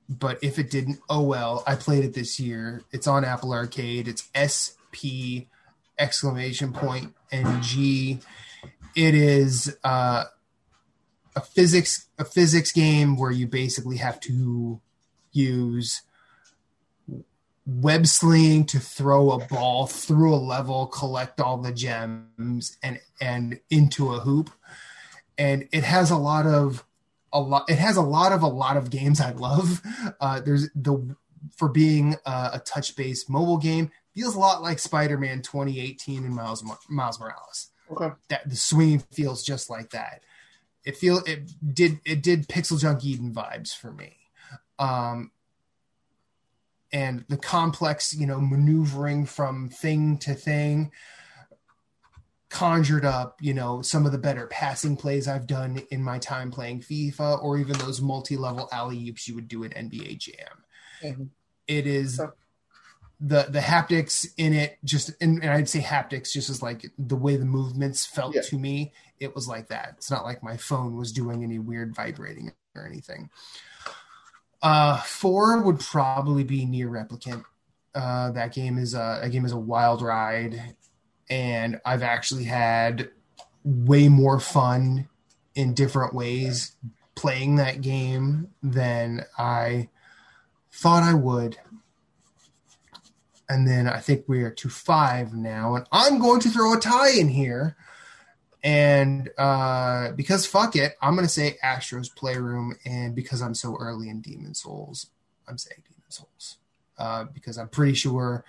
but 0.08 0.38
if 0.42 0.58
it 0.58 0.70
didn't, 0.70 1.00
oh 1.08 1.22
well. 1.22 1.62
I 1.66 1.76
played 1.76 2.04
it 2.04 2.14
this 2.14 2.38
year. 2.40 2.82
It's 2.90 3.06
on 3.06 3.24
Apple 3.24 3.52
Arcade. 3.52 4.08
It's 4.08 4.28
SP 4.34 5.46
exclamation 5.98 6.72
point 6.72 7.14
NG. 7.30 8.20
It 8.96 9.14
is 9.14 9.76
uh, 9.84 10.24
a 11.36 11.40
physics 11.40 12.06
a 12.18 12.24
physics 12.24 12.72
game 12.72 13.16
where 13.16 13.30
you 13.30 13.46
basically 13.46 13.96
have 13.96 14.20
to 14.20 14.80
use 15.32 16.02
web 17.66 18.06
slinging 18.06 18.66
to 18.66 18.78
throw 18.78 19.30
a 19.30 19.46
ball 19.46 19.86
through 19.86 20.34
a 20.34 20.36
level, 20.36 20.86
collect 20.86 21.40
all 21.40 21.58
the 21.58 21.72
gems, 21.72 22.76
and 22.82 23.00
and 23.20 23.60
into 23.70 24.12
a 24.12 24.20
hoop. 24.20 24.50
And 25.36 25.68
it 25.72 25.82
has 25.84 26.10
a 26.10 26.16
lot 26.16 26.46
of 26.46 26.84
a 27.32 27.40
lot. 27.40 27.68
It 27.68 27.78
has 27.78 27.96
a 27.96 28.02
lot 28.02 28.32
of 28.32 28.42
a 28.42 28.48
lot 28.48 28.76
of 28.76 28.90
games 28.90 29.20
I 29.20 29.32
love. 29.32 29.82
Uh, 30.20 30.40
there's 30.40 30.70
the 30.74 31.16
for 31.56 31.68
being 31.68 32.16
uh, 32.24 32.50
a 32.54 32.58
touch 32.60 32.96
based 32.96 33.28
mobile 33.28 33.58
game 33.58 33.90
feels 34.14 34.34
a 34.34 34.38
lot 34.38 34.62
like 34.62 34.78
Spider 34.78 35.18
Man 35.18 35.42
2018 35.42 36.24
and 36.24 36.34
Miles 36.34 36.64
Miles 36.88 37.20
Morales. 37.20 37.70
Okay. 37.90 38.10
That 38.28 38.48
the 38.48 38.56
swinging 38.56 39.00
feels 39.12 39.42
just 39.42 39.70
like 39.70 39.90
that. 39.90 40.22
It 40.84 40.96
feel 40.96 41.18
it 41.26 41.50
did 41.74 42.00
it 42.04 42.22
did 42.22 42.48
Pixel 42.48 42.80
Junk 42.80 43.04
Eden 43.04 43.32
vibes 43.32 43.74
for 43.76 43.92
me. 43.92 44.16
Um, 44.78 45.30
and 46.92 47.24
the 47.28 47.36
complex, 47.36 48.14
you 48.14 48.26
know, 48.26 48.40
maneuvering 48.40 49.26
from 49.26 49.68
thing 49.68 50.18
to 50.18 50.34
thing 50.34 50.92
conjured 52.50 53.04
up, 53.04 53.36
you 53.40 53.52
know, 53.52 53.82
some 53.82 54.06
of 54.06 54.12
the 54.12 54.18
better 54.18 54.46
passing 54.46 54.96
plays 54.96 55.26
I've 55.26 55.48
done 55.48 55.82
in 55.90 56.02
my 56.02 56.18
time 56.20 56.52
playing 56.52 56.82
FIFA, 56.82 57.42
or 57.42 57.58
even 57.58 57.76
those 57.78 58.00
multi-level 58.00 58.68
alley 58.70 59.08
oops 59.08 59.26
you 59.26 59.34
would 59.34 59.48
do 59.48 59.64
at 59.64 59.72
NBA 59.72 60.18
Jam. 60.18 60.64
Mhm. 61.02 61.30
It 61.66 61.86
is 61.86 62.20
Okay. 62.20 62.32
The 63.26 63.46
the 63.48 63.60
haptics 63.60 64.26
in 64.36 64.52
it 64.52 64.76
just 64.84 65.10
and, 65.20 65.42
and 65.42 65.50
I'd 65.50 65.68
say 65.68 65.80
haptics 65.80 66.30
just 66.32 66.50
as 66.50 66.62
like 66.62 66.90
the 66.98 67.16
way 67.16 67.36
the 67.36 67.46
movements 67.46 68.04
felt 68.04 68.34
Yeah. 68.34 68.42
to 68.42 68.58
me, 68.58 68.92
it 69.18 69.34
was 69.34 69.48
like 69.48 69.68
that. 69.68 69.94
It's 69.96 70.10
not 70.10 70.24
like 70.24 70.42
my 70.42 70.58
phone 70.58 70.96
was 70.96 71.10
doing 71.10 71.42
any 71.42 71.58
weird 71.58 71.94
vibrating 71.94 72.52
or 72.74 72.86
anything. 72.86 73.30
Uh, 74.62 74.98
four 75.02 75.60
would 75.62 75.80
probably 75.80 76.44
be 76.44 76.66
NieR 76.66 76.88
Replicant. 76.90 77.44
Uh, 77.94 78.30
that 78.32 78.52
game 78.52 78.76
is 78.78 78.92
a, 78.94 79.20
a 79.22 79.28
game 79.28 79.44
is 79.44 79.52
a 79.52 79.56
wild 79.58 80.02
ride, 80.02 80.74
and 81.30 81.80
I've 81.84 82.02
actually 82.02 82.44
had 82.44 83.10
way 83.64 84.08
more 84.08 84.40
fun 84.40 85.08
in 85.54 85.72
different 85.74 86.12
ways 86.12 86.76
playing 87.14 87.56
that 87.56 87.80
game 87.80 88.48
than 88.62 89.24
I 89.38 89.88
thought 90.72 91.04
I 91.04 91.14
would. 91.14 91.56
And 93.48 93.68
then 93.68 93.86
I 93.86 94.00
think 94.00 94.24
we 94.26 94.42
are 94.42 94.50
to 94.50 94.68
five 94.68 95.34
now, 95.34 95.74
and 95.74 95.86
I'm 95.92 96.18
going 96.18 96.40
to 96.40 96.48
throw 96.48 96.72
a 96.74 96.80
tie 96.80 97.10
in 97.10 97.28
here. 97.28 97.76
And 98.62 99.28
uh, 99.36 100.12
because 100.12 100.46
fuck 100.46 100.74
it, 100.74 100.94
I'm 101.02 101.14
going 101.14 101.26
to 101.26 101.32
say 101.32 101.58
Astro's 101.62 102.08
Playroom. 102.08 102.74
And 102.86 103.14
because 103.14 103.42
I'm 103.42 103.54
so 103.54 103.76
early 103.78 104.08
in 104.08 104.22
Demon's 104.22 104.62
Souls, 104.62 105.08
I'm 105.46 105.58
saying 105.58 105.82
Demon's 105.84 106.16
Souls. 106.16 106.56
Uh, 106.96 107.24
because 107.24 107.58
I'm 107.58 107.68
pretty 107.68 107.92
sure, 107.92 108.42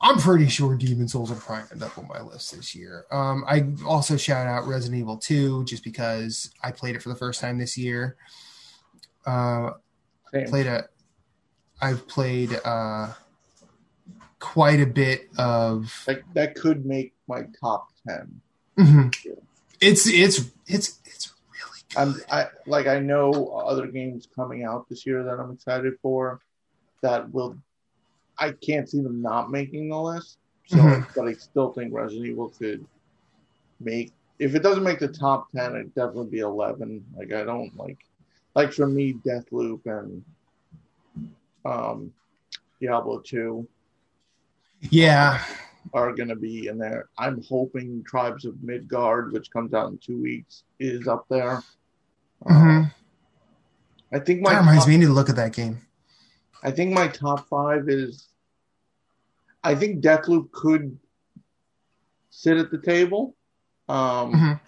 I'm 0.00 0.16
pretty 0.16 0.48
sure 0.48 0.74
Demon's 0.74 1.12
Souls 1.12 1.30
probably 1.38 1.64
end 1.70 1.82
up 1.82 1.98
on 1.98 2.08
my 2.08 2.22
list 2.22 2.56
this 2.56 2.74
year. 2.74 3.04
Um, 3.10 3.44
I 3.46 3.66
also 3.86 4.16
shout 4.16 4.46
out 4.46 4.66
Resident 4.66 4.98
Evil 4.98 5.18
2 5.18 5.64
just 5.64 5.84
because 5.84 6.50
I 6.62 6.70
played 6.70 6.96
it 6.96 7.02
for 7.02 7.10
the 7.10 7.16
first 7.16 7.42
time 7.42 7.58
this 7.58 7.76
year. 7.76 8.16
Uh, 9.26 9.72
Same. 10.32 10.46
played 10.46 10.66
a 10.66 10.84
I've 11.80 12.08
played 12.08 12.58
uh 12.64 13.12
quite 14.38 14.80
a 14.80 14.86
bit 14.86 15.28
of 15.38 15.92
That, 16.06 16.22
that 16.34 16.54
could 16.54 16.86
make 16.86 17.14
my 17.26 17.42
top 17.60 17.88
ten. 18.06 18.40
Mhm. 18.76 19.14
it's 19.80 20.06
it's 20.06 20.50
it's 20.66 21.00
it's 21.04 21.32
really 21.52 21.80
I'm. 21.96 22.14
I 22.30 22.46
like 22.66 22.86
I 22.86 23.00
know 23.00 23.48
other 23.56 23.86
games 23.88 24.28
coming 24.34 24.64
out 24.64 24.88
this 24.88 25.04
year 25.06 25.22
that 25.24 25.38
I'm 25.40 25.50
excited 25.52 25.94
for 26.00 26.40
that 27.02 27.32
will 27.32 27.56
I 28.38 28.52
can't 28.52 28.88
see 28.88 29.00
them 29.00 29.20
not 29.20 29.50
making 29.50 29.88
the 29.88 30.00
list. 30.00 30.38
So 30.66 30.76
Mhm. 30.76 31.06
but 31.14 31.26
I 31.26 31.32
still 31.32 31.72
think 31.72 31.92
Resident 31.92 32.26
Evil 32.26 32.50
could 32.50 32.86
make 33.80 34.12
if 34.38 34.54
it 34.54 34.62
doesn't 34.62 34.84
make 34.84 35.00
the 35.00 35.08
top 35.08 35.50
ten, 35.50 35.74
it'd 35.74 35.94
definitely 35.96 36.30
be 36.30 36.38
eleven. 36.40 37.04
Like 37.16 37.32
I 37.32 37.42
don't 37.42 37.76
like 37.76 37.98
like 38.54 38.72
for 38.72 38.86
me 38.86 39.14
Deathloop 39.14 39.84
and 39.86 40.24
um 41.64 42.12
Diablo 42.80 43.18
two 43.18 43.66
yeah 44.80 45.42
are 45.94 46.12
going 46.12 46.28
to 46.28 46.36
be 46.36 46.66
in 46.66 46.76
there. 46.76 47.08
I'm 47.18 47.42
hoping 47.48 48.04
Tribes 48.04 48.44
of 48.44 48.62
Midgard, 48.62 49.32
which 49.32 49.50
comes 49.50 49.72
out 49.72 49.90
in 49.90 49.98
two 49.98 50.20
weeks, 50.20 50.64
is 50.78 51.08
up 51.08 51.24
there. 51.30 51.62
Uh, 52.44 52.84
I 54.12 54.18
think 54.18 54.42
my 54.42 54.52
that 54.52 54.60
reminds 54.60 54.84
top, 54.84 54.88
me 54.88 54.94
I 54.94 54.98
need 54.98 55.06
to 55.06 55.12
look 55.12 55.30
at 55.30 55.36
that 55.36 55.52
game 55.54 55.80
I 56.62 56.70
think 56.70 56.92
my 56.92 57.08
top 57.08 57.48
five 57.48 57.88
is. 57.88 58.28
I 59.62 59.74
think 59.74 60.02
Deathloop 60.02 60.50
could 60.52 60.98
sit 62.30 62.56
at 62.56 62.70
the 62.70 62.78
table. 62.78 63.36
Um, 63.88 64.32
Mhm. 64.32 64.60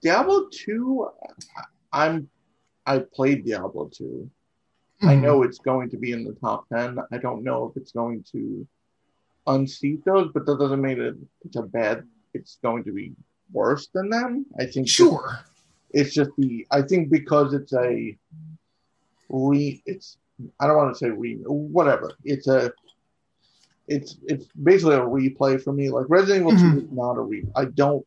Diablo 0.00 0.48
two, 0.50 1.08
I'm. 1.92 2.28
I 2.86 3.00
played 3.00 3.44
Diablo 3.44 3.88
two. 3.92 4.30
I 5.02 5.14
Mhm. 5.14 5.22
know 5.22 5.42
it's 5.42 5.58
going 5.58 5.90
to 5.90 5.96
be 5.96 6.12
in 6.12 6.24
the 6.24 6.34
top 6.34 6.68
10. 6.68 6.98
I 7.12 7.18
don't 7.18 7.44
know 7.44 7.66
if 7.66 7.76
it's 7.76 7.92
going 7.92 8.24
to 8.32 8.66
unseat 9.46 10.04
those, 10.04 10.30
but 10.32 10.44
that 10.46 10.58
doesn't 10.58 10.80
mean 10.82 11.00
it, 11.00 11.16
it's 11.44 11.56
a 11.56 11.62
bad, 11.62 12.06
it's 12.34 12.58
going 12.62 12.84
to 12.84 12.92
be 12.92 13.14
worse 13.52 13.86
than 13.94 14.10
them. 14.10 14.44
I 14.58 14.66
think 14.66 14.88
sure 14.88 15.40
it's 15.90 16.12
just 16.12 16.30
the, 16.36 16.66
I 16.70 16.82
think 16.82 17.10
because 17.10 17.54
it's 17.54 17.72
a 17.72 18.16
re, 19.28 19.82
it's, 19.86 20.18
I 20.60 20.66
don't 20.66 20.76
want 20.76 20.94
to 20.94 20.98
say 20.98 21.10
re, 21.10 21.36
whatever. 21.46 22.12
It's 22.24 22.46
a, 22.46 22.72
it's, 23.86 24.18
it's 24.26 24.46
basically 24.62 24.96
a 24.96 25.00
replay 25.00 25.62
for 25.62 25.72
me. 25.72 25.88
Like 25.90 26.06
Resident 26.08 26.40
Evil 26.40 26.52
2 26.72 26.78
is 26.80 26.92
not 26.92 27.16
a 27.16 27.22
re, 27.22 27.44
I 27.56 27.66
don't 27.66 28.04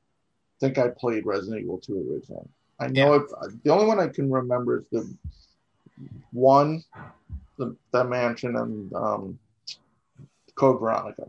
think 0.60 0.78
I 0.78 0.90
played 0.90 1.26
Resident 1.26 1.64
Evil 1.64 1.80
2 1.80 1.94
originally. 2.14 2.48
I 2.80 2.88
know 2.88 3.14
it, 3.16 3.24
the 3.64 3.72
only 3.72 3.86
one 3.86 4.00
I 4.00 4.08
can 4.08 4.30
remember 4.32 4.80
is 4.80 4.86
the 4.92 5.18
one, 6.32 6.84
the, 7.58 7.76
the 7.92 8.04
mansion 8.04 8.56
and 8.56 8.94
um, 8.94 9.40
Code 10.56 10.80
Veronica. 10.80 11.28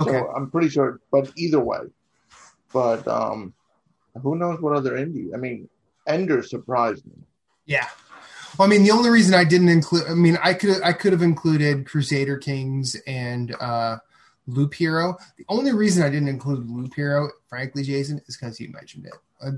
okay 0.00 0.10
So 0.10 0.32
I'm 0.34 0.50
pretty 0.50 0.68
sure, 0.68 1.00
but 1.10 1.30
either 1.36 1.60
way, 1.60 1.80
but 2.72 3.06
um, 3.08 3.54
who 4.22 4.36
knows 4.36 4.60
what 4.60 4.76
other 4.76 4.92
indie? 4.92 5.34
I 5.34 5.36
mean, 5.36 5.68
Ender 6.06 6.42
surprised 6.42 7.04
me. 7.06 7.12
yeah 7.66 7.86
well, 8.56 8.66
I 8.66 8.70
mean 8.70 8.82
the 8.82 8.90
only 8.90 9.10
reason 9.10 9.34
I 9.34 9.44
didn't 9.44 9.68
include 9.68 10.04
I 10.08 10.14
mean 10.14 10.38
I 10.42 10.54
could 10.54 10.82
I 10.82 10.92
could 10.92 11.12
have 11.12 11.22
included 11.22 11.86
Crusader 11.86 12.38
Kings 12.38 12.96
and 13.06 13.54
uh 13.60 13.98
Loop 14.48 14.74
Hero. 14.74 15.16
The 15.36 15.44
only 15.48 15.72
reason 15.72 16.02
I 16.02 16.08
didn't 16.08 16.28
include 16.28 16.68
Loop 16.68 16.94
Hero, 16.94 17.30
frankly, 17.48 17.82
Jason, 17.82 18.20
is 18.26 18.36
because 18.36 18.58
you 18.58 18.70
mentioned 18.70 19.06
it. 19.06 19.12
Uh, 19.40 19.52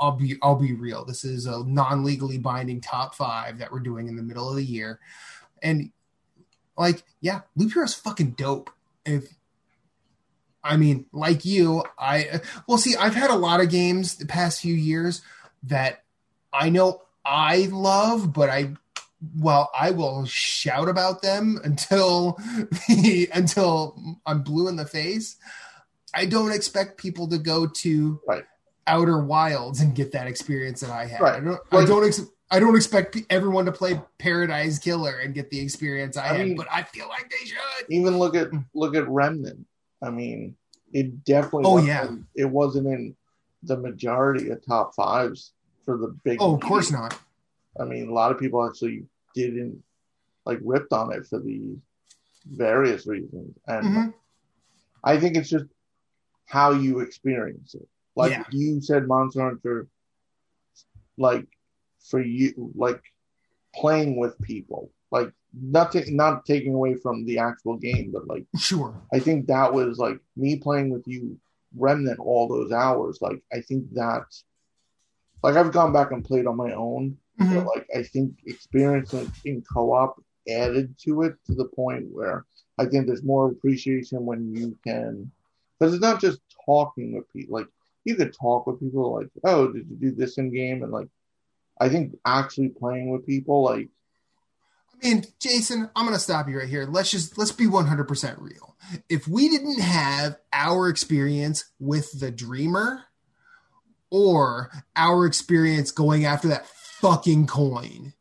I'll, 0.00 0.12
be 0.12 0.36
I'll 0.42 0.56
be 0.56 0.72
real. 0.72 1.04
This 1.04 1.24
is 1.24 1.46
a 1.46 1.62
non-legally 1.64 2.38
binding 2.38 2.80
top 2.80 3.14
five 3.14 3.58
that 3.58 3.70
we're 3.70 3.80
doing 3.80 4.08
in 4.08 4.16
the 4.16 4.22
middle 4.22 4.48
of 4.48 4.56
the 4.56 4.64
year, 4.64 4.98
and 5.62 5.92
like, 6.76 7.04
yeah, 7.20 7.42
Loop 7.54 7.72
Hero's 7.72 7.94
fucking 7.94 8.32
dope. 8.32 8.70
If 9.04 9.32
I 10.64 10.76
mean, 10.76 11.06
like 11.12 11.44
you, 11.44 11.84
I 11.96 12.40
well, 12.66 12.78
see, 12.78 12.96
I've 12.96 13.14
had 13.14 13.30
a 13.30 13.36
lot 13.36 13.60
of 13.60 13.70
games 13.70 14.16
the 14.16 14.26
past 14.26 14.60
few 14.60 14.74
years 14.74 15.22
that 15.64 16.02
I 16.52 16.70
know 16.70 17.02
I 17.24 17.68
love, 17.70 18.32
but 18.32 18.48
I 18.48 18.74
well, 19.36 19.70
I 19.78 19.90
will 19.90 20.24
shout 20.26 20.88
about 20.88 21.22
them 21.22 21.58
until 21.64 22.38
until 23.32 24.18
I'm 24.26 24.42
blue 24.42 24.68
in 24.68 24.76
the 24.76 24.86
face. 24.86 25.36
I 26.14 26.26
don't 26.26 26.52
expect 26.52 26.98
people 26.98 27.28
to 27.28 27.38
go 27.38 27.66
to 27.66 28.20
Right. 28.26 28.44
Outer 28.86 29.22
Wilds 29.22 29.80
and 29.80 29.94
get 29.94 30.12
that 30.12 30.26
experience 30.26 30.80
that 30.80 30.90
I 30.90 31.06
had. 31.06 31.20
Right. 31.20 31.34
I 31.36 31.40
don't. 31.40 31.60
I 31.72 31.84
don't. 31.84 32.06
Ex- 32.06 32.22
I 32.50 32.60
don't 32.60 32.76
expect 32.76 33.14
pe- 33.14 33.24
everyone 33.28 33.64
to 33.66 33.72
play 33.72 34.00
Paradise 34.18 34.78
Killer 34.78 35.18
and 35.18 35.34
get 35.34 35.50
the 35.50 35.58
experience 35.60 36.16
I, 36.16 36.30
I 36.30 36.34
had, 36.38 36.46
mean- 36.46 36.56
but 36.56 36.68
I 36.70 36.84
feel 36.84 37.08
like 37.08 37.28
they 37.30 37.46
should. 37.46 37.58
Even 37.90 38.18
look 38.18 38.36
at 38.36 38.48
look 38.74 38.94
at 38.94 39.08
Remnant. 39.08 39.66
I 40.02 40.10
mean, 40.10 40.54
it 40.92 41.24
definitely. 41.24 41.64
Oh, 41.66 41.78
yeah. 41.78 42.08
it 42.36 42.44
wasn't 42.44 42.86
in 42.86 43.16
the 43.62 43.76
majority 43.76 44.50
of 44.50 44.64
top 44.64 44.94
fives 44.94 45.52
for 45.84 45.96
the 45.98 46.08
big. 46.24 46.38
Oh, 46.40 46.54
of 46.54 46.60
course 46.60 46.92
not. 46.92 47.18
I 47.78 47.84
mean, 47.84 48.08
a 48.08 48.12
lot 48.12 48.30
of 48.30 48.38
people 48.38 48.64
actually 48.66 49.04
didn't 49.44 49.82
like 50.44 50.58
ripped 50.62 50.92
on 50.92 51.12
it 51.12 51.26
for 51.26 51.38
the 51.38 51.76
various 52.46 53.06
reasons, 53.06 53.56
and 53.66 53.86
Mhm. 53.86 54.14
I 55.04 55.18
think 55.20 55.36
it's 55.36 55.50
just 55.50 55.66
how 56.46 56.70
you 56.72 57.00
experience 57.00 57.74
it. 57.74 57.88
Like 58.14 58.30
Yeah. 58.32 58.44
you 58.50 58.80
said, 58.80 59.06
Monster 59.08 59.42
Hunter, 59.42 59.88
like 61.18 61.46
for 62.00 62.20
you, 62.20 62.72
like 62.74 63.02
playing 63.74 64.16
with 64.16 64.40
people, 64.40 64.90
like 65.10 65.32
not 65.52 65.94
nothing, 65.94 66.16
not 66.16 66.44
taking 66.46 66.74
away 66.74 66.94
from 66.94 67.24
the 67.24 67.38
actual 67.38 67.76
game, 67.76 68.10
but 68.12 68.26
like 68.26 68.46
Sure. 68.56 68.94
I 69.12 69.18
think 69.20 69.46
that 69.46 69.72
was 69.72 69.98
like 69.98 70.20
me 70.36 70.56
playing 70.58 70.90
with 70.90 71.06
you, 71.06 71.38
Remnant, 71.76 72.18
all 72.20 72.48
those 72.48 72.72
hours. 72.72 73.20
Like 73.20 73.42
I 73.52 73.60
think 73.60 73.92
that, 73.94 74.24
like 75.42 75.56
I've 75.56 75.72
gone 75.72 75.92
back 75.92 76.10
and 76.12 76.24
played 76.24 76.46
on 76.46 76.56
my 76.56 76.72
own, 76.72 77.18
Mhm. 77.40 77.54
but 77.54 77.66
like 77.66 77.86
I 77.94 78.02
think 78.02 78.38
experiencing 78.46 79.30
in 79.44 79.62
co-op 79.62 80.22
added 80.48 80.94
to 81.00 81.22
it 81.22 81.34
to 81.46 81.54
the 81.54 81.66
point 81.66 82.06
where 82.10 82.44
I 82.78 82.86
think 82.86 83.06
there's 83.06 83.22
more 83.22 83.50
appreciation 83.50 84.24
when 84.24 84.54
you 84.54 84.78
can, 84.84 85.30
because 85.78 85.94
it's 85.94 86.02
not 86.02 86.20
just 86.20 86.40
talking 86.64 87.14
with 87.14 87.30
people. 87.32 87.58
Like 87.58 87.68
you 88.04 88.14
could 88.14 88.34
talk 88.34 88.66
with 88.66 88.80
people, 88.80 89.14
like, 89.14 89.28
oh, 89.44 89.72
did 89.72 89.86
you 89.88 89.96
do 89.96 90.10
this 90.12 90.38
in 90.38 90.52
game? 90.52 90.82
And 90.82 90.92
like, 90.92 91.08
I 91.80 91.88
think 91.88 92.16
actually 92.24 92.68
playing 92.68 93.10
with 93.10 93.26
people, 93.26 93.62
like, 93.62 93.88
I 95.02 95.08
mean, 95.08 95.24
Jason, 95.38 95.90
I'm 95.94 96.06
going 96.06 96.16
to 96.16 96.22
stop 96.22 96.48
you 96.48 96.58
right 96.58 96.68
here. 96.68 96.86
Let's 96.86 97.10
just 97.10 97.36
let's 97.36 97.52
be 97.52 97.66
100% 97.66 98.40
real. 98.40 98.76
If 99.10 99.28
we 99.28 99.48
didn't 99.50 99.80
have 99.80 100.38
our 100.52 100.88
experience 100.88 101.66
with 101.78 102.18
the 102.18 102.30
dreamer 102.30 103.02
or 104.10 104.70
our 104.94 105.26
experience 105.26 105.90
going 105.90 106.24
after 106.24 106.48
that 106.48 106.66
fucking 107.00 107.46
coin, 107.46 108.12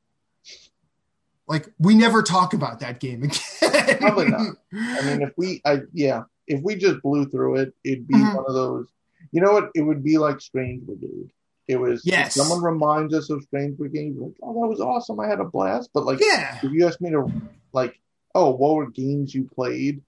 like 1.47 1.67
we 1.79 1.95
never 1.95 2.23
talk 2.23 2.53
about 2.53 2.79
that 2.79 2.99
game 2.99 3.23
again. 3.23 3.97
Probably 3.99 4.27
not. 4.29 4.55
I 4.73 5.01
mean, 5.03 5.21
if 5.21 5.33
we, 5.37 5.61
I 5.65 5.81
yeah, 5.93 6.23
if 6.47 6.61
we 6.63 6.75
just 6.75 7.01
blew 7.01 7.25
through 7.25 7.57
it, 7.57 7.73
it'd 7.83 8.07
be 8.07 8.15
Mhm. 8.15 8.35
one 8.35 8.45
of 8.47 8.53
those. 8.53 8.87
You 9.31 9.41
know 9.41 9.51
what? 9.53 9.69
It 9.75 9.81
would 9.81 10.03
be 10.03 10.17
like 10.17 10.39
Strange 10.41 10.85
Brigade. 10.85 11.29
It 11.67 11.77
was. 11.77 12.01
Yes. 12.05 12.35
someone 12.35 12.61
reminds 12.63 13.13
us 13.13 13.29
of 13.29 13.43
Strange 13.43 13.77
Brigade. 13.77 14.15
Like, 14.17 14.33
oh, 14.43 14.53
that 14.61 14.67
was 14.67 14.79
awesome! 14.79 15.19
I 15.19 15.27
had 15.27 15.39
a 15.39 15.45
blast. 15.45 15.89
But 15.93 16.05
like, 16.05 16.19
yeah. 16.21 16.59
if 16.61 16.71
you 16.71 16.87
ask 16.87 17.01
me 17.01 17.09
to, 17.11 17.31
like, 17.73 17.99
oh, 18.35 18.51
what 18.51 18.75
were 18.75 18.89
games 18.89 19.33
you 19.33 19.49
played, 19.53 20.01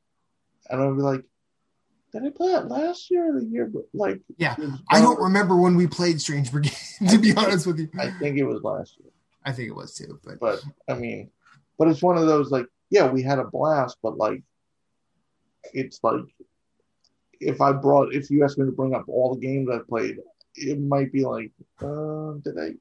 and 0.70 0.82
I'd 0.82 0.96
be 0.96 1.02
like, 1.02 1.24
did 2.20 2.28
I 2.28 2.30
play 2.36 2.52
that 2.52 2.68
last 2.68 3.10
year 3.12 3.36
or 3.36 3.40
the 3.40 3.46
year? 3.46 3.66
But 3.66 3.84
like, 3.94 4.22
Yeah. 4.38 4.56
I 4.90 5.00
don't 5.02 5.20
remember 5.20 5.56
when 5.58 5.76
we 5.76 5.88
played 5.88 6.20
Strange 6.22 6.52
Brigade, 6.52 6.74
to 7.10 7.18
be 7.18 7.34
honest 7.36 7.68
with 7.68 7.80
you. 7.80 7.90
I 8.00 8.12
think 8.12 8.38
it 8.38 8.44
was 8.46 8.62
last 8.64 8.98
year. 9.00 9.12
I 9.46 9.52
think 9.52 9.70
it 9.70 9.76
was 9.76 9.94
too, 9.94 10.20
but 10.24 10.40
But 10.40 10.62
I 10.90 10.96
mean, 10.96 11.30
but 11.78 11.88
it's 11.88 12.02
one 12.02 12.18
of 12.18 12.26
those 12.28 12.52
like, 12.52 12.66
yeah, 12.90 13.10
we 13.10 13.22
had 13.22 13.40
a 13.40 13.46
blast, 13.46 13.98
but 14.02 14.18
like, 14.18 14.44
it's 15.74 16.00
like, 16.04 16.22
if 17.40 17.62
I 17.62 17.72
brought, 17.72 18.14
if 18.14 18.30
you 18.32 18.44
asked 18.44 18.58
me 18.58 18.66
to 18.66 18.72
bring 18.72 18.96
up 18.96 19.06
all 19.08 19.36
the 19.36 19.42
games 19.42 19.70
I 19.70 19.80
played, 19.88 20.18
it 20.56 20.80
might 20.80 21.12
be 21.12 21.24
like, 21.24 21.52
uh, 21.82 22.34
did 22.44 22.58
I? 22.60 22.72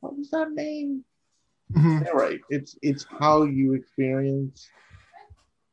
What 0.00 0.16
was 0.16 0.30
that 0.30 0.52
name? 0.52 1.04
Mhm. 1.72 2.04
You're 2.06 2.14
right. 2.14 2.40
It's 2.48 2.76
it's 2.82 3.04
how 3.18 3.42
you 3.44 3.74
experience 3.74 4.68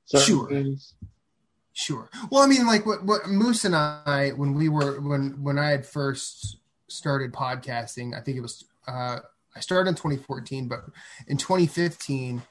certain 0.05 0.25
Sure. 0.25 0.49
things. 0.49 0.93
Sure. 1.77 2.09
Well, 2.31 2.41
I 2.41 2.47
mean, 2.47 2.65
like 2.65 2.87
what, 2.87 3.05
what 3.05 3.29
Moose 3.29 3.63
and 3.63 3.75
I, 3.75 4.31
when 4.35 4.55
we 4.55 4.67
were 4.67 4.99
when 4.99 5.43
when 5.43 5.59
I 5.59 5.69
had 5.69 5.85
first 5.85 6.57
started 6.87 7.31
podcasting, 7.31 8.17
I 8.17 8.21
think 8.21 8.35
it 8.35 8.41
was 8.41 8.65
uh, 8.87 9.19
I 9.55 9.59
started 9.59 9.89
in 9.89 9.93
2014, 9.93 10.67
but 10.67 10.85
in 11.27 11.37
2015, 11.37 12.41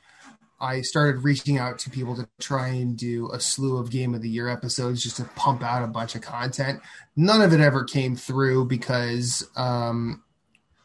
I 0.61 0.81
started 0.83 1.25
reaching 1.25 1.59
out 1.59 1.81
to 1.81 1.91
people 1.91 2.15
to 2.15 2.29
try 2.39 2.69
and 2.69 2.97
do 2.97 3.29
a 3.33 3.41
slew 3.41 3.79
of 3.79 3.91
Game 3.91 4.15
of 4.15 4.23
the 4.23 4.29
Year 4.29 4.49
episodes 4.49 5.03
just 5.03 5.17
to 5.17 5.25
pump 5.35 5.61
out 5.61 5.83
a 5.83 5.89
bunch 5.89 6.15
of 6.15 6.23
content. 6.23 6.81
None 7.17 7.43
of 7.43 7.53
it 7.53 7.59
ever 7.59 7.83
came 7.83 8.15
through 8.15 8.67
because 8.67 9.45
um, 9.57 10.23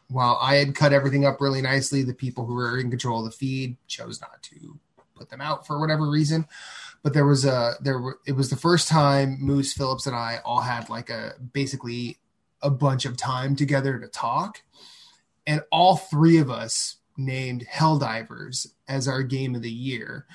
while 0.08 0.36
I 0.42 0.56
had 0.56 0.74
cut 0.74 0.92
everything 0.92 1.24
up 1.24 1.40
really 1.40 1.62
nicely, 1.62 2.02
the 2.02 2.12
people 2.12 2.44
who 2.46 2.54
were 2.54 2.76
in 2.76 2.90
control 2.90 3.20
of 3.20 3.26
the 3.26 3.36
feed 3.36 3.76
chose 3.86 4.20
not 4.20 4.42
to 4.42 4.80
put 5.14 5.30
them 5.30 5.40
out 5.40 5.64
for 5.64 5.78
whatever 5.78 6.10
reason 6.10 6.48
but 7.02 7.14
there 7.14 7.26
was 7.26 7.44
a 7.44 7.74
there 7.80 7.98
were 7.98 8.18
it 8.26 8.32
was 8.32 8.50
the 8.50 8.56
first 8.56 8.88
time 8.88 9.38
Moose 9.40 9.72
Phillips 9.72 10.06
and 10.06 10.16
I 10.16 10.40
all 10.44 10.60
had 10.60 10.88
like 10.88 11.10
a 11.10 11.34
basically 11.52 12.18
a 12.62 12.70
bunch 12.70 13.04
of 13.04 13.16
time 13.16 13.56
together 13.56 13.98
to 13.98 14.06
talk, 14.06 14.62
and 15.46 15.62
all 15.72 15.96
three 15.96 16.38
of 16.38 16.50
us 16.50 16.96
named 17.16 17.66
Helldivers 17.70 18.68
as 18.88 19.08
our 19.08 19.22
game 19.22 19.54
of 19.54 19.62
the 19.62 19.70
year. 19.70 20.26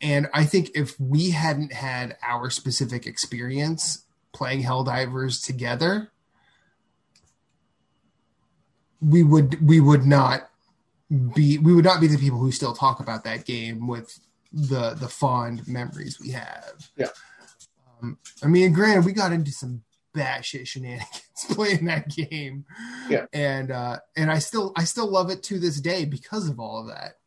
And 0.00 0.28
I 0.32 0.44
think 0.44 0.70
if 0.74 0.98
we 1.00 1.30
hadn't 1.30 1.72
had 1.72 2.16
our 2.22 2.50
specific 2.50 3.06
experience 3.06 4.04
playing 4.32 4.62
Helldivers 4.62 5.44
together, 5.44 6.10
we 9.00 9.22
would 9.22 9.66
we 9.66 9.80
would 9.80 10.04
not 10.04 10.50
be 11.34 11.58
we 11.58 11.72
would 11.72 11.84
not 11.84 12.00
be 12.00 12.06
the 12.06 12.18
people 12.18 12.38
who 12.38 12.52
still 12.52 12.74
talk 12.74 13.00
about 13.00 13.24
that 13.24 13.44
game 13.44 13.86
with 13.86 14.18
the 14.52 14.94
the 14.94 15.08
fond 15.08 15.66
memories 15.68 16.20
we 16.20 16.30
have. 16.30 16.90
Yeah. 16.96 17.08
Um, 18.00 18.18
I 18.42 18.46
mean, 18.46 18.72
granted, 18.72 19.04
we 19.04 19.12
got 19.12 19.32
into 19.32 19.50
some 19.50 19.82
batshit 20.14 20.66
shenanigans 20.66 21.22
playing 21.50 21.84
that 21.86 22.08
game. 22.08 22.64
Yeah. 23.08 23.26
And 23.32 23.70
uh, 23.70 23.98
and 24.16 24.30
I 24.30 24.38
still 24.38 24.72
I 24.76 24.84
still 24.84 25.10
love 25.10 25.30
it 25.30 25.42
to 25.44 25.58
this 25.58 25.80
day 25.80 26.04
because 26.04 26.48
of 26.48 26.58
all 26.58 26.80
of 26.80 26.88
that. 26.88 27.18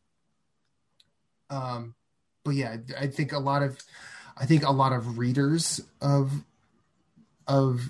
Um, 1.49 1.95
but 2.43 2.55
yeah, 2.55 2.77
I 2.99 3.07
think 3.07 3.33
a 3.33 3.39
lot 3.39 3.63
of 3.63 3.77
I 4.37 4.45
think 4.45 4.63
a 4.63 4.71
lot 4.71 4.93
of 4.93 5.17
readers 5.17 5.81
of 6.01 6.31
of 7.47 7.89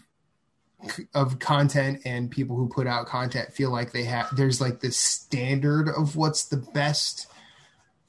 of 1.14 1.40
content 1.40 2.02
and 2.06 2.32
people 2.32 2.56
who 2.56 2.68
put 2.68 2.88
out 2.88 3.06
content 3.06 3.54
feel 3.54 3.70
like 3.70 3.92
they 3.92 4.04
have 4.04 4.36
there's 4.36 4.60
like 4.60 4.80
this 4.80 4.98
standard 4.98 5.88
of 5.88 6.16
what's 6.16 6.46
the 6.46 6.58
best 6.58 7.28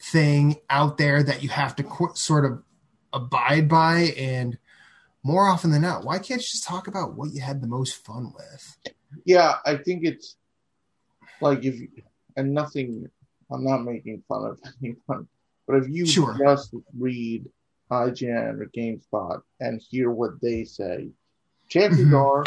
thing 0.02 0.56
out 0.68 0.98
there 0.98 1.22
that 1.22 1.42
you 1.42 1.48
have 1.48 1.76
to 1.76 1.82
qu- 1.84 2.14
sort 2.14 2.44
of 2.44 2.62
abide 3.12 3.68
by 3.68 4.12
and 4.18 4.58
more 5.22 5.46
often 5.46 5.70
than 5.70 5.82
not 5.82 6.04
why 6.04 6.18
can't 6.18 6.40
you 6.40 6.46
just 6.48 6.64
talk 6.64 6.88
about 6.88 7.14
what 7.14 7.32
you 7.32 7.40
had 7.40 7.60
the 7.60 7.68
most 7.68 8.04
fun 8.04 8.32
with 8.34 8.76
Yeah, 9.24 9.56
I 9.64 9.76
think 9.76 10.04
it's 10.04 10.36
like 11.40 11.64
if 11.64 11.76
and 12.36 12.52
nothing. 12.54 13.08
I'm 13.50 13.64
not 13.64 13.84
making 13.84 14.22
fun 14.28 14.44
of 14.50 14.58
anyone, 14.82 15.28
but 15.66 15.76
if 15.76 15.88
you 15.88 16.06
Sure. 16.06 16.36
just 16.42 16.74
read 16.98 17.44
IGN 17.90 18.60
or 18.60 18.66
GameSpot 18.74 19.42
and 19.60 19.80
hear 19.80 20.10
what 20.10 20.40
they 20.40 20.64
say, 20.64 21.10
chances 21.68 22.06
Mhm. 22.08 22.14
are 22.18 22.44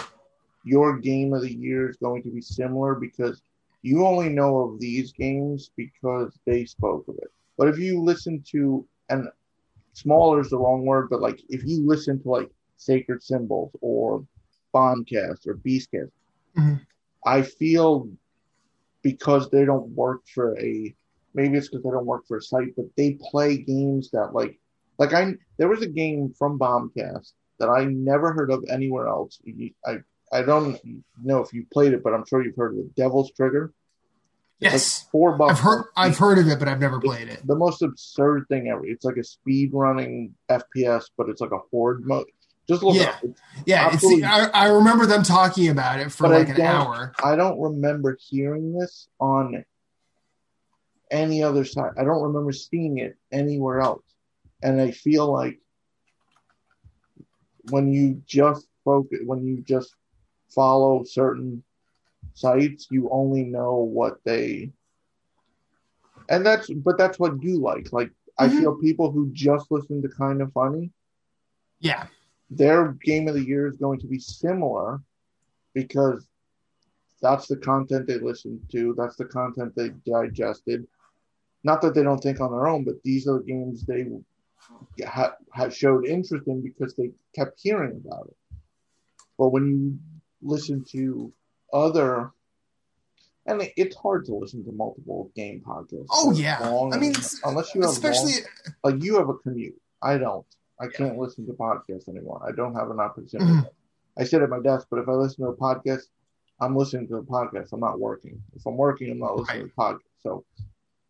your 0.64 0.98
game 0.98 1.32
of 1.34 1.42
the 1.44 1.54
year 1.54 1.90
is 1.90 1.98
going 1.98 2.24
to 2.24 2.30
be 2.32 2.42
similar 2.42 2.96
because 2.96 3.44
you 3.84 4.04
only 4.06 4.30
know 4.30 4.62
of 4.62 4.80
these 4.80 5.12
games 5.14 5.70
because 5.78 6.34
they 6.48 6.66
spoke 6.66 7.08
of 7.08 7.16
it. 7.20 7.32
But 7.58 7.68
if 7.70 7.78
you 7.80 8.02
listen 8.02 8.44
to 8.52 8.88
and 9.10 9.30
smaller 9.94 10.42
is 10.42 10.50
the 10.50 10.58
wrong 10.58 10.86
word, 10.86 11.10
but 11.10 11.22
like 11.22 11.42
if 11.50 11.64
you 11.66 11.86
listen 11.86 12.22
to 12.22 12.30
like 12.30 12.52
Sacred 12.78 13.24
Symbols 13.24 13.72
or 13.82 14.26
Bombcast 14.74 15.48
or 15.48 15.56
Beastcast, 15.56 16.12
Mhm. 16.58 16.82
I 17.26 17.42
feel 17.42 18.10
because 19.02 19.50
they 19.50 19.66
don't 19.66 19.90
work 19.90 20.22
for 20.34 20.58
a 20.60 20.96
maybe 21.34 21.58
it's 21.58 21.68
because 21.68 21.84
they 21.84 21.90
don't 21.92 22.06
work 22.06 22.26
for 22.28 22.38
a 22.38 22.42
site, 22.42 22.76
but 22.76 22.86
they 22.96 23.14
play 23.30 23.58
games 23.58 24.10
that 24.12 24.34
like 24.34 24.60
like 24.98 25.14
I 25.14 25.36
there 25.58 25.68
was 25.68 25.82
a 25.82 25.88
game 25.88 26.34
from 26.38 26.58
Bombcast 26.60 27.34
that 27.60 27.70
I 27.70 27.86
never 27.86 28.34
heard 28.34 28.52
of 28.52 28.66
anywhere 28.70 29.08
else. 29.08 29.42
I 29.86 30.00
I 30.32 30.42
don't 30.42 30.80
know 31.24 31.40
if 31.42 31.54
you 31.54 31.66
played 31.72 31.94
it, 31.94 32.04
but 32.04 32.14
I'm 32.14 32.26
sure 32.26 32.44
you've 32.44 32.56
heard 32.56 32.74
of 32.74 32.80
it. 32.80 32.96
Devil 32.96 33.30
Daggers. 33.38 33.72
Yes 34.60 35.04
like 35.04 35.12
four 35.12 35.38
bucks. 35.38 35.54
i've 35.54 35.60
heard 35.60 35.86
i've 35.98 36.18
heard 36.18 36.38
of 36.38 36.48
it 36.48 36.60
but 36.60 36.68
i've 36.68 36.80
never 36.80 37.00
played 37.00 37.28
it 37.28 37.46
the 37.46 37.56
most 37.56 37.82
absurd 37.82 38.46
thing 38.48 38.70
ever. 38.70 38.86
It's 38.86 39.04
like 39.04 39.18
a 39.18 39.24
speed 39.24 39.72
running 39.74 40.34
FPS, 40.50 41.06
but 41.18 41.30
it's 41.30 41.42
like 41.42 41.52
a 41.52 41.60
horde 41.72 42.06
mode. 42.06 42.28
Just 42.68 42.82
look 42.82 42.96
Yeah. 42.96 43.16
yeah 43.66 43.90
Absolutely. 43.92 44.24
I, 44.24 44.46
I 44.46 44.68
remember 44.70 45.06
them 45.06 45.24
talking 45.24 45.70
about 45.70 46.00
it 46.00 46.12
for 46.12 46.24
But 46.24 46.34
I 46.34 46.38
like 46.40 46.50
an 46.50 46.62
hour 46.62 47.14
I 47.24 47.36
don't 47.36 47.60
remember 47.60 48.18
hearing 48.20 48.74
this 48.78 49.08
on 49.20 49.64
any 51.12 51.44
other 51.44 51.66
site. 51.66 51.92
I 51.98 52.04
don't 52.04 52.24
remember 52.24 52.52
seeing 52.52 52.98
it 52.98 53.18
anywhere 53.32 53.82
else. 53.82 54.04
And 54.64 54.82
I 54.82 54.92
feel 54.92 55.32
like 55.32 55.60
when 57.70 57.92
you 57.92 58.22
just 58.26 58.68
focus, 58.84 59.20
when 59.26 59.46
you 59.46 59.62
just 59.62 59.94
follow 60.50 61.04
certain 61.04 61.64
sites, 62.36 62.88
you 62.92 63.10
only 63.12 63.44
know 63.44 63.78
what 63.78 64.24
they. 64.26 64.74
And 66.30 66.46
that's, 66.46 66.72
but 66.72 66.98
that's 66.98 67.20
what 67.20 67.42
you 67.44 67.60
like. 67.60 67.92
Like, 67.94 68.12
I 68.40 68.50
Mhm. 68.50 68.58
feel 68.58 68.76
people 68.78 69.12
who 69.12 69.32
just 69.34 69.72
listen 69.72 70.02
to 70.04 70.10
Kind 70.10 70.42
of 70.42 70.54
Funny, 70.54 70.92
yeah 71.80 72.08
their 72.50 72.94
game 73.04 73.28
of 73.28 73.36
the 73.36 73.46
year 73.46 73.68
is 73.68 73.78
going 73.78 74.00
to 74.00 74.08
be 74.08 74.20
similar 74.20 75.02
because 75.74 76.28
that's 77.22 77.48
the 77.48 77.58
content 77.58 78.08
they 78.08 78.20
listened 78.20 78.62
to, 78.72 78.94
that's 78.98 79.18
the 79.18 79.26
content 79.26 79.74
they 79.76 79.90
digested. 80.06 80.88
Not 81.64 81.82
that 81.82 81.96
they 81.96 82.04
don't 82.04 82.20
think 82.20 82.42
on 82.42 82.52
their 82.52 82.68
own, 82.68 82.84
but 82.86 83.02
these 83.04 83.28
are 83.28 83.40
the 83.40 83.46
games 83.46 83.86
they 83.86 84.06
ha- 85.06 85.36
have 85.54 85.76
showed 85.76 86.06
interest 86.06 86.48
in 86.48 86.62
because 86.62 86.96
they 86.96 87.12
kept 87.36 87.60
hearing 87.62 88.02
about 88.06 88.28
it. 88.28 88.38
But 89.38 89.50
when 89.50 89.68
you 89.68 90.00
listen 90.42 90.84
to 90.92 91.34
other, 91.76 92.32
and 93.46 93.62
it- 93.62 93.74
it's 93.78 93.96
hard 93.96 94.26
to 94.26 94.36
listen 94.36 94.64
to 94.66 94.72
multiple 94.72 95.32
game 95.36 95.62
podcasts. 95.62 96.08
Oh 96.12 96.32
yeah, 96.32 96.60
long 96.70 96.94
I 96.94 96.98
mean, 96.98 97.14
unless 97.44 97.76
you 97.76 97.82
have 97.82 97.92
especially 97.92 98.34
long- 98.34 98.94
like 98.94 99.04
you 99.04 99.18
have 99.18 99.30
a 99.30 99.36
commute. 99.36 99.80
I 100.02 100.18
don't. 100.18 100.46
I 100.80 100.86
Yeah. 100.86 100.92
can't 100.92 101.18
listen 101.18 101.46
to 101.48 101.54
podcasts 101.54 102.08
anymore. 102.10 102.42
I 102.48 102.52
don't 102.52 102.74
have 102.76 102.90
an 102.92 103.00
opportunity. 103.00 103.52
Mhm. 103.52 103.70
I 104.18 104.24
sit 104.24 104.42
at 104.42 104.50
my 104.50 104.60
desk, 104.60 104.88
but 104.90 105.00
if 105.00 105.08
I 105.10 105.14
listen 105.14 105.44
to 105.46 105.52
a 105.52 105.56
podcast, 105.56 106.04
I'm 106.60 106.76
listening 106.76 107.08
to 107.10 107.18
a 107.18 107.24
podcast. 107.24 107.74
I'm 107.74 107.80
not 107.82 108.00
working. 108.00 108.42
If 108.54 108.66
I'm 108.66 108.78
working, 108.78 109.12
I'm 109.12 109.20
not 109.20 109.36
listening 109.38 109.68
to 109.68 109.74
a 109.74 109.76
podcast. 109.78 110.00
So 110.24 110.46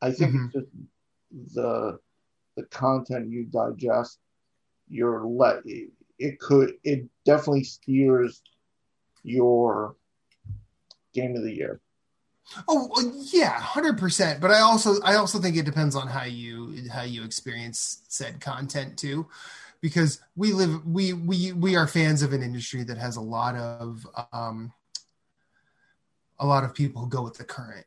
I 0.01 0.11
think 0.11 0.33
Mhm. 0.33 0.45
it's 0.45 0.53
just 0.53 1.55
the 1.55 1.99
the 2.55 2.63
content 2.67 3.29
you 3.29 3.43
digest. 3.45 4.19
You're 4.87 5.25
let 5.25 5.65
it, 5.65 5.91
it 6.19 6.39
could 6.39 6.77
it 6.83 7.07
definitely 7.25 7.63
steers 7.65 8.41
your 9.23 9.95
game 11.15 11.35
of 11.35 11.43
the 11.43 11.51
year. 11.51 11.81
Oh 12.67 13.01
yeah, 13.33 13.59
hundred 13.59 13.97
percent. 13.97 14.39
But 14.39 14.51
I 14.51 14.59
also 14.59 15.01
I 15.01 15.15
also 15.15 15.39
think 15.39 15.57
it 15.57 15.65
depends 15.65 15.95
on 15.95 16.07
how 16.07 16.25
you 16.25 16.75
how 16.91 17.01
you 17.01 17.23
experience 17.23 18.03
said 18.07 18.39
content 18.39 18.99
too, 18.99 19.25
because 19.81 20.21
we 20.35 20.53
live 20.53 20.85
we 20.85 21.13
we 21.13 21.53
we 21.53 21.75
are 21.75 21.87
fans 21.87 22.21
of 22.21 22.33
an 22.33 22.43
industry 22.43 22.83
that 22.83 22.99
has 22.99 23.15
a 23.15 23.21
lot 23.21 23.55
of 23.55 24.05
um 24.31 24.71
a 26.37 26.45
lot 26.45 26.63
of 26.63 26.75
people 26.75 27.01
who 27.01 27.09
go 27.09 27.23
with 27.23 27.37
the 27.37 27.43
current. 27.45 27.85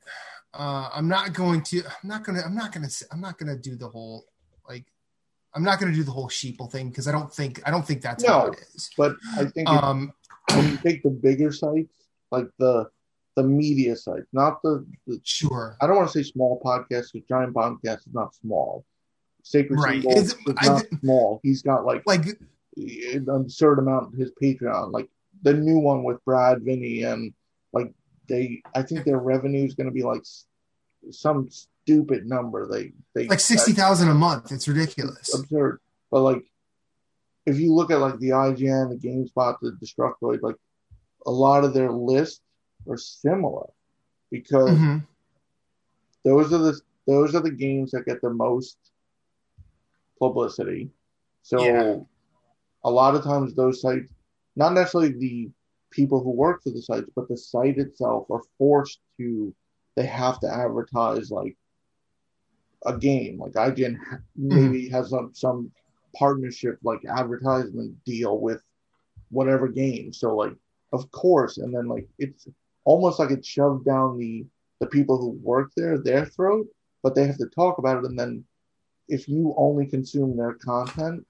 Uh, 0.52 0.88
I'm 0.92 1.06
not 1.06 1.34
going 1.34 1.62
to 1.64 1.82
I'm 1.84 2.08
not 2.08 2.24
gonna 2.24 2.42
I'm 2.44 2.56
not 2.56 2.72
gonna 2.72 2.88
I'm 3.12 3.20
not 3.20 3.38
gonna 3.38 3.56
do 3.56 3.76
the 3.76 3.88
whole 3.88 4.24
like 4.68 4.86
I'm 5.54 5.62
not 5.62 5.78
gonna 5.78 5.92
do 5.94 6.02
the 6.02 6.10
whole 6.10 6.28
sheeple 6.28 6.70
thing 6.70 6.88
because 6.88 7.06
I 7.06 7.12
don't 7.12 7.32
think 7.32 7.62
I 7.64 7.70
don't 7.70 7.86
think 7.86 8.02
that's 8.02 8.26
how 8.26 8.46
No. 8.46 8.46
it 8.48 8.58
is. 8.74 8.90
But 8.96 9.14
I 9.36 9.44
think 9.44 9.68
Um, 9.68 10.12
when 10.52 10.64
you 10.72 10.78
take 10.78 11.04
the 11.04 11.10
bigger 11.10 11.52
sites, 11.52 11.92
like 12.32 12.48
the 12.58 12.90
the 13.38 13.44
media 13.44 13.94
sites, 13.94 14.26
not 14.32 14.60
the, 14.62 14.84
the 15.06 15.20
sure. 15.22 15.76
I 15.80 15.86
don't 15.86 15.94
want 15.96 16.10
to 16.10 16.18
say 16.18 16.28
small 16.28 16.60
podcast 16.64 17.12
because 17.12 17.28
Giant 17.28 17.54
Podcast 17.54 17.98
is 18.08 18.12
not 18.12 18.34
small. 18.34 18.84
Sacred 19.44 19.78
Right. 19.78 20.02
Symbol 20.02 20.18
Is 20.18 20.34
I 20.58 20.66
not 20.66 20.82
thi- 20.82 20.96
small. 21.00 21.38
He's 21.44 21.62
got 21.62 21.84
like 21.86 22.02
Like 22.04 22.26
an 22.76 23.26
absurd 23.28 23.78
amount 23.78 24.08
of 24.12 24.18
his 24.18 24.32
Patreon. 24.42 24.90
Like 24.92 25.08
the 25.42 25.54
new 25.54 25.78
one 25.78 26.02
with 26.02 26.22
Brad, 26.24 26.62
Vinny, 26.62 27.04
and 27.04 27.32
like 27.72 27.92
they, 28.28 28.60
I 28.74 28.82
think 28.82 29.04
their 29.04 29.18
revenue 29.18 29.64
is 29.64 29.74
going 29.74 29.86
to 29.86 29.92
be 29.92 30.02
like 30.02 30.22
some 31.12 31.48
stupid 31.50 32.26
number. 32.26 32.66
They 32.66 32.92
they 33.14 33.28
like 33.28 33.38
sixty 33.40 33.72
thousand 33.72 34.08
a 34.08 34.14
month. 34.14 34.50
It's 34.50 34.66
ridiculous. 34.66 35.32
absurd. 35.32 35.78
But 36.10 36.22
like, 36.22 36.42
if 37.46 37.58
you 37.60 37.72
look 37.72 37.92
at 37.92 38.00
like 38.00 38.18
the 38.18 38.30
IGN, 38.30 38.90
the 38.90 38.98
GameSpot, 39.08 39.56
the 39.62 39.78
Destructoid, 39.80 40.42
like 40.42 40.56
a 41.24 41.30
lot 41.30 41.62
of 41.64 41.72
their 41.72 41.92
lists 41.92 42.40
are 42.86 42.96
similar 42.96 43.68
because 44.30 44.78
Mhm. 44.78 45.06
those 46.24 46.52
are 46.52 46.58
the 46.58 46.80
those 47.06 47.34
are 47.34 47.40
the 47.40 47.50
games 47.50 47.90
that 47.90 48.04
get 48.04 48.20
the 48.20 48.30
most 48.30 48.76
publicity. 50.18 50.90
So 51.42 51.58
Yeah. 51.64 52.00
a 52.84 52.90
lot 52.90 53.14
of 53.14 53.22
times 53.24 53.54
those 53.54 53.80
sites, 53.80 54.12
not 54.56 54.72
necessarily 54.74 55.12
the 55.12 55.50
people 55.90 56.22
who 56.22 56.30
work 56.30 56.62
for 56.62 56.70
the 56.70 56.82
sites, 56.82 57.08
but 57.14 57.28
the 57.28 57.36
site 57.36 57.78
itself 57.78 58.30
are 58.30 58.42
forced 58.58 59.00
to 59.18 59.54
they 59.96 60.06
have 60.06 60.38
to 60.40 60.48
advertise 60.52 61.30
like 61.30 61.56
a 62.86 62.96
game. 62.96 63.38
Like 63.38 63.52
IGN 63.56 63.96
ha- 63.96 64.20
maybe 64.36 64.88
has 64.88 65.10
some 65.10 65.34
some 65.34 65.70
partnership 66.16 66.78
like 66.82 67.04
advertisement 67.06 68.02
deal 68.04 68.38
with 68.38 68.62
whatever 69.30 69.68
game. 69.68 70.12
So 70.12 70.34
like 70.36 70.54
of 70.92 71.10
course, 71.10 71.58
and 71.58 71.74
then 71.74 71.86
like 71.88 72.08
it's 72.18 72.48
almost 72.90 73.18
like 73.18 73.30
it 73.30 73.44
shoved 73.44 73.84
down 73.84 74.18
the 74.18 74.46
the 74.80 74.86
people 74.86 75.16
who 75.18 75.30
work 75.52 75.68
there 75.76 75.98
their 75.98 76.24
throat, 76.24 76.66
but 77.02 77.14
they 77.14 77.26
have 77.26 77.38
to 77.44 77.48
talk 77.60 77.78
about 77.78 77.98
it. 77.98 78.08
And 78.08 78.18
then 78.18 78.44
if 79.08 79.28
you 79.28 79.54
only 79.56 79.86
consume 79.86 80.36
their 80.36 80.54
content, 80.54 81.26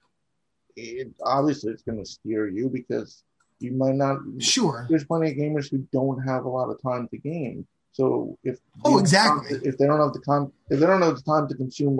it 0.75 1.07
obviously 1.37 1.71
it's 1.73 1.81
going 1.87 1.97
to 2.03 2.09
steer 2.15 2.47
you 2.47 2.69
because 2.69 3.23
you 3.59 3.71
might 3.73 3.95
not. 3.95 4.17
Sure. 4.39 4.85
There's 4.89 5.03
plenty 5.11 5.31
of 5.31 5.37
gamers 5.37 5.69
who 5.69 5.79
don't 5.91 6.21
have 6.31 6.45
a 6.45 6.49
lot 6.57 6.69
of 6.69 6.81
time 6.81 7.07
to 7.09 7.17
game. 7.17 7.67
So 7.91 8.37
if 8.43 8.55
Oh, 8.85 8.99
exactly. 8.99 9.59
if 9.69 9.77
they 9.77 9.87
don't 9.87 9.99
have 10.05 10.13
the 10.13 10.21
con 10.21 10.51
if 10.69 10.79
they 10.79 10.85
don't 10.85 11.01
have 11.01 11.17
the 11.17 11.27
time 11.33 11.47
to 11.49 11.55
consume 11.55 11.99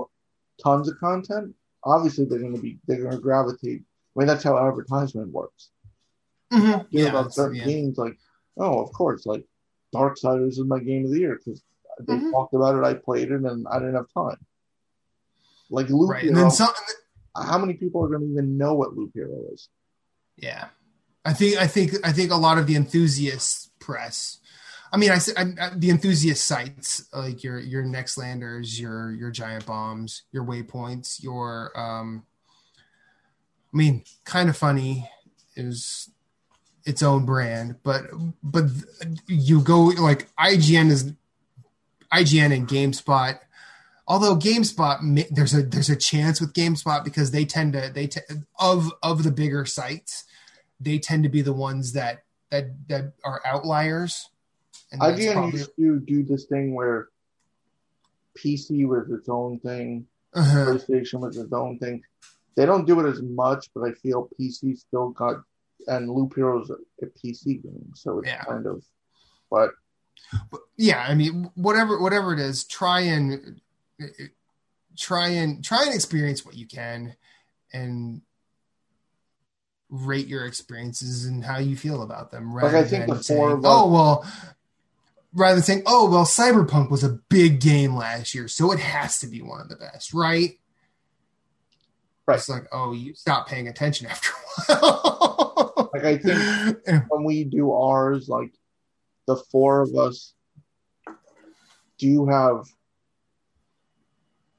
tons 0.63 0.87
of 0.87 0.95
content, 0.99 1.53
obviously 1.83 2.25
they're 2.25 2.39
going 2.45 2.55
to 2.55 2.61
be 2.61 2.79
they're 2.85 3.01
going 3.05 3.17
to 3.19 3.27
gravitate. 3.29 3.81
I 3.81 4.15
mean 4.19 4.27
that's 4.27 4.43
how 4.47 4.55
advertisement 4.67 5.31
works 5.39 5.71
Mhm. 6.53 6.85
Yeah, 6.91 7.09
about 7.09 7.33
certain 7.33 7.57
yeah. 7.57 7.65
games 7.73 7.97
like, 7.97 8.17
oh, 8.57 8.79
of 8.85 8.91
course, 8.93 9.25
like 9.25 9.45
Darksiders 9.93 10.49
is 10.51 10.59
my 10.59 10.79
game 10.79 11.05
of 11.05 11.11
the 11.11 11.19
year 11.19 11.35
because 11.43 11.61
they 12.01 12.13
Mhm. 12.17 12.31
talked 12.31 12.53
about 12.53 12.75
it, 12.75 12.83
I 12.83 12.93
played 12.93 13.31
it, 13.31 13.41
and 13.41 13.67
I 13.67 13.79
didn't 13.79 13.95
have 13.95 14.11
time. 14.13 14.37
Like 15.69 15.89
Loop 15.89 16.09
Right. 16.09 16.23
And 16.23 16.35
Hero, 16.35 16.49
then 16.49 16.51
some. 16.51 16.73
how 17.35 17.57
many 17.57 17.73
people 17.73 18.03
are 18.03 18.07
going 18.09 18.21
to 18.21 18.27
even 18.27 18.57
know 18.57 18.73
what 18.73 18.95
Loop 18.95 19.11
Hero 19.13 19.43
is? 19.53 19.69
Yeah, 20.37 20.69
I 21.25 21.33
think 21.33 21.57
I 21.57 21.67
think 21.67 21.93
I 22.03 22.11
think 22.13 22.31
a 22.31 22.35
lot 22.37 22.57
of 22.57 22.65
the 22.67 22.75
enthusiast 22.75 23.77
press. 23.79 24.37
I 24.91 24.97
mean, 24.97 25.11
I, 25.11 25.15
s- 25.15 25.31
I- 25.37 25.53
I- 25.61 25.75
the 25.75 25.91
enthusiast 25.91 26.45
sites 26.45 27.07
like 27.13 27.43
your 27.43 27.59
your 27.59 27.83
Nextlanders, 27.83 28.79
your 28.79 29.11
your 29.11 29.29
Giant 29.29 29.65
Bombs, 29.65 30.23
your 30.31 30.43
Waypoints, 30.45 31.21
your 31.21 31.77
um. 31.79 32.25
I 33.71 33.77
mean, 33.77 34.03
kind 34.25 34.49
of 34.49 34.57
funny 34.57 35.07
is 35.55 36.09
its 36.85 37.01
own 37.03 37.25
brand, 37.25 37.75
but 37.83 38.03
but 38.43 38.65
you 39.27 39.61
go 39.61 39.83
like 39.85 40.27
IGN 40.37 40.89
is 40.91 41.13
IGN 42.11 42.53
and 42.55 42.67
GameSpot. 42.67 43.37
Although 44.07 44.35
GameSpot, 44.37 45.27
there's 45.29 45.53
a 45.53 45.61
there's 45.63 45.89
a 45.89 45.95
chance 45.95 46.41
with 46.41 46.53
GameSpot 46.53 47.03
because 47.03 47.31
they 47.31 47.45
tend 47.45 47.73
to 47.73 47.91
they 47.93 48.07
te- 48.07 48.21
of 48.59 48.91
of 49.03 49.23
the 49.23 49.31
bigger 49.31 49.65
sites, 49.65 50.23
they 50.79 50.97
tend 50.97 51.23
to 51.23 51.29
be 51.29 51.41
the 51.41 51.53
ones 51.53 51.93
that 51.93 52.23
that 52.49 52.87
that 52.87 53.13
are 53.23 53.41
outliers. 53.45 54.29
And 54.91 55.01
IGN 55.01 55.33
probably- 55.33 55.59
used 55.59 55.75
to 55.75 55.99
do 55.99 56.23
this 56.23 56.45
thing 56.45 56.73
where 56.73 57.09
PC 58.37 58.85
was 58.87 59.09
its 59.11 59.29
own 59.29 59.59
thing, 59.59 60.07
Uh-huh. 60.33 60.65
PlayStation 60.65 61.19
was 61.19 61.37
its 61.37 61.51
own 61.53 61.77
thing. 61.79 62.01
They 62.55 62.65
don't 62.65 62.85
do 62.87 62.99
it 62.99 63.09
as 63.09 63.21
much, 63.21 63.69
but 63.75 63.81
I 63.87 63.91
feel 63.93 64.29
PC 64.39 64.75
still 64.77 65.09
got, 65.11 65.43
and 65.89 66.09
Loop 66.09 66.33
Hero's 66.35 66.69
a, 66.69 66.75
a 67.05 67.07
PC 67.07 67.61
game, 67.63 67.91
so 67.95 68.19
it's 68.19 68.27
Yeah. 68.29 68.43
kind 68.43 68.65
of, 68.67 68.83
but 69.51 69.71
But, 70.51 70.61
yeah, 70.77 71.05
I 71.07 71.15
mean, 71.15 71.49
whatever 71.55 71.99
whatever 71.99 72.33
it 72.33 72.39
is, 72.39 72.63
try 72.63 73.01
and 73.01 73.59
try 74.97 75.29
and 75.29 75.63
try 75.63 75.83
and 75.85 75.93
experience 75.93 76.45
what 76.45 76.55
you 76.55 76.67
can, 76.67 77.15
and 77.73 78.21
rate 79.89 80.27
your 80.27 80.45
experiences 80.45 81.25
and 81.25 81.43
how 81.43 81.57
you 81.57 81.75
feel 81.75 82.03
about 82.03 82.31
them. 82.31 82.53
Like, 82.53 82.65
I 82.65 82.71
Rather 82.73 82.87
think 82.87 83.07
than 83.07 83.23
saying, 83.23 83.61
"Oh 83.63 83.89
well," 83.89 84.25
rather 85.33 85.55
than 85.55 85.63
saying, 85.63 85.83
"Oh 85.87 86.09
well," 86.09 86.25
Cyberpunk 86.25 86.91
was 86.91 87.03
a 87.03 87.09
big 87.29 87.59
game 87.59 87.95
last 87.95 88.35
year, 88.35 88.47
so 88.47 88.71
it 88.71 88.79
has 88.79 89.19
to 89.21 89.27
be 89.27 89.41
one 89.41 89.61
of 89.61 89.69
the 89.69 89.75
best, 89.77 90.13
right? 90.13 90.59
Right. 92.27 92.37
It's 92.37 92.47
like, 92.49 92.67
oh, 92.71 92.91
you 92.93 93.15
stop 93.15 93.47
paying 93.47 93.67
attention 93.67 94.05
after 94.05 94.29
a 94.69 94.75
while. 94.77 95.68
Like, 96.03 96.25
I 96.25 96.81
think- 96.83 97.05
when 97.09 97.23
we 97.23 97.43
do 97.43 97.71
ours, 97.71 98.27
like 98.29 98.53
the 99.27 99.35
four 99.35 99.81
of 99.81 99.95
us 99.95 100.33
do 101.97 102.25
have 102.27 102.65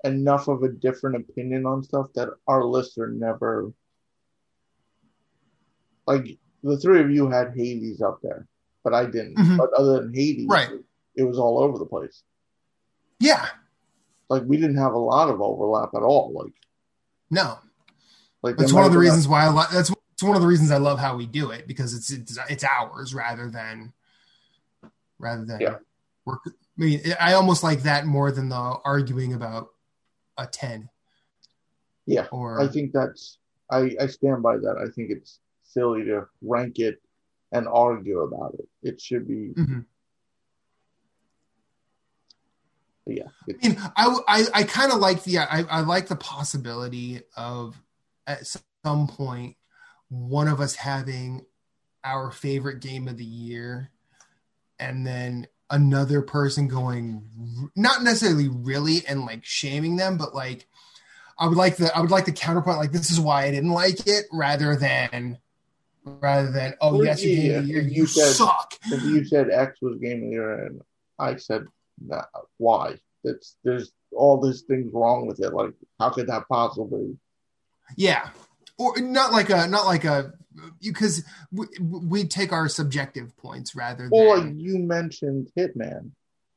enough 0.04 0.48
of 0.48 0.62
a 0.62 0.68
different 0.68 1.16
opinion 1.16 1.66
on 1.66 1.82
stuff 1.82 2.06
that 2.14 2.28
our 2.46 2.64
lists 2.64 2.96
are 2.98 3.08
never 3.08 3.72
like 6.06 6.38
the 6.62 6.78
three 6.78 7.00
of 7.00 7.10
you 7.10 7.28
had 7.30 7.52
Hades 7.56 8.00
up 8.02 8.20
there, 8.22 8.46
but 8.84 8.94
I 8.94 9.04
didn't. 9.06 9.36
Mhm. 9.36 9.56
But 9.56 9.72
other 9.74 10.00
than 10.00 10.14
Hades, 10.14 10.46
Right. 10.48 10.70
it 11.14 11.22
was 11.24 11.38
all 11.38 11.58
over 11.60 11.78
the 11.78 11.86
place. 11.86 12.22
yeah, 13.22 13.48
Like 14.30 14.44
we 14.46 14.56
didn't 14.56 14.78
have 14.78 14.92
a 14.94 14.98
lot 14.98 15.28
of 15.28 15.40
overlap 15.42 15.90
at 15.94 16.02
all. 16.02 16.32
Like 16.32 16.54
no, 17.30 17.58
like 18.42 18.56
that's 18.56 18.72
one 18.72 18.84
of 18.84 18.92
the 18.92 18.96
have 18.98 19.00
been 19.02 19.08
a- 19.08 19.10
reasons 19.10 19.28
why 19.28 19.44
I 19.44 19.48
love. 19.48 19.66
That's 19.72 19.90
it's 20.20 20.26
one 20.26 20.36
of 20.36 20.42
the 20.42 20.48
reasons 20.48 20.70
I 20.70 20.76
love 20.76 20.98
how 20.98 21.16
we 21.16 21.24
do 21.24 21.50
it 21.50 21.66
because 21.66 21.94
it's 21.94 22.10
it's, 22.10 22.38
it's 22.50 22.62
ours 22.62 23.14
rather 23.14 23.48
than 23.48 23.94
rather 25.18 25.46
than 25.46 25.60
Yeah. 25.62 25.76
work. 26.26 26.40
I 26.46 26.50
mean, 26.76 27.00
I 27.18 27.32
almost 27.32 27.62
like 27.62 27.84
that 27.84 28.04
more 28.04 28.30
than 28.30 28.50
the 28.50 28.54
arguing 28.84 29.32
about 29.32 29.70
a 30.36 30.46
ten. 30.46 30.90
Yeah, 32.04 32.26
or 32.30 32.60
I 32.60 32.68
think 32.68 32.92
that's 32.92 33.38
I, 33.70 33.96
I 33.98 34.08
stand 34.08 34.42
by 34.42 34.58
that. 34.58 34.76
I 34.76 34.90
think 34.94 35.08
it's 35.10 35.38
silly 35.62 36.04
to 36.04 36.26
rank 36.42 36.78
it 36.80 37.00
and 37.52 37.66
argue 37.66 38.20
about 38.20 38.56
it. 38.58 38.68
It 38.82 39.00
should 39.00 39.26
be 39.26 39.54
Mhm. 39.56 39.86
yeah. 43.06 43.28
I 43.48 43.66
mean, 43.66 43.76
I 43.96 44.18
I, 44.28 44.44
I 44.52 44.62
kind 44.64 44.92
of 44.92 44.98
like 44.98 45.24
the 45.24 45.38
I, 45.38 45.62
I 45.62 45.80
like 45.80 46.08
the 46.08 46.16
possibility 46.16 47.22
of 47.38 47.80
at 48.26 48.46
some 48.84 49.08
point 49.08 49.56
one 50.10 50.48
of 50.48 50.60
us 50.60 50.74
having 50.74 51.46
our 52.04 52.30
favorite 52.30 52.80
game 52.80 53.08
of 53.08 53.16
the 53.16 53.24
year 53.24 53.90
and 54.78 55.06
then 55.06 55.46
another 55.70 56.20
person 56.20 56.68
going 56.68 57.70
not 57.74 58.02
necessarily 58.02 58.48
really 58.48 59.06
and 59.06 59.24
like 59.24 59.44
shaming 59.44 59.96
them 59.96 60.18
but 60.18 60.34
like 60.34 60.66
i 61.38 61.46
would 61.46 61.56
like 61.56 61.76
the 61.76 61.94
i 61.96 62.00
would 62.00 62.10
like 62.10 62.24
the 62.24 62.32
counterpoint 62.32 62.78
like 62.78 62.92
this 62.92 63.10
is 63.10 63.20
why 63.20 63.44
i 63.44 63.50
didn't 63.50 63.70
like 63.70 64.06
it 64.06 64.24
rather 64.32 64.74
than 64.76 65.38
rather 66.04 66.50
than 66.50 66.74
oh 66.80 67.02
yes 67.02 67.22
you 67.22 67.30
yeah, 67.30 67.42
game 67.42 67.58
of 67.58 67.64
the 67.64 67.68
year 67.70 67.82
you, 67.82 67.90
you 67.90 68.06
said- 68.06 68.32
suck 68.32 68.74
if 68.86 69.02
you 69.04 69.24
said 69.24 69.50
X 69.50 69.80
was 69.80 69.98
game 69.98 70.18
of 70.18 70.22
the 70.22 70.28
year 70.28 70.66
and 70.66 70.80
I 71.18 71.36
said 71.36 71.66
nah, 72.00 72.24
why? 72.56 72.98
It's 73.24 73.56
there's 73.62 73.92
all 74.12 74.40
these 74.40 74.62
things 74.62 74.92
wrong 74.92 75.26
with 75.26 75.40
it. 75.40 75.52
Like 75.52 75.74
how 75.98 76.10
could 76.10 76.26
that 76.28 76.48
possibly? 76.48 77.16
yeah 77.96 78.30
or 78.80 79.00
not 79.00 79.32
like 79.32 79.50
a 79.50 79.66
not 79.66 79.84
like 79.84 80.04
a 80.04 80.32
because 80.80 81.22
we, 81.52 81.66
we 81.80 82.24
take 82.24 82.52
our 82.52 82.68
subjective 82.68 83.36
points 83.36 83.74
rather 83.76 84.04
than 84.04 84.10
Well, 84.10 84.46
you 84.46 84.78
mentioned 84.78 85.50
Hitman. 85.56 86.12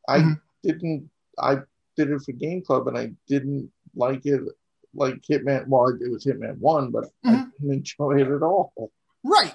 I 0.08 0.20
Mhm. 0.20 0.42
didn't. 0.64 1.10
I 1.38 1.56
did 1.98 2.10
it 2.10 2.22
for 2.22 2.32
Game 2.32 2.62
Club 2.64 2.88
and 2.88 2.98
I 2.98 3.14
didn't 3.28 3.72
like 3.96 4.26
it. 4.26 4.42
Like 4.94 5.22
Hitman. 5.30 5.68
Well, 5.68 5.88
it 6.00 6.10
was 6.12 6.26
Hitman 6.26 6.58
One, 6.60 6.92
but 6.92 7.06
I 7.26 7.30
Mhm. 7.36 7.52
didn't 7.60 7.74
enjoy 7.74 8.22
it 8.22 8.28
at 8.28 8.42
all. 8.44 8.74
Right. 9.24 9.54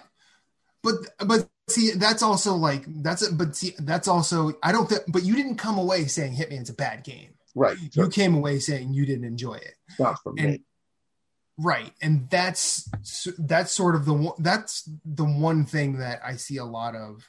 But 0.82 0.94
but 1.26 1.48
see 1.68 1.90
that's 1.92 2.22
also 2.22 2.54
like 2.54 2.84
that's 3.02 3.22
a, 3.26 3.32
but 3.32 3.56
see 3.56 3.74
that's 3.78 4.08
also 4.08 4.52
I 4.62 4.72
don't 4.72 4.88
think 4.88 5.02
but 5.08 5.24
you 5.24 5.34
didn't 5.36 5.56
come 5.56 5.78
away 5.78 6.06
saying 6.06 6.34
Hitman's 6.36 6.70
a 6.70 6.74
bad 6.74 7.02
game. 7.04 7.34
Right. 7.54 7.76
You 7.92 8.08
came 8.08 8.34
away 8.34 8.58
saying 8.60 8.92
you 8.94 9.04
didn't 9.06 9.24
enjoy 9.24 9.54
it. 9.54 9.74
not 9.98 10.22
for 10.22 10.32
me. 10.32 10.62
Right. 11.58 11.92
And 12.00 12.30
that's 12.30 12.88
that's 13.36 13.72
sort 13.72 13.96
of 13.96 14.04
the 14.04 14.14
one 14.14 14.34
that's 14.38 14.88
the 15.04 15.24
one 15.24 15.64
thing 15.64 15.98
that 15.98 16.20
I 16.24 16.36
see 16.36 16.56
a 16.56 16.64
lot 16.64 16.94
of 16.94 17.28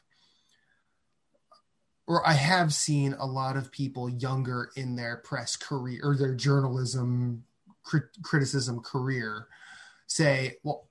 or 2.05 2.27
I 2.27 2.33
have 2.33 2.73
seen 2.73 3.15
a 3.19 3.25
lot 3.25 3.57
of 3.57 3.71
people 3.71 4.09
younger 4.09 4.69
in 4.75 4.95
their 4.95 5.17
press 5.17 5.55
career 5.55 6.01
or 6.03 6.15
their 6.15 6.35
journalism 6.35 7.43
crit- 7.83 8.21
criticism 8.23 8.81
career 8.81 9.47
say, 10.05 10.57
"Well, 10.63 10.87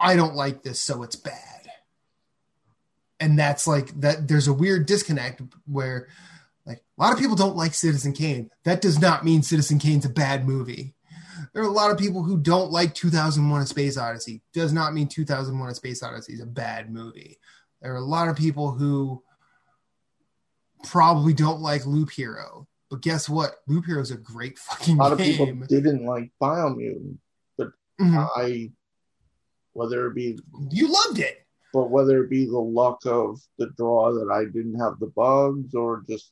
I 0.00 0.14
don't 0.16 0.34
like 0.34 0.62
this, 0.62 0.80
so 0.80 1.02
it's 1.02 1.16
bad." 1.16 1.70
And 3.20 3.38
that's 3.38 3.66
like 3.66 4.00
that. 4.00 4.28
There's 4.28 4.48
a 4.48 4.52
weird 4.52 4.86
disconnect 4.86 5.42
where, 5.66 6.08
like, 6.64 6.78
a 6.78 7.02
lot 7.02 7.12
of 7.12 7.18
people 7.18 7.36
don't 7.36 7.56
like 7.56 7.74
Citizen 7.74 8.12
Kane. 8.12 8.50
That 8.64 8.80
does 8.80 9.00
not 9.00 9.24
mean 9.24 9.42
Citizen 9.42 9.78
Kane's 9.80 10.04
a 10.04 10.10
bad 10.10 10.46
movie. 10.46 10.94
There 11.58 11.64
are 11.66 11.70
a 11.70 11.72
lot 11.72 11.90
of 11.90 11.98
people 11.98 12.22
who 12.22 12.38
don't 12.38 12.70
like 12.70 12.94
2001: 12.94 13.62
A 13.62 13.66
Space 13.66 13.96
Odyssey. 13.98 14.42
Does 14.52 14.72
not 14.72 14.94
mean 14.94 15.08
2001: 15.08 15.68
A 15.68 15.74
Space 15.74 16.04
Odyssey 16.04 16.34
is 16.34 16.40
a 16.40 16.46
bad 16.46 16.88
movie. 16.88 17.40
There 17.82 17.92
are 17.92 17.96
a 17.96 18.00
lot 18.00 18.28
of 18.28 18.36
people 18.36 18.70
who 18.70 19.24
probably 20.84 21.32
don't 21.34 21.60
like 21.60 21.84
Loop 21.84 22.10
Hero. 22.12 22.68
But 22.90 23.02
guess 23.02 23.28
what? 23.28 23.56
Loop 23.66 23.86
Hero 23.86 24.00
is 24.00 24.12
a 24.12 24.16
great 24.16 24.56
fucking 24.60 24.98
A 25.00 25.02
lot 25.02 25.10
of 25.10 25.18
people 25.18 25.46
didn't 25.68 26.04
like 26.06 26.30
Biomutant. 26.40 27.16
Mhm. 27.58 28.28
I, 28.36 28.70
whether 29.72 30.06
it 30.06 30.14
be, 30.14 30.38
You 30.70 30.86
loved 30.92 31.18
it. 31.18 31.44
but 31.74 31.90
whether 31.90 32.22
it 32.22 32.30
be 32.30 32.44
the 32.46 32.56
luck 32.56 33.00
of 33.04 33.40
the 33.58 33.70
draw 33.76 34.12
that 34.12 34.30
I 34.32 34.44
didn't 34.44 34.78
have 34.78 35.00
the 35.00 35.08
bugs 35.08 35.74
or 35.74 36.04
just, 36.08 36.30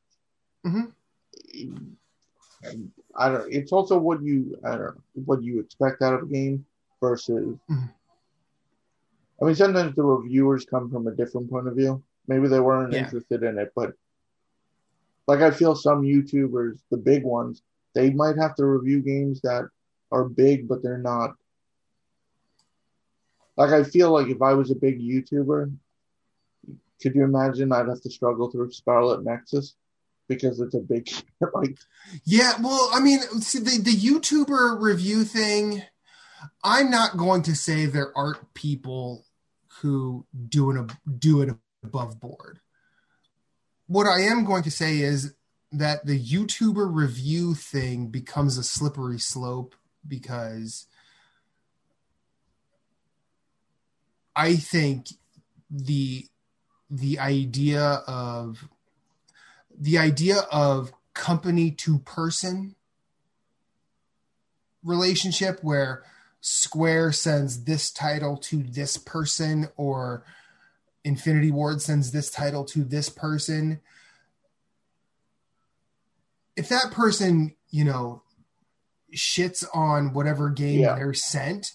Mhm. 0.64 0.92
I 2.64 2.78
don't. 3.24 3.52
It's 3.52 3.72
also 3.72 3.98
what 3.98 4.22
you 4.22 4.58
I 4.64 4.70
don't 4.72 4.80
know, 4.94 5.02
what 5.24 5.42
you 5.42 5.60
expect 5.60 6.02
out 6.02 6.14
of 6.14 6.22
a 6.22 6.26
game 6.26 6.64
versus. 7.00 7.56
Mhm. 7.70 7.90
I 9.40 9.44
mean, 9.44 9.54
sometimes 9.54 9.94
the 9.94 10.02
reviewers 10.02 10.64
come 10.64 10.90
from 10.90 11.06
a 11.06 11.14
different 11.14 11.50
point 11.50 11.68
of 11.68 11.76
view. 11.76 12.02
Maybe 12.26 12.48
they 12.48 12.60
weren't 12.60 12.92
Yeah. 12.92 13.04
interested 13.04 13.42
in 13.42 13.58
it, 13.58 13.72
but 13.74 13.94
like 15.26 15.40
I 15.40 15.50
feel 15.50 15.74
some 15.74 16.02
YouTubers, 16.02 16.82
the 16.90 16.96
big 16.96 17.24
ones, 17.24 17.62
they 17.94 18.10
might 18.10 18.36
have 18.36 18.54
to 18.56 18.66
review 18.66 19.00
games 19.00 19.40
that 19.42 19.68
are 20.12 20.24
big, 20.28 20.68
but 20.68 20.82
they're 20.82 20.98
not. 20.98 21.36
Like 23.56 23.70
I 23.70 23.82
feel 23.84 24.10
like 24.12 24.28
if 24.28 24.42
I 24.42 24.52
was 24.54 24.70
a 24.70 24.74
big 24.74 25.00
YouTuber, 25.00 25.74
could 27.00 27.14
you 27.14 27.24
imagine 27.24 27.72
I'd 27.72 27.88
have 27.88 28.00
to 28.02 28.10
struggle 28.10 28.50
through 28.50 28.70
Scarlet 28.70 29.22
Nexus 29.24 29.74
because 30.28 30.60
it's 30.60 30.74
a 30.74 30.80
big 30.80 31.08
like 31.54 31.78
Yeah, 32.24 32.52
well, 32.60 32.90
I 32.92 33.00
mean, 33.00 33.20
see, 33.40 33.58
the, 33.58 33.82
the 33.82 33.94
YouTuber 33.94 34.80
review 34.80 35.24
thing, 35.24 35.82
I'm 36.62 36.90
not 36.90 37.16
going 37.16 37.42
to 37.42 37.54
say 37.54 37.86
there 37.86 38.16
aren't 38.16 38.54
people 38.54 39.24
who 39.80 40.26
do 40.48 40.70
it, 40.70 40.90
do 41.18 41.42
it 41.42 41.50
above 41.84 42.20
board. 42.20 42.60
What 43.86 44.06
I 44.06 44.22
am 44.22 44.44
going 44.44 44.62
to 44.64 44.70
say 44.70 44.98
is 45.00 45.34
that 45.72 46.06
the 46.06 46.18
YouTuber 46.18 46.92
review 46.92 47.54
thing 47.54 48.08
becomes 48.08 48.56
a 48.56 48.64
slippery 48.64 49.18
slope 49.18 49.74
because 50.06 50.86
I 54.34 54.56
think 54.56 55.08
the 55.70 56.26
the 56.88 57.18
idea 57.18 57.82
of 58.06 58.68
the 59.78 59.98
idea 59.98 60.40
of 60.50 60.92
company 61.14 61.70
to 61.70 61.98
person 62.00 62.74
relationship 64.84 65.58
where 65.62 66.04
Square 66.40 67.12
sends 67.12 67.64
this 67.64 67.90
title 67.90 68.36
to 68.36 68.62
this 68.62 68.96
person 68.96 69.68
or 69.76 70.24
Infinity 71.04 71.50
Ward 71.50 71.82
sends 71.82 72.12
this 72.12 72.30
title 72.30 72.64
to 72.66 72.84
this 72.84 73.08
person. 73.08 73.80
If 76.56 76.68
that 76.68 76.90
person, 76.92 77.54
you 77.70 77.84
know, 77.84 78.22
shits 79.14 79.64
on 79.74 80.12
whatever 80.12 80.50
game 80.50 80.80
Yeah. 80.80 80.94
they're 80.94 81.14
sent, 81.14 81.72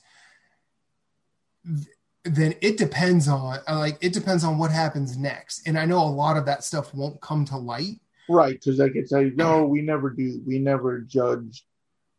then 2.24 2.54
it 2.62 2.78
depends 2.78 3.28
on 3.28 3.60
uh, 3.68 3.78
like 3.80 3.98
it 4.02 4.14
depends 4.14 4.44
on 4.44 4.58
what 4.58 4.72
happens 4.72 5.18
next. 5.18 5.68
And 5.68 5.78
I 5.78 5.86
know 5.86 6.00
a 6.00 6.10
lot 6.10 6.38
of 6.38 6.46
that 6.46 6.64
stuff 6.64 6.94
won't 6.94 7.20
come 7.22 7.46
to 7.46 7.58
light. 7.58 8.00
Right, 8.30 8.54
because 8.54 8.78
they 8.78 8.90
could 8.90 9.10
say, 9.10 9.32
no, 9.36 9.66
we 9.66 9.82
never 9.82 10.10
do, 10.10 10.40
we 10.46 10.58
never 10.60 11.00
judge, 11.02 11.66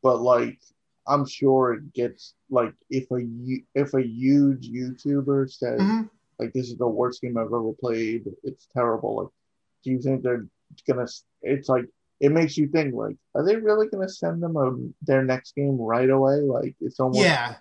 but 0.02 0.20
like, 0.20 0.58
I'm 1.06 1.26
sure 1.26 1.74
it 1.74 1.92
gets 1.94 2.34
like 2.50 2.74
if 2.90 3.10
a 3.10 3.20
if 3.74 3.94
a 3.94 4.02
huge 4.06 4.68
YouTuber 4.68 5.50
says 5.50 5.80
Mhm. 5.80 6.10
like 6.38 6.52
this 6.52 6.68
is 6.68 6.76
the 6.76 6.86
worst 6.86 7.22
game 7.22 7.36
I've 7.38 7.46
ever 7.46 7.72
played, 7.80 8.24
it's 8.44 8.66
terrible. 8.74 9.16
Like, 9.16 9.28
do 9.84 9.90
you 9.90 10.00
think 10.00 10.22
they're 10.22 10.46
gonna? 10.86 11.06
It's 11.42 11.68
like 11.68 11.86
it 12.20 12.30
makes 12.30 12.56
you 12.56 12.68
think 12.68 12.94
like, 12.94 13.16
are 13.34 13.44
they 13.44 13.56
really 13.56 13.88
gonna 13.88 14.08
send 14.08 14.42
them 14.42 14.56
a, 14.56 14.76
their 15.04 15.24
next 15.24 15.54
game 15.56 15.76
right 15.80 16.10
away? 16.10 16.36
Like, 16.40 16.74
it's 16.80 17.00
almost 17.00 17.20
Yeah. 17.22 17.56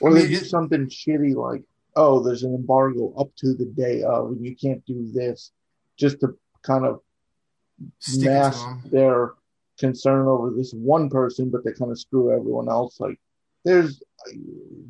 Or 0.00 0.12
they 0.12 0.26
do 0.26 0.36
something 0.36 0.86
shitty 0.86 1.34
like, 1.34 1.62
oh, 1.96 2.20
there's 2.22 2.42
an 2.42 2.54
embargo 2.54 3.12
up 3.18 3.30
to 3.36 3.54
the 3.54 3.66
day 3.66 4.02
of, 4.02 4.28
and 4.28 4.44
you 4.44 4.56
can't 4.56 4.84
do 4.86 5.10
this, 5.12 5.52
just 5.96 6.20
to 6.20 6.36
kind 6.62 6.84
of 6.86 7.00
Stick 7.98 8.20
it 8.20 8.24
to 8.24 8.30
mask 8.30 8.66
their 8.90 9.32
concern 9.78 10.26
over 10.26 10.50
this 10.50 10.72
one 10.72 11.10
person, 11.10 11.50
but 11.50 11.64
they 11.64 11.72
kind 11.72 11.90
of 11.90 11.98
screw 11.98 12.32
everyone 12.32 12.68
else. 12.68 13.00
Like 13.00 13.18
there's, 13.64 14.02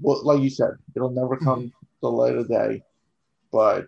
well, 0.01 0.23
like 0.25 0.41
you 0.43 0.51
said, 0.51 0.73
it'll 0.95 1.11
never 1.11 1.37
Mm-hmm. 1.37 1.45
come 1.45 1.69
to 1.71 1.87
the 2.03 2.11
light 2.11 2.37
of 2.37 2.49
day. 2.49 2.83
But 3.51 3.87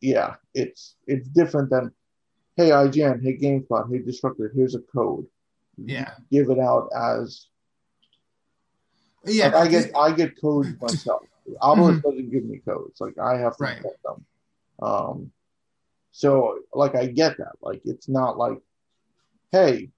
yeah, 0.00 0.34
it's 0.54 0.96
it's 1.06 1.28
different 1.28 1.70
than, 1.70 1.92
hey 2.56 2.70
IGN, 2.70 3.22
hey 3.22 3.36
GameSpot, 3.38 3.90
hey 3.90 4.00
Destructoid, 4.00 4.54
here's 4.54 4.74
a 4.74 4.80
code. 4.80 5.26
Yeah. 5.76 6.12
Give 6.30 6.50
it 6.50 6.58
out 6.58 6.88
as 6.94 7.46
Yeah. 9.24 9.46
like, 9.48 9.54
I 9.54 9.68
get 9.68 9.90
I 9.96 10.12
get 10.12 10.40
codes 10.40 10.68
myself. 10.80 11.22
Obelisk 11.60 12.00
Mhm. 12.00 12.02
doesn't 12.02 12.30
give 12.30 12.44
me 12.44 12.58
codes. 12.58 13.00
Like 13.00 13.18
I 13.18 13.36
have 13.38 13.56
to 13.58 13.64
Right. 13.64 13.82
get 13.82 14.02
them. 14.02 14.24
Um, 14.80 15.32
so 16.12 16.60
like 16.74 16.94
I 16.94 17.06
get 17.06 17.36
that. 17.38 17.54
Like 17.60 17.82
it's 17.84 18.08
not 18.08 18.38
like, 18.38 18.58
hey, 19.52 19.90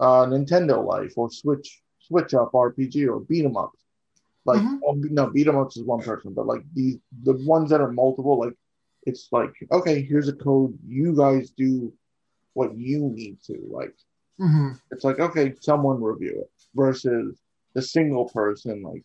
uh, 0.00 0.26
Nintendo 0.26 0.84
Life 0.84 1.14
or 1.16 1.30
Switch 1.30 1.82
Switch 2.00 2.34
Up 2.34 2.52
RPG 2.52 3.06
or 3.08 3.20
beat 3.20 3.44
'em 3.44 3.56
ups. 3.56 3.84
Like 4.44 4.62
Mhm. 4.62 4.80
oh, 4.84 4.92
no, 4.94 5.30
beat 5.30 5.46
'em 5.48 5.56
ups 5.58 5.76
is 5.76 5.84
one 5.84 6.00
person, 6.02 6.32
but 6.34 6.46
like 6.46 6.62
these 6.74 6.98
the 7.22 7.34
ones 7.46 7.70
that 7.70 7.80
are 7.80 7.92
multiple, 7.92 8.38
like 8.38 8.56
it's 9.06 9.28
like 9.32 9.52
okay, 9.70 10.02
here's 10.02 10.28
a 10.28 10.32
code. 10.32 10.76
You 10.86 11.14
guys 11.14 11.50
do 11.50 11.92
what 12.54 12.76
you 12.76 13.00
need 13.10 13.40
to. 13.44 13.58
Like 13.70 13.94
Mhm. 14.40 14.80
it's 14.90 15.04
like 15.04 15.20
okay, 15.20 15.54
someone 15.60 16.02
review 16.02 16.40
it 16.40 16.50
versus 16.74 17.39
the 17.74 17.82
single 17.82 18.26
person. 18.28 18.82
Like 18.82 19.04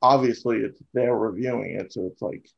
obviously, 0.00 0.58
it's 0.58 0.80
they're 0.94 1.16
reviewing 1.16 1.78
it, 1.80 1.92
so 1.92 2.06
it's 2.06 2.22
like 2.22 2.48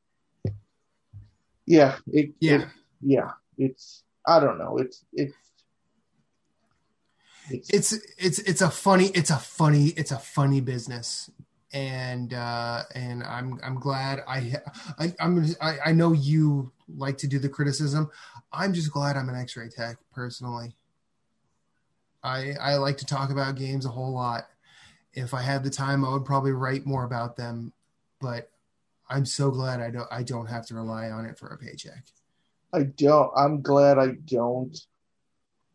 yeah, 1.67 1.97
it, 2.09 2.31
Yeah. 2.41 2.63
it- 2.63 2.69
yeah. 3.01 3.31
It's 3.59 4.03
I 4.27 4.41
don't 4.41 4.59
know. 4.59 4.79
It's 4.79 5.05
it's 5.13 5.35
it's, 7.51 7.71
it's 7.71 7.93
it's 8.19 8.39
it's 8.41 8.63
a 8.63 8.71
funny 8.71 9.07
it's 9.09 9.31
a 9.31 9.37
funny 9.37 9.89
it's 9.89 10.11
a 10.11 10.19
funny 10.19 10.61
business 10.61 11.31
and 11.73 12.33
uh, 12.33 12.83
and 12.95 13.23
I'm 13.23 13.59
I'm 13.63 13.79
glad 13.79 14.23
I, 14.29 14.55
I 14.99 15.13
I'm 15.21 15.45
I, 15.61 15.79
I 15.87 15.93
know 15.93 16.13
you 16.13 16.73
like 16.89 17.19
to 17.19 17.27
do 17.27 17.39
the 17.39 17.49
criticism. 17.49 18.11
I'm 18.53 18.73
just 18.73 18.93
glad 18.93 19.17
I'm 19.17 19.29
an 19.29 19.35
X-ray 19.37 19.69
tech 19.69 19.99
personally. 20.13 20.77
I 22.23 22.53
I 22.61 22.77
like 22.77 22.97
to 22.99 23.07
talk 23.07 23.31
about 23.31 23.57
games 23.57 23.85
a 23.87 23.91
whole 23.91 24.13
lot. 24.15 24.47
If 25.15 25.33
I 25.33 25.43
had 25.43 25.63
the 25.63 25.71
time, 25.71 26.05
I 26.05 26.13
would 26.13 26.25
probably 26.25 26.53
write 26.53 26.87
more 26.87 27.05
about 27.05 27.37
them, 27.37 27.73
but 28.21 28.51
I'm 29.09 29.25
so 29.25 29.51
glad 29.51 29.81
I 29.81 29.91
don't 29.91 30.09
I 30.11 30.23
don't 30.23 30.47
have 30.47 30.67
to 30.67 30.75
rely 30.75 31.11
on 31.11 31.25
it 31.25 31.39
for 31.39 31.49
a 31.49 31.59
paycheck. 31.59 32.05
I 32.73 32.85
don't. 32.85 33.31
I'm 33.37 33.63
glad 33.63 33.99
I 33.99 34.13
don't 34.25 34.77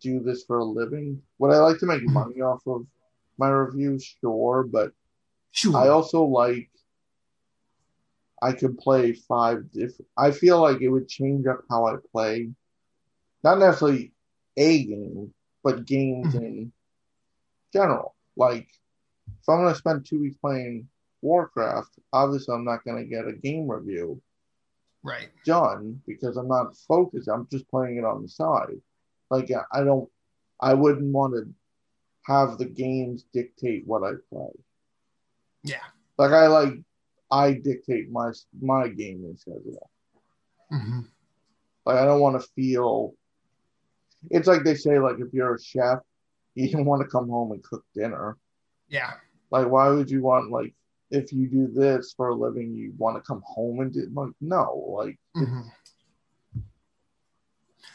do 0.02 0.20
this 0.20 0.44
for 0.44 0.60
a 0.60 0.64
living. 0.66 1.22
Would 1.38 1.52
I 1.52 1.60
like 1.60 1.80
to 1.80 1.86
make 1.86 2.02
Mhm. 2.04 2.14
money 2.14 2.42
off 2.42 2.66
of 2.68 2.86
my 3.38 3.50
reviews? 3.50 4.04
Sure, 4.04 4.64
but 4.64 4.94
Sure. 5.52 5.78
I 5.78 5.88
also 5.88 6.24
like 6.24 6.70
I 8.42 8.54
could 8.54 8.78
play 8.78 9.14
five 9.14 9.72
different. 9.72 10.10
I 10.18 10.32
feel 10.32 10.62
like 10.62 10.82
it 10.82 10.90
would 10.90 11.08
change 11.10 11.46
up 11.46 11.64
how 11.70 11.88
I 11.88 11.96
play, 12.12 12.54
not 13.44 13.60
necessarily 13.60 14.14
a 14.58 14.84
game, 14.86 15.34
but 15.64 15.86
games 15.86 16.34
Mhm. 16.36 16.42
in 16.42 16.74
general. 17.74 18.16
Like 18.36 18.70
if 19.42 19.50
I'm 19.50 19.62
going 19.62 19.74
to 19.74 19.80
spend 19.80 20.06
two 20.06 20.20
weeks 20.20 20.38
playing 20.38 20.88
Warcraft, 21.22 22.00
obviously 22.14 22.56
I'm 22.56 22.66
not 22.66 22.84
going 22.84 22.98
to 22.98 23.10
get 23.10 23.28
a 23.28 23.34
game 23.34 23.70
review 23.70 24.22
right. 25.04 25.30
done 25.46 26.02
because 26.08 26.38
I'm 26.38 26.48
not 26.48 26.76
focused. 26.88 27.30
I'm 27.30 27.48
just 27.52 27.70
playing 27.70 27.98
it 27.98 28.06
on 28.06 28.22
the 28.22 28.30
side. 28.30 28.82
Like 29.30 29.52
I 29.72 29.84
don't, 29.84 30.10
I 30.60 30.74
wouldn't 30.74 31.14
want 31.14 31.34
to 31.34 31.54
have 32.26 32.58
the 32.58 32.66
games 32.66 33.26
dictate 33.34 33.86
what 33.86 34.04
I 34.04 34.14
play. 34.32 34.52
Yeah. 35.64 35.78
Like 36.18 36.32
I 36.32 36.48
like, 36.48 36.74
I 37.32 37.54
dictate 37.54 38.12
my 38.12 38.32
my 38.60 38.88
gaming 38.88 39.36
schedule. 39.38 39.90
hmm 40.72 41.02
Like 41.86 41.98
I 41.98 42.06
don't 42.06 42.22
want 42.22 42.42
to 42.42 42.48
feel. 42.56 43.14
It's 44.30 44.48
like 44.48 44.64
they 44.64 44.76
say, 44.76 45.00
like 45.00 45.18
if 45.20 45.34
you're 45.34 45.56
a 45.56 45.62
chef, 45.62 46.00
you 46.56 46.72
don't 46.72 46.86
want 46.86 47.02
to 47.02 47.08
come 47.08 47.30
home 47.30 47.52
and 47.52 47.64
cook 47.64 47.84
dinner. 47.96 48.38
Yeah. 48.90 49.14
Like 49.52 49.68
why 49.68 49.90
would 49.90 50.10
you 50.10 50.22
want 50.22 50.52
like 50.52 50.74
if 51.12 51.34
you 51.34 51.48
do 51.48 51.68
this 51.68 52.14
for 52.16 52.30
a 52.30 52.36
living, 52.36 52.74
you 52.74 52.94
want 52.98 53.18
to 53.18 53.28
come 53.28 53.42
home 53.46 53.80
and 53.80 53.92
do 53.92 54.08
like 54.14 54.34
no, 54.42 54.86
like 54.98 55.18
hmm 55.34 55.62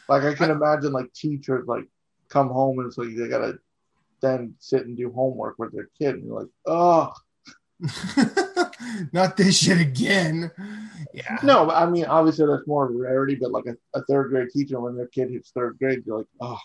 Like 0.09 0.23
I 0.23 0.33
can 0.33 0.51
imagine 0.51 0.91
like 0.91 1.13
teachers 1.13 1.65
like 1.67 1.85
come 2.29 2.49
home 2.49 2.79
and 2.79 2.87
it's 2.87 2.97
like 2.97 3.15
they 3.15 3.27
gotta 3.27 3.59
then 4.21 4.55
sit 4.59 4.85
and 4.85 4.97
do 4.97 5.11
homework 5.11 5.59
with 5.59 5.71
their 5.73 5.89
kid 5.97 6.15
and 6.15 6.25
you're 6.25 6.39
like, 6.41 6.49
oh 6.65 7.13
Not 9.11 9.35
this 9.35 9.57
shit 9.57 9.79
again. 9.79 10.49
Yeah. 11.13 11.37
no, 11.43 11.69
I 11.69 11.85
mean 11.89 12.05
obviously 12.05 12.45
that's 12.45 12.67
more 12.67 12.85
of 12.85 12.95
a 12.95 12.97
rarity, 12.97 13.35
but 13.35 13.51
like 13.51 13.65
a, 13.65 13.75
a 13.97 14.03
third 14.05 14.29
grade 14.29 14.49
teacher 14.49 14.79
when 14.79 14.95
their 14.95 15.07
kid 15.07 15.29
hits 15.29 15.51
third 15.51 15.77
grade, 15.79 16.03
you're 16.05 16.19
like, 16.19 16.27
oh 16.41 16.59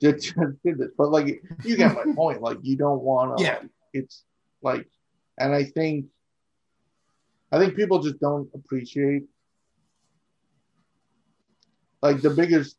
just, 0.00 0.24
just 0.24 0.62
did 0.64 0.78
this. 0.78 0.90
But 0.96 1.10
like 1.10 1.42
you 1.64 1.76
get 1.76 1.94
my 1.94 2.12
point. 2.14 2.40
Like 2.42 2.58
you 2.62 2.76
don't 2.76 3.02
wanna 3.02 3.34
Yeah. 3.42 3.58
like, 3.58 3.70
it's 3.92 4.24
like 4.62 4.88
and 5.38 5.54
I 5.54 5.64
think 5.64 6.06
I 7.52 7.58
think 7.58 7.74
people 7.74 8.00
just 8.02 8.20
don't 8.20 8.48
appreciate 8.54 9.24
like 12.02 12.20
the 12.22 12.30
biggest 12.30 12.76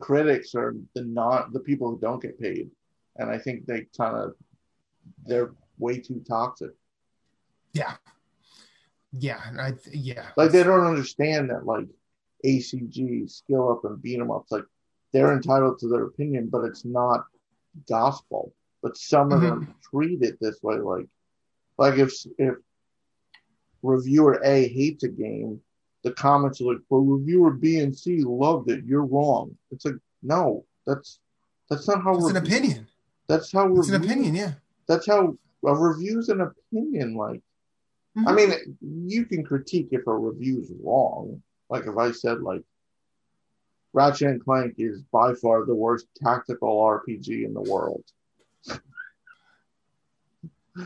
critics 0.00 0.54
are 0.54 0.74
the 0.94 1.02
not 1.04 1.52
the 1.52 1.60
people 1.60 1.90
who 1.90 1.98
don't 2.00 2.22
get 2.22 2.40
paid 2.40 2.70
and 3.16 3.30
i 3.30 3.36
think 3.36 3.66
they 3.66 3.86
kind 3.94 4.16
of 4.16 4.32
they're 5.26 5.52
way 5.78 5.98
too 6.00 6.22
toxic 6.26 6.70
Yeah. 7.74 7.96
Yeah. 9.12 9.40
I 9.58 9.74
yeah. 9.92 10.28
like 10.38 10.52
they 10.52 10.62
don't 10.62 10.86
understand 10.86 11.50
that 11.50 11.66
like 11.66 11.86
acg 12.46 13.28
skill 13.30 13.70
up 13.72 13.84
and 13.84 14.00
beat 14.00 14.18
'em 14.18 14.30
ups 14.30 14.50
like 14.50 14.64
they're 15.12 15.32
entitled 15.32 15.78
to 15.78 15.88
their 15.88 16.04
opinion 16.04 16.48
but 16.50 16.64
it's 16.64 16.84
not 16.84 17.24
gospel 17.88 18.52
but 18.82 18.96
some 18.96 19.32
of 19.32 19.40
them 19.40 19.74
treat 19.90 20.22
it 20.22 20.38
this 20.40 20.62
way 20.62 20.76
like 20.78 21.06
like 21.78 21.98
if 21.98 22.12
if 22.38 22.54
reviewer 23.82 24.40
a 24.44 24.68
hates 24.68 25.04
a 25.04 25.08
game 25.08 25.60
the 26.04 26.12
comments 26.12 26.60
are 26.60 26.72
like 26.72 26.82
well 26.88 27.02
reviewer 27.02 27.50
b 27.50 27.78
and 27.80 27.96
c 27.96 28.22
loved 28.24 28.70
it 28.70 28.84
you're 28.84 29.04
wrong 29.06 29.56
it's 29.70 29.84
like 29.84 29.94
no 30.22 30.64
that's 30.86 31.18
that's 31.68 31.86
not 31.88 32.02
how 32.02 32.14
It's 32.16 32.28
an 32.30 32.36
opinion. 32.36 32.86
that's 33.28 33.52
how 33.52 33.72
It's 33.76 33.88
an 33.88 34.02
opinion, 34.02 34.34
yeah. 34.34 34.52
that's 34.88 35.06
how 35.06 35.36
a 35.64 35.74
review's 35.74 36.28
an 36.28 36.40
opinion 36.40 37.14
like 37.14 37.42
I 38.16 38.32
Mhm. 38.32 38.36
mean, 38.36 38.78
you 39.08 39.24
can 39.24 39.44
critique 39.44 39.90
if 39.92 40.04
a 40.08 40.12
review's 40.18 40.68
wrong. 40.82 41.40
Like 41.70 41.86
if 41.86 41.96
I 41.96 42.10
said 42.10 42.42
like 42.42 42.62
Ratchet 43.92 44.28
and 44.28 44.44
Clank 44.44 44.74
is 44.78 45.02
by 45.12 45.34
far 45.34 45.64
the 45.64 45.74
worst 45.74 46.06
tactical 46.22 46.78
RPG 46.80 47.44
in 47.44 47.54
the 47.54 47.62
world. 47.62 48.04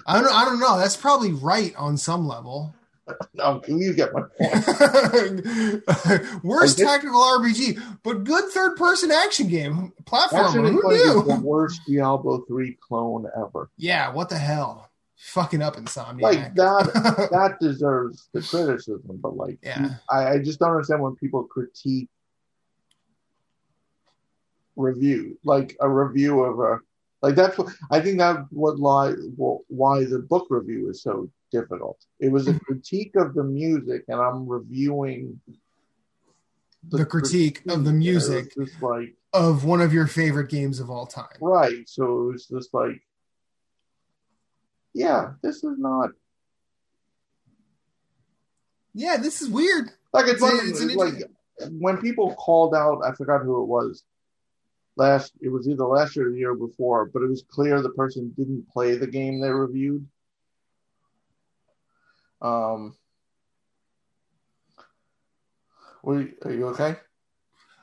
I 0.06 0.20
don't 0.20 0.32
I 0.34 0.44
don't 0.44 0.60
know. 0.60 0.78
That's 0.78 0.96
probably 0.96 1.32
right 1.32 1.74
on 1.76 1.96
some 1.96 2.26
level. 2.26 2.74
No, 3.34 3.60
you 3.68 3.92
get 3.92 4.14
my 4.14 4.22
point. 4.22 5.44
Worst 6.42 6.78
did- 6.78 6.86
tactical 6.86 7.20
RPG, 7.20 7.98
but 8.02 8.24
good 8.24 8.44
third 8.50 8.76
person 8.78 9.10
action 9.10 9.46
game. 9.48 9.92
Platformer. 10.04 10.70
Who 10.70 10.90
is 10.90 11.02
the 11.26 11.34
knew? 11.34 11.40
worst 11.42 11.82
Diablo 11.86 12.44
3 12.48 12.78
clone 12.80 13.26
ever. 13.36 13.68
Yeah, 13.76 14.10
what 14.10 14.30
the 14.30 14.38
hell? 14.38 14.88
Fucking 15.16 15.60
up 15.60 15.76
Insomniac. 15.76 16.22
Like 16.22 16.54
that 16.54 17.28
that 17.32 17.58
deserves 17.60 18.30
the 18.32 18.40
criticism, 18.40 19.18
but 19.20 19.36
like 19.36 19.58
Yeah. 19.62 19.96
I, 20.08 20.28
I 20.30 20.38
just 20.38 20.58
don't 20.58 20.70
understand 20.70 21.02
when 21.02 21.14
people 21.16 21.44
critique 21.44 22.08
review, 24.76 25.38
like 25.44 25.76
a 25.80 25.88
review 25.88 26.40
of 26.40 26.58
a 26.58 26.80
like 27.22 27.36
that's 27.36 27.56
what 27.56 27.68
I 27.90 28.00
think 28.00 28.18
that 28.18 28.46
what 28.50 28.78
lie 28.78 29.12
why 29.36 30.04
the 30.04 30.18
book 30.18 30.46
review 30.50 30.90
is 30.90 31.02
so 31.02 31.30
difficult. 31.50 31.98
It 32.20 32.30
was 32.30 32.48
a 32.48 32.52
mm-hmm. 32.52 32.64
critique 32.64 33.16
of 33.16 33.34
the 33.34 33.44
music, 33.44 34.04
and 34.08 34.20
I'm 34.20 34.46
reviewing 34.46 35.40
The 36.88 37.06
critique 37.06 37.62
of 37.68 37.84
the 37.84 37.92
music. 37.92 38.52
like 38.80 39.14
of 39.32 39.64
one 39.64 39.80
of 39.80 39.92
your 39.92 40.06
favorite 40.06 40.50
games 40.50 40.80
of 40.80 40.90
all 40.90 41.06
time. 41.06 41.36
right, 41.40 41.88
so 41.88 42.28
it 42.28 42.32
was 42.32 42.46
just 42.46 42.74
like, 42.74 43.02
yeah, 44.92 45.32
this 45.42 45.64
is 45.64 45.78
not 45.78 46.10
Yeah, 48.94 49.16
this 49.16 49.42
is 49.42 49.48
weird. 49.48 49.90
Like 50.12 50.28
it's, 50.28 50.42
It's 50.42 50.80
it's 50.80 50.94
like 50.94 51.14
when 51.70 51.98
people 51.98 52.34
called 52.34 52.74
out, 52.74 53.02
I 53.04 53.12
forgot 53.12 53.42
who 53.42 53.62
it 53.62 53.66
was. 53.66 54.04
Last, 54.96 55.32
it 55.40 55.48
was 55.48 55.66
either 55.68 55.84
last 55.84 56.14
year 56.14 56.28
or 56.28 56.30
the 56.30 56.38
year 56.38 56.54
before, 56.54 57.06
but 57.06 57.22
it 57.22 57.28
was 57.28 57.42
clear 57.48 57.82
the 57.82 57.90
person 57.90 58.32
didn't 58.36 58.68
play 58.68 58.96
the 58.96 59.06
game 59.08 59.40
they 59.40 59.50
reviewed. 59.50 60.06
Um, 62.40 62.94
were 66.02 66.20
you, 66.22 66.32
are 66.44 66.52
you 66.52 66.66
okay? 66.68 66.96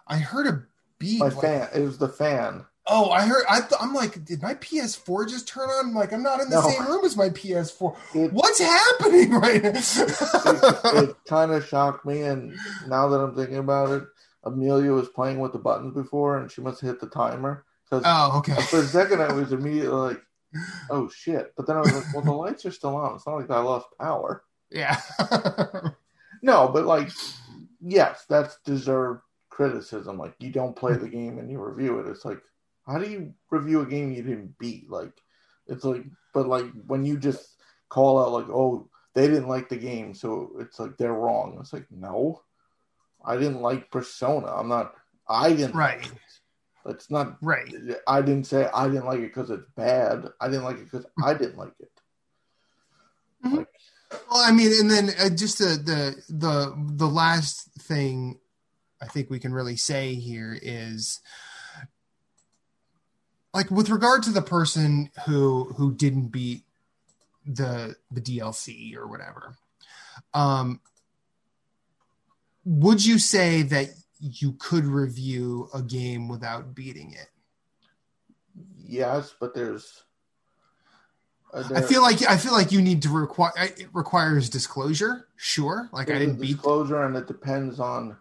I 0.08 0.18
heard 0.18 0.48
a 0.48 0.64
beep. 1.00 1.20
My 1.20 1.28
like- 1.28 1.42
fan, 1.42 1.68
it 1.74 1.82
was 1.82 1.98
the 1.98 2.10
fan. 2.10 2.66
Oh, 2.88 3.12
I 3.12 3.22
heard. 3.28 3.44
I 3.48 3.60
th- 3.60 3.74
I'm 3.80 3.94
like, 3.94 4.26
did 4.26 4.42
my 4.42 4.56
PS4 4.56 5.30
just 5.30 5.48
turn 5.48 5.70
on? 5.70 5.86
I'm 5.90 5.94
like, 5.94 6.12
I'm 6.12 6.24
not 6.24 6.42
in 6.42 6.50
the 6.50 6.60
No. 6.60 6.68
same 6.68 6.86
room 6.88 7.06
as 7.06 7.16
my 7.16 7.30
PS4. 7.30 7.96
It, 8.16 8.34
What's 8.34 8.60
happening 8.60 9.32
right 9.32 9.64
it, 9.64 9.74
now? 9.76 11.02
it 11.02 11.16
kind 11.28 11.52
of 11.52 11.64
shocked 11.66 12.06
me, 12.06 12.24
and 12.24 12.56
now 12.88 13.08
that 13.10 13.18
I'm 13.20 13.36
thinking 13.36 13.58
about 13.60 13.92
it, 13.92 14.04
Amelia 14.44 14.92
was 14.92 15.10
playing 15.10 15.40
with 15.40 15.54
the 15.54 15.60
buttons 15.60 15.94
before, 15.94 16.38
and 16.38 16.52
she 16.52 16.62
must 16.62 16.82
have 16.82 16.90
hit 16.90 17.00
the 17.00 17.10
timer 17.10 17.66
because 17.84 18.04
oh, 18.06 18.40
okay. 18.40 18.60
For 18.64 18.80
a 18.80 18.86
second, 18.86 19.22
I 19.22 19.34
was 19.34 19.52
immediately 19.54 19.90
like, 19.90 20.22
"Oh 20.90 21.10
shit!" 21.10 21.54
But 21.56 21.68
then 21.68 21.78
I 21.78 21.82
was 21.82 21.94
like, 21.94 22.14
"Well, 22.14 22.24
the 22.24 22.32
lights 22.32 22.66
are 22.66 22.72
still 22.72 22.96
on. 22.96 23.16
It's 23.16 23.28
not 23.28 23.38
like 23.38 23.50
I 23.50 23.60
lost 23.60 23.88
power." 24.00 24.44
Yeah. 24.70 25.00
No, 26.42 26.68
but 26.68 26.86
like, 26.86 27.10
yes, 27.82 28.26
that's 28.28 28.58
deserved 28.66 29.22
criticism. 29.50 30.18
Like, 30.18 30.34
you 30.40 30.52
don't 30.52 30.76
play 30.76 30.96
the 30.96 31.10
game 31.10 31.38
and 31.38 31.52
you 31.52 31.64
review 31.64 32.00
it. 32.00 32.08
It's 32.08 32.26
like, 32.26 32.42
how 32.86 32.98
do 32.98 33.10
you 33.10 33.34
review 33.52 33.82
a 33.82 33.86
game 33.86 34.12
you 34.12 34.24
didn't 34.24 34.58
beat? 34.58 34.90
Like, 34.90 35.14
it's 35.68 35.84
like, 35.84 36.04
but 36.34 36.48
like 36.48 36.66
when 36.88 37.06
you 37.06 37.18
just 37.18 37.58
call 37.90 38.20
out 38.20 38.32
like, 38.32 38.50
"Oh, 38.50 38.90
they 39.14 39.28
didn't 39.28 39.50
like 39.50 39.70
the 39.70 39.78
game," 39.78 40.14
so 40.16 40.52
it's 40.60 40.80
like 40.80 40.98
they're 40.98 41.14
wrong. 41.14 41.58
It's 41.60 41.74
like, 41.74 41.86
no, 41.92 42.42
I 43.26 43.38
didn't 43.38 43.62
like 43.62 43.92
Persona. 43.92 44.48
I'm 44.48 44.68
not. 44.68 44.94
I 45.28 45.50
didn't. 45.50 45.76
like 45.76 46.00
Right. 46.02 46.06
it. 46.06 46.12
It's 46.88 47.12
not 47.12 47.38
right. 47.42 47.72
I 48.08 48.22
didn't 48.22 48.46
say 48.46 48.68
I 48.74 48.88
didn't 48.88 49.06
like 49.06 49.20
it 49.20 49.34
because 49.34 49.52
it's 49.52 49.70
bad. 49.76 50.26
I 50.40 50.48
didn't 50.48 50.64
like 50.64 50.78
it 50.78 50.86
because 50.92 51.06
I 51.24 51.34
didn't 51.36 51.58
like 51.58 51.74
it. 51.80 51.92
Well, 53.44 53.66
I 54.34 54.52
mean, 54.52 54.72
and 54.80 54.90
then 54.90 55.10
uh, 55.20 55.30
just 55.30 55.60
the 55.60 55.66
the 55.78 56.24
the 56.34 56.76
the 56.96 57.08
last 57.08 57.70
thing 57.80 58.40
I 59.02 59.06
think 59.06 59.30
we 59.30 59.40
can 59.40 59.54
really 59.54 59.78
say 59.78 60.16
here 60.16 60.58
is 60.62 61.20
like 63.54 63.70
with 63.72 63.90
regard 63.90 64.24
to 64.24 64.32
the 64.32 64.42
person 64.42 65.12
who 65.28 65.66
who 65.78 65.94
didn't 65.94 66.28
beat 66.28 66.64
the 67.46 67.96
the 68.12 68.22
DLC 68.22 68.96
or 68.96 69.08
whatever. 69.08 69.56
Um, 70.34 70.82
would 72.66 73.06
you 73.06 73.20
say 73.20 73.62
that 73.64 73.88
you 74.20 74.54
could 74.54 74.86
review 74.86 75.70
a 75.74 75.82
game 75.82 76.28
without 76.28 76.76
beating 76.76 77.14
it? 77.14 77.28
Yes, 78.78 79.34
but 79.40 79.54
there's. 79.54 80.04
uh, 81.54 81.64
I 81.74 81.82
feel 81.82 82.02
like 82.02 82.28
I 82.30 82.38
feel 82.38 82.54
like 82.54 82.72
you 82.72 82.82
need 82.82 83.02
to 83.04 83.10
require 83.10 83.52
it 83.58 83.88
requires 83.94 84.50
disclosure. 84.50 85.28
Sure, 85.38 85.90
like 85.92 86.10
I 86.10 86.20
didn't 86.20 86.40
beat. 86.40 86.58
disclosure, 86.58 87.04
and 87.04 87.16
it 87.16 87.28
depends 87.28 87.80
on. 87.80 88.18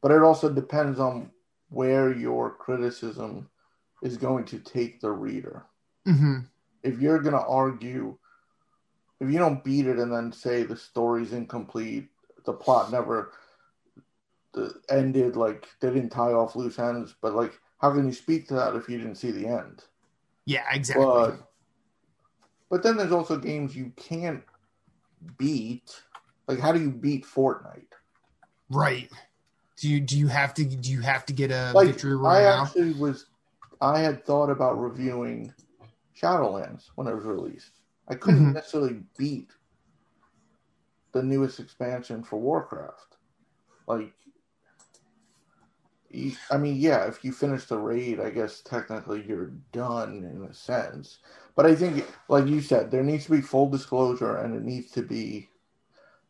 But 0.00 0.10
it 0.10 0.22
also 0.22 0.52
depends 0.52 0.98
on 0.98 1.30
where 1.68 2.12
your 2.12 2.50
criticism 2.50 3.48
is 4.02 4.16
going 4.16 4.44
to 4.46 4.58
take 4.58 5.00
the 5.00 5.10
reader. 5.10 5.64
hmm 6.04 6.40
if 6.82 7.00
you're 7.00 7.20
going 7.20 7.34
to 7.34 7.46
argue, 7.46 8.16
if 9.20 9.30
you 9.30 9.38
don't 9.38 9.62
beat 9.62 9.86
it 9.86 9.98
and 9.98 10.12
then 10.12 10.32
say 10.32 10.62
the 10.64 10.76
story's 10.76 11.32
incomplete, 11.32 12.08
the 12.44 12.52
plot 12.52 12.90
never 12.90 13.32
the, 14.54 14.74
ended, 14.90 15.36
like 15.36 15.68
they 15.80 15.88
didn't 15.88 16.10
tie 16.10 16.32
off 16.32 16.56
loose 16.56 16.78
ends, 16.78 17.14
but 17.20 17.34
like, 17.34 17.58
how 17.78 17.92
can 17.92 18.06
you 18.06 18.12
speak 18.12 18.48
to 18.48 18.54
that 18.54 18.76
if 18.76 18.88
you 18.88 18.98
didn't 18.98 19.16
see 19.16 19.30
the 19.30 19.46
end? 19.46 19.82
Yeah, 20.46 20.64
exactly. 20.72 21.04
But, 21.04 21.48
but 22.70 22.82
then 22.82 22.96
there's 22.96 23.12
also 23.12 23.36
games 23.38 23.76
you 23.76 23.92
can't 23.96 24.42
beat. 25.38 26.02
Like, 26.48 26.58
how 26.58 26.72
do 26.72 26.80
you 26.80 26.90
beat 26.90 27.24
Fortnite? 27.24 27.86
right. 28.70 29.08
Do 29.80 29.88
you 29.88 30.00
do 30.00 30.18
you 30.18 30.28
have 30.28 30.54
to 30.54 30.64
do 30.64 30.90
you 30.90 31.00
have 31.00 31.26
to 31.26 31.32
get 31.32 31.50
a 31.50 31.72
Like, 31.74 31.88
victory 31.88 32.14
I 32.14 32.42
royale? 32.42 32.62
actually 32.62 32.92
was, 32.92 33.26
I 33.80 33.98
had 34.00 34.24
thought 34.24 34.50
about 34.50 34.80
reviewing 34.80 35.52
Shadowlands 36.20 36.90
when 36.94 37.06
it 37.08 37.14
was 37.14 37.24
released. 37.24 37.72
I 38.08 38.14
couldn't 38.14 38.50
Mhm. 38.50 38.54
necessarily 38.54 39.02
beat 39.18 39.50
the 41.12 41.22
newest 41.22 41.60
expansion 41.60 42.22
for 42.22 42.38
Warcraft. 42.38 43.16
Like, 43.86 44.12
I 46.50 46.58
mean, 46.58 46.76
yeah, 46.76 47.06
if 47.06 47.24
you 47.24 47.32
finish 47.32 47.64
the 47.64 47.78
raid, 47.78 48.20
I 48.20 48.30
guess 48.30 48.60
technically 48.60 49.24
you're 49.26 49.52
done 49.72 50.24
in 50.24 50.46
a 50.48 50.52
sense. 50.52 51.18
But 51.56 51.66
I 51.66 51.74
think, 51.74 52.06
like 52.28 52.46
you 52.46 52.60
said, 52.60 52.90
there 52.90 53.02
needs 53.02 53.24
to 53.26 53.30
be 53.32 53.40
full 53.40 53.70
disclosure 53.70 54.36
and 54.36 54.54
it 54.54 54.62
needs 54.62 54.90
to 54.92 55.02
be. 55.02 55.48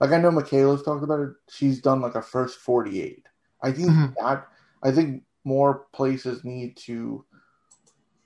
Like 0.01 0.11
I 0.11 0.19
know 0.19 0.31
Michaela's 0.31 0.83
talked 0.83 1.05
about 1.05 1.21
it. 1.21 1.31
She's 1.49 1.81
done 1.81 2.01
like 2.01 2.15
a 2.15 2.23
first 2.23 2.59
48. 2.59 3.27
I 3.63 3.73
think 3.73 3.89
Mhm. 3.89 4.15
that 4.19 4.49
I 4.83 4.91
think 4.91 5.25
more 5.45 5.87
places 5.93 6.45
need 6.45 6.77
to 6.79 7.25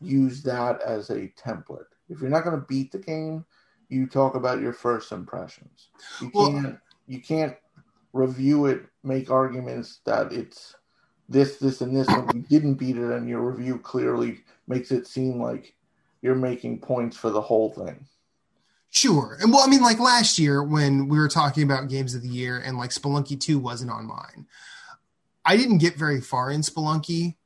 use 0.01 0.43
that 0.43 0.81
as 0.83 1.11
a 1.11 1.29
template. 1.29 1.85
If 2.09 2.21
you're 2.21 2.31
not 2.31 2.45
going 2.45 2.59
to 2.59 2.67
beat 2.67 2.93
the 2.93 2.99
game, 2.99 3.45
you 3.89 4.07
talk 4.07 4.35
about 4.35 4.61
your 4.61 4.73
first 4.73 5.13
impressions. 5.13 5.89
You 6.21 6.31
Well- 6.35 6.53
can't 6.53 6.79
you 7.09 7.21
can't 7.23 7.57
review 8.13 8.67
it, 8.67 8.85
make 9.05 9.31
arguments 9.31 10.01
that 10.07 10.33
it's 10.33 10.75
this, 11.29 11.59
this, 11.59 11.81
and 11.81 11.95
this 11.95 12.09
when 12.09 12.29
you 12.35 12.43
didn't 12.43 12.75
beat 12.75 12.97
it, 12.97 13.13
and 13.13 13.29
your 13.29 13.49
review 13.49 13.79
clearly 13.79 14.43
makes 14.67 14.91
it 14.91 15.07
seem 15.07 15.41
like 15.41 15.77
you're 16.21 16.35
making 16.35 16.81
points 16.81 17.17
for 17.17 17.31
the 17.31 17.41
whole 17.41 17.71
thing. 17.71 18.07
Sure. 18.91 19.37
And 19.41 19.53
well, 19.53 19.63
I 19.63 19.69
mean, 19.69 19.83
like 19.83 20.01
last 20.01 20.39
year 20.39 20.63
when 20.63 21.07
we 21.09 21.19
were 21.19 21.29
talking 21.29 21.63
about 21.63 21.89
games 21.89 22.15
of 22.15 22.23
the 22.23 22.29
year 22.29 22.59
and 22.59 22.79
like 22.79 22.91
Spelunky 22.91 23.39
2 23.39 23.59
wasn't 23.59 23.91
on 23.91 24.07
mine, 24.07 24.47
I 25.45 25.57
didn't 25.57 25.79
get 25.79 25.97
very 25.97 26.21
far 26.21 26.51
in 26.51 26.63
Spelunky. 26.63 27.37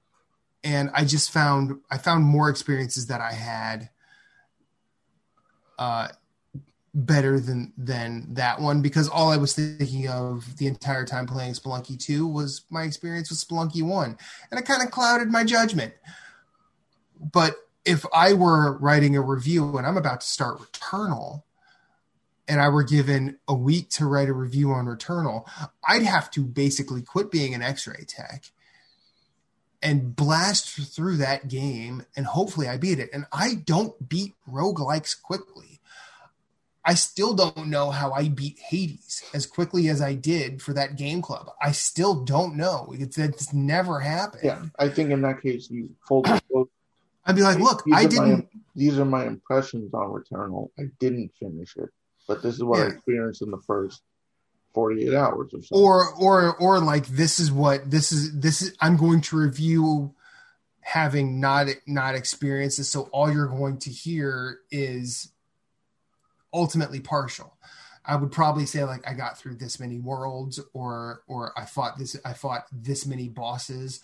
And 0.63 0.91
I 0.95 1.05
just 1.05 1.31
found, 1.31 1.81
I 1.91 1.99
found 1.99 2.25
more 2.25 2.49
experiences 2.49 3.09
that 3.09 3.21
I 3.21 3.33
had 3.33 3.91
uh, 5.79 6.09
better 6.93 7.39
than, 7.39 7.73
than 7.77 8.35
that 8.35 8.61
one 8.61 8.83
because 8.83 9.09
all 9.09 9.31
I 9.31 9.37
was 9.37 9.55
thinking 9.55 10.09
of 10.09 10.57
the 10.57 10.67
entire 10.67 11.05
time 11.05 11.27
playing 11.27 11.53
Spelunky 11.53 11.99
2 11.99 12.27
was 12.27 12.63
my 12.71 12.83
experience 12.83 13.31
with 13.31 13.39
Spelunky 13.39 13.83
1. 13.83 14.19
And 14.51 14.61
it 14.61 14.67
kind 14.67 14.83
of 14.83 14.91
clouded 14.91 15.31
my 15.31 15.45
judgment. 15.45 15.95
But 17.21 17.57
if 17.85 18.05
I 18.13 18.33
were 18.33 18.79
writing 18.79 19.17
a 19.17 19.21
review 19.21 19.77
and 19.79 19.87
I'm 19.87 19.97
about 19.97 20.23
to 20.23 20.27
start 20.27 20.59
Returnal, 20.59 21.43
and 22.49 22.61
I 22.61 22.69
were 22.69 22.83
given 22.83 23.39
a 23.47 23.55
week 23.55 23.91
to 23.91 24.07
write 24.07 24.29
a 24.29 24.33
review 24.33 24.73
on 24.73 24.87
Returnal, 24.87 25.45
I'd 25.87 26.03
have 26.03 26.33
to 26.33 26.41
basically 26.41 27.01
quit 27.01 27.31
being 27.31 27.55
an 27.55 27.63
X-ray 27.63 28.05
tech 28.09 28.51
and 29.81 30.17
blast 30.17 30.69
through 30.69 31.19
that 31.19 31.47
game, 31.47 32.05
and 32.17 32.27
hopefully 32.27 32.69
I 32.69 32.77
beat 32.77 32.99
it. 32.99 33.09
And 33.13 33.27
I 33.33 33.55
don't 33.55 34.09
beat 34.09 34.35
roguelikes 34.51 35.21
quickly. 35.23 35.70
I 36.85 36.95
still 36.95 37.35
don't 37.35 37.69
know 37.69 37.91
how 37.91 38.13
I 38.13 38.29
beat 38.29 38.59
Hades 38.59 39.23
as 39.35 39.47
quickly 39.47 39.89
as 39.89 40.01
I 40.01 40.15
did 40.15 40.63
for 40.63 40.73
that 40.73 40.97
game 40.97 41.21
club. 41.21 41.51
I 41.61 41.73
still 41.73 42.25
don't 42.25 42.57
know. 42.57 42.95
It's, 42.97 43.19
it's 43.19 43.53
never 43.53 44.01
happened. 44.01 44.43
Yeah, 44.45 44.65
I 44.79 44.89
think 44.89 45.11
in 45.11 45.21
that 45.23 45.43
case 45.43 45.71
you 45.71 45.91
disclosure. 45.91 46.41
I'd 47.27 47.37
be 47.37 47.43
like, 47.43 47.59
look, 47.59 47.85
These 47.85 47.95
I 47.95 48.07
didn't. 48.07 48.49
these 48.75 48.99
are 48.99 49.05
my 49.05 49.27
impressions 49.27 49.93
on 49.93 50.09
Returnal. 50.09 50.71
I 50.79 50.85
didn't 50.99 51.33
finish 51.39 51.77
it, 51.77 51.91
but 52.27 52.43
this 52.43 52.55
is 52.55 52.65
what 52.65 52.81
I 52.81 52.87
experienced 52.87 53.43
in 53.43 53.51
the 53.51 53.61
first 53.67 54.03
48 54.75 55.15
hours 55.15 55.53
or 55.53 55.63
so. 55.63 55.77
or 55.77 56.15
or 56.15 56.57
or 56.57 56.81
like 56.81 57.07
this 57.07 57.41
is 57.41 57.51
what 57.51 57.91
this 57.91 58.13
is 58.13 58.39
this 58.39 58.63
is 58.63 58.77
i'm 58.81 58.97
going 58.97 59.21
to 59.21 59.37
review 59.37 60.15
having 60.81 61.41
not 61.41 61.67
not 61.87 62.15
experienced 62.15 62.79
this 62.79 62.89
so 62.89 63.09
all 63.13 63.33
you're 63.33 63.49
going 63.49 63.79
to 63.79 63.91
hear 63.91 64.61
is 64.71 65.33
ultimately 66.53 67.01
partial 67.01 67.57
i 68.05 68.17
would 68.17 68.33
probably 68.33 68.67
say 68.67 68.85
like 68.85 69.07
i 69.09 69.13
got 69.15 69.39
through 69.39 69.55
this 69.55 69.79
many 69.79 69.99
worlds 69.99 70.59
or 70.73 71.23
or 71.27 71.53
i 71.59 71.65
fought 71.65 71.99
this 71.99 72.17
i 72.25 72.33
fought 72.33 72.65
this 72.73 73.07
many 73.07 73.29
bosses 73.29 74.01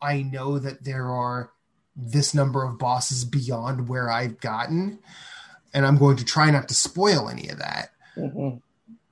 i 0.00 0.22
know 0.22 0.58
that 0.58 0.84
there 0.84 1.08
are 1.08 1.50
this 1.96 2.34
number 2.34 2.64
of 2.64 2.78
bosses 2.78 3.24
beyond 3.24 3.88
where 3.88 4.10
i've 4.10 4.40
gotten 4.40 4.98
and 5.74 5.84
i'm 5.84 5.98
going 5.98 6.16
to 6.16 6.24
try 6.24 6.50
not 6.50 6.68
to 6.68 6.74
spoil 6.74 7.28
any 7.28 7.48
of 7.48 7.58
that 7.58 7.90
Mhm. 8.16 8.60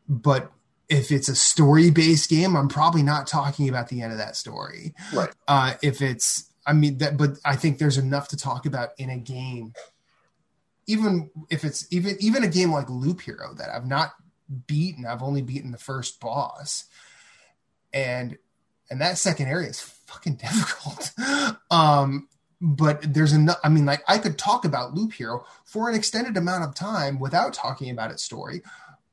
but 0.08 0.52
if 0.88 1.12
it's 1.12 1.28
a 1.28 1.36
story 1.36 1.90
based 1.90 2.30
game, 2.30 2.56
I'm 2.56 2.68
probably 2.68 3.02
not 3.02 3.26
talking 3.26 3.68
about 3.68 3.88
the 3.90 4.00
end 4.00 4.10
of 4.10 4.16
that 4.16 4.36
story. 4.36 4.94
Right. 5.12 5.28
Uh, 5.46 5.74
if 5.82 6.00
it's, 6.00 6.50
I 6.66 6.72
mean, 6.72 6.96
that, 6.98 7.18
but 7.18 7.32
I 7.44 7.56
think 7.56 7.76
there's 7.76 7.98
enough 7.98 8.28
to 8.28 8.38
talk 8.38 8.64
about 8.64 8.90
in 8.96 9.10
a 9.10 9.18
game. 9.18 9.74
Even 10.88 11.30
if 11.50 11.62
it's 11.64 11.86
even 11.90 12.16
even 12.18 12.42
a 12.42 12.48
game 12.48 12.72
like 12.72 12.90
Loop 12.90 13.20
Hero 13.20 13.54
that 13.54 13.70
I've 13.70 13.86
not 13.86 14.14
beaten, 14.66 15.06
I've 15.06 15.22
only 15.22 15.42
beaten 15.42 15.70
the 15.70 15.78
first 15.78 16.18
boss, 16.18 16.84
and 17.92 18.36
and 18.90 19.00
that 19.00 19.18
second 19.18 19.46
area 19.48 19.68
is 19.68 19.80
fucking 19.80 20.34
difficult. 20.42 21.12
um, 21.70 22.26
but 22.60 23.14
there's 23.14 23.32
enough. 23.34 23.58
I 23.62 23.68
mean, 23.68 23.84
like 23.84 24.02
I 24.08 24.18
could 24.18 24.38
talk 24.38 24.64
about 24.64 24.94
Loop 24.94 25.12
Hero 25.12 25.44
for 25.64 25.88
an 25.88 25.94
extended 25.94 26.36
amount 26.36 26.64
of 26.64 26.74
time 26.74 27.20
without 27.20 27.52
talking 27.52 27.90
about 27.90 28.10
its 28.10 28.24
story, 28.24 28.62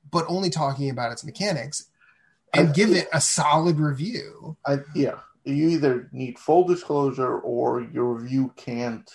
but 0.09 0.25
only 0.27 0.49
talking 0.49 0.89
about 0.89 1.11
its 1.11 1.23
mechanics 1.23 1.87
and 2.53 2.69
I- 2.69 2.71
give 2.71 2.91
it 2.91 3.07
a 3.13 3.21
solid 3.21 3.79
review. 3.79 4.57
I, 4.65 4.79
yeah, 4.95 5.19
you 5.43 5.69
either 5.69 6.09
need 6.11 6.39
full 6.39 6.63
disclosure 6.65 7.37
or 7.39 7.81
your 7.81 8.13
review 8.15 8.53
can't 8.55 9.09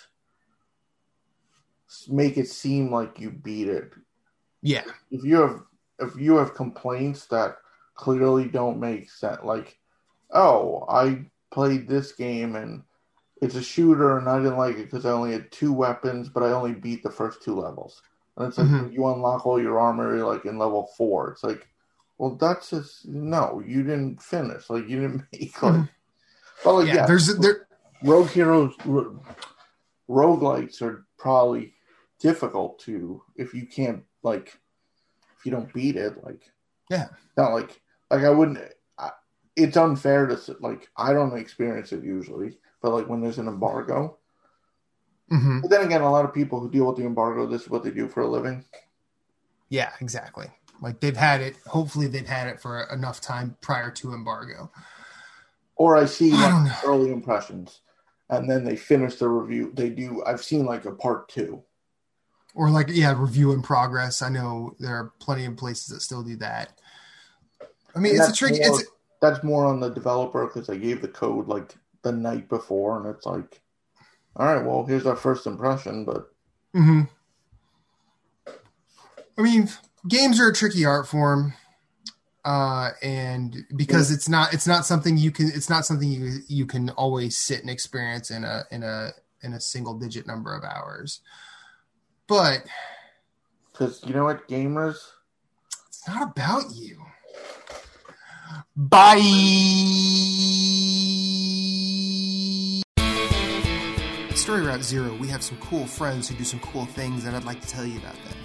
make 2.09 2.37
it 2.37 2.47
seem 2.47 2.91
like 2.91 3.19
you 3.19 3.29
beat 3.31 3.67
it. 3.69 3.91
Yeah, 4.61 4.83
If 5.09 5.23
you 5.23 5.37
have 5.41 5.63
if 5.99 6.15
you 6.15 6.37
have 6.37 6.55
complaints 6.55 7.25
that 7.27 7.57
clearly 7.95 8.45
don't 8.47 8.79
make 8.79 9.09
sense, 9.09 9.39
like, 9.43 9.77
oh, 10.31 10.85
I 10.89 11.25
played 11.51 11.87
this 11.87 12.11
game 12.13 12.55
and 12.55 12.83
it's 13.41 13.55
a 13.55 13.61
shooter 13.61 14.17
and 14.17 14.27
I 14.29 14.37
didn't 14.37 14.57
like 14.57 14.77
it 14.77 14.85
because 14.85 15.05
I 15.05 15.11
only 15.11 15.31
had 15.33 15.51
two 15.51 15.73
weapons, 15.73 16.29
but 16.29 16.43
I 16.43 16.51
only 16.51 16.73
beat 16.73 17.01
the 17.03 17.09
first 17.11 17.41
two 17.43 17.55
levels. 17.59 18.01
And 18.37 18.47
it's 18.47 18.57
like 18.57 18.67
Mhm. 18.67 18.93
you 18.93 19.07
unlock 19.07 19.45
all 19.45 19.59
your 19.61 19.79
armor 19.79 20.15
like 20.23 20.45
in 20.45 20.57
level 20.57 20.89
four. 20.97 21.31
It's 21.31 21.43
like, 21.43 21.67
well, 22.17 22.35
that's 22.35 22.69
just 22.69 23.07
no, 23.07 23.61
you 23.65 23.83
didn't 23.83 24.21
finish. 24.21 24.69
Like 24.69 24.87
you 24.87 25.01
didn't 25.01 25.23
make 25.33 25.61
like. 25.61 25.73
Mhm. 25.73 25.89
But 26.63 26.73
like, 26.75 26.87
yeah. 26.87 26.95
yeah, 26.95 27.05
There's 27.07 27.35
there. 27.37 27.67
Rogue 28.03 28.29
Heroes, 28.29 28.73
ro- 28.85 29.19
roguelites 30.09 30.81
are 30.81 31.05
probably 31.17 31.73
difficult 32.21 32.79
to 32.79 33.21
if 33.35 33.53
you 33.53 33.65
can't 33.65 34.03
like 34.23 34.57
if 35.37 35.45
you 35.45 35.51
don't 35.51 35.73
beat 35.73 35.95
it. 35.95 36.23
Like, 36.23 36.51
Yeah. 36.89 37.07
not 37.37 37.53
like 37.53 37.81
like 38.09 38.23
I 38.23 38.29
wouldn't. 38.29 38.59
I, 38.97 39.11
it's 39.55 39.77
unfair 39.77 40.27
to 40.27 40.57
like 40.59 40.89
I 40.95 41.13
don't 41.13 41.37
experience 41.37 41.91
it 41.91 42.03
usually, 42.03 42.57
but 42.81 42.91
like 42.93 43.07
when 43.09 43.21
there's 43.21 43.39
an 43.39 43.47
embargo. 43.47 44.17
Mhm. 45.31 45.61
But 45.61 45.71
then 45.71 45.85
again, 45.85 46.01
a 46.01 46.11
lot 46.11 46.25
of 46.25 46.33
people 46.33 46.59
who 46.59 46.69
deal 46.69 46.87
with 46.87 46.97
the 46.97 47.05
embargo, 47.05 47.45
this 47.47 47.61
is 47.63 47.69
what 47.69 47.83
they 47.83 47.91
do 47.91 48.07
for 48.07 48.21
a 48.21 48.27
living. 48.29 48.65
Yeah, 49.69 49.91
exactly. 50.01 50.47
Like 50.81 50.99
they've 50.99 51.15
had 51.15 51.41
it. 51.41 51.55
Hopefully, 51.67 52.07
they've 52.07 52.27
had 52.27 52.47
it 52.47 52.59
for 52.59 52.83
enough 52.91 53.21
time 53.21 53.55
prior 53.61 53.91
to 53.91 54.13
embargo. 54.13 54.71
Or 55.77 55.95
I 55.95 56.05
see 56.05 56.31
I 56.33 56.79
early 56.85 57.11
impressions, 57.11 57.81
and 58.29 58.49
then 58.49 58.63
they 58.65 58.75
finish 58.75 59.15
the 59.15 59.29
review. 59.29 59.71
They 59.73 59.89
do. 59.89 60.23
I've 60.25 60.43
seen 60.43 60.65
like 60.65 60.85
a 60.85 60.91
part 60.91 61.29
two, 61.29 61.63
or 62.55 62.69
like 62.69 62.87
yeah, 62.89 63.13
review 63.17 63.51
in 63.53 63.61
progress. 63.61 64.21
I 64.21 64.29
know 64.29 64.75
there 64.79 64.95
are 64.95 65.11
plenty 65.19 65.45
of 65.45 65.57
places 65.57 65.87
that 65.87 66.01
still 66.01 66.23
do 66.23 66.35
that. 66.37 66.73
I 67.95 67.99
mean, 67.99 68.13
And 68.13 68.21
it's 68.21 68.29
a 68.29 68.33
tricky. 68.33 68.59
more- 68.59 68.79
It's 68.79 68.89
That's 69.21 69.43
more 69.43 69.65
on 69.65 69.79
the 69.79 69.89
developer 69.89 70.47
because 70.47 70.67
they 70.67 70.77
gave 70.79 71.01
the 71.01 71.07
code 71.07 71.47
like 71.47 71.75
the 72.01 72.11
night 72.11 72.49
before, 72.49 72.97
and 72.97 73.05
it's 73.15 73.25
like, 73.25 73.61
all 74.35 74.45
right, 74.47 74.65
well, 74.65 74.85
here's 74.85 75.05
our 75.05 75.15
first 75.15 75.45
impression, 75.45 76.05
but 76.05 76.31
hmm 76.73 77.01
I 79.37 79.41
mean, 79.43 79.69
games 80.07 80.39
are 80.39 80.49
a 80.49 80.53
tricky 80.53 80.85
art 80.85 81.07
form, 81.07 81.53
uh, 82.43 82.91
and 83.01 83.55
because 83.75 84.11
it's 84.11 84.27
not 84.27 84.53
it's 84.53 84.67
not 84.67 84.85
something 84.85 85.17
you 85.17 85.31
can 85.31 85.47
it's 85.53 85.69
not 85.69 85.85
something 85.85 86.09
you 86.09 86.39
you 86.47 86.65
can 86.65 86.89
always 86.91 87.37
sit 87.37 87.61
and 87.61 87.69
experience 87.69 88.29
in 88.31 88.43
a 88.43 88.63
in 88.71 88.83
a 88.83 89.11
in 89.41 89.53
a 89.53 89.61
single 89.61 89.97
digit 89.97 90.27
number 90.27 90.53
of 90.55 90.63
hours. 90.63 91.21
But 92.31 92.63
because 93.73 94.01
you 94.05 94.13
know 94.13 94.23
what, 94.23 94.47
gamers, 94.47 94.95
it's 95.89 96.07
not 96.07 96.31
about 96.31 96.63
you. 96.73 96.97
Bye. 98.73 99.19
Story 104.33 104.61
Route 104.61 104.81
Zero, 104.81 105.13
we 105.17 105.27
have 105.27 105.43
some 105.43 105.57
cool 105.57 105.85
friends 105.85 106.29
who 106.29 106.35
do 106.35 106.45
some 106.45 106.61
cool 106.61 106.85
things, 106.85 107.25
and 107.25 107.35
I'd 107.35 107.43
like 107.43 107.59
to 107.59 107.67
tell 107.67 107.85
you 107.85 107.99
about 107.99 108.13
them. 108.13 108.37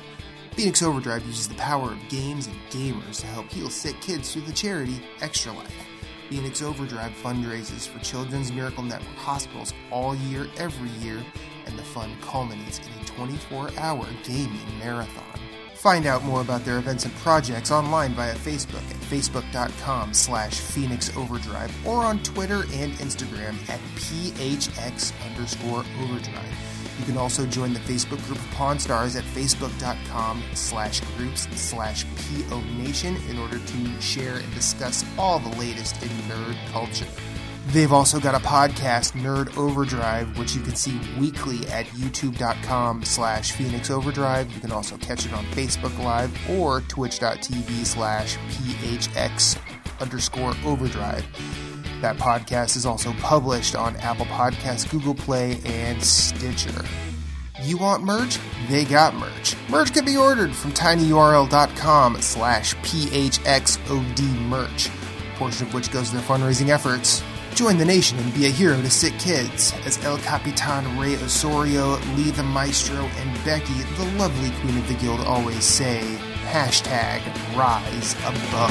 Phoenix 0.56 0.82
Overdrive 0.82 1.24
uses 1.24 1.46
the 1.46 1.54
power 1.54 1.92
of 1.92 2.08
games 2.08 2.48
and 2.48 2.56
gamers 2.70 3.20
to 3.20 3.26
help 3.28 3.48
heal 3.52 3.70
sick 3.70 4.00
kids 4.00 4.32
through 4.32 4.42
the 4.42 4.52
charity 4.52 5.00
Extra 5.20 5.52
Life. 5.52 5.72
Phoenix 6.28 6.60
Overdrive 6.60 7.12
fundraises 7.22 7.86
for 7.86 8.00
Children's 8.00 8.50
Miracle 8.50 8.82
Network 8.82 9.16
hospitals 9.16 9.72
all 9.92 10.16
year, 10.16 10.48
every 10.56 10.90
year, 11.06 11.24
and 11.66 11.78
the 11.78 11.82
fun 11.82 12.16
culminates 12.20 12.78
in 12.78 13.02
a 13.02 13.04
24 13.04 13.70
hour 13.78 14.06
gaming 14.24 14.78
marathon. 14.78 15.40
Find 15.74 16.06
out 16.06 16.24
more 16.24 16.40
about 16.40 16.64
their 16.64 16.78
events 16.78 17.04
and 17.04 17.14
projects 17.16 17.70
online 17.70 18.14
via 18.14 18.34
Facebook 18.34 18.82
at 18.90 18.96
facebook.com 18.96 20.14
slash 20.14 20.58
Phoenix 20.58 21.14
Overdrive 21.16 21.70
or 21.86 22.02
on 22.02 22.22
Twitter 22.22 22.62
and 22.72 22.92
Instagram 22.94 23.56
at 23.68 23.78
PHX 23.96 25.12
underscore 25.28 25.84
Overdrive. 26.02 26.76
You 26.98 27.04
can 27.04 27.18
also 27.18 27.44
join 27.46 27.74
the 27.74 27.80
Facebook 27.80 28.24
group 28.26 28.38
of 28.38 28.50
Pawn 28.52 28.78
Stars 28.78 29.16
at 29.16 29.24
facebook.com 29.24 30.42
slash 30.54 31.00
groups 31.16 31.46
slash 31.54 32.06
PO 32.16 32.60
Nation 32.78 33.16
in 33.28 33.38
order 33.38 33.58
to 33.58 34.00
share 34.00 34.36
and 34.36 34.54
discuss 34.54 35.04
all 35.18 35.38
the 35.38 35.56
latest 35.58 36.02
in 36.02 36.08
nerd 36.08 36.56
culture. 36.72 37.06
They've 37.66 37.92
also 37.92 38.20
got 38.20 38.34
a 38.36 38.44
podcast, 38.44 39.12
Nerd 39.20 39.56
Overdrive, 39.58 40.38
which 40.38 40.54
you 40.54 40.62
can 40.62 40.76
see 40.76 41.00
weekly 41.18 41.66
at 41.66 41.86
youtube.com 41.86 43.02
slash 43.04 43.52
Phoenix 43.52 43.90
Overdrive. 43.90 44.50
You 44.52 44.60
can 44.60 44.70
also 44.70 44.96
catch 44.98 45.26
it 45.26 45.32
on 45.32 45.44
Facebook 45.46 45.98
Live 46.02 46.32
or 46.48 46.82
twitch.tv 46.82 47.84
slash 47.84 48.36
PHX 48.36 49.58
underscore 50.00 50.54
Overdrive. 50.64 51.26
That 52.02 52.16
podcast 52.18 52.76
is 52.76 52.86
also 52.86 53.12
published 53.14 53.74
on 53.74 53.96
Apple 53.96 54.26
Podcasts, 54.26 54.88
Google 54.88 55.14
Play, 55.14 55.58
and 55.64 56.00
Stitcher. 56.02 56.84
You 57.62 57.78
want 57.78 58.04
merch? 58.04 58.38
They 58.68 58.84
got 58.84 59.14
merch. 59.14 59.56
Merch 59.68 59.92
can 59.92 60.04
be 60.04 60.16
ordered 60.16 60.54
from 60.54 60.72
tinyurl.com 60.72 62.20
slash 62.20 62.74
phxod 62.76 64.38
merch, 64.48 64.88
a 64.88 65.38
portion 65.38 65.66
of 65.66 65.74
which 65.74 65.90
goes 65.90 66.10
to 66.10 66.16
their 66.16 66.24
fundraising 66.24 66.68
efforts. 66.68 67.22
Join 67.56 67.78
the 67.78 67.86
nation 67.86 68.18
and 68.18 68.34
be 68.34 68.44
a 68.44 68.50
hero 68.50 68.76
to 68.82 68.90
sick 68.90 69.18
kids, 69.18 69.72
as 69.86 70.04
El 70.04 70.18
Capitan 70.18 70.98
Ray 70.98 71.16
Osorio, 71.16 71.96
Lee 72.14 72.30
the 72.30 72.42
Maestro, 72.42 72.96
and 72.96 73.44
Becky, 73.46 73.72
the 73.96 74.04
lovely 74.18 74.50
queen 74.60 74.76
of 74.76 74.86
the 74.88 74.94
guild, 74.94 75.20
always 75.20 75.64
say, 75.64 76.02
hashtag 76.44 77.22
rise 77.56 78.14
above. 78.26 78.70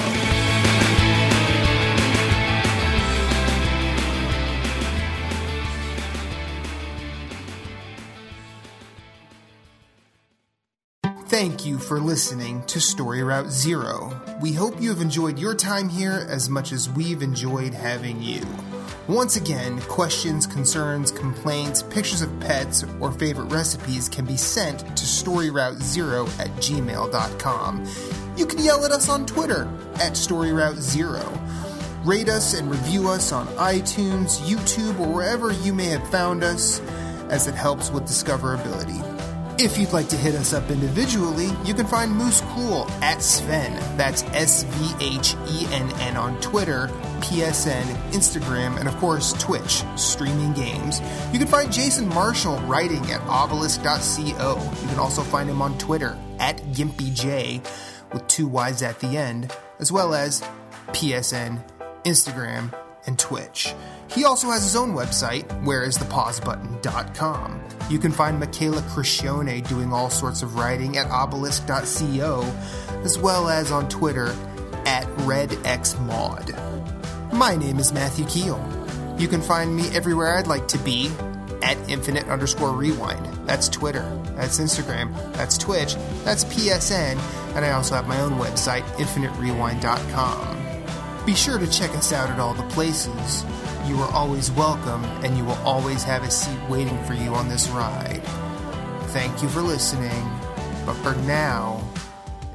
Thank 11.28 11.66
you 11.66 11.80
for 11.80 12.00
listening 12.00 12.64
to 12.68 12.80
Story 12.80 13.24
Route 13.24 13.50
Zero. 13.50 14.22
We 14.44 14.54
hope 14.54 14.80
you 14.80 14.90
have 14.90 15.02
enjoyed 15.02 15.40
your 15.40 15.56
time 15.56 15.90
here 15.90 16.28
as 16.30 16.52
much 16.52 16.72
as 16.72 16.88
we've 16.88 17.24
enjoyed 17.24 17.74
having 17.74 18.22
you. 18.22 18.46
Once 19.08 19.36
again, 19.36 19.80
questions, 19.82 20.48
concerns, 20.48 21.12
complaints, 21.12 21.84
pictures 21.84 22.24
of 22.24 22.40
pets, 22.40 22.84
or 23.00 23.12
favorite 23.12 23.46
recipes 23.52 24.10
can 24.10 24.26
be 24.26 24.36
sent 24.36 24.80
to 24.80 25.06
StoryRoute0 25.06 26.28
at 26.40 26.50
gmail.com. 26.56 27.86
You 28.36 28.48
can 28.48 28.64
yell 28.64 28.84
at 28.84 28.92
us 28.92 29.08
on 29.08 29.28
Twitter 29.28 29.70
at 29.96 30.14
StoryRoute0. 30.14 32.04
Rate 32.04 32.30
us 32.30 32.56
and 32.56 32.70
review 32.70 33.08
us 33.08 33.32
on 33.32 33.46
iTunes, 33.58 34.40
YouTube, 34.40 35.00
or 35.00 35.14
wherever 35.14 35.52
you 35.52 35.72
may 35.72 35.86
have 35.86 36.10
found 36.10 36.44
us, 36.44 36.80
as 37.30 37.48
it 37.48 37.54
helps 37.54 37.92
with 37.92 38.06
discoverability. 38.06 39.15
If 39.58 39.78
you'd 39.78 39.94
like 39.94 40.10
to 40.10 40.18
hit 40.18 40.36
us 40.36 40.52
up 40.52 40.70
individually, 40.70 41.48
you 41.64 41.74
can 41.74 41.88
find 41.88 42.12
Moose 42.12 42.42
Cool 42.50 42.90
at 43.02 43.20
Svhenn. 43.20 43.74
That's 43.96 44.24
S 44.24 44.64
V 44.64 45.06
H 45.16 45.34
E 45.48 45.66
N 45.72 45.90
N 46.02 46.18
on 46.18 46.38
Twitter, 46.42 46.90
PSN, 47.22 47.84
Instagram, 48.12 48.78
and 48.78 48.90
of 48.90 48.98
course 48.98 49.32
Twitch, 49.42 49.86
streaming 49.96 50.52
games. 50.52 51.00
You 51.32 51.40
can 51.40 51.48
find 51.48 51.72
Jason 51.72 52.10
Marshall 52.10 52.58
writing 52.64 53.10
at 53.12 53.22
obelisk.co. 53.22 54.72
You 54.82 54.88
can 54.90 55.00
also 55.00 55.22
find 55.22 55.50
him 55.50 55.62
on 55.62 55.78
Twitter 55.78 56.18
at 56.38 56.58
GimpyJ 56.74 57.66
with 58.12 58.28
two 58.28 58.50
Y's 58.50 58.84
at 58.84 59.00
the 59.00 59.16
end, 59.18 59.56
as 59.80 59.90
well 59.90 60.14
as 60.14 60.44
PSN, 60.88 61.64
Instagram, 62.04 62.78
and 63.08 63.18
Twitch. 63.18 63.74
He 64.10 64.26
also 64.26 64.50
has 64.50 64.64
his 64.64 64.76
own 64.76 64.94
website, 64.94 65.46
whereisthepausebutton.com. 65.64 67.62
You 67.90 68.00
can 68.00 68.12
find 68.12 68.40
Michaela 68.40 68.82
Crescione 68.82 69.68
doing 69.68 69.94
all 69.94 70.10
sorts 70.10 70.42
of 70.42 70.56
writing 70.56 70.98
at 70.98 71.06
obelisk.co, 71.08 72.42
as 73.04 73.20
well 73.20 73.50
as 73.50 73.72
on 73.72 73.88
Twitter 73.90 74.36
at 74.86 75.06
RedXMaud. 75.20 76.54
My 77.34 77.56
name 77.56 77.80
is 77.80 77.94
Matthew 77.94 78.26
Keel. 78.26 78.60
You 79.18 79.28
can 79.28 79.42
find 79.42 79.76
me 79.76 79.88
everywhere 79.90 80.38
I'd 80.38 80.48
like 80.48 80.68
to 80.70 80.78
be 80.80 81.12
at 81.62 81.78
infinite 81.90 82.28
underscore 82.28 82.72
rewind. 82.72 83.26
That's 83.48 83.70
Twitter, 83.70 84.04
that's 84.36 84.60
Instagram, 84.60 85.14
that's 85.34 85.58
Twitch, 85.58 85.96
that's 86.24 86.46
PSN, 86.46 87.18
and 87.56 87.66
I 87.66 87.72
also 87.72 87.96
have 87.96 88.08
my 88.08 88.22
own 88.22 88.34
website, 88.34 88.84
infiniterewind.com. 88.98 91.26
Be 91.26 91.34
sure 91.34 91.58
to 91.58 91.66
check 91.68 91.90
us 91.92 92.14
out 92.14 92.30
at 92.30 92.40
all 92.40 92.54
the 92.54 92.64
places. 92.64 93.44
You 93.88 94.02
are 94.02 94.12
always 94.14 94.50
welcome, 94.52 95.04
and 95.24 95.38
you 95.38 95.46
will 95.46 95.60
always 95.64 96.04
have 96.04 96.24
a 96.24 96.32
seat 96.32 96.60
waiting 96.70 97.02
for 97.04 97.14
you 97.14 97.36
on 97.36 97.48
this 97.48 97.70
ride. 97.70 98.22
Thank 99.10 99.44
you 99.44 99.48
for 99.48 99.62
listening, 99.62 100.28
but 100.86 100.96
for 100.96 101.14
now, 101.28 101.88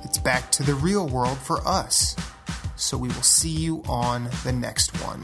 it's 0.03 0.19
back 0.19 0.51
to 0.53 0.65
the 0.65 0.75
real 0.75 1.09
world 1.09 1.39
for 1.39 1.67
us. 1.67 2.17
So 2.75 2.99
we 2.99 3.09
will 3.09 3.23
see 3.23 3.51
you 3.51 3.83
on 3.89 4.29
the 4.43 4.53
next 4.53 4.91
one. 5.05 5.23